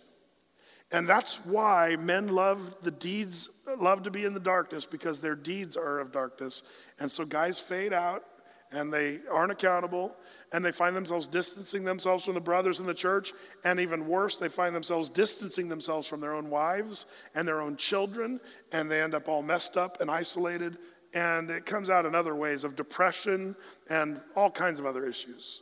And 0.92 1.08
that's 1.08 1.38
why 1.46 1.96
men 1.98 2.28
love 2.28 2.76
the 2.82 2.92
deeds, 2.92 3.50
love 3.80 4.04
to 4.04 4.12
be 4.12 4.26
in 4.26 4.34
the 4.34 4.40
darkness 4.40 4.86
because 4.86 5.22
their 5.22 5.36
deeds 5.36 5.78
are 5.78 6.00
of 6.00 6.12
darkness. 6.12 6.64
And 7.00 7.10
so 7.10 7.26
guys 7.26 7.60
fade 7.60 7.94
out 7.94 8.26
and 8.72 8.92
they 8.92 9.20
aren't 9.32 9.52
accountable 9.52 10.16
and 10.54 10.66
they 10.66 10.72
find 10.72 10.96
themselves 10.96 11.28
distancing 11.28 11.86
themselves 11.86 12.26
from 12.26 12.34
the 12.34 12.42
brothers 12.42 12.82
in 12.82 12.86
the 12.86 12.94
church. 12.94 13.32
And 13.64 13.80
even 13.80 14.08
worse, 14.08 14.38
they 14.38 14.50
find 14.50 14.76
themselves 14.76 15.10
distancing 15.10 15.70
themselves 15.70 16.08
from 16.08 16.20
their 16.20 16.34
own 16.34 16.50
wives 16.50 17.06
and 17.36 17.48
their 17.48 17.62
own 17.62 17.78
children, 17.78 18.42
and 18.72 18.92
they 18.92 19.02
end 19.02 19.16
up 19.16 19.30
all 19.30 19.42
messed 19.42 19.78
up 19.78 20.02
and 20.02 20.12
isolated. 20.12 20.78
And 21.14 21.50
it 21.50 21.66
comes 21.66 21.90
out 21.90 22.06
in 22.06 22.16
other 22.16 22.36
ways 22.36 22.64
of 22.64 22.76
depression 22.76 23.56
and 23.90 24.22
all 24.36 24.52
kinds 24.52 24.80
of 24.80 24.86
other 24.86 25.06
issues. 25.06 25.62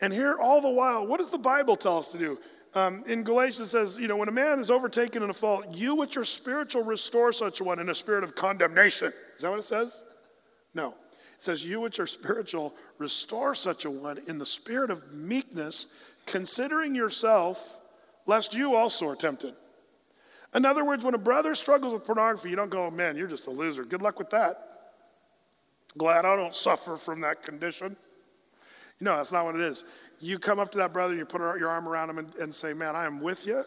And 0.00 0.12
here, 0.12 0.36
all 0.38 0.60
the 0.60 0.70
while, 0.70 1.06
what 1.06 1.18
does 1.18 1.30
the 1.30 1.38
Bible 1.38 1.76
tell 1.76 1.98
us 1.98 2.12
to 2.12 2.18
do? 2.18 2.38
Um, 2.76 3.04
in 3.06 3.22
Galatians, 3.22 3.68
it 3.68 3.70
says, 3.70 3.98
you 3.98 4.06
know, 4.06 4.18
when 4.18 4.28
a 4.28 4.32
man 4.32 4.58
is 4.58 4.70
overtaken 4.70 5.22
in 5.22 5.30
a 5.30 5.32
fault, 5.32 5.74
you 5.74 5.94
which 5.94 6.18
are 6.18 6.24
spiritual 6.24 6.84
restore 6.84 7.32
such 7.32 7.62
a 7.62 7.64
one 7.64 7.78
in 7.78 7.88
a 7.88 7.94
spirit 7.94 8.22
of 8.22 8.34
condemnation. 8.34 9.14
Is 9.34 9.42
that 9.42 9.50
what 9.50 9.58
it 9.58 9.64
says? 9.64 10.04
No. 10.74 10.90
It 10.90 11.42
says, 11.42 11.64
You 11.64 11.80
which 11.80 11.98
are 12.00 12.06
spiritual, 12.06 12.74
restore 12.98 13.54
such 13.54 13.86
a 13.86 13.90
one 13.90 14.18
in 14.28 14.36
the 14.36 14.44
spirit 14.44 14.90
of 14.90 15.10
meekness, 15.10 15.98
considering 16.26 16.94
yourself, 16.94 17.80
lest 18.26 18.54
you 18.54 18.74
also 18.74 19.08
are 19.08 19.16
tempted. 19.16 19.54
In 20.54 20.66
other 20.66 20.84
words, 20.84 21.02
when 21.02 21.14
a 21.14 21.18
brother 21.18 21.54
struggles 21.54 21.94
with 21.94 22.04
pornography, 22.04 22.50
you 22.50 22.56
don't 22.56 22.70
go, 22.70 22.90
Man, 22.90 23.16
you're 23.16 23.26
just 23.26 23.46
a 23.46 23.50
loser. 23.50 23.86
Good 23.86 24.02
luck 24.02 24.18
with 24.18 24.28
that. 24.30 24.54
Glad 25.96 26.26
I 26.26 26.36
don't 26.36 26.54
suffer 26.54 26.96
from 26.96 27.22
that 27.22 27.42
condition. 27.42 27.96
No, 29.00 29.16
that's 29.16 29.32
not 29.32 29.44
what 29.44 29.54
it 29.54 29.60
is. 29.62 29.84
You 30.20 30.38
come 30.38 30.58
up 30.58 30.72
to 30.72 30.78
that 30.78 30.92
brother, 30.92 31.14
you 31.14 31.24
put 31.24 31.40
your 31.40 31.68
arm 31.68 31.88
around 31.88 32.10
him 32.10 32.18
and, 32.18 32.34
and 32.36 32.54
say, 32.54 32.72
Man, 32.72 32.96
I 32.96 33.04
am 33.04 33.22
with 33.22 33.46
you. 33.46 33.64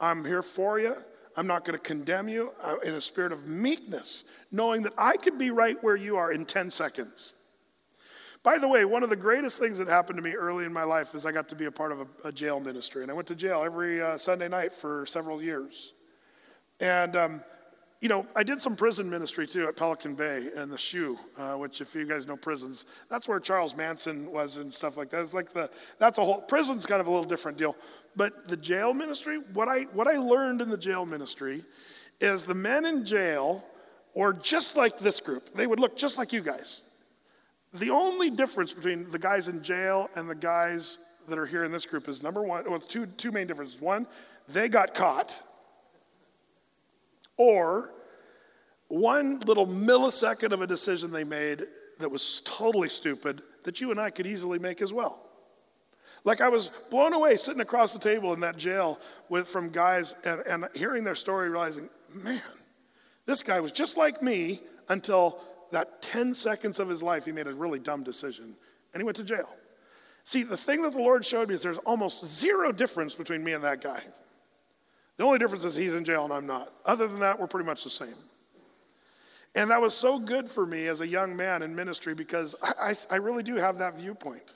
I'm 0.00 0.24
here 0.24 0.42
for 0.42 0.78
you. 0.78 0.96
I'm 1.36 1.46
not 1.46 1.64
going 1.64 1.78
to 1.78 1.82
condemn 1.82 2.28
you 2.28 2.52
uh, 2.62 2.76
in 2.84 2.94
a 2.94 3.00
spirit 3.00 3.32
of 3.32 3.46
meekness, 3.46 4.24
knowing 4.50 4.82
that 4.82 4.92
I 4.98 5.16
could 5.16 5.38
be 5.38 5.50
right 5.50 5.82
where 5.82 5.96
you 5.96 6.16
are 6.16 6.32
in 6.32 6.44
10 6.44 6.70
seconds. 6.70 7.34
By 8.42 8.58
the 8.58 8.66
way, 8.66 8.84
one 8.84 9.02
of 9.02 9.10
the 9.10 9.16
greatest 9.16 9.58
things 9.58 9.78
that 9.78 9.86
happened 9.86 10.16
to 10.16 10.22
me 10.22 10.32
early 10.32 10.64
in 10.64 10.72
my 10.72 10.82
life 10.82 11.14
is 11.14 11.26
I 11.26 11.32
got 11.32 11.48
to 11.48 11.54
be 11.54 11.66
a 11.66 11.70
part 11.70 11.92
of 11.92 12.00
a, 12.00 12.28
a 12.28 12.32
jail 12.32 12.58
ministry. 12.58 13.02
And 13.02 13.10
I 13.10 13.14
went 13.14 13.28
to 13.28 13.34
jail 13.34 13.62
every 13.62 14.00
uh, 14.00 14.16
Sunday 14.16 14.48
night 14.48 14.72
for 14.72 15.04
several 15.06 15.42
years. 15.42 15.92
And 16.80 17.16
um, 17.16 17.42
you 18.00 18.08
know, 18.08 18.26
I 18.34 18.42
did 18.42 18.60
some 18.60 18.76
prison 18.76 19.10
ministry 19.10 19.46
too 19.46 19.66
at 19.68 19.76
Pelican 19.76 20.14
Bay 20.14 20.48
and 20.56 20.72
the 20.72 20.78
SHU, 20.78 21.18
uh, 21.36 21.52
which, 21.54 21.82
if 21.82 21.94
you 21.94 22.06
guys 22.06 22.26
know 22.26 22.36
prisons, 22.36 22.86
that's 23.10 23.28
where 23.28 23.38
Charles 23.38 23.76
Manson 23.76 24.32
was 24.32 24.56
and 24.56 24.72
stuff 24.72 24.96
like 24.96 25.10
that. 25.10 25.20
It's 25.20 25.34
like 25.34 25.52
the 25.52 25.70
that's 25.98 26.18
a 26.18 26.24
whole 26.24 26.40
prison's 26.40 26.86
kind 26.86 27.00
of 27.00 27.06
a 27.06 27.10
little 27.10 27.26
different 27.26 27.58
deal. 27.58 27.76
But 28.16 28.48
the 28.48 28.56
jail 28.56 28.94
ministry, 28.94 29.38
what 29.52 29.68
I 29.68 29.82
what 29.92 30.08
I 30.08 30.16
learned 30.16 30.62
in 30.62 30.70
the 30.70 30.78
jail 30.78 31.04
ministry, 31.04 31.62
is 32.22 32.44
the 32.44 32.54
men 32.54 32.86
in 32.86 33.04
jail, 33.04 33.66
or 34.14 34.32
just 34.32 34.76
like 34.76 34.98
this 34.98 35.20
group, 35.20 35.54
they 35.54 35.66
would 35.66 35.78
look 35.78 35.94
just 35.94 36.16
like 36.16 36.32
you 36.32 36.40
guys. 36.40 36.88
The 37.74 37.90
only 37.90 38.30
difference 38.30 38.72
between 38.72 39.10
the 39.10 39.18
guys 39.18 39.48
in 39.48 39.62
jail 39.62 40.08
and 40.16 40.28
the 40.28 40.34
guys 40.34 40.98
that 41.28 41.38
are 41.38 41.46
here 41.46 41.64
in 41.64 41.70
this 41.70 41.84
group 41.84 42.08
is 42.08 42.22
number 42.22 42.42
one, 42.42 42.64
well, 42.68 42.80
two 42.80 43.04
two 43.04 43.30
main 43.30 43.46
differences. 43.46 43.78
One, 43.78 44.06
they 44.48 44.70
got 44.70 44.94
caught 44.94 45.42
or 47.40 47.90
one 48.88 49.40
little 49.40 49.66
millisecond 49.66 50.52
of 50.52 50.60
a 50.60 50.66
decision 50.66 51.10
they 51.10 51.24
made 51.24 51.62
that 51.98 52.10
was 52.10 52.42
totally 52.44 52.90
stupid 52.90 53.40
that 53.64 53.80
you 53.80 53.90
and 53.90 53.98
I 53.98 54.10
could 54.10 54.26
easily 54.26 54.58
make 54.58 54.82
as 54.82 54.92
well. 54.92 55.24
Like 56.22 56.42
I 56.42 56.50
was 56.50 56.70
blown 56.90 57.14
away 57.14 57.36
sitting 57.36 57.62
across 57.62 57.94
the 57.94 57.98
table 57.98 58.34
in 58.34 58.40
that 58.40 58.58
jail 58.58 59.00
with 59.30 59.48
from 59.48 59.70
guys 59.70 60.14
and, 60.22 60.40
and 60.40 60.68
hearing 60.74 61.02
their 61.02 61.14
story, 61.14 61.48
realizing, 61.48 61.88
man, 62.12 62.42
this 63.24 63.42
guy 63.42 63.58
was 63.60 63.72
just 63.72 63.96
like 63.96 64.22
me 64.22 64.60
until 64.90 65.40
that 65.72 66.02
10 66.02 66.34
seconds 66.34 66.78
of 66.78 66.90
his 66.90 67.02
life 67.02 67.24
he 67.24 67.32
made 67.32 67.46
a 67.46 67.54
really 67.54 67.78
dumb 67.78 68.04
decision 68.04 68.54
and 68.92 69.00
he 69.00 69.04
went 69.04 69.16
to 69.16 69.24
jail. 69.24 69.48
See, 70.24 70.42
the 70.42 70.58
thing 70.58 70.82
that 70.82 70.92
the 70.92 70.98
Lord 70.98 71.24
showed 71.24 71.48
me 71.48 71.54
is 71.54 71.62
there's 71.62 71.78
almost 71.78 72.26
zero 72.26 72.70
difference 72.70 73.14
between 73.14 73.42
me 73.42 73.54
and 73.54 73.64
that 73.64 73.80
guy. 73.80 74.02
The 75.20 75.26
only 75.26 75.38
difference 75.38 75.66
is 75.66 75.76
he's 75.76 75.92
in 75.92 76.02
jail 76.02 76.24
and 76.24 76.32
I'm 76.32 76.46
not. 76.46 76.72
Other 76.86 77.06
than 77.06 77.20
that, 77.20 77.38
we're 77.38 77.46
pretty 77.46 77.66
much 77.66 77.84
the 77.84 77.90
same. 77.90 78.14
And 79.54 79.70
that 79.70 79.78
was 79.78 79.92
so 79.92 80.18
good 80.18 80.48
for 80.48 80.64
me 80.64 80.86
as 80.86 81.02
a 81.02 81.06
young 81.06 81.36
man 81.36 81.60
in 81.60 81.76
ministry 81.76 82.14
because 82.14 82.56
I, 82.62 82.72
I, 82.80 82.94
I 83.10 83.16
really 83.16 83.42
do 83.42 83.56
have 83.56 83.76
that 83.80 83.96
viewpoint. 83.96 84.54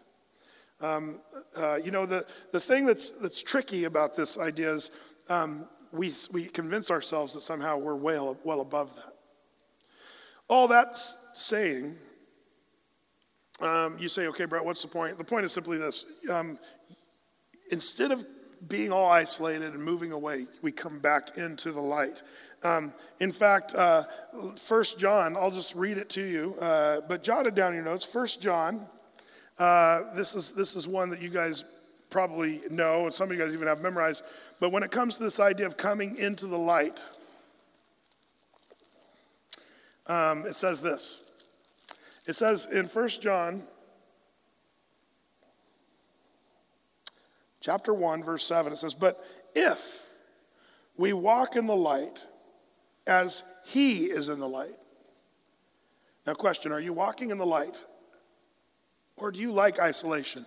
Um, 0.81 1.21
uh, 1.55 1.81
you 1.85 1.91
know, 1.91 2.07
the, 2.07 2.25
the 2.53 2.61
thing 2.61 2.87
that's, 2.87 3.11
that's 3.11 3.43
tricky 3.43 3.85
about 3.85 4.17
this 4.17 4.39
idea 4.39 4.73
is 4.73 4.91
um, 5.29 5.69
we, 5.93 6.11
we 6.33 6.47
convince 6.47 6.91
ourselves 6.91 7.35
that 7.35 7.43
somehow 7.43 7.77
we're 7.77 7.95
well, 7.95 8.39
well 8.43 8.63
above 8.63 8.97
that. 8.97 9.13
All 10.49 10.67
that's 10.67 11.19
saying, 11.35 11.95
um, 13.61 13.99
you 13.99 14.09
say, 14.09 14.29
okay, 14.29 14.47
Brett, 14.47 14.65
what's 14.65 14.81
the 14.81 14.89
point? 14.89 15.19
The 15.19 15.25
point 15.25 15.45
is 15.45 15.53
simply 15.53 15.77
this 15.77 16.07
um, 16.31 16.59
instead 17.71 18.13
of 18.13 18.25
being 18.69 18.93
all 18.93 19.11
isolated 19.11 19.75
and 19.75 19.83
moving 19.83 20.13
away, 20.13 20.47
we 20.63 20.73
come 20.73 20.99
back 20.99 21.37
into 21.37 21.73
the 21.73 21.81
light. 21.81 22.23
Um, 22.63 22.93
in 23.21 23.31
fact, 23.33 23.75
uh, 23.75 24.05
First 24.57 24.99
John, 24.99 25.37
I'll 25.37 25.51
just 25.51 25.75
read 25.75 25.99
it 25.99 26.09
to 26.11 26.23
you, 26.23 26.55
uh, 26.61 27.03
but 27.09 27.23
jot 27.23 27.47
it 27.47 27.55
down 27.55 27.75
your 27.75 27.85
notes. 27.85 28.05
First 28.05 28.41
John 28.41 28.87
Uh, 29.57 30.13
this, 30.15 30.35
is, 30.35 30.53
this 30.53 30.75
is 30.75 30.89
one 30.89 31.11
that 31.11 31.23
you 31.23 31.29
guys 31.29 31.65
probably 32.11 32.61
know, 32.71 33.05
and 33.05 33.15
some 33.15 33.31
of 33.31 33.37
you 33.37 33.43
guys 33.43 33.55
even 33.55 33.69
have 33.69 33.81
memorized. 33.81 34.25
But 34.59 34.73
when 34.73 34.83
it 34.83 34.91
comes 34.91 35.15
to 35.17 35.23
this 35.23 35.39
idea 35.39 35.67
of 35.67 35.77
coming 35.77 36.17
into 36.17 36.47
the 36.47 36.59
light, 36.59 37.07
um, 40.09 40.45
it 40.47 40.55
says 40.55 40.81
this. 40.81 41.21
It 42.27 42.35
says 42.35 42.67
in 42.67 42.87
1 42.87 43.09
John 43.21 43.63
chapter 47.65 47.95
1, 47.95 48.23
verse 48.23 48.47
7, 48.47 48.73
it 48.73 48.77
says, 48.77 48.93
But 48.93 49.25
if 49.55 50.07
we 50.99 51.15
walk 51.15 51.57
in 51.57 51.67
the 51.67 51.75
light 51.75 52.27
as 53.07 53.43
he 53.65 54.05
is 54.05 54.29
in 54.29 54.39
the 54.39 54.49
light. 54.49 54.75
Now, 56.27 56.35
question 56.35 56.73
Are 56.73 56.81
you 56.81 56.93
walking 56.93 57.31
in 57.31 57.39
the 57.39 57.47
light? 57.47 57.85
Or 59.17 59.31
do 59.31 59.41
you 59.41 59.53
like 59.53 59.79
isolation? 59.79 60.45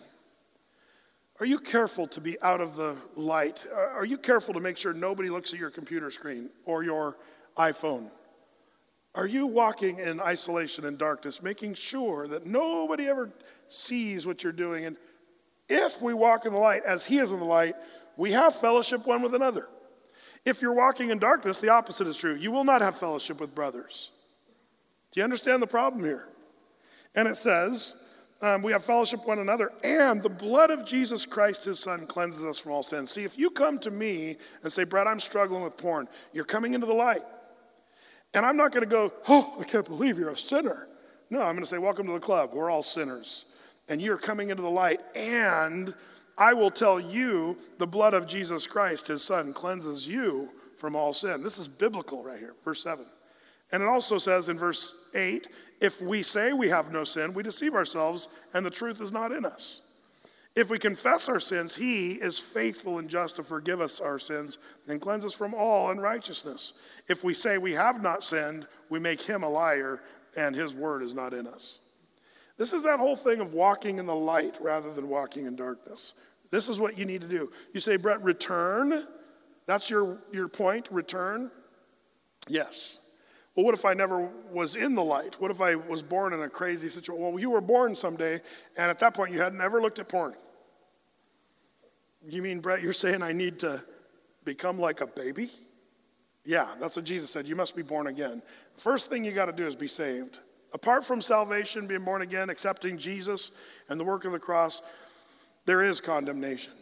Are 1.39 1.45
you 1.45 1.60
careful 1.60 2.07
to 2.07 2.22
be 2.22 2.41
out 2.41 2.61
of 2.61 2.76
the 2.76 2.95
light? 3.15 3.65
Are 3.73 4.06
you 4.06 4.18
careful 4.18 4.53
to 4.56 4.60
make 4.60 4.76
sure 4.76 4.91
nobody 4.91 5.30
looks 5.30 5.53
at 5.53 5.60
your 5.60 5.69
computer 5.69 6.10
screen 6.10 6.49
or 6.65 6.84
your 6.84 7.18
iPhone? 7.56 8.10
Are 9.15 9.27
you 9.27 9.48
walking 9.48 9.99
in 9.99 10.19
isolation 10.19 10.85
and 10.85 10.98
darkness, 10.98 11.41
making 11.41 11.76
sure 11.76 12.27
that 12.27 12.45
nobody 12.45 13.07
ever 13.07 13.31
sees 13.68 14.26
what 14.26 14.44
you're 14.44 14.52
doing? 14.52 14.85
And 14.85 14.98
if 15.69 16.02
we 16.02 16.14
walk 16.14 16.45
in 16.45 16.53
the 16.53 16.60
light 16.60 16.84
as 16.85 17.06
He 17.06 17.18
is 17.18 17.31
in 17.31 17.39
the 17.39 17.45
light, 17.45 17.76
we 18.15 18.31
have 18.31 18.56
fellowship 18.56 19.06
one 19.06 19.22
with 19.22 19.35
another. 19.35 19.68
If 20.45 20.61
you're 20.61 20.73
walking 20.73 21.10
in 21.10 21.19
darkness, 21.19 21.60
the 21.60 21.69
opposite 21.69 22.07
is 22.07 22.18
true. 22.18 22.35
You 22.35 22.52
will 22.52 22.64
not 22.64 22.81
have 22.81 22.98
fellowship 22.98 23.39
with 23.39 23.53
brothers. 23.53 24.11
Do 25.11 25.19
you 25.19 25.23
understand 25.23 25.61
the 25.61 25.68
problem 25.68 26.03
here? 26.03 26.27
And 27.15 27.27
it 27.27 27.35
says, 27.35 28.07
um, 28.41 28.61
we 28.61 28.72
have 28.72 28.84
fellowship 28.84 29.26
one 29.26 29.39
another, 29.39 29.72
and 29.84 30.22
the 30.22 30.30
blood 30.30 30.69
of 30.69 30.85
Jesus 30.85 31.26
Christ, 31.26 31.65
his 31.65 31.80
son, 31.80 32.06
cleanses 32.06 32.45
us 32.45 32.60
from 32.60 32.72
all 32.72 32.84
sin. 32.84 33.07
See, 33.07 33.23
if 33.23 33.38
you 33.38 33.49
come 33.49 33.80
to 33.80 33.91
me 33.91 34.38
and 34.64 34.72
say, 34.72 34.84
Brad, 34.84 35.07
I'm 35.07 35.19
struggling 35.19 35.64
with 35.64 35.76
porn, 35.76 36.07
you're 36.34 36.45
coming 36.45 36.76
into 36.76 36.85
the 36.85 36.94
light. 36.94 37.22
And 38.34 38.45
I'm 38.45 38.56
not 38.56 38.72
going 38.72 38.84
to 38.84 38.89
go, 38.89 39.11
oh, 39.27 39.57
I 39.60 39.64
can't 39.64 39.85
believe 39.85 40.19
you're 40.19 40.30
a 40.30 40.38
sinner. 40.38 40.88
No, 41.30 41.41
I'm 41.41 41.53
going 41.53 41.64
to 41.64 41.65
say, 41.65 41.80
welcome 41.80 42.06
to 42.07 42.14
the 42.14 42.19
club. 42.19 42.52
We're 42.53 42.69
all 42.69 42.84
sinners 42.84 43.45
and 43.89 44.01
you're 44.01 44.18
coming 44.18 44.49
into 44.49 44.61
the 44.61 44.69
light. 44.69 44.99
And 45.15 45.93
I 46.38 46.53
will 46.53 46.72
tell 46.72 46.99
you 46.99 47.57
the 47.77 47.88
blood 47.88 48.14
of 48.14 48.27
Jesus 48.27 48.68
Christ, 48.68 49.07
his 49.07 49.23
son, 49.23 49.53
cleanses 49.53 50.07
you 50.07 50.49
from 50.77 50.95
all 50.95 51.14
sin. 51.14 51.41
This 51.43 51.57
is 51.57 51.68
biblical 51.68 52.23
right 52.23 52.39
here, 52.39 52.53
verse 52.64 52.84
7. 52.84 53.05
And 53.72 53.84
it 53.84 53.88
also 53.88 54.18
says 54.18 54.49
in 54.49 54.57
verse 54.57 54.95
8 55.15 55.47
if 55.80 56.01
we 56.01 56.23
say 56.23 56.53
we 56.53 56.69
have 56.69 56.91
no 56.91 57.03
sin, 57.03 57.34
we 57.34 57.43
deceive 57.43 57.76
ourselves, 57.76 58.30
and 58.53 58.65
the 58.65 58.72
truth 58.72 59.01
is 59.01 59.11
not 59.11 59.31
in 59.31 59.45
us. 59.45 59.81
If 60.55 60.72
we 60.72 60.80
confess 60.80 61.30
our 61.30 61.39
sins, 61.39 61.76
he 61.76 62.14
is 62.14 62.39
faithful 62.39 62.97
and 62.97 63.07
just 63.07 63.35
to 63.35 63.43
forgive 63.43 63.80
us 63.80 63.99
our 63.99 64.18
sins 64.18 64.57
and 64.88 64.99
cleanse 64.99 65.23
us 65.23 65.35
from 65.35 65.53
all 65.53 65.91
unrighteousness. 65.91 66.73
If 67.07 67.23
we 67.23 67.35
say 67.35 67.59
we 67.59 67.73
have 67.73 68.01
not 68.01 68.23
sinned, 68.23 68.65
we 68.89 68.99
make 68.99 69.22
him 69.22 69.43
a 69.43 69.49
liar, 69.49 70.01
and 70.35 70.55
his 70.55 70.76
word 70.76 71.03
is 71.03 71.14
not 71.14 71.35
in 71.35 71.45
us. 71.45 71.80
This 72.58 72.74
is 72.74 72.84
that 72.84 73.00
whole 73.00 73.16
thing 73.16 73.40
of 73.40 73.54
walking 73.54 74.00
in 74.00 74.06
the 74.06 74.16
light 74.16 74.58
rather 74.60 74.92
than 74.92 75.08
walking 75.10 75.46
in 75.46 75.56
darkness. 75.56 76.16
This 76.50 76.70
is 76.70 76.80
what 76.80 76.98
you 76.98 77.06
need 77.06 77.22
to 77.22 77.28
do. 77.28 77.52
You 77.74 77.80
say, 77.80 77.98
Brett, 77.98 78.24
return. 78.24 79.06
That's 79.66 79.90
your, 79.90 80.18
your 80.32 80.48
point, 80.48 80.88
return? 80.92 81.52
Yes. 82.48 83.00
Well, 83.56 83.66
what 83.66 83.74
if 83.74 83.86
I 83.86 83.94
never 83.94 84.30
was 84.52 84.76
in 84.76 84.96
the 84.96 85.04
light? 85.04 85.40
What 85.42 85.52
if 85.52 85.62
I 85.62 85.76
was 85.76 86.02
born 86.02 86.34
in 86.34 86.42
a 86.42 86.50
crazy 86.50 86.90
situation? 86.90 87.22
Well, 87.22 87.40
you 87.40 87.50
were 87.50 87.62
born 87.62 87.96
someday, 87.96 88.42
and 88.78 88.90
at 88.90 89.00
that 89.00 89.14
point 89.14 89.34
you 89.34 89.42
had 89.42 89.54
never 89.54 89.82
looked 89.82 90.00
at 90.00 90.08
porn. 90.08 90.34
You 92.28 92.42
mean, 92.42 92.60
Brett, 92.60 92.82
you're 92.82 92.94
saying 92.94 93.22
I 93.22 93.34
need 93.34 93.60
to 93.60 93.84
become 94.46 94.80
like 94.80 95.02
a 95.02 95.08
baby? 95.08 95.50
Yeah, 96.46 96.68
that's 96.80 96.96
what 96.96 97.06
Jesus 97.06 97.30
said. 97.30 97.48
You 97.48 97.56
must 97.56 97.76
be 97.76 97.82
born 97.82 98.08
again. 98.08 98.42
First 98.78 99.10
thing 99.10 99.26
you 99.26 99.32
got 99.32 99.48
to 99.48 99.52
do 99.52 99.68
is 99.68 99.76
be 99.76 99.88
saved. 99.88 100.40
Apart 100.73 101.06
from 101.06 101.22
salvation, 101.22 101.88
being 101.88 102.03
born 102.03 102.22
again, 102.22 102.49
accepting 102.49 102.98
Jesus 102.98 103.57
and 103.89 103.99
the 103.99 104.03
work 104.03 104.26
of 104.26 104.31
the 104.31 104.39
cross, 104.39 104.81
there 105.65 105.81
is 105.81 106.02
condemnation. 106.02 106.73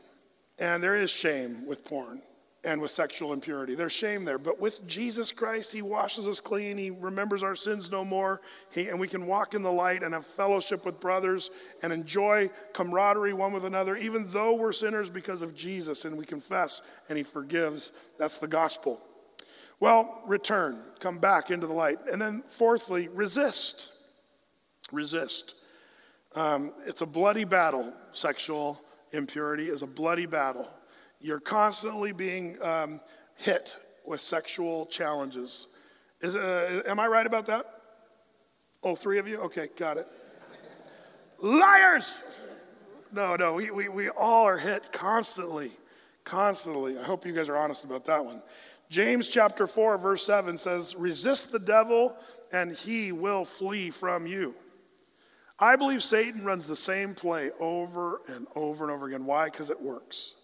And 0.59 0.81
there 0.81 0.95
is 0.95 1.09
shame 1.09 1.67
with 1.67 1.83
porn 1.83 2.21
and 2.63 2.81
with 2.81 2.89
sexual 2.89 3.31
impurity. 3.31 3.75
There's 3.75 3.91
shame 3.91 4.25
there. 4.25 4.39
But 4.39 4.59
with 4.59 4.85
Jesus 4.87 5.31
Christ, 5.31 5.71
He 5.71 5.81
washes 5.81 6.27
us 6.27 6.39
clean. 6.39 6.77
He 6.77 6.89
remembers 6.89 7.43
our 7.43 7.55
sins 7.55 7.91
no 7.91 8.03
more. 8.03 8.41
He, 8.71 8.87
and 8.87 8.99
we 8.99 9.07
can 9.07 9.27
walk 9.27 9.53
in 9.53 9.61
the 9.61 9.71
light 9.71 10.01
and 10.01 10.13
have 10.13 10.25
fellowship 10.25 10.85
with 10.85 10.99
brothers 10.99 11.51
and 11.83 11.93
enjoy 11.93 12.49
camaraderie 12.73 13.33
one 13.33 13.53
with 13.53 13.65
another, 13.65 13.95
even 13.95 14.25
though 14.29 14.55
we're 14.55 14.71
sinners 14.71 15.09
because 15.09 15.41
of 15.41 15.55
Jesus 15.55 16.05
and 16.05 16.17
we 16.17 16.25
confess 16.25 16.81
and 17.07 17.17
He 17.17 17.23
forgives. 17.23 17.91
That's 18.17 18.39
the 18.39 18.47
gospel. 18.47 19.01
Well, 19.79 20.21
return, 20.25 20.81
come 20.99 21.17
back 21.17 21.51
into 21.51 21.67
the 21.67 21.73
light. 21.73 21.97
And 22.11 22.21
then, 22.21 22.43
fourthly, 22.47 23.07
resist. 23.09 23.91
Resist. 24.91 25.55
Um, 26.35 26.73
it's 26.85 27.01
a 27.01 27.05
bloody 27.05 27.43
battle. 27.43 27.93
Sexual 28.11 28.81
impurity 29.11 29.65
is 29.65 29.81
a 29.81 29.87
bloody 29.87 30.25
battle. 30.25 30.67
You're 31.19 31.39
constantly 31.39 32.11
being 32.11 32.61
um, 32.61 33.01
hit 33.35 33.77
with 34.05 34.21
sexual 34.21 34.85
challenges. 34.85 35.67
Is, 36.21 36.35
uh, 36.35 36.83
am 36.87 36.99
I 36.99 37.07
right 37.07 37.25
about 37.25 37.45
that? 37.47 37.65
Oh, 38.83 38.95
three 38.95 39.17
of 39.17 39.27
you? 39.27 39.39
Okay, 39.41 39.69
got 39.75 39.97
it. 39.97 40.07
Liars! 41.41 42.23
No, 43.11 43.35
no, 43.35 43.53
we, 43.53 43.71
we, 43.71 43.89
we 43.89 44.09
all 44.09 44.45
are 44.45 44.57
hit 44.57 44.91
constantly. 44.91 45.71
Constantly. 46.23 46.97
I 46.97 47.03
hope 47.03 47.25
you 47.25 47.33
guys 47.33 47.49
are 47.49 47.57
honest 47.57 47.83
about 47.83 48.05
that 48.05 48.23
one. 48.23 48.41
James 48.89 49.29
chapter 49.29 49.67
4, 49.67 49.97
verse 49.97 50.25
7 50.25 50.57
says, 50.57 50.95
Resist 50.95 51.51
the 51.51 51.59
devil, 51.59 52.15
and 52.53 52.71
he 52.71 53.11
will 53.11 53.45
flee 53.45 53.89
from 53.89 54.27
you. 54.27 54.53
I 55.57 55.75
believe 55.75 56.03
Satan 56.03 56.43
runs 56.43 56.67
the 56.67 56.75
same 56.75 57.15
play 57.15 57.49
over 57.59 58.21
and 58.27 58.45
over 58.55 58.83
and 58.85 58.91
over 58.91 59.07
again. 59.07 59.25
Why? 59.25 59.45
Because 59.45 59.69
it 59.69 59.81
works. 59.81 60.35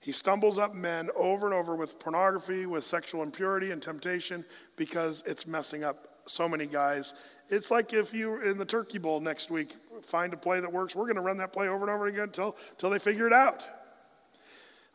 He 0.00 0.12
stumbles 0.12 0.58
up 0.58 0.74
men 0.74 1.10
over 1.16 1.46
and 1.46 1.54
over 1.54 1.74
with 1.74 1.98
pornography, 1.98 2.66
with 2.66 2.84
sexual 2.84 3.22
impurity 3.22 3.70
and 3.70 3.82
temptation 3.82 4.44
because 4.76 5.22
it's 5.26 5.46
messing 5.46 5.82
up 5.82 6.06
so 6.26 6.48
many 6.48 6.66
guys. 6.66 7.14
It's 7.48 7.70
like 7.70 7.92
if 7.92 8.14
you 8.14 8.40
in 8.42 8.58
the 8.58 8.64
Turkey 8.64 8.98
Bowl 8.98 9.20
next 9.20 9.50
week 9.50 9.74
find 10.02 10.32
a 10.32 10.36
play 10.36 10.60
that 10.60 10.72
works, 10.72 10.94
we're 10.94 11.04
going 11.04 11.16
to 11.16 11.22
run 11.22 11.38
that 11.38 11.52
play 11.52 11.68
over 11.68 11.84
and 11.84 11.90
over 11.90 12.06
again 12.06 12.24
until, 12.24 12.56
until 12.72 12.90
they 12.90 12.98
figure 12.98 13.26
it 13.26 13.32
out. 13.32 13.68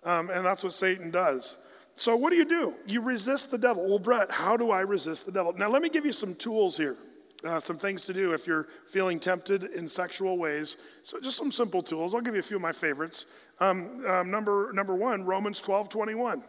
Um, 0.04 0.30
and 0.30 0.46
that's 0.46 0.64
what 0.64 0.74
Satan 0.74 1.12
does. 1.12 1.58
So, 1.94 2.16
what 2.16 2.32
do 2.32 2.38
you 2.38 2.46
do? 2.46 2.74
You 2.88 3.02
resist 3.02 3.52
the 3.52 3.58
devil. 3.58 3.88
Well, 3.88 4.00
Brett, 4.00 4.32
how 4.32 4.56
do 4.56 4.72
I 4.72 4.82
resist 4.82 5.26
the 5.26 5.32
devil? 5.32 5.54
Now, 5.58 5.70
let 5.70 5.82
me 5.82 5.90
give 5.90 6.06
you 6.06 6.14
some 6.14 6.34
tools 6.34 6.78
here, 6.78 6.96
uh, 7.44 7.60
some 7.60 7.78
things 7.78 8.04
to 8.04 8.14
do 8.14 8.34
if 8.34 8.48
you're 8.48 8.68
feeling 8.86 9.20
tempted 9.20 9.64
in 9.64 9.88
sexual 9.88 10.38
ways. 10.38 10.78
So, 11.04 11.20
just 11.20 11.38
some 11.38 11.52
simple 11.52 11.82
tools. 11.82 12.16
I'll 12.16 12.22
give 12.22 12.36
you 12.36 12.40
a 12.40 12.44
few 12.44 12.56
of 12.56 12.62
my 12.62 12.72
favorites. 12.72 13.26
Um, 13.60 14.06
um, 14.08 14.32
number, 14.32 14.72
number 14.74 14.96
one, 14.96 15.26
Romans 15.26 15.60
12 15.60 15.90
21. 15.90 16.44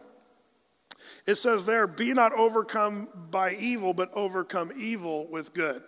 It 1.25 1.35
says 1.35 1.65
there, 1.65 1.87
Be 1.87 2.13
not 2.13 2.33
overcome 2.33 3.07
by 3.29 3.53
evil, 3.55 3.93
but 3.93 4.11
overcome 4.13 4.71
evil 4.77 5.27
with 5.27 5.53
good. 5.53 5.81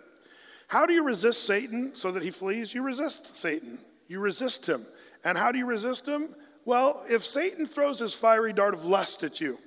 How 0.68 0.86
do 0.86 0.92
you 0.92 1.04
resist 1.04 1.46
Satan 1.46 1.94
so 1.94 2.10
that 2.12 2.22
he 2.22 2.30
flees? 2.30 2.74
You 2.74 2.82
resist 2.82 3.34
Satan, 3.36 3.78
you 4.08 4.20
resist 4.20 4.68
him. 4.68 4.84
And 5.24 5.38
how 5.38 5.52
do 5.52 5.58
you 5.58 5.66
resist 5.66 6.06
him? 6.06 6.34
Well, 6.64 7.04
if 7.08 7.24
Satan 7.24 7.66
throws 7.66 7.98
his 7.98 8.14
fiery 8.14 8.52
dart 8.52 8.74
of 8.74 8.84
lust 8.84 9.22
at 9.22 9.40
you, 9.40 9.58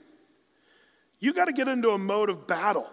you 1.20 1.34
got 1.34 1.46
to 1.46 1.54
get 1.54 1.68
into 1.68 1.92
a 1.92 1.98
mode 1.98 2.30
of 2.30 2.48
battle. 2.48 2.90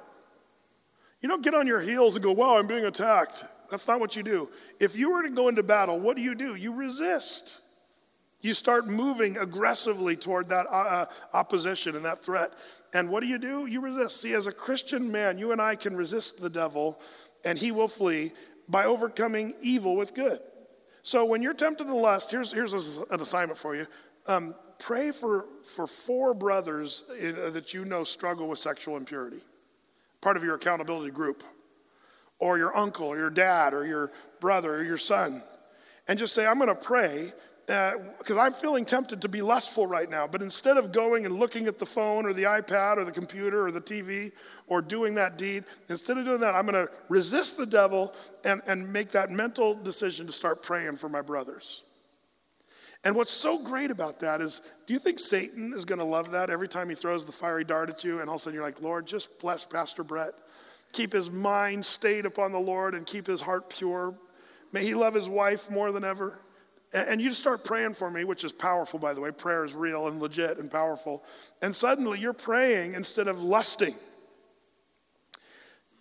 You 1.21 1.29
don't 1.29 1.43
get 1.43 1.55
on 1.55 1.67
your 1.67 1.81
heels 1.81 2.17
and 2.17 2.23
go, 2.23 2.33
wow, 2.33 2.59
I'm 2.59 2.67
being 2.67 2.85
attacked. 2.85 3.45
That's 3.71 3.89
not 3.89 4.01
what 4.01 4.15
you 4.15 4.23
do. 4.23 4.51
If 4.79 4.97
you 4.97 5.13
were 5.13 5.23
to 5.23 5.31
go 5.31 5.49
into 5.49 5.63
battle, 5.63 5.99
what 5.99 6.17
do 6.17 6.23
you 6.23 6.35
do? 6.35 6.55
You 6.55 6.75
resist. 6.75 7.61
You 8.41 8.53
start 8.53 8.87
moving 8.87 9.39
aggressively 9.39 10.17
toward 10.17 10.51
that 10.51 10.67
uh, 10.67 10.71
uh 10.71 11.07
opposition 11.33 11.97
and 11.97 12.05
that 12.05 12.23
threat. 12.23 12.51
And 12.93 13.09
what 13.09 13.21
do 13.21 13.27
you 13.27 13.39
do? 13.39 13.65
You 13.65 13.81
resist. 13.81 14.21
See, 14.21 14.35
as 14.35 14.47
a 14.47 14.53
Christian 14.53 15.11
man, 15.11 15.39
you 15.39 15.53
and 15.53 15.63
I 15.63 15.77
can 15.77 15.97
resist 15.97 16.43
the 16.43 16.51
devil 16.51 17.01
and 17.43 17.59
he 17.59 17.73
will 17.73 17.89
flee 17.89 18.33
by 18.69 18.85
overcoming 18.85 19.55
evil 19.63 19.97
with 19.97 20.15
good. 20.15 20.41
So 21.05 21.27
when 21.27 21.43
you're 21.43 21.53
tempted 21.53 21.87
to 21.87 21.95
lust, 21.95 22.31
here's, 22.31 22.51
here's 22.51 22.73
an 22.73 23.21
assignment 23.21 23.59
for 23.59 23.77
you. 23.77 23.87
Um, 24.27 24.55
pray 24.79 25.11
for, 25.11 25.45
for 25.63 25.87
four 25.87 26.33
brothers 26.33 27.05
in, 27.21 27.39
uh, 27.39 27.51
that 27.51 27.75
you 27.75 27.85
know 27.85 28.05
struggle 28.05 28.49
with 28.49 28.59
sexual 28.59 28.97
impurity, 28.97 29.43
part 30.23 30.39
of 30.39 30.43
your 30.43 30.55
accountability 30.55 31.11
group, 31.11 31.45
or 32.39 32.57
your 32.57 32.75
uncle, 32.75 33.07
or 33.07 33.19
your 33.19 33.29
dad, 33.29 33.75
or 33.75 33.87
your 33.87 34.13
brother, 34.41 34.77
or 34.77 34.83
your 34.83 34.97
son. 34.97 35.43
And 36.09 36.19
just 36.19 36.33
say, 36.33 36.47
I'm 36.47 36.57
going 36.57 36.69
to 36.69 36.75
pray 36.75 37.35
because 37.67 38.37
uh, 38.37 38.41
I'm 38.41 38.53
feeling 38.53 38.85
tempted 38.85 39.23
to 39.23 39.29
be 39.29 39.41
lustful 39.41 39.87
right 39.87 40.09
now. 40.09 40.27
But 40.27 40.43
instead 40.43 40.77
of 40.77 40.93
going 40.93 41.25
and 41.25 41.39
looking 41.39 41.67
at 41.67 41.79
the 41.79 41.87
phone 41.87 42.27
or 42.27 42.33
the 42.33 42.43
iPad 42.43 42.99
or 42.99 43.05
the 43.05 43.13
computer 43.13 43.67
or 43.67 43.71
the 43.71 43.81
TV 43.81 44.33
or 44.67 44.83
doing 44.83 45.15
that 45.15 45.39
deed, 45.39 45.65
instead 45.89 46.19
of 46.19 46.25
doing 46.25 46.41
that, 46.41 46.55
I'm 46.55 46.67
going 46.67 46.87
to 46.87 46.93
resist 47.09 47.57
the 47.57 47.67
devil 47.67 48.15
and, 48.45 48.61
and 48.67 48.93
make 48.93 49.11
that 49.13 49.31
mental 49.31 49.75
decision 49.75 50.27
to 50.27 50.33
start 50.33 50.63
praying 50.63 50.97
for 50.97 51.09
my 51.09 51.23
brothers. 51.23 51.83
And 53.03 53.15
what's 53.15 53.33
so 53.33 53.63
great 53.63 53.91
about 53.91 54.21
that 54.21 54.41
is, 54.41 54.63
do 54.87 54.95
you 54.95 54.99
think 54.99 55.19
Satan 55.19 55.75
is 55.75 55.85
going 55.85 55.99
to 55.99 56.07
love 56.07 56.31
that 56.33 56.49
every 56.49 56.69
time 56.69 56.89
he 56.89 56.95
throws 56.95 57.25
the 57.25 57.33
fiery 57.33 57.65
dart 57.65 57.91
at 57.91 58.03
you? 58.03 58.21
And 58.21 58.29
all 58.31 58.37
of 58.37 58.41
a 58.41 58.43
sudden 58.43 58.55
you're 58.55 58.65
like, 58.65 58.81
Lord, 58.81 59.07
just 59.07 59.39
bless 59.41 59.65
Pastor 59.65 60.03
Brett. 60.03 60.33
Keep 60.93 61.13
his 61.13 61.31
mind 61.31 61.85
stayed 61.85 62.25
upon 62.25 62.53
the 62.53 62.59
Lord 62.59 62.95
and 62.95 63.05
keep 63.05 63.27
his 63.27 63.43
heart 63.43 63.69
pure. 63.69 64.15
May 64.73 64.85
he 64.85 64.95
love 64.95 65.13
his 65.13 65.29
wife 65.29 65.71
more 65.71 65.93
than 65.93 66.03
ever. 66.03 66.39
And 66.95 67.21
you 67.21 67.33
start 67.33 67.65
praying 67.65 67.95
for 67.95 68.09
me, 68.09 68.23
which 68.23 68.45
is 68.45 68.53
powerful, 68.53 69.01
by 69.01 69.15
the 69.15 69.21
way. 69.21 69.33
Prayer 69.33 69.65
is 69.65 69.75
real 69.75 70.07
and 70.07 70.23
legit 70.23 70.59
and 70.59 70.71
powerful. 70.71 71.25
And 71.61 71.75
suddenly 71.75 72.21
you're 72.21 72.33
praying 72.33 72.95
instead 72.95 73.27
of 73.27 73.43
lusting. 73.43 73.97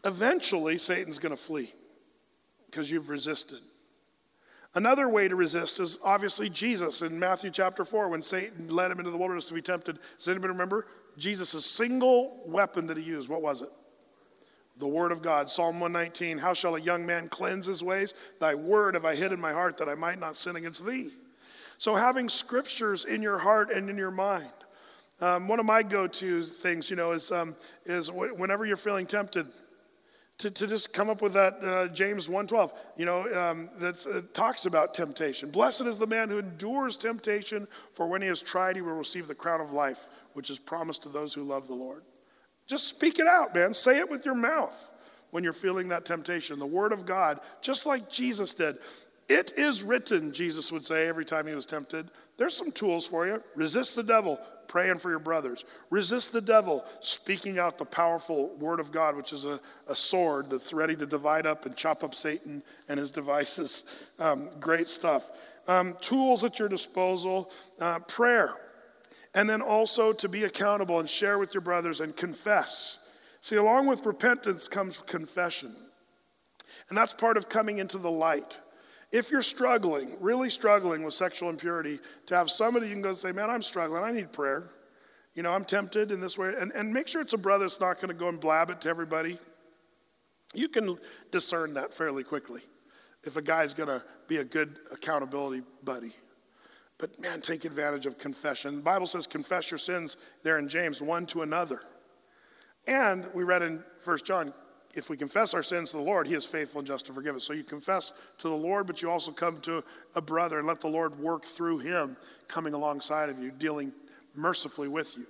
Eventually, 0.06 0.78
Satan's 0.78 1.18
going 1.18 1.36
to 1.36 1.42
flee 1.42 1.72
because 2.68 2.92
you've 2.92 3.10
resisted. 3.10 3.58
Another 4.76 5.10
way 5.10 5.28
to 5.28 5.36
resist 5.36 5.80
is 5.80 5.98
obviously 6.04 6.50
Jesus 6.50 7.02
in 7.02 7.18
Matthew 7.18 7.50
chapter 7.50 7.84
4 7.84 8.10
when 8.10 8.22
Satan 8.22 8.70
led 8.70 8.92
him 8.92 9.00
into 9.00 9.12
the 9.12 9.18
wilderness 9.18 9.46
to 9.46 9.54
be 9.56 9.62
tempted. 9.62 9.98
Does 10.18 10.28
anybody 10.28 10.52
remember? 10.52 10.86
Jesus' 11.18 11.66
single 11.66 12.42
weapon 12.46 12.88
that 12.88 12.98
he 12.98 13.04
used, 13.04 13.30
what 13.30 13.42
was 13.42 13.62
it? 13.64 13.70
The 14.78 14.88
word 14.88 15.12
of 15.12 15.22
God. 15.22 15.50
Psalm 15.50 15.80
119 15.80 16.40
How 16.40 16.54
shall 16.54 16.76
a 16.76 16.82
young 16.82 17.06
man 17.06 17.28
cleanse 17.30 17.66
his 17.66 17.84
ways? 17.84 18.14
Thy 18.40 18.56
word 18.56 18.96
have 18.96 19.06
I 19.06 19.16
hid 19.16 19.32
in 19.32 19.40
my 19.40 19.54
heart 19.54 19.78
that 19.78 19.90
I 19.90 19.96
might 19.96 20.20
not 20.20 20.36
sin 20.36 20.56
against 20.56 20.86
thee. 20.86 21.10
So, 21.78 21.96
having 21.96 22.30
scriptures 22.30 23.06
in 23.06 23.22
your 23.22 23.38
heart 23.38 23.70
and 23.70 23.90
in 23.90 23.98
your 23.98 24.12
mind. 24.12 24.50
Um, 25.22 25.48
one 25.48 25.60
of 25.60 25.66
my 25.66 25.84
go 25.84 26.08
to 26.08 26.42
things, 26.42 26.90
you 26.90 26.96
know, 26.96 27.12
is, 27.14 27.32
um, 27.32 27.56
is 27.86 28.12
whenever 28.12 28.66
you're 28.66 28.76
feeling 28.76 29.06
tempted, 29.06 29.48
to, 30.40 30.52
to 30.52 30.68
just 30.68 30.92
come 30.92 31.10
up 31.10 31.22
with 31.22 31.34
that 31.34 31.64
uh, 31.64 31.88
James 31.88 32.28
1.12, 32.28 32.74
you 32.98 33.06
know, 33.06 33.22
um, 33.34 33.70
that 33.80 34.06
uh, 34.08 34.22
talks 34.34 34.66
about 34.66 34.94
temptation. 34.94 35.50
Blessed 35.50 35.82
is 35.82 35.98
the 35.98 36.08
man 36.08 36.30
who 36.30 36.40
endures 36.40 36.98
temptation, 36.98 37.68
for 37.92 38.08
when 38.08 38.22
he 38.22 38.28
is 38.28 38.42
tried, 38.42 38.76
he 38.76 38.82
will 38.82 38.94
receive 38.94 39.28
the 39.28 39.36
crown 39.36 39.62
of 39.62 39.72
life, 39.72 40.10
which 40.34 40.50
is 40.50 40.60
promised 40.60 41.04
to 41.04 41.10
those 41.10 41.34
who 41.34 41.44
love 41.44 41.68
the 41.68 41.74
Lord. 41.74 42.04
Just 42.68 42.88
speak 42.88 43.20
it 43.20 43.28
out, 43.28 43.54
man. 43.54 43.74
Say 43.74 44.00
it 44.00 44.10
with 44.10 44.26
your 44.26 44.36
mouth 44.36 44.92
when 45.32 45.44
you're 45.44 45.54
feeling 45.54 45.90
that 45.90 46.06
temptation. 46.06 46.60
The 46.60 46.66
Word 46.66 46.92
of 46.92 47.06
God, 47.06 47.40
just 47.62 47.86
like 47.86 48.10
Jesus 48.10 48.54
did. 48.54 48.78
It 49.30 49.54
is 49.58 49.84
written, 49.84 50.34
Jesus 50.34 50.72
would 50.72 50.84
say 50.84 51.08
every 51.08 51.26
time 51.26 51.48
he 51.48 51.56
was 51.56 51.66
tempted. 51.66 52.10
There's 52.38 52.56
some 52.56 52.72
tools 52.72 53.08
for 53.08 53.26
you. 53.26 53.42
Resist 53.56 53.96
the 53.96 54.04
devil, 54.04 54.38
praying 54.68 54.98
for 54.98 55.10
your 55.10 55.20
brothers. 55.20 55.64
Resist 55.90 56.34
the 56.34 56.42
devil, 56.42 56.84
speaking 57.00 57.58
out 57.58 57.78
the 57.78 57.86
powerful 57.86 58.56
word 58.58 58.80
of 58.80 58.92
God, 58.92 59.16
which 59.16 59.32
is 59.32 59.46
a, 59.46 59.60
a 59.88 59.96
sword 59.96 60.50
that's 60.50 60.74
ready 60.74 60.96
to 60.96 61.06
divide 61.06 61.46
up 61.46 61.66
and 61.66 61.76
chop 61.76 62.04
up 62.04 62.16
Satan 62.16 62.62
and 62.88 63.00
his 63.00 63.12
devices. 63.12 63.84
Um, 64.20 64.50
great 64.60 64.88
stuff. 64.88 65.32
Um, 65.68 65.96
tools 66.00 66.44
at 66.44 66.60
your 66.60 66.70
disposal, 66.70 67.52
uh, 67.82 68.00
prayer. 68.00 68.56
And 69.36 69.50
then 69.50 69.62
also 69.62 70.14
to 70.14 70.30
be 70.30 70.44
accountable 70.44 71.00
and 71.00 71.10
share 71.10 71.40
with 71.40 71.54
your 71.54 71.62
brothers 71.62 72.02
and 72.02 72.16
confess. 72.16 73.12
See, 73.42 73.56
along 73.56 73.88
with 73.88 74.06
repentance 74.06 74.68
comes 74.68 75.02
confession. 75.02 75.76
And 76.90 76.98
that's 76.98 77.14
part 77.14 77.38
of 77.38 77.50
coming 77.50 77.80
into 77.80 77.98
the 77.98 78.12
light. 78.12 78.60
If 79.12 79.32
you're 79.32 79.42
struggling, 79.42 80.16
really 80.20 80.50
struggling 80.50 81.04
with 81.04 81.14
sexual 81.14 81.50
impurity, 81.50 82.00
to 82.28 82.36
have 82.36 82.50
somebody 82.50 82.88
you 82.88 82.94
can 82.94 83.02
go 83.02 83.10
and 83.10 83.18
say, 83.18 83.32
Man, 83.32 83.50
I'm 83.50 83.62
struggling, 83.62 84.04
I 84.04 84.12
need 84.12 84.32
prayer. 84.32 84.70
You 85.36 85.44
know, 85.44 85.52
I'm 85.52 85.66
tempted 85.66 86.12
in 86.12 86.20
this 86.20 86.38
way. 86.38 86.54
And, 86.58 86.72
and 86.72 86.94
make 86.94 87.08
sure 87.08 87.22
it's 87.22 87.34
a 87.34 87.38
brother 87.38 87.66
that's 87.66 87.80
not 87.80 87.96
going 87.96 88.10
to 88.10 88.14
go 88.14 88.30
and 88.30 88.40
blab 88.40 88.70
it 88.70 88.82
to 88.82 88.90
everybody. 88.90 89.38
You 90.54 90.70
can 90.70 90.98
discern 91.32 91.74
that 91.74 91.94
fairly 91.94 92.24
quickly 92.24 92.62
if 93.24 93.38
a 93.38 93.42
guy's 93.42 93.74
going 93.74 93.90
to 93.90 94.04
be 94.28 94.38
a 94.38 94.44
good 94.44 94.78
accountability 94.92 95.64
buddy. 95.84 96.14
But 97.04 97.20
man, 97.20 97.42
take 97.42 97.66
advantage 97.66 98.06
of 98.06 98.18
confession. 98.18 98.78
The 98.78 98.82
Bible 98.82 99.08
says, 99.08 99.28
confess 99.28 99.70
your 99.70 99.78
sins 99.78 100.16
there 100.42 100.58
in 100.58 100.70
James, 100.70 101.02
one 101.02 101.26
to 101.26 101.42
another. 101.42 101.82
And 102.88 103.28
we 103.34 103.44
read 103.44 103.62
in 103.62 103.84
1 104.06 104.20
John, 104.24 104.54
if 104.94 105.10
we 105.10 105.18
confess 105.18 105.54
our 105.54 105.64
sins 105.64 105.92
to 105.92 105.98
the 105.98 106.04
Lord, 106.04 106.28
He 106.28 106.34
is 106.34 106.46
faithful 106.46 106.80
and 106.80 106.88
just 106.88 107.06
to 107.08 107.12
forgive 107.12 107.36
us. 107.36 107.44
So 107.44 107.52
you 107.52 107.66
confess 107.66 108.14
to 108.38 108.48
the 108.48 108.56
Lord, 108.56 108.88
but 108.88 109.02
you 109.02 109.12
also 109.12 109.34
come 109.34 109.60
to 109.64 109.84
a 110.16 110.22
brother 110.22 110.60
and 110.60 110.66
let 110.66 110.80
the 110.80 110.88
Lord 110.88 111.20
work 111.20 111.44
through 111.44 111.80
him 111.80 112.16
coming 112.48 112.74
alongside 112.74 113.28
of 113.28 113.38
you, 113.38 113.52
dealing 113.52 113.92
mercifully 114.34 114.88
with 114.88 115.18
you. 115.18 115.26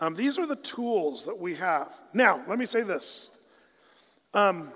Um, 0.00 0.16
these 0.16 0.36
are 0.36 0.48
the 0.48 0.56
tools 0.56 1.26
that 1.26 1.38
we 1.38 1.54
have. 1.54 1.96
Now, 2.12 2.42
let 2.48 2.58
me 2.58 2.64
say 2.64 2.82
this. 2.82 3.40
Um, 4.34 4.72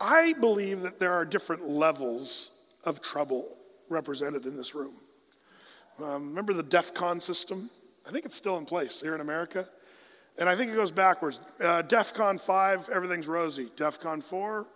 I 0.00 0.34
believe 0.34 0.82
that 0.82 1.00
there 1.00 1.14
are 1.14 1.24
different 1.24 1.68
levels 1.68 2.64
of 2.84 3.02
trouble 3.02 3.58
represented 3.88 4.46
in 4.46 4.56
this 4.56 4.76
room. 4.76 4.94
Um, 6.02 6.28
remember 6.28 6.52
the 6.52 6.62
DEF 6.62 6.94
CON 6.94 7.20
system? 7.20 7.70
I 8.06 8.10
think 8.10 8.24
it's 8.24 8.34
still 8.34 8.58
in 8.58 8.64
place 8.64 9.00
here 9.00 9.14
in 9.14 9.20
America. 9.20 9.68
And 10.38 10.48
I 10.48 10.56
think 10.56 10.72
it 10.72 10.74
goes 10.74 10.90
backwards. 10.90 11.40
Uh, 11.60 11.82
DEF 11.82 12.14
CON 12.14 12.38
5, 12.38 12.88
everything's 12.92 13.28
rosy. 13.28 13.68
DEF 13.76 14.00
CON 14.00 14.20
4, 14.20 14.66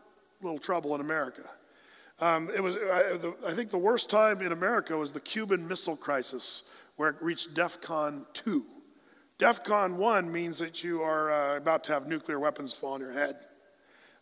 little 0.43 0.59
trouble 0.59 0.95
in 0.95 1.01
America. 1.01 1.43
Um, 2.21 2.49
it 2.55 2.63
was, 2.63 2.77
I, 2.77 3.17
the, 3.17 3.35
I, 3.47 3.53
think 3.53 3.71
the 3.71 3.79
worst 3.79 4.11
time 4.11 4.41
in 4.43 4.51
America 4.51 4.97
was 4.97 5.13
the 5.13 5.21
Cuban 5.21 5.67
Missile 5.67 5.97
Crisis, 5.97 6.73
where 6.97 7.11
it 7.11 7.17
reached 7.21 7.55
DEF 7.55 7.81
CON 7.81 8.27
2. 8.33 8.65
DEF 9.39 9.63
CON 9.63 9.99
1 9.99 10.33
means 10.33 10.59
that 10.59 10.83
you 10.83 11.03
are 11.03 11.31
uh, 11.31 11.57
about 11.57 11.85
to 11.85 11.93
have 11.93 12.09
nuclear 12.09 12.41
weapons 12.41 12.73
fall 12.73 12.95
on 12.95 13.01
your 13.01 13.13
head. 13.13 13.37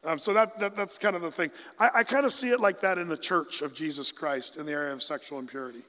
Um, 0.04 0.18
so 0.18 0.34
that, 0.34 0.58
that, 0.58 0.76
that's 0.76 0.98
kind 0.98 1.16
of 1.16 1.22
the 1.22 1.30
thing. 1.30 1.50
I, 1.78 1.88
I 1.96 2.04
kind 2.04 2.26
of 2.26 2.32
see 2.32 2.50
it 2.50 2.60
like 2.60 2.80
that 2.80 2.98
in 2.98 3.08
the 3.08 3.16
church 3.16 3.62
of 3.62 3.74
Jesus 3.74 4.12
Christ 4.12 4.58
in 4.58 4.66
the 4.66 4.72
area 4.72 4.92
of 4.92 5.02
sexual 5.02 5.38
impurity. 5.38 5.82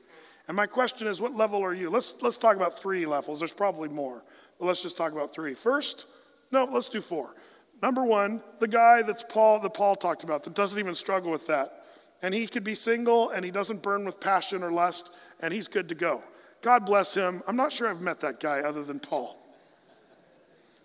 And 0.47 0.55
my 0.55 0.65
question 0.65 1.07
is, 1.07 1.21
what 1.21 1.33
level 1.33 1.61
are 1.63 1.73
you? 1.73 1.89
Let's, 1.89 2.21
let's 2.21 2.37
talk 2.37 2.55
about 2.55 2.79
three 2.79 3.05
levels. 3.05 3.39
There's 3.39 3.53
probably 3.53 3.89
more, 3.89 4.23
but 4.59 4.65
let's 4.65 4.81
just 4.81 4.95
talk 4.95 5.11
about 5.11 5.33
three. 5.33 5.53
First, 5.53 6.07
no, 6.51 6.63
let's 6.65 6.87
do 6.89 7.01
four. 7.01 7.35
Number 7.81 8.03
one, 8.03 8.41
the 8.59 8.67
guy 8.67 9.01
that's 9.03 9.23
Paul 9.23 9.59
that 9.59 9.73
Paul 9.73 9.95
talked 9.95 10.23
about 10.23 10.43
that 10.45 10.55
doesn't 10.55 10.79
even 10.79 10.95
struggle 10.95 11.31
with 11.31 11.47
that. 11.47 11.83
And 12.21 12.33
he 12.33 12.47
could 12.47 12.63
be 12.63 12.73
single 12.73 13.29
and 13.29 13.45
he 13.45 13.51
doesn't 13.51 13.83
burn 13.83 14.05
with 14.05 14.19
passion 14.19 14.63
or 14.63 14.71
lust, 14.71 15.15
and 15.41 15.53
he's 15.53 15.67
good 15.67 15.89
to 15.89 15.95
go. 15.95 16.23
God 16.61 16.85
bless 16.85 17.13
him. 17.13 17.43
I'm 17.47 17.55
not 17.55 17.71
sure 17.71 17.87
I've 17.87 18.01
met 18.01 18.21
that 18.21 18.39
guy 18.39 18.61
other 18.61 18.83
than 18.83 18.99
Paul. 18.99 19.37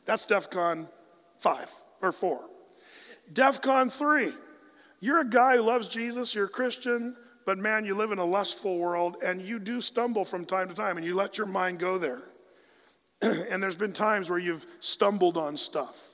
That's 0.05 0.26
DEF 0.26 0.51
CON 0.51 0.89
5 1.39 1.70
or 2.02 2.12
4. 2.12 2.40
DEF 3.32 3.62
CON 3.62 3.89
3. 3.89 4.32
You're 5.01 5.20
a 5.20 5.28
guy 5.28 5.56
who 5.56 5.62
loves 5.62 5.89
Jesus, 5.89 6.34
you're 6.34 6.47
a 6.47 6.51
Christian, 6.51 7.16
but 7.44 7.59
man, 7.59 7.85
you 7.85 7.94
live 7.94 8.12
in 8.12 8.19
a 8.19 8.24
lustful 8.24 8.78
world 8.78 9.16
and 9.24 9.40
you 9.43 9.59
do 9.59 9.81
stumble 9.81 10.24
from 10.24 10.44
time 10.44 10.69
to 10.69 10.74
time 10.74 10.97
and 10.97 11.06
you 11.06 11.14
let 11.14 11.39
your 11.39 11.47
mind 11.47 11.78
go 11.78 11.98
there. 11.98 12.23
and 13.23 13.62
there's 13.62 13.77
been 13.77 13.93
times 13.93 14.31
where 14.31 14.39
you've 14.39 14.66
stumbled 14.81 15.36
on 15.36 15.56
stuff. 15.56 16.09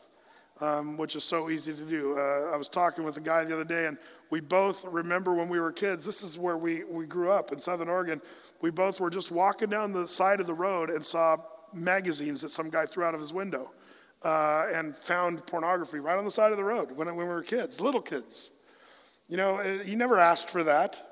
Um, 0.61 0.97
which 0.97 1.15
is 1.15 1.23
so 1.23 1.51
easy 1.51 1.73
to 1.73 1.85
do. 1.85 2.19
Uh, 2.19 2.51
I 2.53 2.57
was 2.57 2.69
talking 2.69 3.05
with 3.05 3.17
a 3.17 3.21
guy 3.21 3.45
the 3.45 3.55
other 3.55 3.65
day, 3.65 3.87
and 3.87 3.97
we 4.29 4.41
both 4.41 4.85
remember 4.87 5.33
when 5.33 5.49
we 5.49 5.61
were 5.61 5.71
kids. 5.71 6.05
This 6.05 6.25
is 6.25 6.37
where 6.37 6.59
we, 6.59 6.83
we 6.83 7.07
grew 7.07 7.31
up 7.31 7.53
in 7.53 7.61
Southern 7.61 7.89
Oregon. 7.89 8.21
We 8.61 8.73
both 8.73 8.99
were 8.99 9.09
just 9.09 9.31
walking 9.31 9.71
down 9.71 9.93
the 9.93 10.09
side 10.09 10.41
of 10.41 10.49
the 10.49 10.55
road 10.55 10.91
and 10.91 11.07
saw 11.07 11.37
magazines 11.73 12.41
that 12.41 12.51
some 12.51 12.71
guy 12.71 12.87
threw 12.87 13.05
out 13.05 13.15
of 13.15 13.21
his 13.21 13.33
window 13.33 13.71
uh, 14.25 14.67
and 14.75 14.97
found 14.97 15.47
pornography 15.47 15.99
right 15.99 16.19
on 16.19 16.25
the 16.25 16.31
side 16.33 16.51
of 16.51 16.59
the 16.59 16.65
road 16.65 16.91
when, 16.93 17.07
when 17.07 17.17
we 17.17 17.25
were 17.25 17.43
kids, 17.43 17.81
little 17.81 18.03
kids. 18.03 18.51
You 19.29 19.37
know, 19.37 19.59
uh, 19.59 19.83
you 19.85 19.97
never 19.97 20.19
asked 20.19 20.51
for 20.51 20.65
that. 20.65 21.03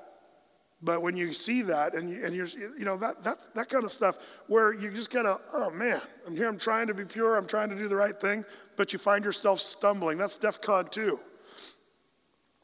But 0.81 1.01
when 1.01 1.17
you 1.17 1.33
see 1.33 1.63
that 1.63 1.95
and, 1.95 2.09
you, 2.09 2.23
and 2.23 2.35
you're, 2.35 2.47
you 2.47 2.85
know, 2.85 2.97
that, 2.97 3.23
that, 3.23 3.55
that 3.55 3.69
kind 3.69 3.83
of 3.83 3.91
stuff 3.91 4.17
where 4.47 4.73
you 4.73 4.91
just 4.91 5.09
kind 5.09 5.25
of, 5.25 5.41
oh 5.53 5.71
man, 5.71 5.99
I'm 6.27 6.35
here, 6.35 6.47
I'm 6.47 6.59
trying 6.59 6.87
to 6.87 6.93
be 6.93 7.03
pure, 7.03 7.35
I'm 7.35 7.47
trying 7.47 7.69
to 7.69 7.75
do 7.75 7.87
the 7.87 7.95
right 7.95 8.17
thing, 8.19 8.45
but 8.75 8.93
you 8.93 8.99
find 8.99 9.25
yourself 9.25 9.59
stumbling. 9.59 10.19
That's 10.19 10.37
DEF 10.37 10.61
CON 10.61 10.87
2. 10.87 11.19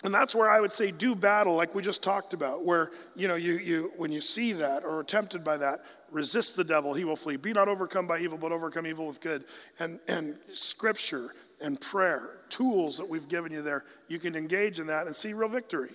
And 0.03 0.13
that's 0.13 0.35
where 0.35 0.49
I 0.49 0.59
would 0.59 0.71
say 0.71 0.91
do 0.91 1.15
battle, 1.15 1.55
like 1.55 1.73
we 1.73 1.81
just 1.81 2.03
talked 2.03 2.33
about, 2.33 2.65
where, 2.65 2.91
you 3.15 3.27
know, 3.27 3.35
you, 3.35 3.53
you, 3.53 3.91
when 3.95 4.11
you 4.11 4.21
see 4.21 4.53
that 4.53 4.83
or 4.83 4.99
are 4.99 5.03
tempted 5.03 5.43
by 5.43 5.57
that, 5.57 5.79
resist 6.11 6.55
the 6.55 6.63
devil, 6.63 6.93
he 6.93 7.05
will 7.05 7.15
flee. 7.15 7.37
Be 7.37 7.53
not 7.53 7.67
overcome 7.67 8.05
by 8.05 8.19
evil, 8.19 8.37
but 8.37 8.51
overcome 8.51 8.85
evil 8.85 9.07
with 9.07 9.21
good. 9.21 9.45
And, 9.79 9.99
and 10.07 10.37
scripture 10.53 11.33
and 11.61 11.79
prayer, 11.79 12.41
tools 12.49 12.97
that 12.97 13.09
we've 13.09 13.29
given 13.29 13.51
you 13.51 13.61
there, 13.61 13.85
you 14.09 14.19
can 14.19 14.35
engage 14.35 14.79
in 14.79 14.87
that 14.87 15.07
and 15.07 15.15
see 15.15 15.33
real 15.33 15.49
victory. 15.49 15.91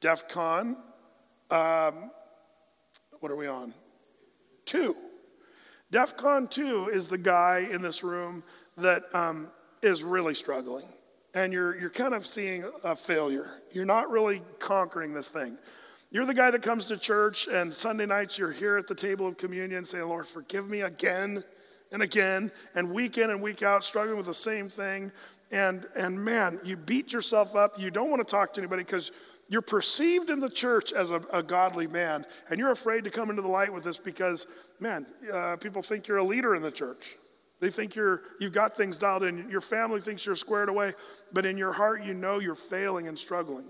DEF 0.00 0.28
CON 0.28 0.76
um, 1.54 2.10
what 3.20 3.30
are 3.30 3.36
we 3.36 3.46
on? 3.46 3.72
Two. 4.64 4.96
DEF 5.92 6.16
CON 6.16 6.48
2 6.48 6.88
is 6.88 7.06
the 7.06 7.18
guy 7.18 7.68
in 7.70 7.80
this 7.80 8.02
room 8.02 8.42
that 8.76 9.04
um, 9.14 9.52
is 9.80 10.02
really 10.02 10.34
struggling. 10.34 10.86
And 11.32 11.52
you're, 11.52 11.78
you're 11.78 11.90
kind 11.90 12.14
of 12.14 12.26
seeing 12.26 12.68
a 12.82 12.96
failure. 12.96 13.62
You're 13.72 13.84
not 13.84 14.10
really 14.10 14.42
conquering 14.58 15.14
this 15.14 15.28
thing. 15.28 15.56
You're 16.10 16.26
the 16.26 16.34
guy 16.34 16.50
that 16.50 16.62
comes 16.62 16.88
to 16.88 16.96
church 16.96 17.46
and 17.46 17.72
Sunday 17.72 18.06
nights 18.06 18.36
you're 18.36 18.52
here 18.52 18.76
at 18.76 18.88
the 18.88 18.94
table 18.94 19.26
of 19.28 19.36
communion 19.36 19.84
saying, 19.84 20.08
Lord, 20.08 20.26
forgive 20.26 20.68
me 20.68 20.80
again 20.80 21.44
and 21.92 22.02
again, 22.02 22.50
and 22.74 22.92
week 22.92 23.18
in 23.18 23.30
and 23.30 23.40
week 23.40 23.62
out, 23.62 23.84
struggling 23.84 24.16
with 24.16 24.26
the 24.26 24.34
same 24.34 24.68
thing. 24.68 25.12
And, 25.52 25.86
and 25.96 26.24
man, 26.24 26.58
you 26.64 26.76
beat 26.76 27.12
yourself 27.12 27.54
up. 27.54 27.78
You 27.78 27.92
don't 27.92 28.10
want 28.10 28.26
to 28.26 28.28
talk 28.28 28.52
to 28.54 28.60
anybody 28.60 28.82
because 28.82 29.12
you're 29.48 29.62
perceived 29.62 30.30
in 30.30 30.40
the 30.40 30.48
church 30.48 30.92
as 30.92 31.10
a, 31.10 31.20
a, 31.32 31.42
godly 31.42 31.86
man, 31.86 32.24
and 32.48 32.58
you're 32.58 32.70
afraid 32.70 33.04
to 33.04 33.10
come 33.10 33.30
into 33.30 33.42
the 33.42 33.48
light 33.48 33.72
with 33.72 33.84
this 33.84 33.98
because, 33.98 34.46
man, 34.80 35.06
uh, 35.32 35.56
people 35.56 35.82
think 35.82 36.08
you're 36.08 36.18
a 36.18 36.24
leader 36.24 36.54
in 36.54 36.62
the 36.62 36.70
church. 36.70 37.16
They 37.60 37.70
think 37.70 37.94
you're, 37.94 38.22
you've 38.40 38.52
got 38.52 38.76
things 38.76 38.96
dialed 38.96 39.22
in. 39.22 39.48
Your 39.50 39.60
family 39.60 40.00
thinks 40.00 40.26
you're 40.26 40.36
squared 40.36 40.68
away, 40.68 40.94
but 41.32 41.46
in 41.46 41.56
your 41.56 41.72
heart, 41.72 42.04
you 42.04 42.14
know 42.14 42.38
you're 42.38 42.54
failing 42.54 43.06
and 43.06 43.18
struggling. 43.18 43.66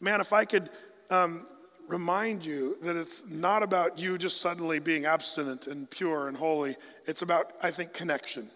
Man, 0.00 0.20
if 0.20 0.32
I 0.32 0.44
could 0.44 0.68
um, 1.10 1.46
remind 1.88 2.44
you 2.44 2.76
that 2.82 2.96
it's 2.96 3.28
not 3.30 3.62
about 3.62 3.98
you 3.98 4.16
just 4.16 4.40
suddenly 4.40 4.78
being 4.78 5.04
abstinent 5.04 5.66
and 5.66 5.88
pure 5.90 6.28
and 6.28 6.36
holy. 6.36 6.76
It's 7.06 7.22
about, 7.22 7.52
I 7.62 7.70
think, 7.70 7.92
connection. 7.92 8.48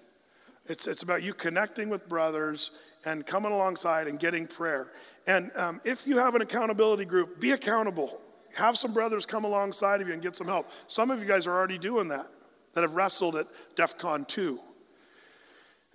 It's, 0.66 0.86
it's 0.86 1.02
about 1.02 1.22
you 1.22 1.34
connecting 1.34 1.90
with 1.90 2.08
brothers 2.08 2.70
and 3.06 3.24
coming 3.24 3.52
alongside 3.52 4.08
and 4.08 4.18
getting 4.18 4.46
prayer. 4.46 4.92
And 5.26 5.50
um, 5.54 5.80
if 5.84 6.06
you 6.06 6.18
have 6.18 6.34
an 6.34 6.42
accountability 6.42 7.04
group, 7.04 7.40
be 7.40 7.52
accountable. 7.52 8.20
Have 8.56 8.76
some 8.76 8.92
brothers 8.92 9.24
come 9.24 9.44
alongside 9.44 10.00
of 10.00 10.08
you 10.08 10.12
and 10.12 10.22
get 10.22 10.34
some 10.36 10.48
help. 10.48 10.68
Some 10.88 11.10
of 11.10 11.20
you 11.20 11.26
guys 11.26 11.46
are 11.46 11.52
already 11.52 11.78
doing 11.78 12.08
that, 12.08 12.26
that 12.74 12.82
have 12.82 12.96
wrestled 12.96 13.36
at 13.36 13.46
DEF 13.76 13.96
CON 13.96 14.24
2. 14.24 14.58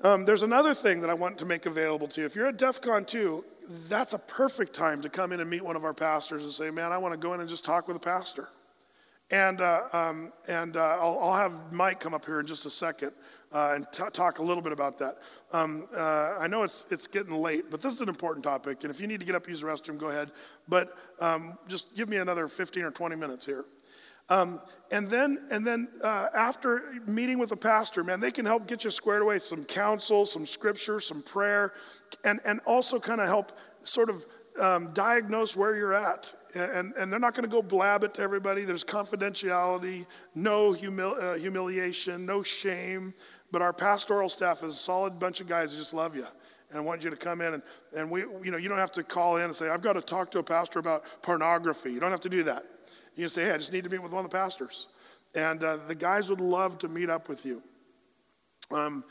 Um, 0.03 0.25
there's 0.25 0.41
another 0.41 0.73
thing 0.73 1.01
that 1.01 1.09
I 1.09 1.13
want 1.13 1.37
to 1.39 1.45
make 1.45 1.65
available 1.65 2.07
to 2.07 2.21
you. 2.21 2.25
If 2.25 2.35
you're 2.35 2.47
at 2.47 2.57
DEF 2.57 2.81
CON 2.81 3.05
2, 3.05 3.43
that's 3.87 4.13
a 4.13 4.19
perfect 4.19 4.73
time 4.73 5.01
to 5.01 5.09
come 5.09 5.31
in 5.31 5.41
and 5.41 5.49
meet 5.49 5.63
one 5.63 5.75
of 5.75 5.83
our 5.83 5.93
pastors 5.93 6.43
and 6.43 6.51
say, 6.51 6.71
Man, 6.71 6.91
I 6.91 6.97
want 6.97 7.13
to 7.13 7.17
go 7.17 7.33
in 7.33 7.41
and 7.41 7.49
just 7.49 7.65
talk 7.65 7.87
with 7.87 7.97
a 7.97 7.99
pastor. 7.99 8.47
And, 9.29 9.61
uh, 9.61 9.83
um, 9.93 10.33
and 10.47 10.75
uh, 10.75 10.97
I'll, 10.99 11.19
I'll, 11.21 11.33
have 11.33 11.71
Mike 11.71 12.01
come 12.01 12.13
up 12.13 12.25
here 12.25 12.41
in 12.41 12.45
just 12.45 12.65
a 12.65 12.69
second 12.69 13.13
uh, 13.53 13.73
and 13.75 13.85
t- 13.91 14.03
talk 14.13 14.39
a 14.39 14.43
little 14.43 14.63
bit 14.63 14.71
about 14.71 14.97
that. 14.99 15.17
Um, 15.51 15.87
uh, 15.95 16.37
I 16.39 16.47
know 16.47 16.63
it's, 16.63 16.85
it's 16.89 17.07
getting 17.07 17.33
late, 17.33 17.65
but 17.69 17.81
this 17.81 17.93
is 17.93 18.01
an 18.01 18.09
important 18.09 18.43
topic. 18.43 18.83
And 18.83 18.91
if 18.91 19.01
you 19.01 19.07
need 19.07 19.19
to 19.19 19.25
get 19.25 19.35
up 19.35 19.47
use 19.47 19.61
the 19.61 19.67
restroom, 19.67 19.97
go 19.97 20.09
ahead. 20.09 20.31
But 20.67 20.95
um, 21.19 21.57
just 21.67 21.95
give 21.95 22.09
me 22.09 22.17
another 22.17 22.47
15 22.47 22.83
or 22.83 22.91
20 22.91 23.15
minutes 23.15 23.45
here. 23.45 23.65
Um, 24.29 24.61
and 24.91 25.09
then, 25.09 25.45
and 25.51 25.67
then 25.67 25.89
uh, 26.01 26.27
after 26.33 26.81
meeting 27.05 27.37
with 27.37 27.51
a 27.51 27.57
pastor, 27.57 28.01
man, 28.01 28.21
they 28.21 28.31
can 28.31 28.45
help 28.45 28.65
get 28.65 28.85
you 28.85 28.89
squared 28.89 29.21
away 29.21 29.39
some 29.39 29.65
counsel, 29.65 30.25
some 30.25 30.45
scripture, 30.45 31.01
some 31.01 31.21
prayer, 31.21 31.73
and, 32.23 32.39
and 32.45 32.61
also 32.65 32.97
kind 32.97 33.19
of 33.19 33.27
help 33.27 33.51
sort 33.83 34.09
of 34.09 34.25
um, 34.59 34.91
diagnose 34.93 35.55
where 35.55 35.75
you're 35.75 35.93
at. 35.93 36.33
And, 36.55 36.93
and 36.97 37.11
they're 37.11 37.19
not 37.19 37.33
going 37.33 37.49
to 37.49 37.51
go 37.51 37.61
blab 37.61 38.03
it 38.03 38.13
to 38.15 38.21
everybody. 38.21 38.63
There's 38.63 38.83
confidentiality, 38.83 40.05
no 40.35 40.71
humil- 40.73 41.21
uh, 41.21 41.33
humiliation, 41.35 42.25
no 42.25 42.43
shame. 42.43 43.13
But 43.51 43.61
our 43.61 43.73
pastoral 43.73 44.29
staff 44.29 44.63
is 44.63 44.73
a 44.73 44.77
solid 44.77 45.19
bunch 45.19 45.41
of 45.41 45.47
guys 45.47 45.73
who 45.73 45.79
just 45.79 45.93
love 45.93 46.15
you 46.15 46.25
and 46.73 46.85
want 46.85 47.03
you 47.03 47.09
to 47.09 47.17
come 47.17 47.41
in 47.41 47.55
and, 47.55 47.63
and 47.97 48.09
we 48.09 48.21
you 48.21 48.51
know 48.51 48.57
you 48.57 48.69
don't 48.69 48.77
have 48.77 48.93
to 48.93 49.03
call 49.03 49.35
in 49.35 49.43
and 49.43 49.53
say 49.53 49.67
i've 49.67 49.81
got 49.81 49.91
to 49.91 50.01
talk 50.01 50.31
to 50.31 50.39
a 50.39 50.43
pastor 50.43 50.79
about 50.79 51.03
pornography 51.21 51.91
you 51.91 51.99
don't 51.99 52.11
have 52.11 52.21
to 52.21 52.29
do 52.29 52.43
that 52.43 52.63
you 53.17 53.23
can 53.23 53.29
say 53.29 53.43
hey 53.43 53.51
i 53.51 53.57
just 53.57 53.73
need 53.73 53.83
to 53.83 53.89
meet 53.89 54.01
with 54.01 54.13
one 54.13 54.23
of 54.23 54.31
the 54.31 54.37
pastors 54.37 54.87
and 55.35 55.61
uh, 55.65 55.75
the 55.89 55.95
guys 55.95 56.29
would 56.29 56.39
love 56.39 56.77
to 56.77 56.87
meet 56.87 57.09
up 57.09 57.27
with 57.27 57.45
you 57.45 57.61
um, 58.71 59.03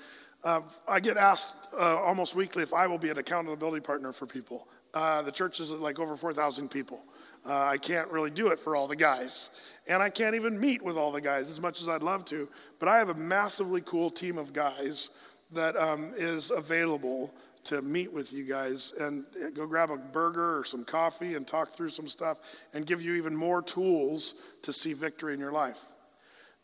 uh, 0.43 0.63
I 0.89 1.01
get 1.01 1.17
asked 1.17 1.55
uh, 1.75 1.97
almost 1.97 2.35
weekly 2.35 2.63
if 2.63 2.73
I 2.73 2.87
will 2.87 2.99
be 2.99 3.11
an 3.11 3.19
accountability 3.19 3.81
partner 3.81 4.13
for 4.13 4.27
people. 4.27 4.69
Uh, 4.95 5.23
the 5.23 5.33
church 5.33 5.61
is 5.61 5.71
like 5.71 5.99
over 5.99 6.17
4,000 6.17 6.71
people. 6.71 7.01
Uh, 7.47 7.65
I 7.65 7.79
can't 7.79 8.11
really 8.11 8.31
do 8.31 8.49
it 8.49 8.59
for 8.59 8.77
all 8.77 8.87
the 8.87 8.97
guys. 8.97 9.51
And 9.89 10.03
I 10.03 10.11
can't 10.11 10.35
even 10.35 10.61
meet 10.61 10.83
with 10.83 10.97
all 10.97 11.11
the 11.11 11.21
guys 11.21 11.51
as 11.51 11.61
much 11.61 11.81
as 11.81 11.89
I'd 11.89 12.03
love 12.03 12.25
to. 12.27 12.49
But 12.79 12.89
I 12.89 12.99
have 12.99 13.09
a 13.09 13.15
massively 13.15 13.81
cool 13.81 14.11
team 14.11 14.39
of 14.39 14.53
guys 14.53 15.11
that 15.53 15.77
um, 15.77 16.13
is 16.17 16.51
available 16.51 17.35
to 17.65 17.83
meet 17.83 18.13
with 18.13 18.33
you 18.33 18.45
guys 18.45 18.93
and 19.01 19.25
go 19.55 19.67
grab 19.67 19.91
a 19.91 19.97
burger 19.97 20.59
or 20.59 20.65
some 20.65 20.85
coffee 20.85 21.35
and 21.35 21.47
talk 21.47 21.71
through 21.71 21.91
some 21.91 22.07
stuff 22.07 22.39
and 22.73 22.87
give 22.87 23.03
you 23.03 23.15
even 23.15 23.37
more 23.37 23.61
tools 23.63 24.35
to 24.63 24.73
see 24.73 24.93
victory 24.93 25.35
in 25.35 25.41
your 25.41 25.53
life. 25.53 25.85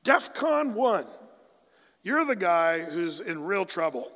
DEF 0.04 0.34
CON 0.34 0.74
1. 0.74 1.04
You're 2.02 2.24
the 2.24 2.36
guy 2.36 2.80
who's 2.82 3.20
in 3.20 3.42
real 3.42 3.64
trouble. 3.64 4.10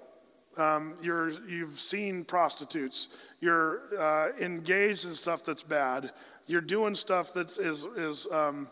Um, 0.57 0.97
you're, 1.03 1.31
you've 1.49 1.79
seen 1.79 2.25
prostitutes. 2.25 3.09
You're 3.41 3.81
uh, 3.99 4.31
engaged 4.41 5.05
in 5.05 5.15
stuff 5.15 5.45
that's 5.45 5.63
bad. 5.63 6.11
You're 6.51 6.61
doing 6.61 6.97
stuff 6.97 7.33
that 7.35 7.57
is, 7.59 7.85
is 7.85 8.27
um, 8.33 8.67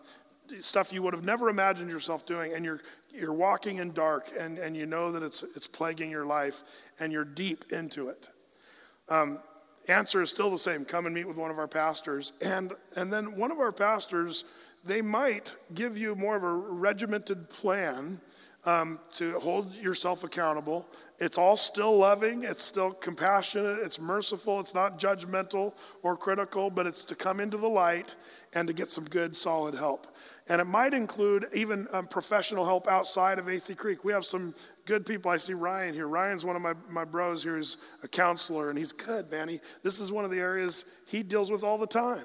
stuff 0.59 0.93
you 0.93 1.01
would 1.05 1.15
have 1.15 1.25
never 1.25 1.49
imagined 1.49 1.89
yourself 1.89 2.27
doing, 2.27 2.53
and 2.53 2.65
you're, 2.65 2.81
you're 3.15 3.33
walking 3.33 3.77
in 3.79 3.93
dark, 3.93 4.33
and, 4.37 4.59
and 4.59 4.77
you 4.77 4.85
know 4.85 5.13
that 5.13 5.23
it's, 5.23 5.45
it's 5.55 5.69
plaguing 5.69 6.11
your 6.11 6.27
life, 6.27 6.65
and 6.99 7.13
you're 7.13 7.25
deep 7.25 7.71
into 7.71 8.09
it. 8.09 8.29
Um, 9.09 9.39
answer 9.87 10.21
is 10.21 10.31
still 10.31 10.51
the 10.51 10.59
same 10.59 10.85
come 10.85 11.07
and 11.07 11.15
meet 11.15 11.29
with 11.29 11.37
one 11.37 11.53
of 11.53 11.59
our 11.59 11.69
pastors. 11.69 12.33
And, 12.43 12.73
and 12.97 13.13
then 13.13 13.39
one 13.39 13.53
of 13.53 13.61
our 13.61 13.71
pastors, 13.71 14.45
they 14.85 15.01
might 15.01 15.55
give 15.73 15.97
you 15.97 16.17
more 16.17 16.35
of 16.35 16.43
a 16.43 16.53
regimented 16.53 17.49
plan 17.49 18.21
um, 18.65 18.99
to 19.15 19.39
hold 19.41 19.75
yourself 19.77 20.25
accountable. 20.25 20.87
It's 21.19 21.39
all 21.39 21.57
still 21.57 21.97
loving, 21.97 22.45
it's 22.45 22.63
still 22.63 22.93
compassionate, 22.93 23.79
it's 23.81 24.01
merciful, 24.01 24.61
it's 24.61 24.75
not 24.75 25.01
judgmental 25.01 25.75
or 26.03 26.17
critical, 26.17 26.71
but 26.71 26.87
it's 26.87 27.05
to 27.07 27.15
come 27.15 27.41
into 27.41 27.57
the 27.57 27.69
light 27.69 28.15
and 28.55 28.69
to 28.69 28.75
get 28.75 28.89
some 28.89 29.05
good, 29.05 29.37
solid 29.37 29.75
help. 29.75 30.07
And 30.49 30.61
it 30.61 30.67
might 30.67 30.95
include 30.95 31.47
even 31.55 31.89
um, 31.93 32.07
professional 32.07 32.65
help 32.65 32.87
outside 32.89 33.39
of 33.39 33.47
Athey 33.47 33.77
Creek. 33.77 34.05
We 34.05 34.13
have 34.13 34.25
some 34.25 34.55
good 34.87 35.05
people. 35.05 35.31
I 35.31 35.37
see 35.37 35.53
Ryan 35.53 35.93
here. 35.93 36.09
Ryan's 36.09 36.45
one 36.45 36.57
of 36.57 36.63
my, 36.63 36.75
my 36.89 37.05
bros 37.05 37.43
here 37.43 37.57
who's 37.57 37.77
a 38.03 38.09
counselor, 38.09 38.71
and 38.71 38.79
he's 38.79 38.93
good, 38.93 39.31
man. 39.31 39.49
He, 39.49 39.61
this 39.83 40.01
is 40.01 40.11
one 40.11 40.25
of 40.25 40.31
the 40.31 40.39
areas 40.39 40.85
he 41.07 41.23
deals 41.23 41.51
with 41.51 41.65
all 41.65 41.79
the 41.79 41.87
time. 41.87 42.25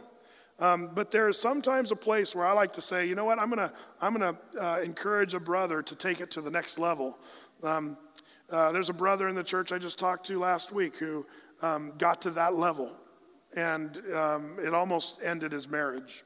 Um, 0.60 0.92
but 0.94 1.12
there 1.12 1.28
is 1.28 1.40
sometimes 1.40 1.92
a 1.92 1.96
place 1.96 2.36
where 2.36 2.46
I 2.46 2.54
like 2.54 2.74
to 2.74 2.82
say, 2.82 3.08
you 3.08 3.16
know 3.16 3.26
what, 3.26 3.40
I'm 3.40 3.50
going 3.50 3.70
to 3.70 3.74
I'm 4.02 4.14
gonna, 4.14 4.38
uh, 4.60 4.82
encourage 4.84 5.34
a 5.34 5.40
brother 5.40 5.82
to 5.82 5.96
take 5.96 6.22
it 6.22 6.32
to 6.32 6.42
the 6.42 6.52
next 6.52 6.78
level. 6.78 7.18
Um, 7.64 7.98
uh, 8.50 8.72
there's 8.72 8.90
a 8.90 8.94
brother 8.94 9.28
in 9.28 9.36
the 9.36 9.44
church 9.44 9.72
I 9.72 9.80
just 9.80 9.98
talked 9.98 10.28
to 10.28 10.38
last 10.38 10.72
week 10.72 10.98
who 10.98 11.26
um, 11.62 11.94
got 11.98 12.22
to 12.24 12.30
that 12.32 12.54
level, 12.54 12.92
and 13.56 13.98
um, 14.14 14.58
it 14.64 14.74
almost 14.74 15.24
ended 15.24 15.52
his 15.52 15.68
marriage. 15.68 16.24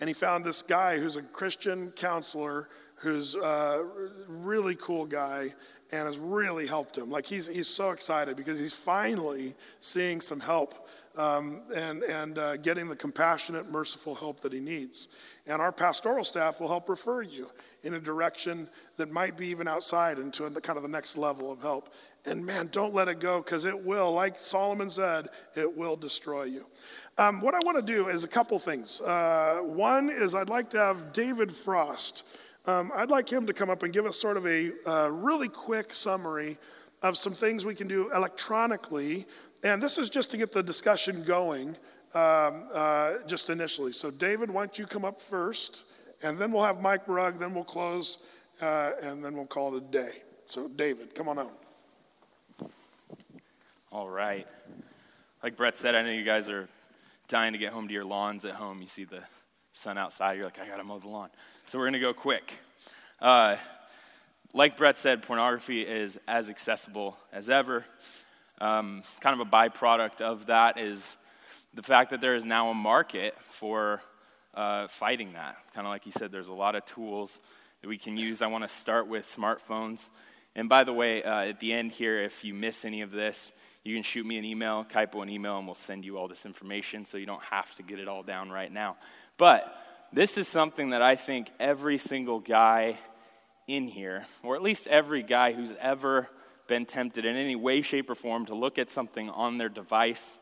And 0.00 0.08
he 0.08 0.14
found 0.14 0.44
this 0.44 0.62
guy 0.62 0.98
who's 0.98 1.16
a 1.16 1.22
Christian 1.22 1.90
counselor 1.92 2.68
who's 2.96 3.34
a 3.34 3.86
really 4.26 4.74
cool 4.76 5.04
guy 5.04 5.54
and 5.92 6.06
has 6.06 6.18
really 6.18 6.66
helped 6.66 6.96
him. 6.96 7.10
Like 7.10 7.26
he's, 7.26 7.46
he's 7.46 7.68
so 7.68 7.90
excited 7.90 8.36
because 8.36 8.58
he's 8.58 8.72
finally 8.72 9.54
seeing 9.78 10.20
some 10.20 10.40
help 10.40 10.83
um, 11.16 11.62
and, 11.74 12.02
and 12.02 12.38
uh, 12.38 12.56
getting 12.56 12.88
the 12.88 12.96
compassionate, 12.96 13.70
merciful 13.70 14.14
help 14.14 14.40
that 14.40 14.52
he 14.52 14.60
needs. 14.60 15.08
And 15.46 15.60
our 15.60 15.72
pastoral 15.72 16.24
staff 16.24 16.60
will 16.60 16.68
help 16.68 16.88
refer 16.88 17.22
you 17.22 17.50
in 17.82 17.94
a 17.94 18.00
direction 18.00 18.68
that 18.96 19.10
might 19.10 19.36
be 19.36 19.48
even 19.48 19.68
outside 19.68 20.18
into 20.18 20.48
kind 20.50 20.76
of 20.76 20.82
the 20.82 20.88
next 20.88 21.16
level 21.16 21.52
of 21.52 21.60
help. 21.60 21.92
And 22.26 22.44
man, 22.44 22.68
don't 22.72 22.94
let 22.94 23.08
it 23.08 23.20
go 23.20 23.42
because 23.42 23.66
it 23.66 23.84
will, 23.84 24.10
like 24.12 24.38
Solomon 24.38 24.88
said, 24.88 25.28
it 25.54 25.76
will 25.76 25.96
destroy 25.96 26.44
you. 26.44 26.66
Um, 27.18 27.40
what 27.40 27.54
I 27.54 27.58
want 27.64 27.76
to 27.76 27.82
do 27.82 28.08
is 28.08 28.24
a 28.24 28.28
couple 28.28 28.58
things. 28.58 29.00
Uh, 29.00 29.60
one 29.62 30.10
is 30.10 30.34
I'd 30.34 30.48
like 30.48 30.70
to 30.70 30.78
have 30.78 31.12
David 31.12 31.52
Frost. 31.52 32.24
Um, 32.66 32.90
I'd 32.94 33.10
like 33.10 33.28
him 33.28 33.46
to 33.46 33.52
come 33.52 33.68
up 33.68 33.82
and 33.82 33.92
give 33.92 34.06
us 34.06 34.18
sort 34.18 34.38
of 34.38 34.46
a 34.46 34.72
uh, 34.86 35.08
really 35.08 35.48
quick 35.48 35.92
summary 35.92 36.56
of 37.02 37.18
some 37.18 37.34
things 37.34 37.66
we 37.66 37.74
can 37.74 37.86
do 37.86 38.10
electronically 38.12 39.26
and 39.64 39.82
this 39.82 39.96
is 39.96 40.10
just 40.10 40.30
to 40.30 40.36
get 40.36 40.52
the 40.52 40.62
discussion 40.62 41.24
going, 41.24 41.70
um, 42.14 42.68
uh, 42.72 43.14
just 43.26 43.48
initially. 43.48 43.92
So, 43.92 44.10
David, 44.10 44.50
why 44.50 44.60
don't 44.60 44.78
you 44.78 44.86
come 44.86 45.04
up 45.04 45.20
first, 45.20 45.86
and 46.22 46.38
then 46.38 46.52
we'll 46.52 46.62
have 46.62 46.80
Mike 46.80 47.08
Rugg, 47.08 47.38
then 47.38 47.54
we'll 47.54 47.64
close, 47.64 48.18
uh, 48.60 48.92
and 49.02 49.24
then 49.24 49.34
we'll 49.34 49.46
call 49.46 49.74
it 49.74 49.78
a 49.78 49.86
day. 49.86 50.12
So, 50.44 50.68
David, 50.68 51.14
come 51.14 51.28
on 51.28 51.38
out. 51.38 51.52
All 53.90 54.08
right. 54.08 54.46
Like 55.42 55.56
Brett 55.56 55.78
said, 55.78 55.94
I 55.94 56.02
know 56.02 56.10
you 56.10 56.24
guys 56.24 56.48
are 56.48 56.68
dying 57.28 57.54
to 57.54 57.58
get 57.58 57.72
home 57.72 57.88
to 57.88 57.94
your 57.94 58.04
lawns 58.04 58.44
at 58.44 58.52
home. 58.52 58.82
You 58.82 58.88
see 58.88 59.04
the 59.04 59.22
sun 59.72 59.96
outside, 59.96 60.36
you're 60.36 60.44
like, 60.44 60.60
I 60.60 60.68
gotta 60.68 60.84
mow 60.84 60.98
the 60.98 61.08
lawn. 61.08 61.30
So, 61.64 61.78
we're 61.78 61.86
gonna 61.86 62.00
go 62.00 62.12
quick. 62.12 62.52
Uh, 63.18 63.56
like 64.52 64.76
Brett 64.76 64.98
said, 64.98 65.22
pornography 65.22 65.82
is 65.82 66.20
as 66.28 66.50
accessible 66.50 67.16
as 67.32 67.48
ever. 67.48 67.84
Um, 68.64 69.02
kind 69.20 69.38
of 69.38 69.46
a 69.46 69.50
byproduct 69.50 70.22
of 70.22 70.46
that 70.46 70.78
is 70.78 71.18
the 71.74 71.82
fact 71.82 72.08
that 72.12 72.22
there 72.22 72.34
is 72.34 72.46
now 72.46 72.70
a 72.70 72.74
market 72.74 73.38
for 73.38 74.00
uh, 74.54 74.86
fighting 74.86 75.34
that. 75.34 75.58
Kind 75.74 75.86
of 75.86 75.90
like 75.90 76.06
you 76.06 76.12
said, 76.12 76.32
there's 76.32 76.48
a 76.48 76.54
lot 76.54 76.74
of 76.74 76.86
tools 76.86 77.40
that 77.82 77.88
we 77.88 77.98
can 77.98 78.16
use. 78.16 78.40
I 78.40 78.46
want 78.46 78.64
to 78.64 78.68
start 78.68 79.06
with 79.06 79.26
smartphones. 79.26 80.08
And 80.54 80.66
by 80.66 80.82
the 80.82 80.94
way, 80.94 81.22
uh, 81.22 81.40
at 81.40 81.60
the 81.60 81.74
end 81.74 81.92
here, 81.92 82.22
if 82.22 82.42
you 82.42 82.54
miss 82.54 82.86
any 82.86 83.02
of 83.02 83.10
this, 83.10 83.52
you 83.84 83.92
can 83.92 84.02
shoot 84.02 84.24
me 84.24 84.38
an 84.38 84.46
email, 84.46 84.86
Kaipo 84.90 85.22
an 85.22 85.28
email, 85.28 85.58
and 85.58 85.66
we'll 85.66 85.74
send 85.74 86.02
you 86.02 86.16
all 86.16 86.26
this 86.26 86.46
information 86.46 87.04
so 87.04 87.18
you 87.18 87.26
don't 87.26 87.44
have 87.44 87.74
to 87.74 87.82
get 87.82 87.98
it 87.98 88.08
all 88.08 88.22
down 88.22 88.48
right 88.48 88.72
now. 88.72 88.96
But 89.36 89.78
this 90.10 90.38
is 90.38 90.48
something 90.48 90.88
that 90.88 91.02
I 91.02 91.16
think 91.16 91.52
every 91.60 91.98
single 91.98 92.40
guy 92.40 92.96
in 93.66 93.88
here, 93.88 94.24
or 94.42 94.56
at 94.56 94.62
least 94.62 94.86
every 94.86 95.22
guy 95.22 95.52
who's 95.52 95.74
ever 95.78 96.30
been 96.66 96.86
tempted 96.86 97.24
in 97.24 97.36
any 97.36 97.56
way, 97.56 97.82
shape, 97.82 98.10
or 98.10 98.14
form 98.14 98.46
to 98.46 98.54
look 98.54 98.78
at 98.78 98.90
something 98.90 99.30
on 99.30 99.58
their 99.58 99.68
device 99.68 100.38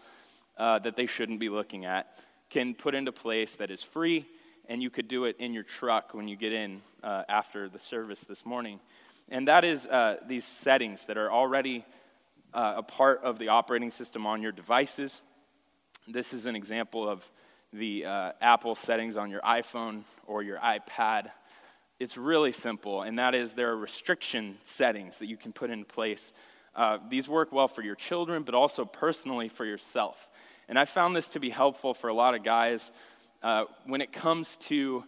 uh, 0.56 0.78
that 0.80 0.96
they 0.96 1.06
shouldn't 1.06 1.40
be 1.40 1.48
looking 1.48 1.84
at, 1.84 2.14
can 2.50 2.74
put 2.74 2.94
into 2.94 3.12
place 3.12 3.56
that 3.56 3.70
is 3.70 3.82
free, 3.82 4.26
and 4.68 4.82
you 4.82 4.90
could 4.90 5.08
do 5.08 5.24
it 5.24 5.36
in 5.38 5.52
your 5.52 5.62
truck 5.62 6.14
when 6.14 6.28
you 6.28 6.36
get 6.36 6.52
in 6.52 6.80
uh, 7.02 7.24
after 7.28 7.68
the 7.68 7.78
service 7.78 8.22
this 8.22 8.44
morning. 8.44 8.78
And 9.28 9.48
that 9.48 9.64
is 9.64 9.86
uh, 9.86 10.18
these 10.26 10.44
settings 10.44 11.06
that 11.06 11.16
are 11.16 11.30
already 11.30 11.84
uh, 12.52 12.74
a 12.76 12.82
part 12.82 13.22
of 13.22 13.38
the 13.38 13.48
operating 13.48 13.90
system 13.90 14.26
on 14.26 14.42
your 14.42 14.52
devices. 14.52 15.20
This 16.06 16.32
is 16.32 16.46
an 16.46 16.56
example 16.56 17.08
of 17.08 17.28
the 17.72 18.04
uh, 18.04 18.32
Apple 18.40 18.74
settings 18.74 19.16
on 19.16 19.30
your 19.30 19.40
iPhone 19.40 20.02
or 20.26 20.42
your 20.42 20.58
iPad. 20.58 21.30
It's 22.02 22.16
really 22.16 22.50
simple, 22.50 23.02
and 23.02 23.16
that 23.20 23.32
is 23.32 23.54
there 23.54 23.70
are 23.70 23.76
restriction 23.76 24.58
settings 24.64 25.20
that 25.20 25.26
you 25.26 25.36
can 25.36 25.52
put 25.52 25.70
in 25.70 25.84
place. 25.84 26.32
Uh, 26.74 26.98
these 27.08 27.28
work 27.28 27.52
well 27.52 27.68
for 27.68 27.82
your 27.82 27.94
children, 27.94 28.42
but 28.42 28.56
also 28.56 28.84
personally 28.84 29.48
for 29.48 29.64
yourself. 29.64 30.28
And 30.68 30.80
I 30.80 30.84
found 30.84 31.14
this 31.14 31.28
to 31.28 31.38
be 31.38 31.50
helpful 31.50 31.94
for 31.94 32.08
a 32.08 32.12
lot 32.12 32.34
of 32.34 32.42
guys 32.42 32.90
uh, 33.40 33.66
when 33.86 34.00
it 34.00 34.12
comes 34.12 34.56
to 34.56 35.04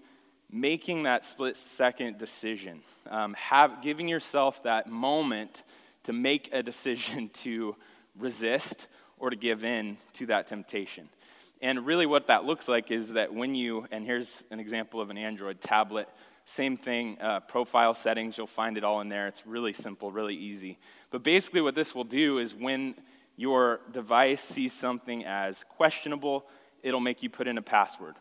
making 0.52 1.02
that 1.02 1.24
split 1.24 1.56
second 1.56 2.16
decision, 2.16 2.80
um, 3.10 3.34
have, 3.34 3.82
giving 3.82 4.06
yourself 4.06 4.62
that 4.62 4.88
moment 4.88 5.64
to 6.04 6.12
make 6.12 6.48
a 6.52 6.62
decision 6.62 7.28
to 7.32 7.74
resist 8.16 8.86
or 9.18 9.30
to 9.30 9.36
give 9.36 9.64
in 9.64 9.96
to 10.12 10.26
that 10.26 10.46
temptation. 10.46 11.08
And 11.60 11.86
really, 11.86 12.06
what 12.06 12.28
that 12.28 12.44
looks 12.44 12.68
like 12.68 12.92
is 12.92 13.14
that 13.14 13.34
when 13.34 13.56
you, 13.56 13.88
and 13.90 14.04
here's 14.06 14.44
an 14.52 14.60
example 14.60 15.00
of 15.00 15.10
an 15.10 15.18
Android 15.18 15.60
tablet, 15.60 16.08
same 16.44 16.76
thing, 16.76 17.18
uh, 17.20 17.40
profile 17.40 17.94
settings, 17.94 18.36
you'll 18.36 18.46
find 18.46 18.76
it 18.76 18.84
all 18.84 19.00
in 19.00 19.08
there. 19.08 19.26
It's 19.26 19.46
really 19.46 19.72
simple, 19.72 20.12
really 20.12 20.34
easy. 20.34 20.78
But 21.10 21.22
basically, 21.22 21.62
what 21.62 21.74
this 21.74 21.94
will 21.94 22.04
do 22.04 22.38
is 22.38 22.54
when 22.54 22.94
your 23.36 23.80
device 23.92 24.42
sees 24.42 24.72
something 24.72 25.24
as 25.24 25.64
questionable, 25.64 26.46
it'll 26.82 27.00
make 27.00 27.22
you 27.22 27.30
put 27.30 27.48
in 27.48 27.58
a 27.58 27.62
password. 27.62 28.16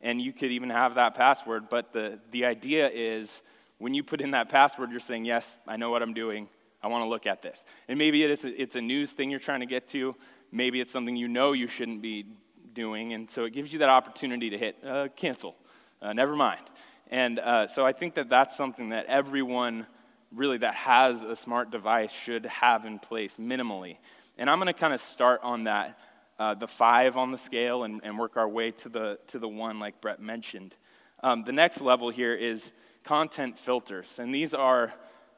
And 0.00 0.20
you 0.20 0.32
could 0.32 0.50
even 0.50 0.70
have 0.70 0.94
that 0.94 1.14
password, 1.14 1.68
but 1.68 1.92
the, 1.92 2.20
the 2.30 2.44
idea 2.44 2.90
is 2.92 3.42
when 3.78 3.94
you 3.94 4.04
put 4.04 4.20
in 4.20 4.32
that 4.32 4.48
password, 4.48 4.90
you're 4.90 5.00
saying, 5.00 5.24
Yes, 5.24 5.56
I 5.66 5.76
know 5.76 5.90
what 5.90 6.02
I'm 6.02 6.14
doing. 6.14 6.48
I 6.82 6.88
want 6.88 7.02
to 7.02 7.08
look 7.08 7.26
at 7.26 7.40
this. 7.40 7.64
And 7.88 7.98
maybe 7.98 8.22
it 8.22 8.30
is 8.30 8.44
it's 8.44 8.76
a 8.76 8.80
news 8.80 9.12
thing 9.12 9.30
you're 9.30 9.40
trying 9.40 9.60
to 9.60 9.66
get 9.66 9.88
to. 9.88 10.14
Maybe 10.52 10.80
it's 10.80 10.92
something 10.92 11.16
you 11.16 11.28
know 11.28 11.52
you 11.52 11.66
shouldn't 11.66 12.02
be 12.02 12.26
doing. 12.74 13.14
And 13.14 13.28
so 13.28 13.44
it 13.44 13.54
gives 13.54 13.72
you 13.72 13.78
that 13.80 13.88
opportunity 13.88 14.50
to 14.50 14.58
hit 14.58 14.76
uh, 14.84 15.08
cancel. 15.16 15.56
Uh, 16.02 16.12
never 16.12 16.36
mind. 16.36 16.60
And 17.14 17.38
uh, 17.38 17.68
so 17.68 17.86
I 17.86 17.92
think 17.92 18.14
that 18.14 18.28
that's 18.28 18.56
something 18.56 18.88
that 18.88 19.06
everyone 19.06 19.86
really 20.32 20.58
that 20.58 20.74
has 20.74 21.22
a 21.22 21.36
smart 21.36 21.70
device 21.70 22.10
should 22.10 22.44
have 22.46 22.84
in 22.84 22.98
place 22.98 23.36
minimally. 23.36 23.98
And 24.36 24.50
I'm 24.50 24.58
going 24.58 24.66
to 24.66 24.72
kind 24.72 24.92
of 24.92 25.00
start 25.00 25.38
on 25.44 25.62
that, 25.62 25.96
uh, 26.40 26.54
the 26.54 26.66
five 26.66 27.16
on 27.16 27.30
the 27.30 27.38
scale, 27.38 27.84
and, 27.84 28.00
and, 28.02 28.18
work 28.18 28.36
our 28.36 28.48
way 28.48 28.72
to 28.72 28.88
the, 28.88 29.20
to 29.28 29.38
the 29.38 29.46
one 29.46 29.78
like 29.78 30.00
Brett 30.00 30.18
mentioned. 30.18 30.74
Um, 31.22 31.44
the 31.44 31.52
next 31.52 31.80
level 31.80 32.10
here 32.10 32.34
is 32.34 32.72
content 33.04 33.60
filters. 33.60 34.18
And 34.18 34.34
these 34.34 34.52
are 34.52 34.92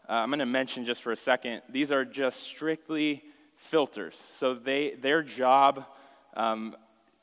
uh, 0.09 0.13
I'm 0.13 0.31
going 0.31 0.39
to 0.39 0.47
mention 0.47 0.87
just 0.87 1.03
for 1.03 1.13
a 1.13 1.17
second, 1.17 1.61
these 1.69 1.93
are 1.93 2.07
just 2.07 2.43
strictly 2.45 3.23
filters. 3.57 4.17
So 4.17 4.55
they, 4.55 4.95
their 4.95 5.23
job 5.23 5.85
um, 6.33 6.75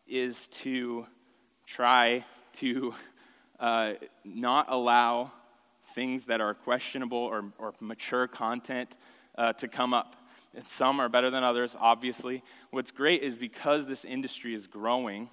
is 0.06 0.48
to 0.50 1.08
try 1.66 2.24
to 2.58 2.94
uh, 3.60 3.94
not 4.24 4.68
allow 4.70 5.32
things 5.94 6.26
that 6.26 6.42
are 6.42 6.54
questionable 6.54 7.18
or, 7.18 7.46
or 7.58 7.74
mature 7.80 8.28
content 8.28 8.98
uh, 9.38 9.54
to 9.54 9.68
come 9.68 9.94
up. 9.94 10.16
And 10.56 10.68
some 10.68 11.00
are 11.00 11.10
better 11.10 11.30
than 11.30 11.44
others, 11.44 11.76
obviously. 11.80 12.44
What's 12.72 12.92
great 12.92 13.22
is 13.24 13.36
because 13.36 13.86
this 13.86 14.06
industry 14.06 14.54
is 14.54 14.68
growing, 14.68 15.30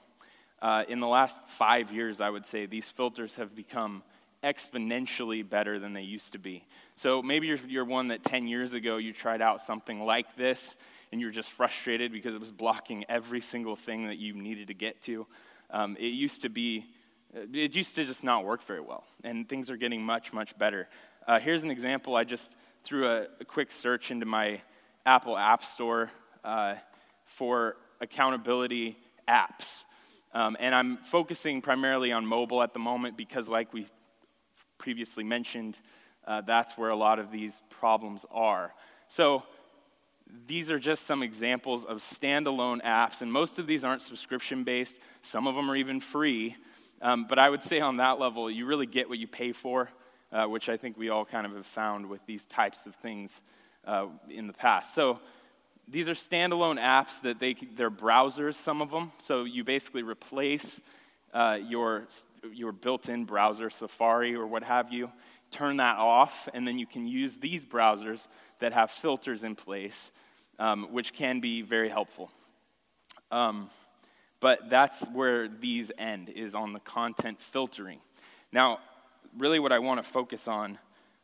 uh, 0.63 0.85
in 0.89 1.01
the 1.01 1.09
last 1.09 1.47
five 1.47 1.93
years, 1.93 2.21
I 2.21 2.31
would 2.31 2.47
say, 2.47 2.67
these 2.67 2.89
filters 2.89 3.37
have 3.37 3.55
become 3.55 4.03
exponentially 4.43 5.47
better 5.47 5.79
than 5.79 5.93
they 5.93 6.03
used 6.03 6.33
to 6.33 6.39
be. 6.39 6.65
So 6.97 7.23
maybe 7.23 7.47
you're, 7.47 7.59
you're 7.69 7.85
one 7.85 8.09
that 8.09 8.23
10 8.23 8.47
years 8.47 8.75
ago 8.75 8.97
you 8.97 9.13
tried 9.13 9.43
out 9.43 9.61
something 9.61 10.05
like 10.05 10.37
this 10.37 10.77
and 11.13 11.21
you're 11.21 11.31
just 11.31 11.51
frustrated 11.51 12.13
because 12.13 12.35
it 12.35 12.41
was 12.41 12.53
blocking 12.53 13.05
every 13.09 13.41
single 13.41 13.77
thing 13.77 14.07
that 14.07 14.19
you 14.19 14.35
needed 14.35 14.69
to 14.69 14.75
get 14.75 15.03
to. 15.03 15.27
Um, 15.71 15.97
it 15.99 16.07
used 16.07 16.43
to 16.43 16.49
be, 16.49 16.87
it 17.35 17.75
used 17.75 17.95
to 17.97 18.05
just 18.05 18.25
not 18.25 18.45
work 18.45 18.63
very 18.63 18.81
well, 18.81 19.05
and 19.23 19.49
things 19.49 19.71
are 19.71 19.77
getting 19.77 20.03
much, 20.03 20.33
much 20.33 20.57
better. 20.59 20.89
Uh, 21.27 21.39
here's 21.39 21.65
an 21.65 21.71
example. 21.71 22.17
I 22.17 22.25
just 22.25 22.55
threw 22.83 23.09
a, 23.09 23.27
a, 23.41 23.45
quick 23.45 23.71
search 23.71 24.11
into 24.11 24.27
my 24.27 24.61
Apple 25.07 25.37
App 25.37 25.63
Store 25.63 26.11
uh, 26.43 26.75
for 27.25 27.77
accountability 28.01 28.97
apps. 29.29 29.85
Um, 30.33 30.57
and 30.59 30.75
I'm 30.75 30.97
focusing 30.97 31.61
primarily 31.61 32.13
on 32.13 32.25
mobile 32.27 32.63
at 32.63 32.73
the 32.73 32.79
moment 32.79 33.17
because, 33.17 33.49
like 33.49 33.73
we 33.73 33.87
previously 34.79 35.25
mentioned, 35.25 35.79
uh, 36.27 36.41
that's 36.41 36.79
where 36.79 36.91
a 36.91 36.97
lot 36.97 37.19
of 37.19 37.31
these 37.31 37.63
problems 37.69 38.25
are. 38.31 38.73
So, 39.09 39.45
these 40.47 40.71
are 40.71 40.79
just 40.79 41.07
some 41.07 41.23
examples 41.23 41.85
of 41.85 41.99
standalone 41.99 42.81
apps, 42.83 43.21
and 43.21 43.33
most 43.33 43.59
of 43.59 43.67
these 43.67 43.85
aren't 43.85 44.03
subscription 44.03 44.63
based. 44.63 45.01
Some 45.23 45.49
of 45.49 45.57
them 45.57 45.69
are 45.71 45.77
even 45.77 46.01
free. 46.01 46.57
Um, 47.03 47.25
but 47.29 47.39
I 47.39 47.49
would 47.49 47.63
say 47.63 47.81
on 47.81 47.97
that 47.99 48.19
level, 48.19 48.51
you 48.51 48.67
really 48.67 48.87
get 48.87 49.09
what 49.09 49.19
you 49.19 49.27
pay 49.27 49.53
for, 49.53 49.89
uh, 50.33 50.47
which 50.47 50.69
I 50.69 50.77
think 50.77 50.99
we 50.99 51.09
all 51.09 51.25
kind 51.25 51.47
of 51.47 51.55
have 51.55 51.67
found 51.67 52.09
with 52.09 52.25
these 52.27 52.47
types 52.47 52.87
of 52.87 52.95
things 52.97 53.43
uh, 53.87 54.07
in 54.29 54.47
the 54.47 54.53
past. 54.53 54.95
So 54.95 55.21
these 55.89 56.09
are 56.09 56.15
standalone 56.15 56.79
apps 56.79 57.23
that 57.23 57.41
they, 57.41 57.55
they're 57.55 57.91
browsers, 57.91 58.55
some 58.55 58.83
of 58.83 58.91
them. 58.91 59.13
So 59.19 59.45
you 59.45 59.65
basically 59.65 60.03
replace 60.03 60.81
uh, 61.33 61.59
your 61.67 62.07
your 62.53 62.73
built 62.73 63.09
in 63.09 63.25
browser, 63.25 63.69
Safari 63.71 64.35
or 64.35 64.47
what 64.47 64.63
have 64.63 64.93
you, 64.93 65.13
turn 65.51 65.77
that 65.77 65.99
off, 65.99 66.49
and 66.55 66.67
then 66.67 66.79
you 66.79 66.87
can 66.87 67.07
use 67.07 67.37
these 67.37 67.67
browsers 67.67 68.29
that 68.61 68.73
have 68.73 68.91
filters 68.91 69.45
in 69.45 69.55
place, 69.55 70.11
um, 70.59 70.85
which 70.91 71.13
can 71.13 71.41
be 71.41 71.63
very 71.63 71.89
helpful. 71.89 72.31
Um, 73.31 73.69
but 74.41 74.71
that's 74.71 75.05
where 75.09 75.49
these 75.49 75.93
end, 75.99 76.31
is 76.31 76.55
on 76.55 76.73
the 76.73 76.81
content 76.81 77.41
filtering. 77.41 78.01
Now, 78.53 78.81
really, 79.37 79.59
what 79.59 79.73
I 79.73 79.79
want 79.79 80.03
to 80.03 80.09
focus 80.09 80.49
on 80.49 80.79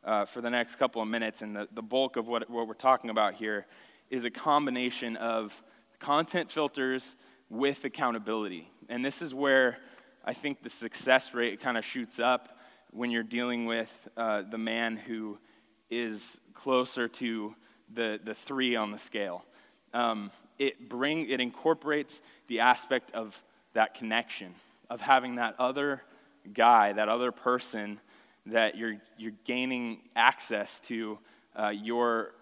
uh, 0.04 0.24
for 0.24 0.40
the 0.40 0.50
next 0.50 0.76
couple 0.76 1.02
of 1.02 1.08
minutes, 1.08 1.42
and 1.42 1.56
the, 1.56 1.68
the 1.72 1.82
bulk 1.82 2.16
of 2.16 2.28
what, 2.28 2.48
what 2.48 2.68
we're 2.68 2.74
talking 2.74 3.10
about 3.10 3.34
here, 3.34 3.66
is 4.10 4.24
a 4.24 4.30
combination 4.30 5.16
of 5.16 5.62
content 5.98 6.50
filters 6.50 7.16
with 7.48 7.84
accountability. 7.84 8.70
And 8.88 9.04
this 9.04 9.22
is 9.22 9.34
where 9.34 9.78
I 10.24 10.32
think 10.32 10.62
the 10.62 10.70
success 10.70 11.34
rate 11.34 11.60
kind 11.60 11.76
of 11.76 11.84
shoots 11.84 12.20
up 12.20 12.58
when 12.90 13.10
you're 13.10 13.22
dealing 13.22 13.66
with 13.66 14.08
uh, 14.16 14.42
the 14.42 14.58
man 14.58 14.96
who 14.96 15.38
is 15.90 16.40
closer 16.54 17.08
to 17.08 17.54
the, 17.92 18.20
the 18.22 18.34
three 18.34 18.76
on 18.76 18.90
the 18.90 18.98
scale. 18.98 19.44
Um, 19.92 20.30
it, 20.58 20.88
bring, 20.88 21.28
it 21.28 21.40
incorporates 21.40 22.22
the 22.48 22.60
aspect 22.60 23.12
of 23.12 23.42
that 23.74 23.94
connection, 23.94 24.54
of 24.88 25.00
having 25.00 25.36
that 25.36 25.54
other 25.58 26.02
guy, 26.52 26.92
that 26.92 27.08
other 27.08 27.32
person 27.32 28.00
that 28.46 28.76
you're, 28.76 28.96
you're 29.18 29.32
gaining 29.44 30.00
access 30.14 30.80
to 30.80 31.18
uh, 31.56 31.68
your, 31.68 32.32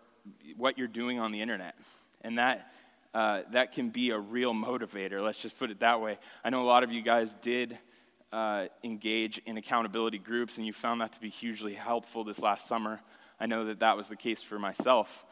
what 0.56 0.78
you're 0.78 0.86
doing 0.86 1.18
on 1.18 1.32
the 1.32 1.40
internet. 1.40 1.74
And 2.22 2.38
that 2.38 2.70
uh, 3.14 3.42
that 3.52 3.70
can 3.70 3.90
be 3.90 4.10
a 4.10 4.18
real 4.18 4.52
motivator. 4.52 5.22
Let's 5.22 5.40
just 5.40 5.56
put 5.56 5.70
it 5.70 5.80
that 5.80 6.00
way. 6.00 6.18
I 6.44 6.50
know 6.50 6.62
a 6.62 6.66
lot 6.66 6.82
of 6.82 6.90
you 6.90 7.00
guys 7.00 7.34
did 7.34 7.78
uh, 8.32 8.66
engage 8.82 9.38
in 9.46 9.56
accountability 9.56 10.18
groups, 10.18 10.58
and 10.58 10.66
you 10.66 10.72
found 10.72 11.00
that 11.00 11.12
to 11.12 11.20
be 11.20 11.28
hugely 11.28 11.74
helpful 11.74 12.24
this 12.24 12.40
last 12.40 12.66
summer. 12.66 13.00
I 13.38 13.46
know 13.46 13.66
that 13.66 13.80
that 13.80 13.96
was 13.96 14.08
the 14.08 14.16
case 14.16 14.42
for 14.42 14.58
myself. 14.58 15.24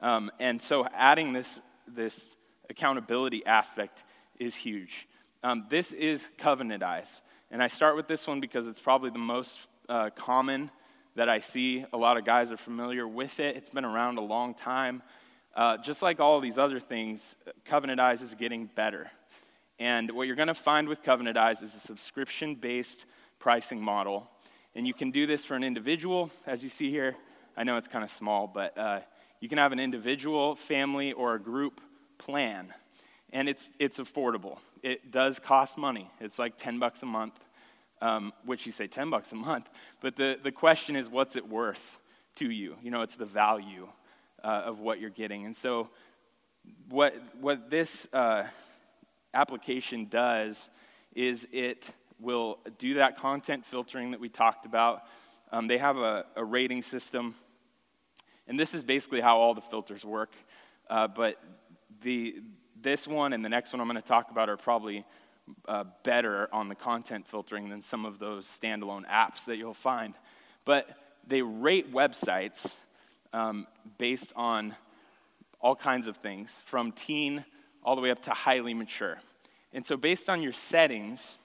Um, 0.00 0.30
and 0.40 0.62
so, 0.62 0.86
adding 0.94 1.34
this, 1.34 1.60
this 1.88 2.36
accountability 2.68 3.44
aspect 3.46 4.04
is 4.38 4.54
huge. 4.54 5.08
Um, 5.42 5.66
this 5.68 5.92
is 5.92 6.28
Covenant 6.38 6.82
Eyes. 6.82 7.22
And 7.50 7.62
I 7.62 7.68
start 7.68 7.96
with 7.96 8.08
this 8.08 8.26
one 8.26 8.40
because 8.40 8.66
it's 8.66 8.80
probably 8.80 9.10
the 9.10 9.18
most 9.18 9.68
uh, 9.88 10.10
common 10.10 10.70
that 11.14 11.28
I 11.28 11.40
see. 11.40 11.84
A 11.92 11.96
lot 11.96 12.16
of 12.16 12.24
guys 12.24 12.52
are 12.52 12.56
familiar 12.56 13.06
with 13.06 13.40
it, 13.40 13.56
it's 13.56 13.70
been 13.70 13.84
around 13.84 14.18
a 14.18 14.22
long 14.22 14.54
time. 14.54 15.02
Uh, 15.54 15.78
just 15.78 16.02
like 16.02 16.20
all 16.20 16.40
these 16.40 16.58
other 16.58 16.78
things, 16.78 17.34
Covenant 17.64 17.98
Eyes 17.98 18.20
is 18.20 18.34
getting 18.34 18.66
better. 18.66 19.10
And 19.78 20.10
what 20.10 20.26
you're 20.26 20.36
going 20.36 20.48
to 20.48 20.54
find 20.54 20.88
with 20.88 21.02
Covenant 21.02 21.36
Eyes 21.38 21.62
is 21.62 21.74
a 21.74 21.78
subscription 21.78 22.54
based 22.54 23.06
pricing 23.38 23.80
model. 23.80 24.30
And 24.74 24.86
you 24.86 24.92
can 24.92 25.10
do 25.10 25.26
this 25.26 25.44
for 25.44 25.54
an 25.54 25.64
individual, 25.64 26.30
as 26.46 26.62
you 26.62 26.68
see 26.68 26.90
here. 26.90 27.16
I 27.56 27.64
know 27.64 27.78
it's 27.78 27.88
kind 27.88 28.04
of 28.04 28.10
small, 28.10 28.46
but 28.46 28.76
uh, 28.76 29.00
you 29.40 29.48
can 29.48 29.58
have 29.58 29.72
an 29.72 29.80
individual, 29.80 30.54
family, 30.54 31.12
or 31.12 31.34
a 31.34 31.38
group 31.40 31.80
plan. 32.18 32.72
And 33.32 33.48
it's, 33.48 33.68
it's 33.78 33.98
affordable. 33.98 34.58
It 34.82 35.10
does 35.10 35.38
cost 35.38 35.76
money. 35.76 36.10
It's 36.20 36.38
like 36.38 36.56
10 36.56 36.78
bucks 36.78 37.02
a 37.02 37.06
month, 37.06 37.38
um, 38.00 38.32
which 38.44 38.66
you 38.66 38.72
say 38.72 38.86
10 38.86 39.10
bucks 39.10 39.32
a 39.32 39.36
month. 39.36 39.68
But 40.00 40.16
the, 40.16 40.38
the 40.42 40.52
question 40.52 40.96
is, 40.96 41.10
what's 41.10 41.36
it 41.36 41.48
worth 41.48 42.00
to 42.36 42.50
you? 42.50 42.76
You 42.82 42.90
know, 42.90 43.02
it's 43.02 43.16
the 43.16 43.26
value 43.26 43.88
uh, 44.42 44.62
of 44.66 44.80
what 44.80 45.00
you're 45.00 45.10
getting. 45.10 45.44
And 45.44 45.56
so, 45.56 45.90
what, 46.88 47.14
what 47.40 47.70
this 47.70 48.08
uh, 48.12 48.44
application 49.34 50.06
does 50.06 50.68
is 51.14 51.46
it 51.52 51.90
will 52.18 52.58
do 52.78 52.94
that 52.94 53.16
content 53.16 53.64
filtering 53.64 54.12
that 54.12 54.20
we 54.20 54.28
talked 54.28 54.66
about. 54.66 55.02
Um, 55.52 55.66
they 55.66 55.78
have 55.78 55.96
a, 55.96 56.24
a, 56.34 56.44
rating 56.44 56.82
system, 56.82 57.34
and 58.48 58.58
this 58.58 58.74
is 58.74 58.84
basically 58.84 59.20
how 59.20 59.38
all 59.38 59.54
the 59.54 59.60
filters 59.60 60.04
work. 60.04 60.32
Uh, 60.88 61.08
but 61.08 61.40
the, 62.02 62.36
this 62.80 63.08
one 63.08 63.32
and 63.32 63.44
the 63.44 63.48
next 63.48 63.72
one 63.72 63.80
I'm 63.80 63.88
going 63.88 64.00
to 64.00 64.06
talk 64.06 64.30
about 64.30 64.48
are 64.48 64.56
probably 64.56 65.04
uh, 65.68 65.84
better 66.02 66.48
on 66.52 66.68
the 66.68 66.74
content 66.74 67.26
filtering 67.26 67.68
than 67.68 67.82
some 67.82 68.04
of 68.04 68.18
those 68.18 68.46
standalone 68.46 69.06
apps 69.06 69.44
that 69.46 69.56
you'll 69.56 69.74
find. 69.74 70.14
But 70.64 70.88
they 71.26 71.42
rate 71.42 71.92
websites 71.92 72.76
um, 73.32 73.66
based 73.98 74.32
on 74.36 74.74
all 75.60 75.74
kinds 75.74 76.06
of 76.06 76.18
things, 76.18 76.62
from 76.64 76.92
teen 76.92 77.44
all 77.82 77.96
the 77.96 78.02
way 78.02 78.10
up 78.10 78.20
to 78.22 78.30
highly 78.30 78.74
mature. 78.74 79.18
And 79.72 79.84
so, 79.84 79.96
based 79.96 80.28
on 80.28 80.42
your 80.42 80.52
settings, 80.52 81.36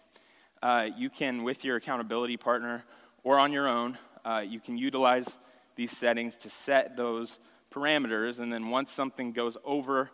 uh, 0.61 0.90
you 0.98 1.10
can, 1.10 1.44
with 1.44 1.65
your 1.65 1.78
accountability 1.78 2.38
partner 2.38 2.84
or 3.23 3.40
on 3.40 3.52
your 3.52 3.68
own, 3.68 3.98
uh, 4.23 4.44
you 4.48 4.60
can 4.60 4.78
utilize 4.78 5.38
these 5.82 5.98
settings 5.98 6.38
to 6.38 6.48
set 6.48 6.95
those 6.95 7.40
parameters. 7.72 8.40
And 8.40 8.53
then, 8.53 8.70
once 8.70 8.91
something 8.91 9.32
goes 9.32 9.58
over 9.66 10.12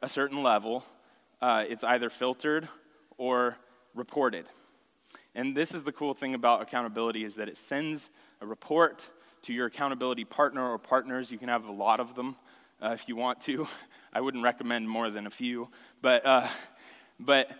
a 0.00 0.08
certain 0.08 0.44
level, 0.44 0.84
uh, 1.40 1.64
it's 1.68 1.82
either 1.82 2.08
filtered 2.08 2.68
or 3.16 3.56
reported. 3.96 4.46
And 5.34 5.56
this 5.56 5.74
is 5.74 5.82
the 5.82 5.90
cool 5.90 6.14
thing 6.14 6.34
about 6.34 6.62
accountability 6.62 7.24
is 7.24 7.34
that 7.34 7.48
it 7.48 7.58
sends 7.58 8.10
a 8.40 8.46
report 8.46 9.08
to 9.42 9.52
your 9.52 9.66
accountability 9.66 10.24
partner 10.24 10.70
or 10.70 10.78
partners. 10.78 11.32
You 11.32 11.38
can 11.38 11.48
have 11.48 11.66
a 11.66 11.72
lot 11.72 11.98
of 11.98 12.14
them 12.14 12.36
uh, 12.80 12.90
if 12.94 13.08
you 13.08 13.16
want 13.16 13.40
to. 13.40 13.66
I 14.12 14.20
wouldn't 14.20 14.44
recommend 14.44 14.88
more 14.88 15.10
than 15.10 15.26
a 15.26 15.30
few, 15.30 15.68
but 16.00 16.24
uh, 16.24 16.46
but 17.18 17.50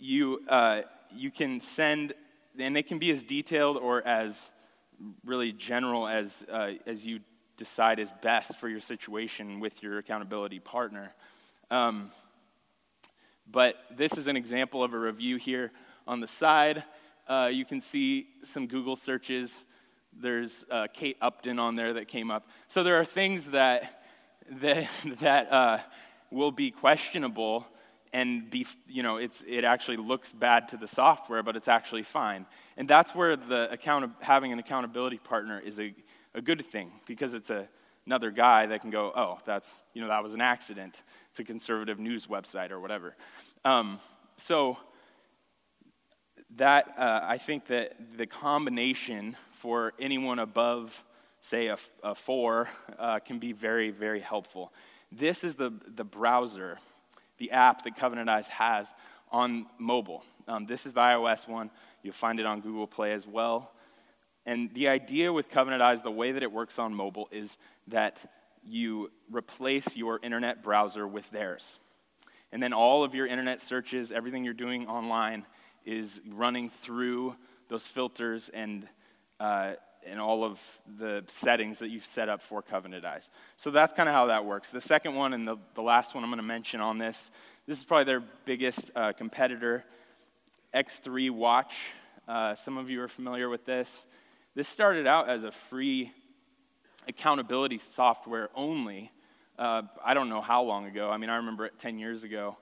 you 0.00 0.42
uh, 0.48 0.82
you 1.14 1.30
can 1.30 1.60
send, 1.60 2.14
and 2.58 2.74
they 2.74 2.82
can 2.82 2.98
be 2.98 3.12
as 3.12 3.22
detailed 3.22 3.76
or 3.76 4.04
as 4.04 4.50
really 5.24 5.52
general 5.52 6.06
as 6.06 6.44
uh, 6.50 6.72
as 6.86 7.06
you 7.06 7.20
decide 7.56 7.98
is 7.98 8.12
best 8.22 8.56
for 8.56 8.68
your 8.68 8.80
situation 8.80 9.60
with 9.60 9.82
your 9.82 9.98
accountability 9.98 10.58
partner. 10.58 11.12
Um, 11.70 12.10
but 13.50 13.76
this 13.96 14.16
is 14.16 14.28
an 14.28 14.36
example 14.36 14.82
of 14.82 14.94
a 14.94 14.98
review 14.98 15.36
here 15.36 15.72
on 16.06 16.20
the 16.20 16.28
side. 16.28 16.84
Uh, 17.28 17.50
you 17.52 17.64
can 17.64 17.80
see 17.80 18.28
some 18.44 18.66
Google 18.66 18.96
searches. 18.96 19.64
There's 20.12 20.64
uh, 20.70 20.86
Kate 20.92 21.16
Upton 21.20 21.58
on 21.58 21.76
there 21.76 21.92
that 21.92 22.08
came 22.08 22.30
up. 22.30 22.48
So 22.68 22.82
there 22.82 22.98
are 22.98 23.04
things 23.04 23.50
that 23.50 24.02
that 24.50 24.88
that 25.20 25.52
uh, 25.52 25.78
will 26.30 26.50
be 26.50 26.70
questionable 26.70 27.66
and 28.12 28.50
be 28.50 28.66
you 28.88 29.02
know 29.02 29.16
it's 29.16 29.44
it 29.46 29.64
actually 29.64 29.96
looks 29.96 30.32
bad 30.32 30.68
to 30.68 30.76
the 30.76 30.88
software, 30.88 31.42
but 31.42 31.56
it's 31.56 31.68
actually 31.68 32.02
fine. 32.02 32.46
And 32.76 32.88
that's 32.88 33.14
where 33.14 33.36
the 33.36 33.70
account 33.70 34.12
having 34.20 34.52
an 34.52 34.58
accountability 34.58 35.18
partner 35.18 35.60
is 35.60 35.78
a, 35.78 35.94
a 36.34 36.40
good 36.40 36.64
thing 36.64 36.90
because 37.06 37.34
it's 37.34 37.50
a 37.50 37.68
another 38.06 38.30
guy 38.30 38.66
that 38.66 38.80
can 38.80 38.90
go, 38.90 39.12
oh, 39.14 39.38
that's, 39.44 39.82
you 39.94 40.02
know, 40.02 40.08
that 40.08 40.22
was 40.22 40.34
an 40.34 40.40
accident. 40.40 41.02
It's 41.28 41.38
a 41.38 41.44
conservative 41.44 41.98
news 41.98 42.26
website 42.26 42.70
or 42.70 42.80
whatever. 42.80 43.14
Um, 43.64 44.00
so 44.36 44.78
that, 46.56 46.92
uh, 46.98 47.20
I 47.22 47.38
think 47.38 47.66
that 47.66 48.16
the 48.16 48.26
combination 48.26 49.36
for 49.52 49.92
anyone 50.00 50.38
above, 50.38 51.04
say, 51.40 51.68
a, 51.68 51.76
a 52.02 52.14
four 52.14 52.68
uh, 52.98 53.20
can 53.20 53.38
be 53.38 53.52
very, 53.52 53.90
very 53.90 54.20
helpful. 54.20 54.72
This 55.12 55.44
is 55.44 55.54
the, 55.54 55.72
the 55.86 56.04
browser, 56.04 56.78
the 57.40 57.50
app 57.50 57.82
that 57.82 57.96
Covenant 57.96 58.28
Eyes 58.28 58.48
has 58.48 58.94
on 59.32 59.66
mobile. 59.78 60.22
Um, 60.46 60.66
this 60.66 60.86
is 60.86 60.92
the 60.92 61.00
iOS 61.00 61.48
one. 61.48 61.70
You'll 62.02 62.12
find 62.12 62.38
it 62.38 62.46
on 62.46 62.60
Google 62.60 62.86
Play 62.86 63.12
as 63.12 63.26
well. 63.26 63.72
And 64.46 64.72
the 64.74 64.88
idea 64.88 65.32
with 65.32 65.48
Covenant 65.48 65.82
Eyes, 65.82 66.02
the 66.02 66.10
way 66.10 66.32
that 66.32 66.42
it 66.42 66.52
works 66.52 66.78
on 66.78 66.94
mobile, 66.94 67.28
is 67.32 67.56
that 67.88 68.30
you 68.62 69.10
replace 69.30 69.96
your 69.96 70.20
internet 70.22 70.62
browser 70.62 71.08
with 71.08 71.30
theirs. 71.30 71.78
And 72.52 72.62
then 72.62 72.72
all 72.72 73.04
of 73.04 73.14
your 73.14 73.26
internet 73.26 73.60
searches, 73.60 74.12
everything 74.12 74.44
you're 74.44 74.54
doing 74.54 74.86
online, 74.86 75.46
is 75.84 76.20
running 76.28 76.68
through 76.68 77.36
those 77.68 77.86
filters 77.86 78.50
and, 78.50 78.86
uh, 79.38 79.74
and 80.06 80.20
all 80.20 80.44
of 80.44 80.60
the 80.98 81.24
settings 81.26 81.78
that 81.80 81.90
you've 81.90 82.06
set 82.06 82.28
up 82.28 82.42
for 82.42 82.62
Covenant 82.62 83.04
Eyes. 83.04 83.30
So 83.56 83.70
that's 83.70 83.92
kind 83.92 84.08
of 84.08 84.14
how 84.14 84.26
that 84.26 84.44
works. 84.44 84.70
The 84.70 84.80
second 84.80 85.14
one 85.14 85.32
and 85.32 85.46
the, 85.46 85.56
the 85.74 85.82
last 85.82 86.14
one 86.14 86.24
I'm 86.24 86.30
going 86.30 86.38
to 86.38 86.46
mention 86.46 86.80
on 86.80 86.98
this 86.98 87.30
this 87.66 87.78
is 87.78 87.84
probably 87.84 88.04
their 88.04 88.22
biggest 88.44 88.90
uh, 88.96 89.12
competitor, 89.12 89.84
X3 90.74 91.30
Watch. 91.30 91.90
Uh, 92.26 92.54
some 92.54 92.76
of 92.76 92.90
you 92.90 93.00
are 93.02 93.08
familiar 93.08 93.48
with 93.48 93.64
this. 93.64 94.06
This 94.54 94.66
started 94.66 95.06
out 95.06 95.28
as 95.28 95.44
a 95.44 95.52
free 95.52 96.10
accountability 97.06 97.78
software 97.78 98.48
only. 98.54 99.12
Uh, 99.58 99.82
I 100.04 100.14
don't 100.14 100.28
know 100.28 100.40
how 100.40 100.62
long 100.62 100.86
ago. 100.86 101.10
I 101.10 101.16
mean, 101.16 101.30
I 101.30 101.36
remember 101.36 101.66
it 101.66 101.78
10 101.78 101.98
years 101.98 102.24
ago. 102.24 102.56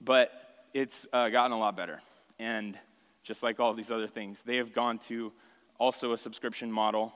But 0.00 0.32
it's 0.72 1.06
uh, 1.12 1.28
gotten 1.30 1.52
a 1.52 1.58
lot 1.58 1.76
better. 1.76 2.00
And 2.38 2.78
just 3.22 3.42
like 3.42 3.60
all 3.60 3.74
these 3.74 3.90
other 3.90 4.06
things, 4.06 4.42
they 4.42 4.56
have 4.56 4.72
gone 4.72 4.98
to 5.00 5.32
also 5.78 6.12
a 6.12 6.18
subscription 6.18 6.70
model, 6.70 7.14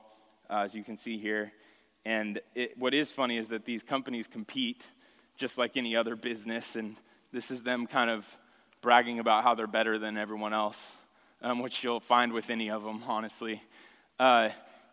uh, 0.49 0.59
as 0.59 0.75
you 0.75 0.83
can 0.83 0.97
see 0.97 1.17
here. 1.17 1.51
And 2.05 2.39
it, 2.55 2.77
what 2.77 2.93
is 2.93 3.11
funny 3.11 3.37
is 3.37 3.49
that 3.49 3.65
these 3.65 3.83
companies 3.83 4.27
compete 4.27 4.87
just 5.37 5.57
like 5.57 5.77
any 5.77 5.95
other 5.95 6.15
business. 6.15 6.75
And 6.75 6.95
this 7.31 7.51
is 7.51 7.61
them 7.61 7.87
kind 7.87 8.09
of 8.09 8.37
bragging 8.81 9.19
about 9.19 9.43
how 9.43 9.55
they're 9.55 9.67
better 9.67 9.99
than 9.99 10.17
everyone 10.17 10.53
else, 10.53 10.93
um, 11.41 11.59
which 11.59 11.83
you'll 11.83 11.99
find 11.99 12.33
with 12.33 12.49
any 12.49 12.69
of 12.69 12.83
them, 12.83 13.01
honestly 13.07 13.61
uh, 14.21 14.49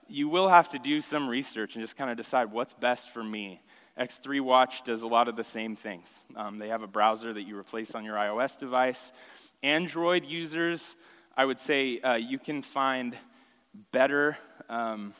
you 0.08 0.26
will 0.26 0.48
have 0.48 0.70
to 0.70 0.78
do 0.78 1.02
some 1.02 1.28
research 1.28 1.76
and 1.76 1.84
just 1.84 1.98
kind 1.98 2.10
of 2.10 2.16
decide 2.16 2.50
what's 2.50 2.72
best 2.72 3.10
for 3.10 3.22
me. 3.22 3.60
X3 4.00 4.40
Watch 4.40 4.82
does 4.84 5.02
a 5.02 5.06
lot 5.06 5.28
of 5.28 5.36
the 5.36 5.44
same 5.44 5.76
things. 5.76 6.22
Um, 6.34 6.58
they 6.58 6.68
have 6.68 6.82
a 6.82 6.86
browser 6.86 7.34
that 7.34 7.42
you 7.42 7.58
replace 7.58 7.94
on 7.94 8.06
your 8.06 8.16
iOS 8.16 8.58
device. 8.58 9.12
Android 9.62 10.24
users, 10.24 10.94
I 11.36 11.44
would 11.44 11.58
say 11.60 12.00
uh, 12.00 12.14
you 12.14 12.38
can 12.38 12.62
find 12.62 13.14
better 13.92 14.36
um, 14.68 15.12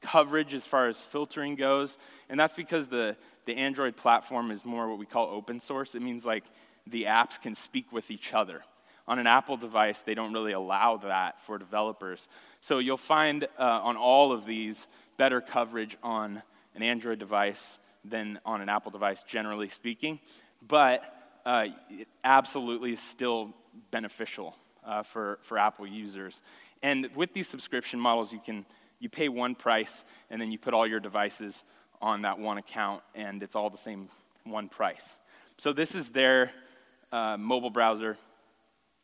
coverage 0.00 0.54
as 0.54 0.66
far 0.66 0.88
as 0.88 1.00
filtering 1.00 1.56
goes. 1.56 1.98
And 2.28 2.38
that's 2.38 2.54
because 2.54 2.88
the, 2.88 3.16
the 3.44 3.56
Android 3.56 3.96
platform 3.96 4.50
is 4.50 4.64
more 4.64 4.88
what 4.88 4.98
we 4.98 5.06
call 5.06 5.26
open 5.26 5.60
source. 5.60 5.94
It 5.94 6.02
means 6.02 6.24
like 6.24 6.44
the 6.86 7.04
apps 7.04 7.40
can 7.40 7.54
speak 7.54 7.92
with 7.92 8.10
each 8.10 8.32
other. 8.32 8.62
On 9.08 9.18
an 9.18 9.26
Apple 9.26 9.56
device, 9.56 10.02
they 10.02 10.14
don't 10.14 10.32
really 10.32 10.52
allow 10.52 10.96
that 10.98 11.40
for 11.40 11.58
developers. 11.58 12.28
So 12.60 12.78
you'll 12.78 12.96
find 12.96 13.44
uh, 13.58 13.80
on 13.82 13.96
all 13.96 14.32
of 14.32 14.46
these 14.46 14.86
better 15.16 15.40
coverage 15.40 15.96
on 16.02 16.42
an 16.74 16.82
Android 16.82 17.18
device 17.18 17.78
than 18.04 18.38
on 18.44 18.60
an 18.60 18.68
Apple 18.68 18.90
device, 18.90 19.22
generally 19.22 19.68
speaking. 19.68 20.18
But 20.66 21.02
uh, 21.44 21.68
it 21.90 22.08
absolutely 22.24 22.92
is 22.92 23.00
still 23.00 23.54
beneficial 23.90 24.56
uh, 24.84 25.02
for, 25.02 25.38
for 25.42 25.58
Apple 25.58 25.86
users. 25.86 26.42
And 26.82 27.14
with 27.16 27.32
these 27.32 27.48
subscription 27.48 27.98
models, 27.98 28.32
you 28.32 28.40
can 28.40 28.66
you 28.98 29.08
pay 29.08 29.28
one 29.28 29.54
price 29.54 30.04
and 30.30 30.40
then 30.40 30.50
you 30.50 30.58
put 30.58 30.74
all 30.74 30.86
your 30.86 31.00
devices 31.00 31.64
on 32.00 32.22
that 32.22 32.38
one 32.38 32.58
account, 32.58 33.02
and 33.14 33.42
it's 33.42 33.56
all 33.56 33.70
the 33.70 33.78
same 33.78 34.08
one 34.44 34.68
price. 34.68 35.16
So 35.56 35.72
this 35.72 35.94
is 35.94 36.10
their 36.10 36.50
uh, 37.10 37.36
mobile 37.38 37.70
browser. 37.70 38.16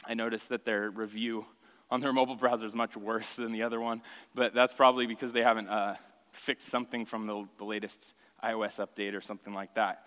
I 0.06 0.14
noticed 0.14 0.50
that 0.50 0.64
their 0.64 0.90
review 0.90 1.46
on 1.90 2.00
their 2.00 2.12
mobile 2.20 2.36
browser 2.36 2.66
is 2.66 2.74
much 2.74 2.96
worse 2.96 3.36
than 3.36 3.52
the 3.52 3.62
other 3.62 3.80
one, 3.80 4.02
but 4.34 4.54
that's 4.54 4.74
probably 4.74 5.06
because 5.06 5.32
they 5.32 5.42
haven't 5.42 5.68
uh, 5.68 5.94
fixed 6.32 6.68
something 6.68 7.06
from 7.06 7.26
the, 7.26 7.48
the 7.58 7.64
latest 7.64 8.14
iOS 8.44 8.84
update 8.84 9.14
or 9.14 9.20
something 9.20 9.54
like 9.54 9.74
that. 9.74 10.06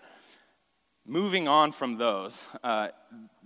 Moving 1.06 1.46
on 1.46 1.72
from 1.72 1.98
those, 1.98 2.44
uh, 2.64 2.88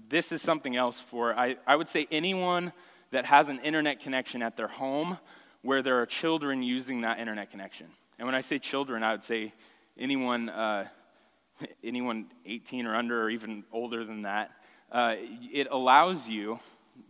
this 0.08 0.32
is 0.32 0.40
something 0.40 0.76
else 0.76 0.98
for, 0.98 1.34
I, 1.38 1.56
I 1.66 1.76
would 1.76 1.88
say, 1.88 2.06
anyone 2.10 2.72
that 3.10 3.26
has 3.26 3.48
an 3.48 3.58
internet 3.60 4.00
connection 4.00 4.42
at 4.42 4.56
their 4.56 4.68
home 4.68 5.18
where 5.62 5.82
there 5.82 6.00
are 6.00 6.06
children 6.06 6.62
using 6.62 7.02
that 7.02 7.18
internet 7.18 7.50
connection. 7.50 7.86
And 8.18 8.26
when 8.26 8.34
I 8.34 8.40
say 8.40 8.58
children, 8.58 9.02
I 9.02 9.12
would 9.12 9.24
say 9.24 9.52
anyone, 9.98 10.48
uh, 10.48 10.86
anyone 11.84 12.26
18 12.46 12.86
or 12.86 12.94
under, 12.94 13.22
or 13.22 13.30
even 13.30 13.64
older 13.72 14.04
than 14.04 14.22
that 14.22 14.52
uh, 14.90 15.16
it 15.52 15.68
allows 15.70 16.28
you, 16.28 16.58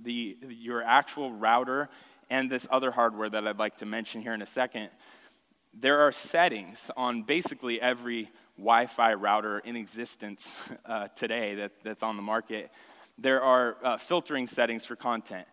the, 0.02 0.36
your 0.48 0.82
actual 0.82 1.32
router 1.32 1.88
and 2.28 2.50
this 2.50 2.68
other 2.70 2.90
hardware 2.90 3.28
that 3.28 3.46
I'd 3.46 3.58
like 3.58 3.78
to 3.78 3.86
mention 3.86 4.22
here 4.22 4.34
in 4.34 4.42
a 4.42 4.46
second, 4.46 4.90
there 5.72 6.00
are 6.00 6.12
settings 6.12 6.90
on 6.96 7.22
basically 7.22 7.80
every 7.80 8.30
Wi 8.56 8.86
Fi 8.86 9.14
router 9.14 9.60
in 9.60 9.76
existence 9.76 10.56
uh, 10.86 11.08
today 11.08 11.54
that, 11.56 11.72
that's 11.82 12.02
on 12.02 12.16
the 12.16 12.22
market. 12.22 12.70
There 13.18 13.42
are 13.42 13.76
uh, 13.82 13.96
filtering 13.96 14.46
settings 14.46 14.84
for 14.84 14.96
content 14.96 15.46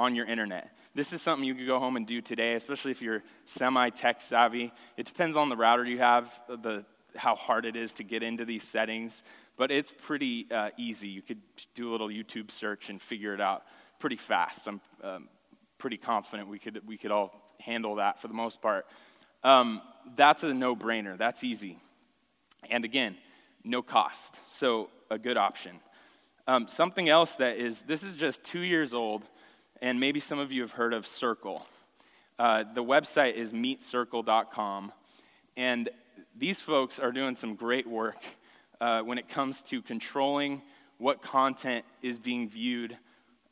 on 0.00 0.14
your 0.14 0.24
internet. 0.24 0.74
This 0.94 1.12
is 1.12 1.20
something 1.20 1.46
you 1.46 1.54
could 1.54 1.66
go 1.66 1.78
home 1.78 1.96
and 1.96 2.06
do 2.06 2.22
today, 2.22 2.54
especially 2.54 2.90
if 2.90 3.02
you're 3.02 3.22
semi 3.44 3.90
tech 3.90 4.22
savvy. 4.22 4.72
It 4.96 5.04
depends 5.04 5.36
on 5.36 5.50
the 5.50 5.56
router 5.56 5.84
you 5.84 5.98
have, 5.98 6.40
the, 6.48 6.86
how 7.14 7.34
hard 7.34 7.66
it 7.66 7.76
is 7.76 7.92
to 7.94 8.02
get 8.02 8.22
into 8.22 8.46
these 8.46 8.62
settings, 8.62 9.22
but 9.58 9.70
it's 9.70 9.92
pretty 9.92 10.46
uh, 10.50 10.70
easy. 10.78 11.08
You 11.08 11.20
could 11.20 11.42
do 11.74 11.90
a 11.90 11.92
little 11.92 12.08
YouTube 12.08 12.50
search 12.50 12.88
and 12.88 13.00
figure 13.00 13.34
it 13.34 13.42
out 13.42 13.64
pretty 13.98 14.16
fast. 14.16 14.66
I'm 14.66 14.80
um, 15.04 15.28
pretty 15.76 15.98
confident 15.98 16.48
we 16.48 16.58
could, 16.58 16.80
we 16.86 16.96
could 16.96 17.10
all 17.10 17.54
handle 17.60 17.96
that 17.96 18.18
for 18.18 18.28
the 18.28 18.34
most 18.34 18.62
part. 18.62 18.86
Um, 19.44 19.82
that's 20.16 20.44
a 20.44 20.54
no 20.54 20.74
brainer, 20.74 21.18
that's 21.18 21.44
easy. 21.44 21.76
And 22.70 22.86
again, 22.86 23.16
no 23.64 23.82
cost, 23.82 24.40
so 24.50 24.88
a 25.10 25.18
good 25.18 25.36
option. 25.36 25.78
Um, 26.46 26.68
something 26.68 27.10
else 27.10 27.36
that 27.36 27.58
is, 27.58 27.82
this 27.82 28.02
is 28.02 28.16
just 28.16 28.42
two 28.44 28.60
years 28.60 28.94
old 28.94 29.24
and 29.80 29.98
maybe 29.98 30.20
some 30.20 30.38
of 30.38 30.52
you 30.52 30.62
have 30.62 30.72
heard 30.72 30.92
of 30.92 31.06
Circle. 31.06 31.66
Uh, 32.38 32.64
the 32.74 32.82
website 32.82 33.34
is 33.34 33.52
meetcircle.com, 33.52 34.92
and 35.56 35.88
these 36.36 36.60
folks 36.60 36.98
are 36.98 37.12
doing 37.12 37.36
some 37.36 37.54
great 37.54 37.86
work 37.86 38.16
uh, 38.80 39.02
when 39.02 39.18
it 39.18 39.28
comes 39.28 39.60
to 39.62 39.82
controlling 39.82 40.62
what 40.98 41.22
content 41.22 41.84
is 42.02 42.18
being 42.18 42.48
viewed 42.48 42.96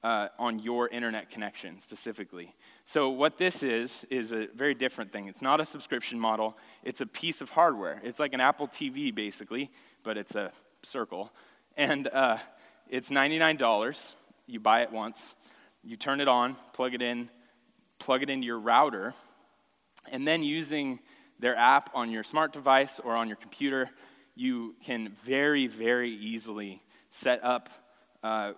uh, 0.03 0.29
on 0.39 0.59
your 0.59 0.89
internet 0.89 1.31
connection 1.31 1.81
specifically. 1.81 2.55
So, 2.85 3.11
what 3.11 3.37
this 3.37 3.63
is, 3.63 4.07
is 4.11 4.33
a 4.33 4.47
very 4.55 4.75
different 4.75 5.13
thing. 5.13 5.27
It's 5.27 5.43
not 5.43 5.61
a 5.61 5.67
subscription 5.67 6.19
model, 6.19 6.57
it's 6.85 7.01
a 7.01 7.07
piece 7.07 7.41
of 7.41 7.51
hardware. 7.51 8.01
It's 8.03 8.21
like 8.21 8.33
an 8.33 8.41
Apple 8.41 8.69
TV, 8.69 9.15
basically, 9.15 9.71
but 10.03 10.17
it's 10.17 10.35
a 10.35 10.53
circle. 10.83 11.33
And 11.77 12.09
uh, 12.09 12.39
it's 12.89 13.11
$99. 13.11 14.13
You 14.47 14.61
buy 14.61 14.83
it 14.83 14.93
once. 14.93 15.35
You 15.83 15.97
turn 15.97 16.21
it 16.21 16.29
on, 16.29 16.57
plug 16.73 16.95
it 16.95 17.03
in, 17.03 17.31
plug 17.99 18.23
it 18.23 18.31
into 18.31 18.47
your 18.47 18.59
router, 18.59 19.15
and 20.11 20.27
then 20.27 20.43
using 20.43 21.01
their 21.39 21.57
app 21.57 21.91
on 21.95 22.11
your 22.11 22.25
smart 22.25 22.53
device 22.53 22.99
or 22.99 23.15
on 23.15 23.29
your 23.29 23.37
computer, 23.37 23.91
you 24.35 24.75
can 24.83 25.11
very, 25.25 25.67
very 25.67 26.11
easily 26.11 26.83
set 27.11 27.43
up 27.45 27.69
uh, 28.23 28.53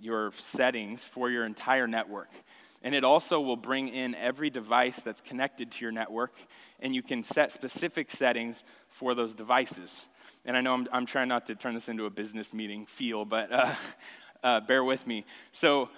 your 0.00 0.32
settings 0.32 1.04
for 1.04 1.30
your 1.30 1.44
entire 1.44 1.86
network. 1.86 2.30
And 2.82 2.94
it 2.94 3.04
also 3.04 3.40
will 3.40 3.56
bring 3.56 3.88
in 3.88 4.14
every 4.16 4.50
device 4.50 5.02
that's 5.02 5.20
connected 5.20 5.70
to 5.72 5.84
your 5.84 5.92
network, 5.92 6.32
and 6.80 6.94
you 6.94 7.02
can 7.02 7.22
set 7.22 7.52
specific 7.52 8.10
settings 8.10 8.64
for 8.88 9.14
those 9.14 9.34
devices. 9.34 10.06
And 10.44 10.56
I 10.56 10.60
know 10.60 10.74
I'm, 10.74 10.88
I'm 10.92 11.06
trying 11.06 11.28
not 11.28 11.46
to 11.46 11.54
turn 11.54 11.74
this 11.74 11.88
into 11.88 12.06
a 12.06 12.10
business 12.10 12.52
meeting 12.52 12.86
feel, 12.86 13.24
but 13.24 13.52
uh, 13.52 13.74
uh, 14.42 14.60
bear 14.60 14.82
with 14.82 15.06
me. 15.06 15.24
So, 15.52 15.90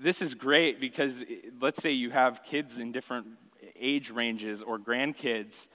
this 0.00 0.22
is 0.22 0.34
great 0.34 0.80
because 0.80 1.24
let's 1.60 1.82
say 1.82 1.92
you 1.92 2.10
have 2.10 2.42
kids 2.42 2.78
in 2.78 2.90
different 2.90 3.26
age 3.78 4.10
ranges 4.10 4.62
or 4.62 4.78
grandkids, 4.78 5.66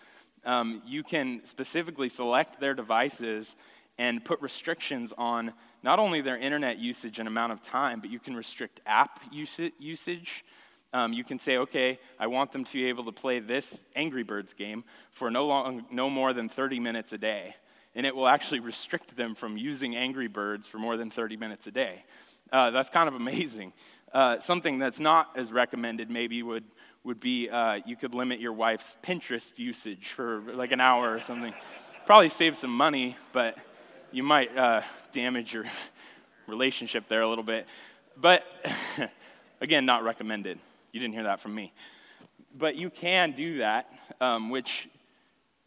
um, 0.46 0.82
you 0.86 1.04
can 1.04 1.46
specifically 1.46 2.10
select 2.10 2.60
their 2.60 2.74
devices 2.74 3.56
and 3.98 4.26
put 4.26 4.42
restrictions 4.42 5.14
on 5.18 5.54
not 5.84 6.00
only 6.00 6.22
their 6.22 6.38
internet 6.38 6.80
usage 6.80 7.20
and 7.20 7.28
amount 7.28 7.52
of 7.52 7.62
time, 7.62 8.02
but 8.02 8.10
you 8.10 8.20
can 8.20 8.36
restrict 8.36 8.82
app 8.86 9.22
usage. 9.32 10.44
Um, 10.92 11.14
you 11.14 11.24
can 11.24 11.38
say, 11.38 11.58
okay, 11.58 12.00
I 12.20 12.28
want 12.28 12.52
them 12.52 12.64
to 12.64 12.74
be 12.74 12.86
able 12.86 13.06
to 13.06 13.12
play 13.12 13.40
this 13.40 13.84
Angry 13.96 14.24
Birds 14.24 14.54
game 14.54 14.84
for 15.12 15.30
no, 15.30 15.46
long, 15.46 15.86
no 15.92 16.10
more 16.10 16.34
than 16.34 16.50
30 16.50 16.80
minutes 16.80 17.14
a 17.14 17.18
day. 17.18 17.56
And 17.94 18.06
it 18.06 18.16
will 18.16 18.28
actually 18.28 18.60
restrict 18.60 19.16
them 19.16 19.36
from 19.36 19.56
using 19.56 19.96
Angry 19.96 20.28
Birds 20.28 20.68
for 20.68 20.80
more 20.80 20.98
than 20.98 21.10
30 21.10 21.38
minutes 21.38 21.68
a 21.68 21.72
day. 21.72 22.04
Uh, 22.52 22.72
that's 22.72 22.90
kind 22.90 23.08
of 23.08 23.16
amazing. 23.16 23.74
Uh, 24.16 24.40
something 24.40 24.78
that's 24.78 25.02
not 25.02 25.30
as 25.36 25.52
recommended 25.52 26.10
maybe 26.10 26.42
would, 26.42 26.64
would 27.04 27.20
be 27.20 27.50
uh, 27.50 27.82
you 27.86 27.98
could 27.98 28.16
limit 28.16 28.40
your 28.40 28.54
wife's 28.54 28.96
Pinterest 29.04 29.60
usage 29.60 30.08
for 30.08 30.40
like 30.54 30.72
an 30.72 30.80
hour 30.80 31.14
or 31.14 31.20
something. 31.20 31.54
Probably 32.06 32.30
save 32.30 32.56
some 32.56 32.72
money, 32.72 33.18
but 33.34 33.58
you 34.14 34.24
might 34.24 34.58
uh, 34.58 34.84
damage 35.12 35.54
your 35.54 35.66
relationship 36.48 37.10
there 37.10 37.24
a 37.24 37.28
little 37.28 37.44
bit. 37.44 37.68
But 38.16 38.46
again, 39.60 39.86
not 39.86 40.06
recommended. 40.06 40.60
You 40.94 41.02
didn't 41.02 41.14
hear 41.14 41.24
that 41.24 41.42
from 41.42 41.54
me. 41.54 41.74
But 42.58 42.78
you 42.78 42.90
can 42.90 43.34
do 43.34 43.58
that, 43.58 43.92
um, 44.22 44.50
which 44.50 44.88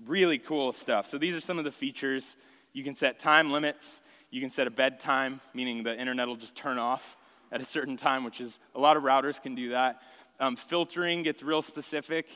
really 0.06 0.38
cool 0.38 0.72
stuff. 0.72 1.06
So 1.06 1.18
these 1.18 1.34
are 1.34 1.40
some 1.40 1.58
of 1.58 1.66
the 1.66 1.72
features. 1.72 2.34
You 2.72 2.82
can 2.82 2.94
set 2.94 3.18
time 3.18 3.52
limits. 3.52 4.00
You 4.30 4.40
can 4.40 4.48
set 4.48 4.66
a 4.66 4.70
bedtime, 4.70 5.42
meaning 5.52 5.82
the 5.82 5.94
internet 5.94 6.28
will 6.28 6.36
just 6.36 6.56
turn 6.56 6.78
off 6.78 7.18
at 7.50 7.60
a 7.60 7.64
certain 7.64 7.96
time, 7.96 8.24
which 8.24 8.40
is 8.40 8.58
a 8.74 8.80
lot 8.80 8.96
of 8.96 9.02
routers 9.02 9.40
can 9.40 9.54
do 9.54 9.70
that. 9.70 10.02
Um, 10.40 10.56
filtering 10.56 11.22
gets 11.22 11.42
real 11.42 11.62
specific. 11.62 12.28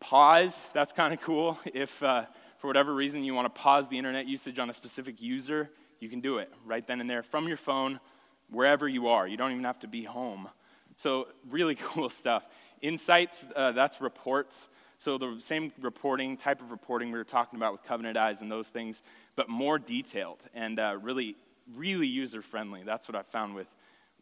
Pause, 0.00 0.70
that's 0.72 0.92
kind 0.92 1.12
of 1.12 1.20
cool. 1.20 1.58
If 1.74 2.02
uh, 2.02 2.26
for 2.58 2.68
whatever 2.68 2.94
reason 2.94 3.24
you 3.24 3.34
want 3.34 3.52
to 3.52 3.60
pause 3.60 3.88
the 3.88 3.98
internet 3.98 4.26
usage 4.26 4.58
on 4.58 4.70
a 4.70 4.74
specific 4.74 5.20
user, 5.20 5.70
you 6.00 6.08
can 6.08 6.20
do 6.20 6.38
it 6.38 6.52
right 6.64 6.86
then 6.86 7.00
and 7.00 7.10
there 7.10 7.22
from 7.22 7.48
your 7.48 7.56
phone, 7.56 8.00
wherever 8.50 8.88
you 8.88 9.08
are. 9.08 9.26
You 9.26 9.36
don't 9.36 9.50
even 9.50 9.64
have 9.64 9.80
to 9.80 9.88
be 9.88 10.04
home. 10.04 10.48
So, 10.96 11.28
really 11.50 11.74
cool 11.80 12.10
stuff. 12.10 12.46
Insights, 12.80 13.46
uh, 13.56 13.72
that's 13.72 14.00
reports. 14.00 14.68
So, 14.98 15.18
the 15.18 15.36
same 15.40 15.72
reporting, 15.80 16.36
type 16.36 16.60
of 16.60 16.70
reporting 16.70 17.10
we 17.10 17.18
were 17.18 17.24
talking 17.24 17.58
about 17.58 17.72
with 17.72 17.82
Covenant 17.82 18.16
Eyes 18.16 18.42
and 18.42 18.50
those 18.50 18.68
things, 18.68 19.02
but 19.36 19.48
more 19.48 19.78
detailed 19.78 20.42
and 20.54 20.78
uh, 20.78 20.96
really, 21.00 21.36
really 21.74 22.06
user 22.06 22.42
friendly. 22.42 22.82
That's 22.82 23.08
what 23.08 23.16
I 23.16 23.22
found 23.22 23.54
with 23.54 23.68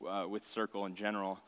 uh, 0.09 0.27
with 0.29 0.45
Circle 0.45 0.87
in 0.87 0.95
general. 0.95 1.39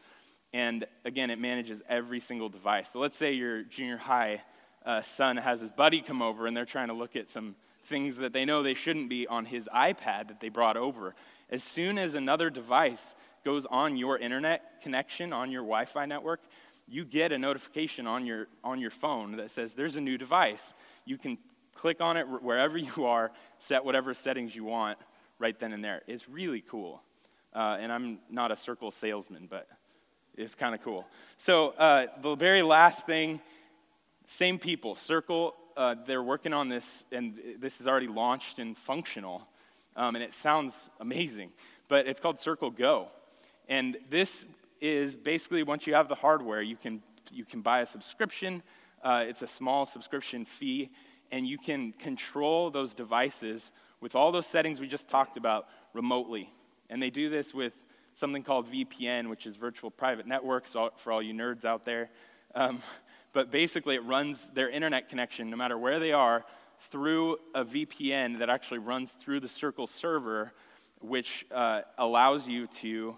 And 0.53 0.87
again, 1.05 1.31
it 1.31 1.39
manages 1.39 1.83
every 1.89 2.21
single 2.21 2.49
device. 2.49 2.91
So 2.91 3.01
let's 3.01 3.17
say 3.17 3.33
your 3.33 3.63
junior 3.63 3.97
high 3.97 4.43
uh, 4.85 5.03
son 5.03 5.37
has 5.37 5.61
his 5.61 5.71
buddy 5.71 6.01
come 6.01 6.23
over 6.23 6.47
and 6.47 6.57
they're 6.57 6.65
trying 6.65 6.89
to 6.89 6.95
look 6.95 7.17
at 7.17 7.29
some 7.29 7.57
things 7.85 8.17
that 8.19 8.33
they 8.33 8.45
know 8.45 8.63
they 8.63 8.75
shouldn't 8.75 9.09
be 9.09 9.27
on 9.27 9.45
his 9.45 9.69
iPad 9.75 10.29
that 10.29 10.41
they 10.41 10.49
brought 10.49 10.77
over. 10.77 11.15
As 11.51 11.63
soon 11.63 11.99
as 11.99 12.15
another 12.15 12.51
device 12.51 13.15
goes 13.45 13.67
on 13.67 13.97
your 13.97 14.19
internet 14.19 14.81
connection, 14.83 15.33
on 15.33 15.51
your 15.51 15.63
Wi 15.63 15.85
Fi 15.85 16.07
network, 16.07 16.41
you 16.89 17.05
get 17.05 17.33
a 17.33 17.39
notification 17.39 18.07
on 18.07 18.27
your, 18.27 18.49
on 18.63 18.81
your 18.81 18.91
phone 18.91 19.37
that 19.37 19.51
says 19.51 19.75
there's 19.75 19.97
a 19.97 20.01
new 20.01 20.19
device. 20.19 20.75
You 21.05 21.19
can 21.19 21.39
click 21.75 22.01
on 22.01 22.17
it 22.17 22.27
wherever 22.29 22.79
you 22.97 23.07
are, 23.07 23.33
set 23.59 23.85
whatever 23.85 24.15
settings 24.15 24.55
you 24.55 24.65
want 24.65 24.99
right 25.39 25.59
then 25.59 25.73
and 25.73 25.85
there. 25.85 26.03
It's 26.07 26.29
really 26.29 26.61
cool. 26.61 27.03
Uh, 27.55 27.79
and 27.81 27.93
I'm 27.93 28.19
not 28.31 28.51
a 28.51 28.57
circle 28.57 28.91
salesman, 28.91 29.47
but 29.49 29.69
it's 30.37 30.55
kind 30.55 30.75
of 30.75 30.83
cool. 30.83 31.07
So, 31.37 31.71
uh, 31.71 32.07
the 32.21 32.35
very 32.35 32.63
last 32.63 33.07
thing 33.07 33.41
same 34.27 34.59
people, 34.59 34.97
Circle, 34.97 35.55
uh, 35.77 35.97
they're 36.07 36.23
working 36.23 36.53
on 36.53 36.69
this, 36.69 37.05
and 37.13 37.39
this 37.59 37.81
is 37.81 37.87
already 37.87 38.09
launched 38.09 38.59
and 38.59 38.77
functional. 38.77 39.47
Um, 39.97 40.17
and 40.17 40.25
it 40.25 40.33
sounds 40.33 40.89
amazing, 40.99 41.51
but 41.89 42.07
it's 42.07 42.21
called 42.21 42.39
Circle 42.39 42.71
Go. 42.71 43.09
And 43.69 43.97
this 44.11 44.47
is 44.81 45.15
basically 45.15 45.63
once 45.63 45.87
you 45.87 45.95
have 45.95 46.09
the 46.09 46.15
hardware, 46.15 46.63
you 46.63 46.77
can, 46.77 47.03
you 47.33 47.45
can 47.45 47.61
buy 47.61 47.81
a 47.81 47.87
subscription. 47.87 48.63
Uh, 49.03 49.25
it's 49.27 49.43
a 49.43 49.47
small 49.47 49.87
subscription 49.87 50.45
fee, 50.45 50.91
and 51.31 51.47
you 51.47 51.59
can 51.59 51.93
control 51.93 52.71
those 52.71 52.95
devices 52.95 53.71
with 54.01 54.17
all 54.17 54.33
those 54.33 54.47
settings 54.47 54.81
we 54.81 54.89
just 54.89 55.09
talked 55.09 55.37
about 55.37 55.67
remotely. 55.93 56.49
And 56.95 57.03
they 57.03 57.11
do 57.11 57.29
this 57.29 57.53
with 57.53 57.73
something 58.15 58.45
called 58.45 58.71
VPN, 58.71 59.29
which 59.29 59.49
is 59.49 59.57
virtual 59.57 59.91
private 59.91 60.29
networks 60.29 60.77
for 60.97 61.11
all 61.11 61.21
you 61.21 61.35
nerds 61.35 61.65
out 61.65 61.85
there. 61.85 62.09
Um, 62.55 62.79
but 63.33 63.51
basically, 63.51 63.97
it 63.97 64.05
runs 64.05 64.51
their 64.51 64.71
internet 64.71 65.09
connection, 65.09 65.51
no 65.51 65.57
matter 65.57 65.77
where 65.77 65.99
they 65.99 66.13
are, 66.13 66.45
through 66.79 67.39
a 67.53 67.65
VPN 67.65 68.39
that 68.39 68.49
actually 68.49 68.79
runs 68.79 69.11
through 69.11 69.41
the 69.41 69.49
Circle 69.49 69.89
server, 69.89 70.53
which 71.01 71.45
uh, 71.51 71.81
allows 71.99 72.47
you 72.47 72.69
to 72.69 73.17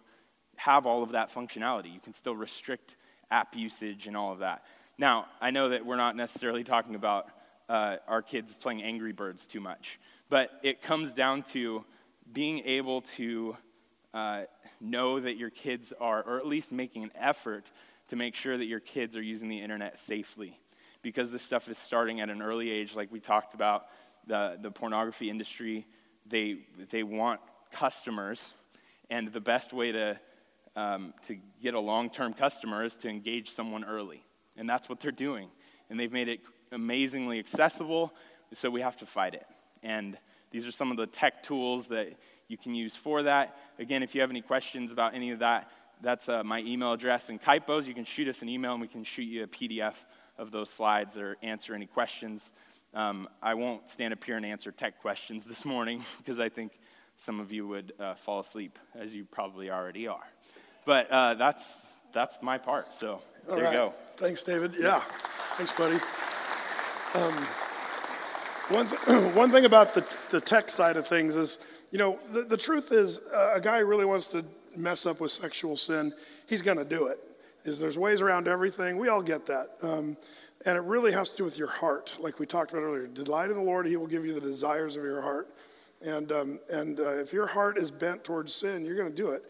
have 0.57 0.87
all 0.87 1.03
of 1.03 1.13
that 1.13 1.31
functionality. 1.31 1.93
You 1.93 2.01
can 2.01 2.15
still 2.15 2.35
restrict 2.35 2.97
app 3.31 3.55
usage 3.55 4.07
and 4.07 4.17
all 4.17 4.33
of 4.33 4.39
that. 4.39 4.65
Now, 4.97 5.27
I 5.39 5.51
know 5.51 5.69
that 5.69 5.85
we're 5.85 5.97
not 5.97 6.17
necessarily 6.17 6.65
talking 6.65 6.95
about 6.95 7.29
uh, 7.69 7.99
our 8.09 8.23
kids 8.23 8.57
playing 8.57 8.83
Angry 8.83 9.13
Birds 9.13 9.47
too 9.47 9.61
much, 9.61 10.01
but 10.31 10.51
it 10.63 10.81
comes 10.81 11.13
down 11.13 11.43
to 11.43 11.85
being 12.33 12.61
able 12.65 13.03
to 13.03 13.55
uh, 14.15 14.43
know 14.81 15.21
that 15.21 15.37
your 15.37 15.51
kids 15.51 15.93
are, 16.01 16.23
or 16.23 16.39
at 16.39 16.47
least 16.47 16.73
making 16.73 17.05
an 17.05 17.11
effort 17.15 17.65
to 18.09 18.17
make 18.17 18.35
sure 18.35 18.57
that 18.57 18.67
your 18.67 18.81
kids 18.81 19.17
are 19.17 19.23
using 19.23 19.49
the 19.49 19.61
internet 19.61 19.99
safely. 19.99 20.59
Because 21.03 21.31
this 21.31 21.43
stuff 21.43 21.69
is 21.69 21.79
starting 21.79 22.21
at 22.21 22.31
an 22.31 22.43
early 22.43 22.71
age, 22.71 22.97
like 22.97 23.13
we 23.13 23.21
talked 23.21 23.55
about, 23.55 23.87
the, 24.27 24.59
the 24.61 24.71
pornography 24.71 25.31
industry, 25.31 25.87
they, 26.27 26.59
they 26.91 27.03
want 27.03 27.41
customers, 27.71 28.55
and 29.09 29.29
the 29.29 29.41
best 29.41 29.73
way 29.73 29.93
to, 29.93 30.19
um, 30.75 31.15
to 31.27 31.37
get 31.63 31.75
a 31.75 31.81
long 31.81 32.11
term 32.11 32.33
customer 32.33 32.85
is 32.85 32.97
to 32.99 33.09
engage 33.09 33.51
someone 33.51 33.85
early. 33.85 34.25
And 34.57 34.69
that's 34.69 34.89
what 34.89 35.01
they're 35.01 35.13
doing. 35.13 35.49
And 35.89 36.01
they've 36.01 36.13
made 36.13 36.29
it 36.29 36.41
amazingly 36.73 37.39
accessible, 37.39 38.13
so 38.53 38.71
we 38.71 38.81
have 38.81 38.97
to 38.97 39.07
fight 39.07 39.35
it. 39.35 39.47
And 39.83 40.19
these 40.51 40.67
are 40.67 40.73
some 40.73 40.91
of 40.91 40.97
the 40.97 41.07
tech 41.07 41.43
tools 41.43 41.89
that 41.89 42.15
you 42.49 42.57
can 42.57 42.75
use 42.75 42.97
for 42.97 43.23
that. 43.25 43.57
Again, 43.79 44.03
if 44.03 44.15
you 44.15 44.21
have 44.21 44.31
any 44.31 44.41
questions 44.41 44.93
about 44.93 45.15
any 45.15 45.31
of 45.31 45.41
that, 45.41 45.71
that's 46.01 46.29
uh, 46.29 46.45
my 46.45 46.61
email 46.61 46.93
address. 46.93 47.31
And 47.31 47.41
Kypos, 47.41 47.87
you 47.87 47.95
can 47.95 48.05
shoot 48.05 48.29
us 48.29 48.43
an 48.43 48.49
email 48.49 48.73
and 48.73 48.81
we 48.81 48.89
can 48.89 49.05
shoot 49.05 49.23
you 49.23 49.45
a 49.45 49.47
PDF 49.47 49.95
of 50.39 50.51
those 50.51 50.71
slides 50.71 51.17
or 51.17 51.37
answer 51.43 51.75
any 51.75 51.87
questions. 51.87 52.53
Um, 52.95 53.29
I 53.43 53.55
won't 53.55 53.89
stand 53.89 54.13
up 54.13 54.23
here 54.23 54.37
and 54.37 54.47
answer 54.47 54.71
tech 54.71 55.01
questions 55.01 55.45
this 55.45 55.65
morning 55.65 56.03
because 56.19 56.41
I 56.41 56.49
think 56.49 56.79
some 57.17 57.41
of 57.41 57.53
you 57.53 57.67
would 57.67 57.93
uh, 57.99 58.15
fall 58.15 58.41
asleep, 58.41 58.79
as 58.95 59.15
you 59.15 59.25
probably 59.25 59.71
already 59.71 60.07
are. 60.07 60.27
But 60.85 61.11
uh, 61.11 61.35
that's, 61.35 61.87
that's 62.13 62.39
my 62.43 62.59
part. 62.59 62.95
So 62.95 63.23
there 63.49 63.65
you 63.65 63.73
go. 63.73 63.95
Thanks, 64.17 64.43
David. 64.43 64.75
Yeah. 64.79 65.01
Thanks, 65.01 65.73
buddy. 65.73 65.97
Um, 67.15 67.33
one, 68.69 68.87
th- 68.87 69.35
one 69.35 69.51
thing 69.51 69.65
about 69.65 69.95
the, 69.95 70.19
the 70.31 70.41
tech 70.41 70.69
side 70.69 70.97
of 70.97 71.07
things 71.07 71.37
is, 71.37 71.59
you 71.91 71.99
know, 71.99 72.19
the, 72.33 72.43
the 72.43 72.57
truth 72.57 72.93
is, 72.93 73.21
uh, 73.35 73.53
a 73.55 73.61
guy 73.61 73.79
really 73.79 74.05
wants 74.05 74.29
to 74.29 74.45
mess 74.77 75.07
up 75.07 75.21
with 75.21 75.31
sexual 75.31 75.77
sin, 75.77 76.13
he's 76.47 76.63
going 76.63 76.79
to 76.79 76.85
do 76.85 77.07
it. 77.07 77.19
Is 77.65 77.81
there's 77.81 77.99
ways 77.99 78.21
around 78.21 78.47
everything. 78.47 78.97
We 78.97 79.09
all 79.09 79.23
get 79.23 79.47
that. 79.47 79.71
Um, 79.83 80.17
and 80.65 80.77
it 80.77 80.83
really 80.83 81.13
has 81.13 81.31
to 81.31 81.37
do 81.37 81.45
with 81.45 81.59
your 81.59 81.69
heart, 81.69 82.17
like 82.21 82.39
we 82.39 82.47
talked 82.47 82.73
about 82.73 82.83
earlier. 82.83 83.07
Delight 83.07 83.51
in 83.51 83.57
the 83.57 83.63
Lord, 83.63 83.87
He 83.87 83.97
will 83.97 84.07
give 84.07 84.25
you 84.25 84.33
the 84.35 84.41
desires 84.41 84.97
of 84.97 85.03
your 85.03 85.21
heart. 85.21 85.49
And, 86.05 86.31
um, 86.31 86.61
and 86.71 87.01
uh, 87.01 87.15
if 87.15 87.33
your 87.33 87.47
heart 87.47 87.79
is 87.79 87.91
bent 87.91 88.25
towards 88.25 88.55
sin, 88.55 88.85
you're 88.85 88.97
going 88.97 89.11
to 89.11 89.15
do 89.15 89.31
it. 89.31 89.45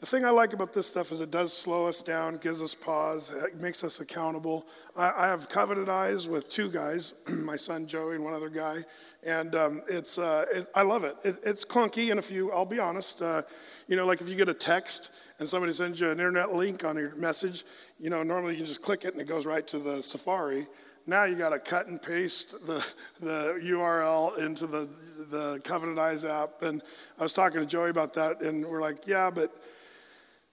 The 0.00 0.06
thing 0.06 0.24
I 0.24 0.30
like 0.30 0.52
about 0.52 0.72
this 0.72 0.86
stuff 0.86 1.10
is 1.10 1.20
it 1.20 1.32
does 1.32 1.52
slow 1.52 1.88
us 1.88 2.02
down, 2.02 2.36
gives 2.36 2.62
us 2.62 2.72
pause, 2.72 3.34
it 3.34 3.56
makes 3.56 3.82
us 3.82 3.98
accountable. 3.98 4.64
I, 4.96 5.12
I 5.24 5.26
have 5.26 5.48
covenant 5.48 5.88
eyes 5.88 6.28
with 6.28 6.48
two 6.48 6.70
guys, 6.70 7.14
my 7.28 7.56
son 7.56 7.88
Joey 7.88 8.14
and 8.14 8.22
one 8.22 8.32
other 8.32 8.48
guy, 8.48 8.84
and 9.24 9.56
um, 9.56 9.82
it's 9.88 10.16
uh, 10.16 10.44
it, 10.54 10.68
I 10.72 10.82
love 10.82 11.02
it. 11.02 11.16
it. 11.24 11.40
It's 11.42 11.64
clunky, 11.64 12.10
and 12.10 12.18
if 12.18 12.30
you, 12.30 12.52
I'll 12.52 12.64
be 12.64 12.78
honest, 12.78 13.22
uh, 13.22 13.42
you 13.88 13.96
know, 13.96 14.06
like 14.06 14.20
if 14.20 14.28
you 14.28 14.36
get 14.36 14.48
a 14.48 14.54
text 14.54 15.10
and 15.40 15.48
somebody 15.48 15.72
sends 15.72 16.00
you 16.00 16.06
an 16.06 16.12
internet 16.20 16.52
link 16.54 16.84
on 16.84 16.96
your 16.96 17.16
message, 17.16 17.64
you 17.98 18.08
know, 18.08 18.22
normally 18.22 18.56
you 18.56 18.64
just 18.64 18.82
click 18.82 19.04
it 19.04 19.14
and 19.14 19.20
it 19.20 19.26
goes 19.26 19.46
right 19.46 19.66
to 19.66 19.80
the 19.80 20.00
Safari. 20.00 20.68
Now 21.08 21.24
you 21.24 21.34
got 21.34 21.50
to 21.50 21.58
cut 21.58 21.88
and 21.88 22.00
paste 22.00 22.68
the, 22.68 22.86
the 23.18 23.58
URL 23.64 24.38
into 24.38 24.68
the, 24.68 24.88
the 25.30 25.60
Covenant 25.64 25.98
Eyes 25.98 26.24
app. 26.24 26.62
And 26.62 26.82
I 27.18 27.22
was 27.22 27.32
talking 27.32 27.58
to 27.58 27.66
Joey 27.66 27.90
about 27.90 28.14
that, 28.14 28.42
and 28.42 28.64
we're 28.64 28.82
like, 28.82 29.06
yeah, 29.06 29.30
but 29.30 29.50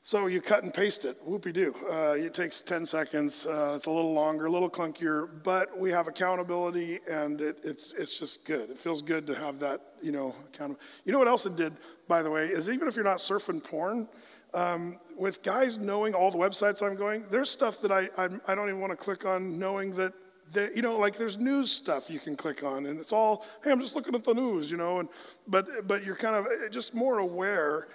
so 0.05 0.27
you 0.27 0.39
cut 0.39 0.61
and 0.61 0.71
paste 0.71 1.03
it, 1.03 1.17
whoopie 1.27 1.51
doo. 1.51 1.73
Uh, 1.91 2.13
it 2.13 2.31
takes 2.31 2.61
10 2.61 2.85
seconds. 2.85 3.47
Uh, 3.47 3.73
it's 3.75 3.87
a 3.87 3.91
little 3.91 4.13
longer, 4.13 4.45
a 4.45 4.51
little 4.51 4.69
clunkier, 4.69 5.27
but 5.41 5.75
we 5.79 5.89
have 5.89 6.07
accountability 6.07 6.99
and 7.09 7.41
it, 7.41 7.57
it's, 7.63 7.91
it's 7.93 8.19
just 8.19 8.45
good. 8.45 8.69
It 8.69 8.77
feels 8.77 9.01
good 9.01 9.25
to 9.25 9.33
have 9.33 9.57
that, 9.61 9.81
you 10.03 10.11
know, 10.11 10.35
accountable. 10.53 10.79
You 11.05 11.11
know 11.11 11.17
what 11.17 11.27
else 11.27 11.47
it 11.47 11.55
did, 11.55 11.73
by 12.07 12.21
the 12.21 12.29
way, 12.29 12.49
is 12.49 12.69
even 12.69 12.87
if 12.87 12.95
you're 12.95 13.03
not 13.03 13.17
surfing 13.17 13.63
porn, 13.63 14.07
um, 14.53 14.99
with 15.17 15.41
guys 15.41 15.79
knowing 15.79 16.13
all 16.13 16.29
the 16.29 16.37
websites 16.37 16.85
I'm 16.85 16.95
going, 16.95 17.25
there's 17.31 17.49
stuff 17.49 17.81
that 17.81 17.91
I, 17.91 18.07
I, 18.15 18.29
I 18.47 18.53
don't 18.53 18.69
even 18.69 18.81
want 18.81 18.91
to 18.91 18.97
click 18.97 19.25
on 19.25 19.57
knowing 19.57 19.95
that 19.95 20.13
you 20.53 20.83
know, 20.83 20.97
like 20.97 21.17
there's 21.17 21.39
news 21.39 21.71
stuff 21.71 22.09
you 22.09 22.19
can 22.19 22.35
click 22.35 22.63
on, 22.63 22.85
and 22.85 22.99
it's 22.99 23.11
all, 23.11 23.43
hey, 23.63 23.71
I'm 23.71 23.81
just 23.81 23.95
looking 23.95 24.13
at 24.13 24.23
the 24.23 24.33
news, 24.33 24.69
you 24.69 24.77
know, 24.77 24.99
and 24.99 25.09
but 25.47 25.87
but 25.87 26.05
you're 26.05 26.15
kind 26.15 26.35
of 26.35 26.71
just 26.71 26.93
more 26.93 27.17
aware, 27.17 27.87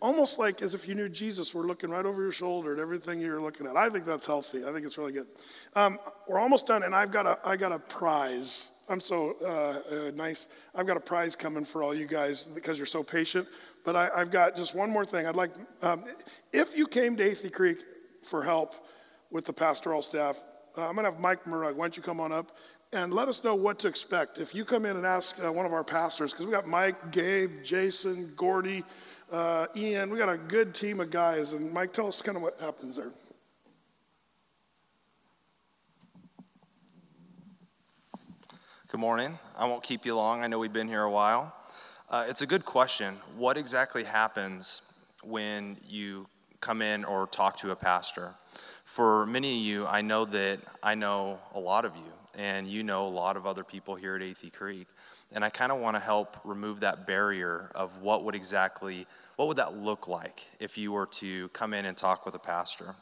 almost 0.00 0.38
like 0.38 0.62
as 0.62 0.74
if 0.74 0.86
you 0.88 0.94
knew 0.94 1.08
Jesus 1.08 1.54
were 1.54 1.64
looking 1.64 1.90
right 1.90 2.04
over 2.04 2.22
your 2.22 2.32
shoulder 2.32 2.74
at 2.74 2.78
everything 2.78 3.20
you're 3.20 3.40
looking 3.40 3.66
at. 3.66 3.76
I 3.76 3.88
think 3.88 4.04
that's 4.04 4.26
healthy. 4.26 4.64
I 4.64 4.72
think 4.72 4.86
it's 4.86 4.98
really 4.98 5.12
good. 5.12 5.26
Um, 5.74 5.98
we're 6.28 6.38
almost 6.38 6.66
done, 6.66 6.82
and 6.82 6.94
I've 6.94 7.10
got 7.10 7.26
a 7.26 7.38
I 7.44 7.56
got 7.56 7.72
a 7.72 7.78
prize. 7.78 8.70
I'm 8.88 9.00
so 9.00 9.36
uh, 9.42 10.08
uh, 10.08 10.10
nice. 10.14 10.48
I've 10.74 10.86
got 10.86 10.96
a 10.96 11.00
prize 11.00 11.34
coming 11.34 11.64
for 11.64 11.82
all 11.82 11.94
you 11.94 12.06
guys 12.06 12.44
because 12.44 12.78
you're 12.78 12.86
so 12.86 13.02
patient. 13.02 13.48
But 13.84 13.96
I, 13.96 14.18
have 14.18 14.30
got 14.30 14.56
just 14.56 14.74
one 14.74 14.90
more 14.90 15.04
thing. 15.04 15.26
I'd 15.26 15.36
like, 15.36 15.52
um, 15.82 16.04
if 16.52 16.76
you 16.76 16.86
came 16.86 17.16
to 17.16 17.28
Athey 17.28 17.52
Creek 17.52 17.78
for 18.22 18.42
help 18.42 18.74
with 19.30 19.44
the 19.44 19.52
pastoral 19.52 20.02
staff, 20.02 20.42
uh, 20.76 20.88
I'm 20.88 20.94
going 20.94 21.04
to 21.04 21.12
have 21.12 21.20
Mike 21.20 21.44
Murrug. 21.44 21.74
Why 21.74 21.84
don't 21.84 21.96
you 21.96 22.02
come 22.02 22.20
on 22.20 22.32
up 22.32 22.52
and 22.92 23.12
let 23.12 23.28
us 23.28 23.42
know 23.42 23.54
what 23.54 23.78
to 23.80 23.88
expect. 23.88 24.38
If 24.38 24.54
you 24.54 24.64
come 24.64 24.86
in 24.86 24.96
and 24.96 25.04
ask 25.04 25.42
uh, 25.44 25.52
one 25.52 25.66
of 25.66 25.72
our 25.72 25.84
pastors, 25.84 26.32
because 26.32 26.46
we've 26.46 26.54
got 26.54 26.66
Mike, 26.66 27.10
Gabe, 27.10 27.62
Jason, 27.62 28.32
Gordy, 28.36 28.84
uh, 29.30 29.66
Ian, 29.76 30.10
we 30.10 30.18
got 30.18 30.28
a 30.28 30.36
good 30.36 30.74
team 30.74 31.00
of 31.00 31.10
guys. 31.10 31.52
And 31.52 31.72
Mike, 31.72 31.92
tell 31.92 32.06
us 32.06 32.22
kind 32.22 32.36
of 32.36 32.42
what 32.42 32.58
happens 32.60 32.96
there. 32.96 33.10
Good 38.88 39.00
morning. 39.00 39.38
I 39.58 39.66
won't 39.66 39.82
keep 39.82 40.06
you 40.06 40.14
long. 40.14 40.42
I 40.42 40.46
know 40.46 40.58
we've 40.58 40.72
been 40.72 40.88
here 40.88 41.02
a 41.02 41.10
while. 41.10 41.54
Uh, 42.08 42.24
it's 42.28 42.40
a 42.40 42.46
good 42.46 42.64
question. 42.64 43.16
What 43.36 43.56
exactly 43.56 44.04
happens 44.04 44.80
when 45.24 45.76
you 45.84 46.28
come 46.60 46.80
in 46.80 47.04
or 47.04 47.26
talk 47.26 47.58
to 47.58 47.72
a 47.72 47.76
pastor? 47.76 48.34
For 48.84 49.26
many 49.26 49.58
of 49.58 49.64
you, 49.64 49.86
I 49.86 50.02
know 50.02 50.24
that 50.26 50.60
I 50.84 50.94
know 50.94 51.40
a 51.52 51.58
lot 51.58 51.84
of 51.84 51.96
you, 51.96 52.12
and 52.36 52.68
you 52.68 52.84
know 52.84 53.08
a 53.08 53.10
lot 53.10 53.36
of 53.36 53.44
other 53.44 53.64
people 53.64 53.96
here 53.96 54.14
at 54.14 54.22
Athey 54.22 54.52
Creek. 54.52 54.86
And 55.32 55.44
I 55.44 55.50
kind 55.50 55.72
of 55.72 55.78
want 55.78 55.96
to 55.96 56.00
help 56.00 56.36
remove 56.44 56.80
that 56.80 57.06
barrier 57.06 57.70
of 57.74 58.00
what 58.00 58.24
would 58.24 58.34
exactly, 58.34 59.06
what 59.36 59.48
would 59.48 59.56
that 59.58 59.76
look 59.76 60.08
like 60.08 60.46
if 60.60 60.78
you 60.78 60.92
were 60.92 61.06
to 61.06 61.48
come 61.48 61.74
in 61.74 61.84
and 61.84 61.96
talk 61.96 62.24
with 62.24 62.34
a 62.34 62.38
pastor. 62.38 62.94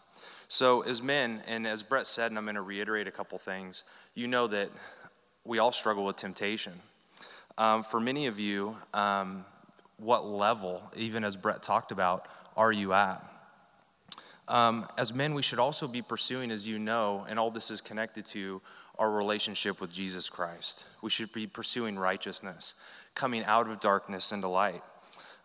So, 0.49 0.83
as 0.83 1.03
men, 1.03 1.43
and 1.47 1.67
as 1.67 1.83
Brett 1.83 2.07
said, 2.07 2.31
and 2.31 2.39
I'm 2.39 2.45
going 2.45 2.55
to 2.55 2.63
reiterate 2.63 3.09
a 3.09 3.11
couple 3.11 3.39
things, 3.39 3.85
you 4.15 4.27
know 4.27 4.47
that 4.47 4.71
we 5.45 5.59
all 5.59 5.73
struggle 5.73 6.05
with 6.05 6.17
temptation. 6.17 6.73
Um, 7.59 7.83
for 7.83 8.01
many 8.01 8.27
of 8.27 8.39
you, 8.39 8.77
um, 8.95 9.45
what 9.99 10.27
level, 10.27 10.83
even 10.97 11.25
as 11.25 11.37
Brett 11.37 11.63
talked 11.63 11.93
about, 11.93 12.27
are 12.57 12.73
you 12.73 12.93
at? 12.93 13.23
Um, 14.49 14.87
as 14.99 15.15
men, 15.15 15.35
we 15.35 15.43
should 15.43 15.59
also 15.59 15.89
be 15.89 16.03
pursuing, 16.03 16.51
as 16.51 16.67
you 16.67 16.79
know, 16.79 17.27
and 17.29 17.39
all 17.39 17.51
this 17.51 17.71
is 17.71 17.81
connected 17.81 18.25
to 18.27 18.61
our 18.99 19.11
relationship 19.11 19.81
with 19.81 19.93
Jesus 19.93 20.29
Christ. 20.29 20.85
We 21.03 21.11
should 21.11 21.33
be 21.33 21.47
pursuing 21.47 21.99
righteousness, 21.99 22.75
coming 23.15 23.45
out 23.45 23.69
of 23.69 23.81
darkness 23.81 24.33
into 24.33 24.49
light. 24.49 24.83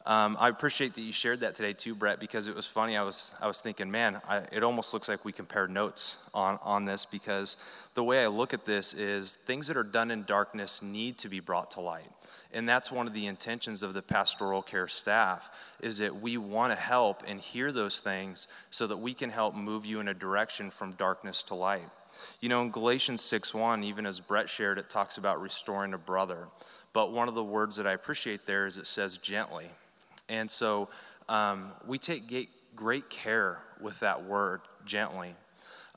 Um, 0.05 0.37
I 0.39 0.47
appreciate 0.49 0.95
that 0.95 1.01
you 1.01 1.11
shared 1.11 1.41
that 1.41 1.55
today 1.55 1.73
too, 1.73 1.93
Brett, 1.93 2.19
because 2.19 2.47
it 2.47 2.55
was 2.55 2.65
funny. 2.65 2.95
I 2.95 3.03
was, 3.03 3.33
I 3.41 3.47
was 3.47 3.59
thinking, 3.59 3.91
man, 3.91 4.21
I, 4.27 4.43
it 4.51 4.63
almost 4.63 4.93
looks 4.93 5.09
like 5.09 5.25
we 5.25 5.33
compared 5.33 5.69
notes 5.69 6.29
on, 6.33 6.57
on 6.63 6.85
this 6.85 7.05
because 7.05 7.57
the 7.95 8.03
way 8.03 8.23
I 8.23 8.27
look 8.27 8.53
at 8.53 8.65
this 8.65 8.93
is 8.93 9.33
things 9.33 9.67
that 9.67 9.75
are 9.75 9.83
done 9.83 10.09
in 10.09 10.23
darkness 10.23 10.81
need 10.81 11.17
to 11.19 11.29
be 11.29 11.41
brought 11.41 11.71
to 11.71 11.81
light. 11.81 12.09
And 12.53 12.67
that's 12.67 12.91
one 12.91 13.07
of 13.07 13.13
the 13.13 13.27
intentions 13.27 13.83
of 13.83 13.93
the 13.93 14.01
pastoral 14.01 14.61
care 14.61 14.87
staff 14.87 15.51
is 15.81 15.99
that 15.99 16.15
we 16.15 16.37
want 16.37 16.71
to 16.71 16.79
help 16.79 17.23
and 17.27 17.39
hear 17.39 17.71
those 17.71 17.99
things 17.99 18.47
so 18.71 18.87
that 18.87 18.97
we 18.97 19.13
can 19.13 19.29
help 19.29 19.53
move 19.53 19.85
you 19.85 19.99
in 19.99 20.07
a 20.07 20.13
direction 20.13 20.71
from 20.71 20.93
darkness 20.93 21.43
to 21.43 21.55
light. 21.55 21.89
You 22.41 22.49
know, 22.49 22.61
in 22.61 22.71
Galatians 22.71 23.21
6:1, 23.21 23.83
even 23.83 24.05
as 24.05 24.19
Brett 24.19 24.49
shared, 24.49 24.77
it 24.77 24.89
talks 24.89 25.17
about 25.17 25.41
restoring 25.41 25.93
a 25.93 25.97
brother. 25.97 26.47
But 26.93 27.11
one 27.11 27.27
of 27.27 27.35
the 27.35 27.43
words 27.43 27.75
that 27.75 27.85
I 27.85 27.93
appreciate 27.93 28.45
there 28.45 28.65
is 28.65 28.77
it 28.77 28.87
says 28.87 29.17
gently. 29.17 29.69
And 30.27 30.49
so 30.49 30.89
um, 31.27 31.71
we 31.85 31.97
take 31.97 32.49
great 32.75 33.09
care 33.09 33.59
with 33.79 33.99
that 33.99 34.23
word, 34.23 34.61
gently. 34.85 35.35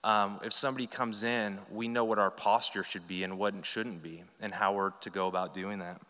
Um, 0.05 0.41
if 0.43 0.53
somebody 0.53 0.87
comes 0.87 1.23
in, 1.23 1.59
we 1.71 1.87
know 1.87 2.05
what 2.05 2.19
our 2.19 2.31
posture 2.31 2.83
should 2.83 3.07
be 3.07 3.23
and 3.23 3.39
what 3.39 3.55
it 3.55 3.65
shouldn't 3.65 4.03
be, 4.03 4.25
and 4.41 4.53
how 4.53 4.75
we're 4.75 4.91
to 4.91 5.11
go 5.11 5.29
about 5.29 5.55
doing 5.55 5.79
that. 5.79 6.01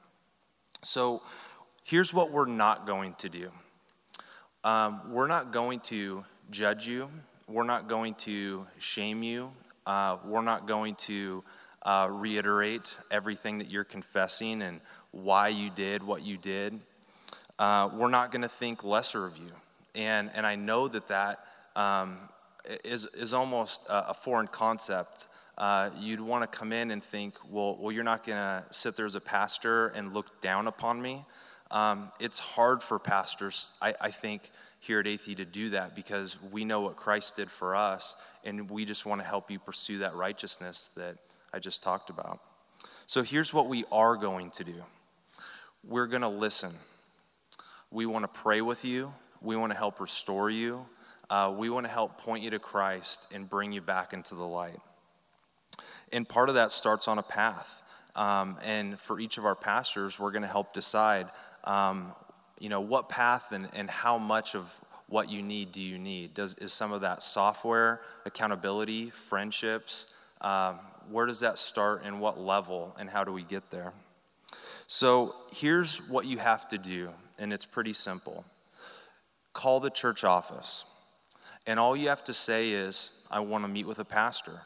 So 0.82 1.22
here's 1.84 2.12
what 2.12 2.30
we're 2.30 2.47
not 2.47 2.86
going 2.86 3.14
to 3.14 3.28
do 3.28 3.51
um, 4.64 5.12
we're 5.12 5.26
not 5.26 5.52
going 5.52 5.80
to 5.80 6.24
judge 6.51 6.86
you, 6.86 7.10
we're 7.47 7.64
not 7.64 7.89
going 7.89 8.14
to 8.14 8.66
shame 8.78 9.22
you, 9.22 9.52
uh, 9.86 10.16
we're 10.24 10.42
not 10.42 10.66
going 10.66 10.94
to 10.94 11.42
uh, 11.82 12.09
reiterate 12.10 12.94
everything 13.10 13.59
that 13.59 13.70
you're 13.70 13.84
confessing 13.84 14.62
and 14.62 14.80
why 15.10 15.48
you 15.48 15.70
did 15.70 16.02
what 16.02 16.22
you 16.22 16.36
did 16.36 16.80
uh, 17.62 17.88
we're 17.94 18.10
not 18.10 18.32
going 18.32 18.42
to 18.42 18.48
think 18.48 18.82
lesser 18.82 19.24
of 19.24 19.36
you. 19.36 19.52
And, 19.94 20.30
and 20.34 20.44
I 20.46 20.56
know 20.56 20.88
that 20.88 21.06
that 21.09 21.44
um, 21.76 22.18
is 22.84 23.06
is 23.14 23.32
almost 23.32 23.86
a, 23.88 24.14
foreign 24.14 24.48
concept. 24.48 25.28
Uh, 25.56 25.90
you'd 25.98 26.20
want 26.20 26.42
to 26.42 26.59
come 26.59 26.72
in 26.72 26.90
and 26.90 27.04
think, 27.04 27.34
well, 27.48 27.76
well 27.78 27.92
you're 27.92 28.02
not 28.02 28.26
going 28.26 28.38
to 28.38 28.64
sit 28.70 28.96
there 28.96 29.06
as 29.06 29.14
a 29.14 29.20
pastor 29.20 29.88
and 29.88 30.12
look 30.12 30.40
down 30.40 30.66
upon 30.66 31.00
me. 31.00 31.24
Um, 31.70 32.10
it's 32.18 32.38
hard 32.38 32.82
for 32.82 32.98
pastors, 32.98 33.72
I, 33.80 33.94
I 34.00 34.10
think, 34.10 34.50
here 34.82 34.98
at 34.98 35.06
Athey 35.06 35.36
to 35.36 35.44
do 35.44 35.70
that 35.70 35.94
because 35.94 36.36
we 36.50 36.64
know 36.64 36.80
what 36.80 36.96
Christ 36.96 37.36
did 37.36 37.48
for 37.48 37.76
us, 37.76 38.16
and 38.42 38.68
we 38.68 38.84
just 38.84 39.06
want 39.06 39.20
to 39.20 39.26
help 39.26 39.48
you 39.48 39.60
pursue 39.60 39.98
that 39.98 40.16
righteousness 40.16 40.90
that 40.96 41.18
I 41.54 41.60
just 41.60 41.84
talked 41.84 42.10
about. 42.10 42.40
So 43.06 43.22
here's 43.22 43.54
what 43.54 43.68
we 43.68 43.84
are 43.92 44.16
going 44.16 44.50
to 44.50 44.64
do 44.64 44.82
we're 45.84 46.09
going 46.09 46.22
to 46.22 46.28
listen. 46.28 46.72
We 47.92 48.06
want 48.06 48.24
to 48.24 48.40
pray 48.40 48.60
with 48.60 48.84
you. 48.84 49.12
We 49.40 49.54
want 49.54 49.70
to 49.70 49.78
help 49.78 50.00
restore 50.00 50.50
you. 50.50 50.84
Uh, 51.30 51.54
we 51.56 51.70
want 51.70 51.86
to 51.86 51.92
help 51.92 52.18
point 52.18 52.42
you 52.42 52.50
to 52.50 52.59
Christ 52.59 53.28
and 53.32 53.48
bring 53.48 53.70
you 53.70 53.80
back 53.80 54.12
into 54.12 54.34
the 54.34 54.46
light. 54.46 54.80
And 56.12 56.28
part 56.28 56.48
of 56.48 56.56
that 56.56 56.72
starts 56.72 57.06
on 57.06 57.18
a 57.18 57.22
path. 57.22 57.82
Um, 58.16 58.59
and 58.64 58.98
for 58.98 59.20
each 59.20 59.38
of 59.38 59.46
our 59.46 59.54
pastors, 59.54 60.18
we're 60.18 60.32
going 60.32 60.42
to 60.42 60.48
help 60.48 60.72
decide, 60.72 61.28
um, 61.64 62.14
you 62.62 62.68
know, 62.68 62.80
what 62.80 63.09
path 63.09 63.51
and, 63.51 63.68
and 63.74 63.90
how 63.90 64.16
much 64.18 64.55
of 64.55 64.72
what 65.09 65.28
you 65.28 65.43
need 65.43 65.72
do 65.72 65.80
you 65.80 65.98
need? 65.98 66.32
Does, 66.32 66.55
is 66.55 66.72
some 66.72 66.93
of 66.93 67.01
that 67.01 67.24
software, 67.24 68.01
accountability, 68.24 69.10
friendships? 69.10 70.06
Um, 70.40 70.78
where 71.10 71.26
does 71.26 71.40
that 71.40 71.59
start 71.59 72.02
and 72.05 72.20
what 72.20 72.39
level 72.39 72.94
and 73.01 73.10
how 73.10 73.24
do 73.24 73.32
we 73.32 73.43
get 73.43 73.68
there? 73.72 73.93
So 74.86 75.34
here's 75.51 76.09
what 76.09 76.24
you 76.26 76.39
have 76.39 76.68
to 76.68 76.78
do, 76.78 77.10
and 77.36 77.52
it's 77.52 77.64
pretty 77.64 77.93
simple 77.93 78.44
call 79.52 79.80
the 79.80 79.90
church 79.90 80.22
office. 80.22 80.84
And 81.66 81.80
all 81.80 81.97
you 81.97 82.10
have 82.10 82.22
to 82.24 82.32
say 82.32 82.70
is, 82.70 83.10
I 83.28 83.40
want 83.40 83.64
to 83.64 83.68
meet 83.68 83.89
with 83.89 83.98
a 83.98 84.05
pastor. 84.05 84.60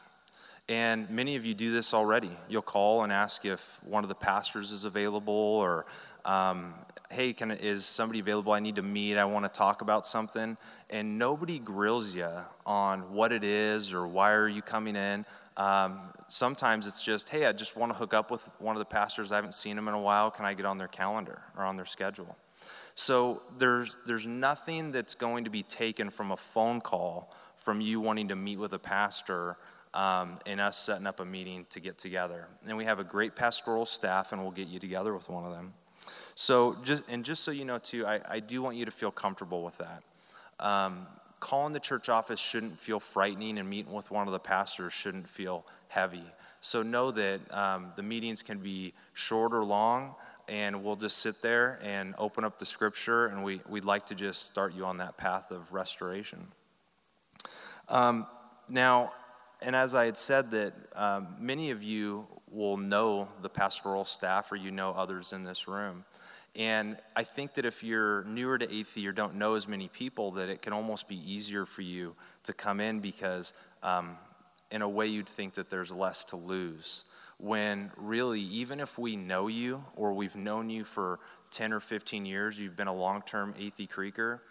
And 0.69 1.09
many 1.09 1.35
of 1.35 1.45
you 1.45 1.53
do 1.53 1.71
this 1.71 1.93
already. 1.93 2.31
You'll 2.49 2.61
call 2.61 3.03
and 3.03 3.11
ask 3.11 3.45
if 3.45 3.79
one 3.83 4.03
of 4.03 4.09
the 4.09 4.15
pastors 4.15 4.71
is 4.71 4.83
available, 4.83 5.33
or, 5.33 5.85
um, 6.27 6.75
hey, 7.09 7.33
can, 7.33 7.51
is 7.51 7.85
somebody 7.85 8.19
available? 8.19 8.51
I 8.51 8.59
need 8.59 8.75
to 8.75 8.81
meet. 8.81 9.17
I 9.17 9.25
want 9.25 9.45
to 9.45 9.57
talk 9.57 9.81
about 9.81 10.05
something. 10.05 10.57
And 10.89 11.17
nobody 11.17 11.57
grills 11.57 12.13
you 12.13 12.29
on 12.65 13.13
what 13.13 13.31
it 13.31 13.43
is 13.43 13.93
or 13.93 14.07
why 14.07 14.33
are 14.33 14.47
you 14.47 14.61
coming 14.61 14.95
in. 14.95 15.25
Um, 15.55 16.01
sometimes 16.27 16.85
it's 16.85 17.01
just, 17.01 17.29
hey, 17.29 17.45
I 17.45 17.53
just 17.53 17.75
want 17.75 17.91
to 17.91 17.97
hook 17.97 18.13
up 18.13 18.29
with 18.29 18.47
one 18.59 18.75
of 18.75 18.79
the 18.79 18.85
pastors. 18.85 19.31
I 19.31 19.35
haven't 19.35 19.53
seen 19.53 19.75
them 19.75 19.87
in 19.87 19.93
a 19.93 20.01
while. 20.01 20.29
Can 20.29 20.45
I 20.45 20.53
get 20.53 20.65
on 20.65 20.77
their 20.77 20.87
calendar 20.87 21.41
or 21.57 21.63
on 21.63 21.77
their 21.77 21.85
schedule? 21.85 22.37
So 22.93 23.41
there's, 23.57 23.97
there's 24.05 24.27
nothing 24.27 24.91
that's 24.91 25.15
going 25.15 25.45
to 25.45 25.49
be 25.49 25.63
taken 25.63 26.09
from 26.09 26.31
a 26.31 26.37
phone 26.37 26.81
call 26.81 27.33
from 27.55 27.79
you 27.79 28.01
wanting 28.01 28.27
to 28.27 28.35
meet 28.35 28.57
with 28.57 28.73
a 28.73 28.79
pastor 28.79 29.57
um, 29.93 30.39
and 30.45 30.59
us 30.59 30.77
setting 30.77 31.07
up 31.07 31.19
a 31.19 31.25
meeting 31.25 31.65
to 31.69 31.79
get 31.79 31.97
together. 31.97 32.47
And 32.67 32.77
we 32.77 32.85
have 32.85 32.99
a 32.99 33.03
great 33.03 33.35
pastoral 33.35 33.85
staff, 33.85 34.31
and 34.31 34.41
we'll 34.41 34.51
get 34.51 34.67
you 34.67 34.79
together 34.79 35.13
with 35.13 35.29
one 35.29 35.45
of 35.45 35.51
them. 35.51 35.73
So, 36.35 36.77
just, 36.83 37.03
and 37.07 37.23
just 37.25 37.43
so 37.43 37.51
you 37.51 37.65
know, 37.65 37.77
too, 37.77 38.05
I, 38.05 38.21
I 38.27 38.39
do 38.39 38.61
want 38.61 38.77
you 38.77 38.85
to 38.85 38.91
feel 38.91 39.11
comfortable 39.11 39.63
with 39.63 39.77
that. 39.77 40.03
Um, 40.59 41.07
calling 41.39 41.73
the 41.73 41.79
church 41.79 42.09
office 42.09 42.39
shouldn't 42.39 42.79
feel 42.79 42.99
frightening, 42.99 43.57
and 43.57 43.69
meeting 43.69 43.93
with 43.93 44.11
one 44.11 44.27
of 44.27 44.33
the 44.33 44.39
pastors 44.39 44.93
shouldn't 44.93 45.27
feel 45.27 45.65
heavy. 45.87 46.23
So, 46.61 46.83
know 46.83 47.11
that 47.11 47.39
um, 47.51 47.93
the 47.95 48.03
meetings 48.03 48.43
can 48.43 48.59
be 48.59 48.93
short 49.13 49.53
or 49.53 49.63
long, 49.63 50.15
and 50.47 50.83
we'll 50.83 50.95
just 50.95 51.19
sit 51.19 51.41
there 51.41 51.79
and 51.83 52.15
open 52.17 52.43
up 52.43 52.59
the 52.59 52.65
scripture, 52.65 53.27
and 53.27 53.43
we, 53.43 53.61
we'd 53.67 53.85
like 53.85 54.05
to 54.07 54.15
just 54.15 54.43
start 54.43 54.73
you 54.73 54.85
on 54.85 54.97
that 54.97 55.17
path 55.17 55.51
of 55.51 55.73
restoration. 55.73 56.47
Um, 57.89 58.27
now, 58.69 59.13
and 59.61 59.75
as 59.75 59.93
I 59.95 60.05
had 60.05 60.17
said, 60.17 60.51
that 60.51 60.73
um, 60.95 61.35
many 61.39 61.71
of 61.71 61.83
you 61.83 62.27
will 62.51 62.77
know 62.77 63.27
the 63.41 63.49
pastoral 63.49 64.05
staff 64.05 64.51
or 64.51 64.55
you 64.55 64.71
know 64.71 64.91
others 64.91 65.33
in 65.33 65.43
this 65.43 65.67
room. 65.67 66.05
And 66.55 66.97
I 67.15 67.23
think 67.23 67.53
that 67.53 67.65
if 67.65 67.83
you're 67.83 68.23
newer 68.23 68.57
to 68.57 68.65
Athey 68.65 69.07
or 69.07 69.11
don't 69.11 69.35
know 69.35 69.53
as 69.55 69.67
many 69.67 69.87
people, 69.89 70.31
that 70.31 70.49
it 70.49 70.61
can 70.61 70.73
almost 70.73 71.07
be 71.07 71.15
easier 71.15 71.65
for 71.65 71.83
you 71.83 72.15
to 72.43 72.53
come 72.53 72.79
in 72.79 72.99
because, 72.99 73.53
um, 73.83 74.17
in 74.71 74.81
a 74.81 74.89
way, 74.89 75.05
you'd 75.05 75.29
think 75.29 75.53
that 75.53 75.69
there's 75.69 75.91
less 75.91 76.23
to 76.25 76.35
lose. 76.35 77.05
When 77.37 77.91
really, 77.95 78.41
even 78.41 78.79
if 78.79 78.97
we 78.97 79.15
know 79.15 79.47
you 79.47 79.83
or 79.95 80.13
we've 80.13 80.35
known 80.35 80.71
you 80.71 80.83
for 80.83 81.19
10 81.51 81.73
or 81.73 81.79
15 81.79 82.25
years, 82.25 82.57
you've 82.57 82.75
been 82.75 82.87
a 82.87 82.95
long 82.95 83.21
term 83.21 83.53
Athey 83.59 83.87
Creeker, 83.87 84.41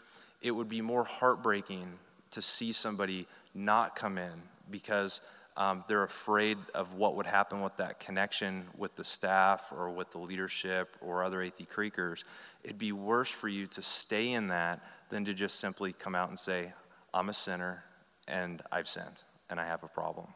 it 0.42 0.52
would 0.52 0.68
be 0.68 0.80
more 0.80 1.02
heartbreaking 1.02 1.98
to 2.30 2.40
see 2.40 2.72
somebody 2.72 3.26
not 3.52 3.96
come 3.96 4.16
in 4.16 4.42
because 4.70 5.20
um, 5.56 5.84
they're 5.88 6.02
afraid 6.02 6.58
of 6.74 6.94
what 6.94 7.16
would 7.16 7.26
happen 7.26 7.62
with 7.62 7.76
that 7.78 7.98
connection 7.98 8.64
with 8.76 8.94
the 8.94 9.04
staff 9.04 9.72
or 9.72 9.90
with 9.90 10.10
the 10.10 10.18
leadership 10.18 10.96
or 11.00 11.24
other 11.24 11.38
Athey 11.38 11.66
Creekers. 11.66 12.24
It'd 12.62 12.78
be 12.78 12.92
worse 12.92 13.30
for 13.30 13.48
you 13.48 13.66
to 13.68 13.82
stay 13.82 14.32
in 14.32 14.48
that 14.48 14.80
than 15.08 15.24
to 15.24 15.32
just 15.32 15.58
simply 15.58 15.92
come 15.92 16.14
out 16.14 16.28
and 16.28 16.38
say, 16.38 16.72
I'm 17.14 17.30
a 17.30 17.34
sinner 17.34 17.84
and 18.28 18.60
I've 18.70 18.88
sinned 18.88 19.22
and 19.48 19.58
I 19.58 19.66
have 19.66 19.82
a 19.82 19.88
problem. 19.88 20.26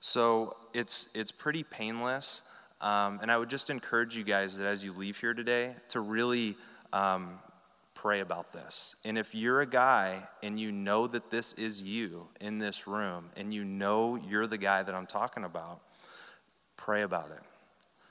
So 0.00 0.56
it's, 0.74 1.08
it's 1.14 1.30
pretty 1.30 1.62
painless. 1.62 2.42
Um, 2.80 3.20
and 3.22 3.30
I 3.30 3.38
would 3.38 3.50
just 3.50 3.70
encourage 3.70 4.16
you 4.16 4.24
guys 4.24 4.58
that 4.58 4.66
as 4.66 4.82
you 4.82 4.92
leave 4.92 5.18
here 5.18 5.34
today 5.34 5.76
to 5.90 6.00
really 6.00 6.56
um, 6.92 7.38
pray 8.02 8.18
about 8.18 8.52
this. 8.52 8.96
And 9.04 9.16
if 9.16 9.32
you're 9.32 9.60
a 9.60 9.66
guy 9.66 10.24
and 10.42 10.58
you 10.58 10.72
know 10.72 11.06
that 11.06 11.30
this 11.30 11.52
is 11.52 11.80
you 11.80 12.26
in 12.40 12.58
this 12.58 12.88
room 12.88 13.30
and 13.36 13.54
you 13.54 13.62
know 13.64 14.16
you're 14.16 14.48
the 14.48 14.58
guy 14.58 14.82
that 14.82 14.92
I'm 14.92 15.06
talking 15.06 15.44
about, 15.44 15.80
pray 16.76 17.02
about 17.02 17.30
it. 17.30 17.42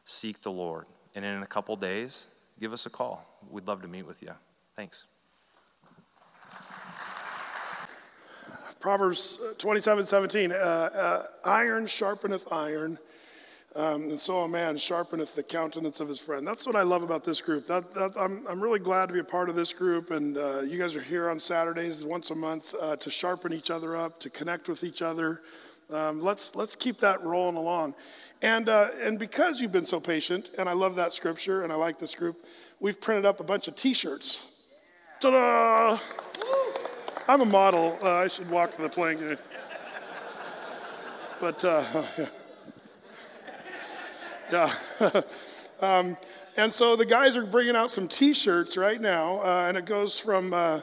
Seek 0.06 0.42
the 0.44 0.52
Lord. 0.52 0.86
And 1.14 1.26
in 1.26 1.44
a 1.44 1.46
couple 1.46 1.76
days, 1.76 2.28
give 2.58 2.72
us 2.72 2.86
a 2.86 2.90
call. 2.90 3.28
We'd 3.50 3.68
love 3.68 3.82
to 3.82 3.90
meet 3.90 4.08
with 4.08 4.22
you. 4.22 4.32
Thanks. 4.78 5.04
Proverbs 8.80 9.42
27 9.58 10.06
17, 10.06 10.54
uh, 10.54 10.56
uh, 10.56 11.24
iron 11.44 11.86
sharpeneth 11.86 12.48
iron 12.50 12.98
um, 13.74 14.04
and 14.04 14.20
so 14.20 14.42
a 14.42 14.48
man 14.50 14.76
sharpeneth 14.76 15.34
the 15.34 15.44
countenance 15.44 16.02
of 16.02 16.10
his 16.10 16.20
friend. 16.20 16.46
That's 16.46 16.68
what 16.68 16.76
I 16.76 16.82
love 16.82 17.04
about 17.04 17.24
this 17.24 17.40
group. 17.40 17.68
That, 17.68 17.94
that, 17.94 18.18
I'm, 18.20 18.46
I'm 18.48 18.62
really 18.62 18.80
glad 18.80 19.08
to 19.08 19.14
be 19.14 19.20
a 19.20 19.24
part 19.24 19.48
of 19.48 19.56
this 19.56 19.72
group. 19.72 20.12
And 20.12 20.38
uh, 20.38 20.62
you 20.62 20.78
guys 20.78 20.96
are 20.98 21.02
here 21.02 21.30
on 21.30 21.40
Saturdays 21.40 22.04
once 22.04 22.32
a 22.32 22.36
month 22.36 22.76
uh, 22.82 22.98
to 22.98 23.10
sharpen 23.10 23.54
each 23.54 23.72
other 23.72 23.96
up, 23.96 24.20
to 24.22 24.30
connect 24.30 24.68
with 24.68 24.84
each 24.84 25.02
other. 25.02 25.42
Um, 25.90 26.22
let's, 26.22 26.54
let's 26.54 26.76
keep 26.76 26.98
that 26.98 27.24
rolling 27.24 27.56
along. 27.56 27.96
And, 28.42 28.68
uh, 28.68 28.90
and 29.00 29.18
because 29.18 29.62
you've 29.62 29.72
been 29.72 29.86
so 29.86 30.02
patient, 30.02 30.50
and 30.58 30.68
I 30.68 30.74
love 30.74 30.96
that 30.96 31.14
scripture 31.14 31.64
and 31.64 31.72
I 31.72 31.76
like 31.76 31.98
this 31.98 32.14
group, 32.14 32.44
we've 32.82 33.00
printed 33.00 33.26
up 33.26 33.40
a 33.40 33.44
bunch 33.44 33.70
of 33.70 33.78
t 33.78 33.94
shirts. 33.94 34.52
Ta 35.22 35.30
da! 35.30 36.00
I'm 37.26 37.40
a 37.40 37.46
model. 37.46 37.98
Uh, 38.04 38.16
I 38.16 38.28
should 38.28 38.50
walk 38.50 38.74
to 38.76 38.82
the 38.82 38.90
plank. 38.90 39.22
But. 41.40 41.66
Yeah. 44.52 44.74
um, 45.82 46.18
and 46.58 46.72
so 46.72 46.96
the 46.96 47.06
guys 47.06 47.38
are 47.38 47.46
bringing 47.46 47.76
out 47.76 47.92
some 47.92 48.08
T-shirts 48.08 48.76
right 48.76 49.00
now, 49.00 49.42
uh, 49.42 49.68
and 49.68 49.78
it 49.78 49.86
goes 49.86 50.20
from 50.20 50.54
uh, 50.54 50.82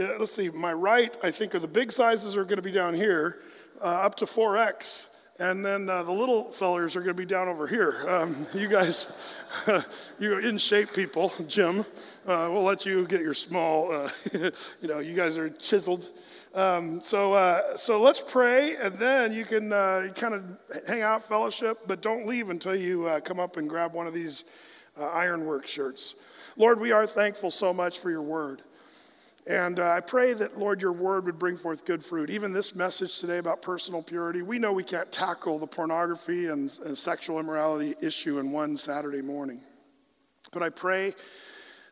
uh, 0.00 0.04
let's 0.18 0.32
see, 0.32 0.48
my 0.48 0.72
right 0.72 1.14
I 1.22 1.30
think 1.30 1.54
are 1.54 1.58
the 1.58 1.68
big 1.68 1.92
sizes 1.92 2.36
are 2.36 2.44
going 2.44 2.56
to 2.56 2.62
be 2.62 2.72
down 2.72 2.94
here, 2.94 3.38
uh, 3.80 3.84
up 3.84 4.14
to 4.16 4.24
4X. 4.24 5.08
And 5.38 5.64
then 5.64 5.88
uh, 5.90 6.02
the 6.02 6.12
little 6.12 6.52
fellers 6.52 6.94
are 6.94 7.00
going 7.00 7.16
to 7.16 7.20
be 7.20 7.26
down 7.26 7.48
over 7.48 7.66
here. 7.66 8.04
Um, 8.08 8.46
you 8.54 8.68
guys, 8.68 9.36
you 10.18 10.38
in 10.38 10.56
shape 10.56 10.94
people, 10.94 11.32
Jim, 11.46 11.80
uh, 12.26 12.48
we'll 12.52 12.62
let 12.62 12.86
you 12.86 13.06
get 13.06 13.20
your 13.20 13.34
small, 13.34 13.90
you 14.32 14.88
know, 14.88 15.00
you 15.00 15.14
guys 15.14 15.36
are 15.36 15.50
chiseled. 15.50 16.06
Um, 16.54 17.00
so, 17.00 17.32
uh, 17.32 17.78
so 17.78 17.98
let's 18.02 18.20
pray, 18.20 18.76
and 18.76 18.94
then 18.96 19.32
you 19.32 19.46
can 19.46 19.72
uh, 19.72 20.08
kind 20.14 20.34
of 20.34 20.44
hang 20.86 21.00
out, 21.00 21.22
fellowship, 21.22 21.78
but 21.86 22.02
don't 22.02 22.26
leave 22.26 22.50
until 22.50 22.76
you 22.76 23.06
uh, 23.06 23.20
come 23.20 23.40
up 23.40 23.56
and 23.56 23.66
grab 23.66 23.94
one 23.94 24.06
of 24.06 24.12
these 24.12 24.44
uh, 25.00 25.06
ironwork 25.06 25.66
shirts. 25.66 26.16
Lord, 26.58 26.78
we 26.78 26.92
are 26.92 27.06
thankful 27.06 27.50
so 27.50 27.72
much 27.72 28.00
for 28.00 28.10
your 28.10 28.20
word. 28.20 28.60
And 29.46 29.80
uh, 29.80 29.92
I 29.92 30.00
pray 30.00 30.34
that, 30.34 30.58
Lord, 30.58 30.82
your 30.82 30.92
word 30.92 31.24
would 31.24 31.38
bring 31.38 31.56
forth 31.56 31.86
good 31.86 32.04
fruit. 32.04 32.28
Even 32.28 32.52
this 32.52 32.74
message 32.74 33.18
today 33.18 33.38
about 33.38 33.62
personal 33.62 34.02
purity, 34.02 34.42
we 34.42 34.58
know 34.58 34.74
we 34.74 34.84
can't 34.84 35.10
tackle 35.10 35.58
the 35.58 35.66
pornography 35.66 36.48
and, 36.48 36.78
and 36.84 36.96
sexual 36.96 37.40
immorality 37.40 37.94
issue 38.02 38.38
in 38.38 38.52
one 38.52 38.76
Saturday 38.76 39.22
morning. 39.22 39.62
But 40.52 40.62
I 40.62 40.68
pray 40.68 41.14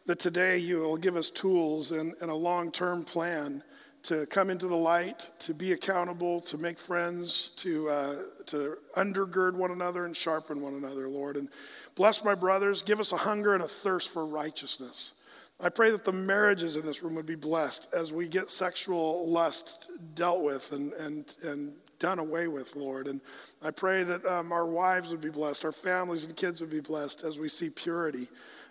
that 0.05 0.19
today 0.19 0.59
you 0.59 0.81
will 0.81 0.99
give 0.99 1.17
us 1.17 1.31
tools 1.31 1.93
and, 1.93 2.13
and 2.21 2.31
a 2.31 2.35
long 2.35 2.71
term 2.71 3.05
plan 3.05 3.65
to 4.03 4.27
come 4.27 4.51
into 4.51 4.67
the 4.67 4.77
light, 4.77 5.31
to 5.41 5.55
be 5.55 5.73
accountable, 5.73 6.41
to 6.43 6.59
make 6.59 6.79
friends, 6.79 7.51
to, 7.57 7.89
uh, 7.91 8.17
to 8.47 8.79
undergird 8.97 9.55
one 9.55 9.71
another 9.71 10.07
and 10.07 10.17
sharpen 10.17 10.61
one 10.61 10.75
another, 10.75 11.09
Lord. 11.09 11.37
And 11.37 11.49
bless 11.95 12.25
my 12.25 12.35
brothers. 12.35 12.83
Give 12.83 13.01
us 13.01 13.13
a 13.13 13.17
hunger 13.17 13.55
and 13.55 13.63
a 13.63 13.69
thirst 13.69 14.11
for 14.11 14.25
righteousness. 14.27 15.15
I 15.63 15.69
pray 15.69 15.91
that 15.91 16.05
the 16.05 16.13
marriages 16.13 16.77
in 16.77 16.87
this 16.87 17.03
room 17.03 17.15
would 17.17 17.27
be 17.27 17.35
blessed 17.35 17.89
as 17.93 18.13
we 18.13 18.29
get 18.29 18.51
sexual 18.51 19.29
lust 19.29 19.93
dealt 20.15 20.43
with 20.43 20.73
and, 20.73 20.95
and, 20.95 21.37
and 21.45 21.73
done 21.99 22.19
away 22.19 22.49
with, 22.49 22.75
Lord. 22.77 23.07
And 23.07 23.21
I 23.63 23.71
pray 23.71 24.03
that 24.05 24.25
um, 24.25 24.53
our 24.53 24.67
wives 24.67 25.11
would 25.11 25.21
be 25.21 25.29
blessed, 25.29 25.67
our 25.67 25.73
families 25.73 26.25
and 26.25 26.35
kids 26.35 26.63
would 26.63 26.71
be 26.71 26.81
blessed 26.81 27.25
as 27.25 27.39
we 27.39 27.51
see 27.51 27.69
purity 27.69 28.29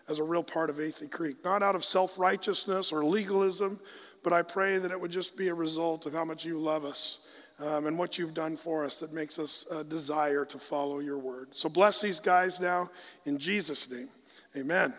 as 0.07 0.18
a 0.18 0.23
real 0.23 0.43
part 0.43 0.72
of 0.72 0.77
Athey 0.77 1.10
Creek, 1.10 1.38
not 1.45 1.61
out 1.61 1.76
of 1.76 1.84
self 1.85 2.18
righteousness 2.18 2.91
or 2.91 3.06
legalism 3.06 3.80
but 4.23 4.33
I 4.33 4.41
pray 4.41 4.77
that 4.77 4.91
it 4.91 4.99
would 4.99 5.11
just 5.11 5.37
be 5.37 5.47
a 5.47 5.53
result 5.53 6.05
of 6.05 6.13
how 6.13 6.25
much 6.25 6.45
you 6.45 6.57
love 6.59 6.85
us 6.85 7.27
um, 7.59 7.87
and 7.87 7.97
what 7.97 8.17
you've 8.17 8.33
done 8.33 8.55
for 8.55 8.85
us 8.85 8.99
that 8.99 9.13
makes 9.13 9.39
us 9.39 9.65
uh, 9.71 9.83
desire 9.83 10.45
to 10.45 10.57
follow 10.57 10.99
your 10.99 11.17
word. 11.17 11.49
So 11.51 11.69
bless 11.69 12.01
these 12.01 12.19
guys 12.19 12.59
now 12.59 12.89
in 13.25 13.37
Jesus' 13.37 13.89
name. 13.89 14.09
Amen. 14.57 14.93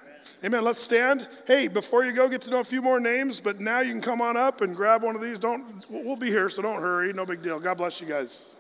Amen. 0.45 0.63
Let's 0.63 0.79
stand. 0.79 1.27
Hey, 1.47 1.67
before 1.67 2.05
you 2.05 2.13
go, 2.13 2.29
get 2.29 2.43
to 2.43 2.51
know 2.51 2.61
a 2.61 2.65
few 2.65 2.83
more 2.83 3.01
names, 3.01 3.41
but 3.41 3.59
now 3.59 3.81
you 3.81 3.93
can 3.93 4.03
come 4.03 4.21
on 4.21 4.37
up 4.37 4.61
and 4.61 4.77
grab 4.77 5.03
one 5.03 5.17
of 5.17 5.23
these. 5.23 5.39
Don't, 5.39 5.85
we'll 5.91 6.17
be 6.17 6.29
here, 6.29 6.49
so 6.49 6.63
don't 6.63 6.81
hurry. 6.81 7.13
No 7.13 7.27
big 7.27 7.43
deal. 7.43 7.59
God 7.59 7.79
bless 7.79 8.01
you 8.01 8.07
guys. 8.07 8.55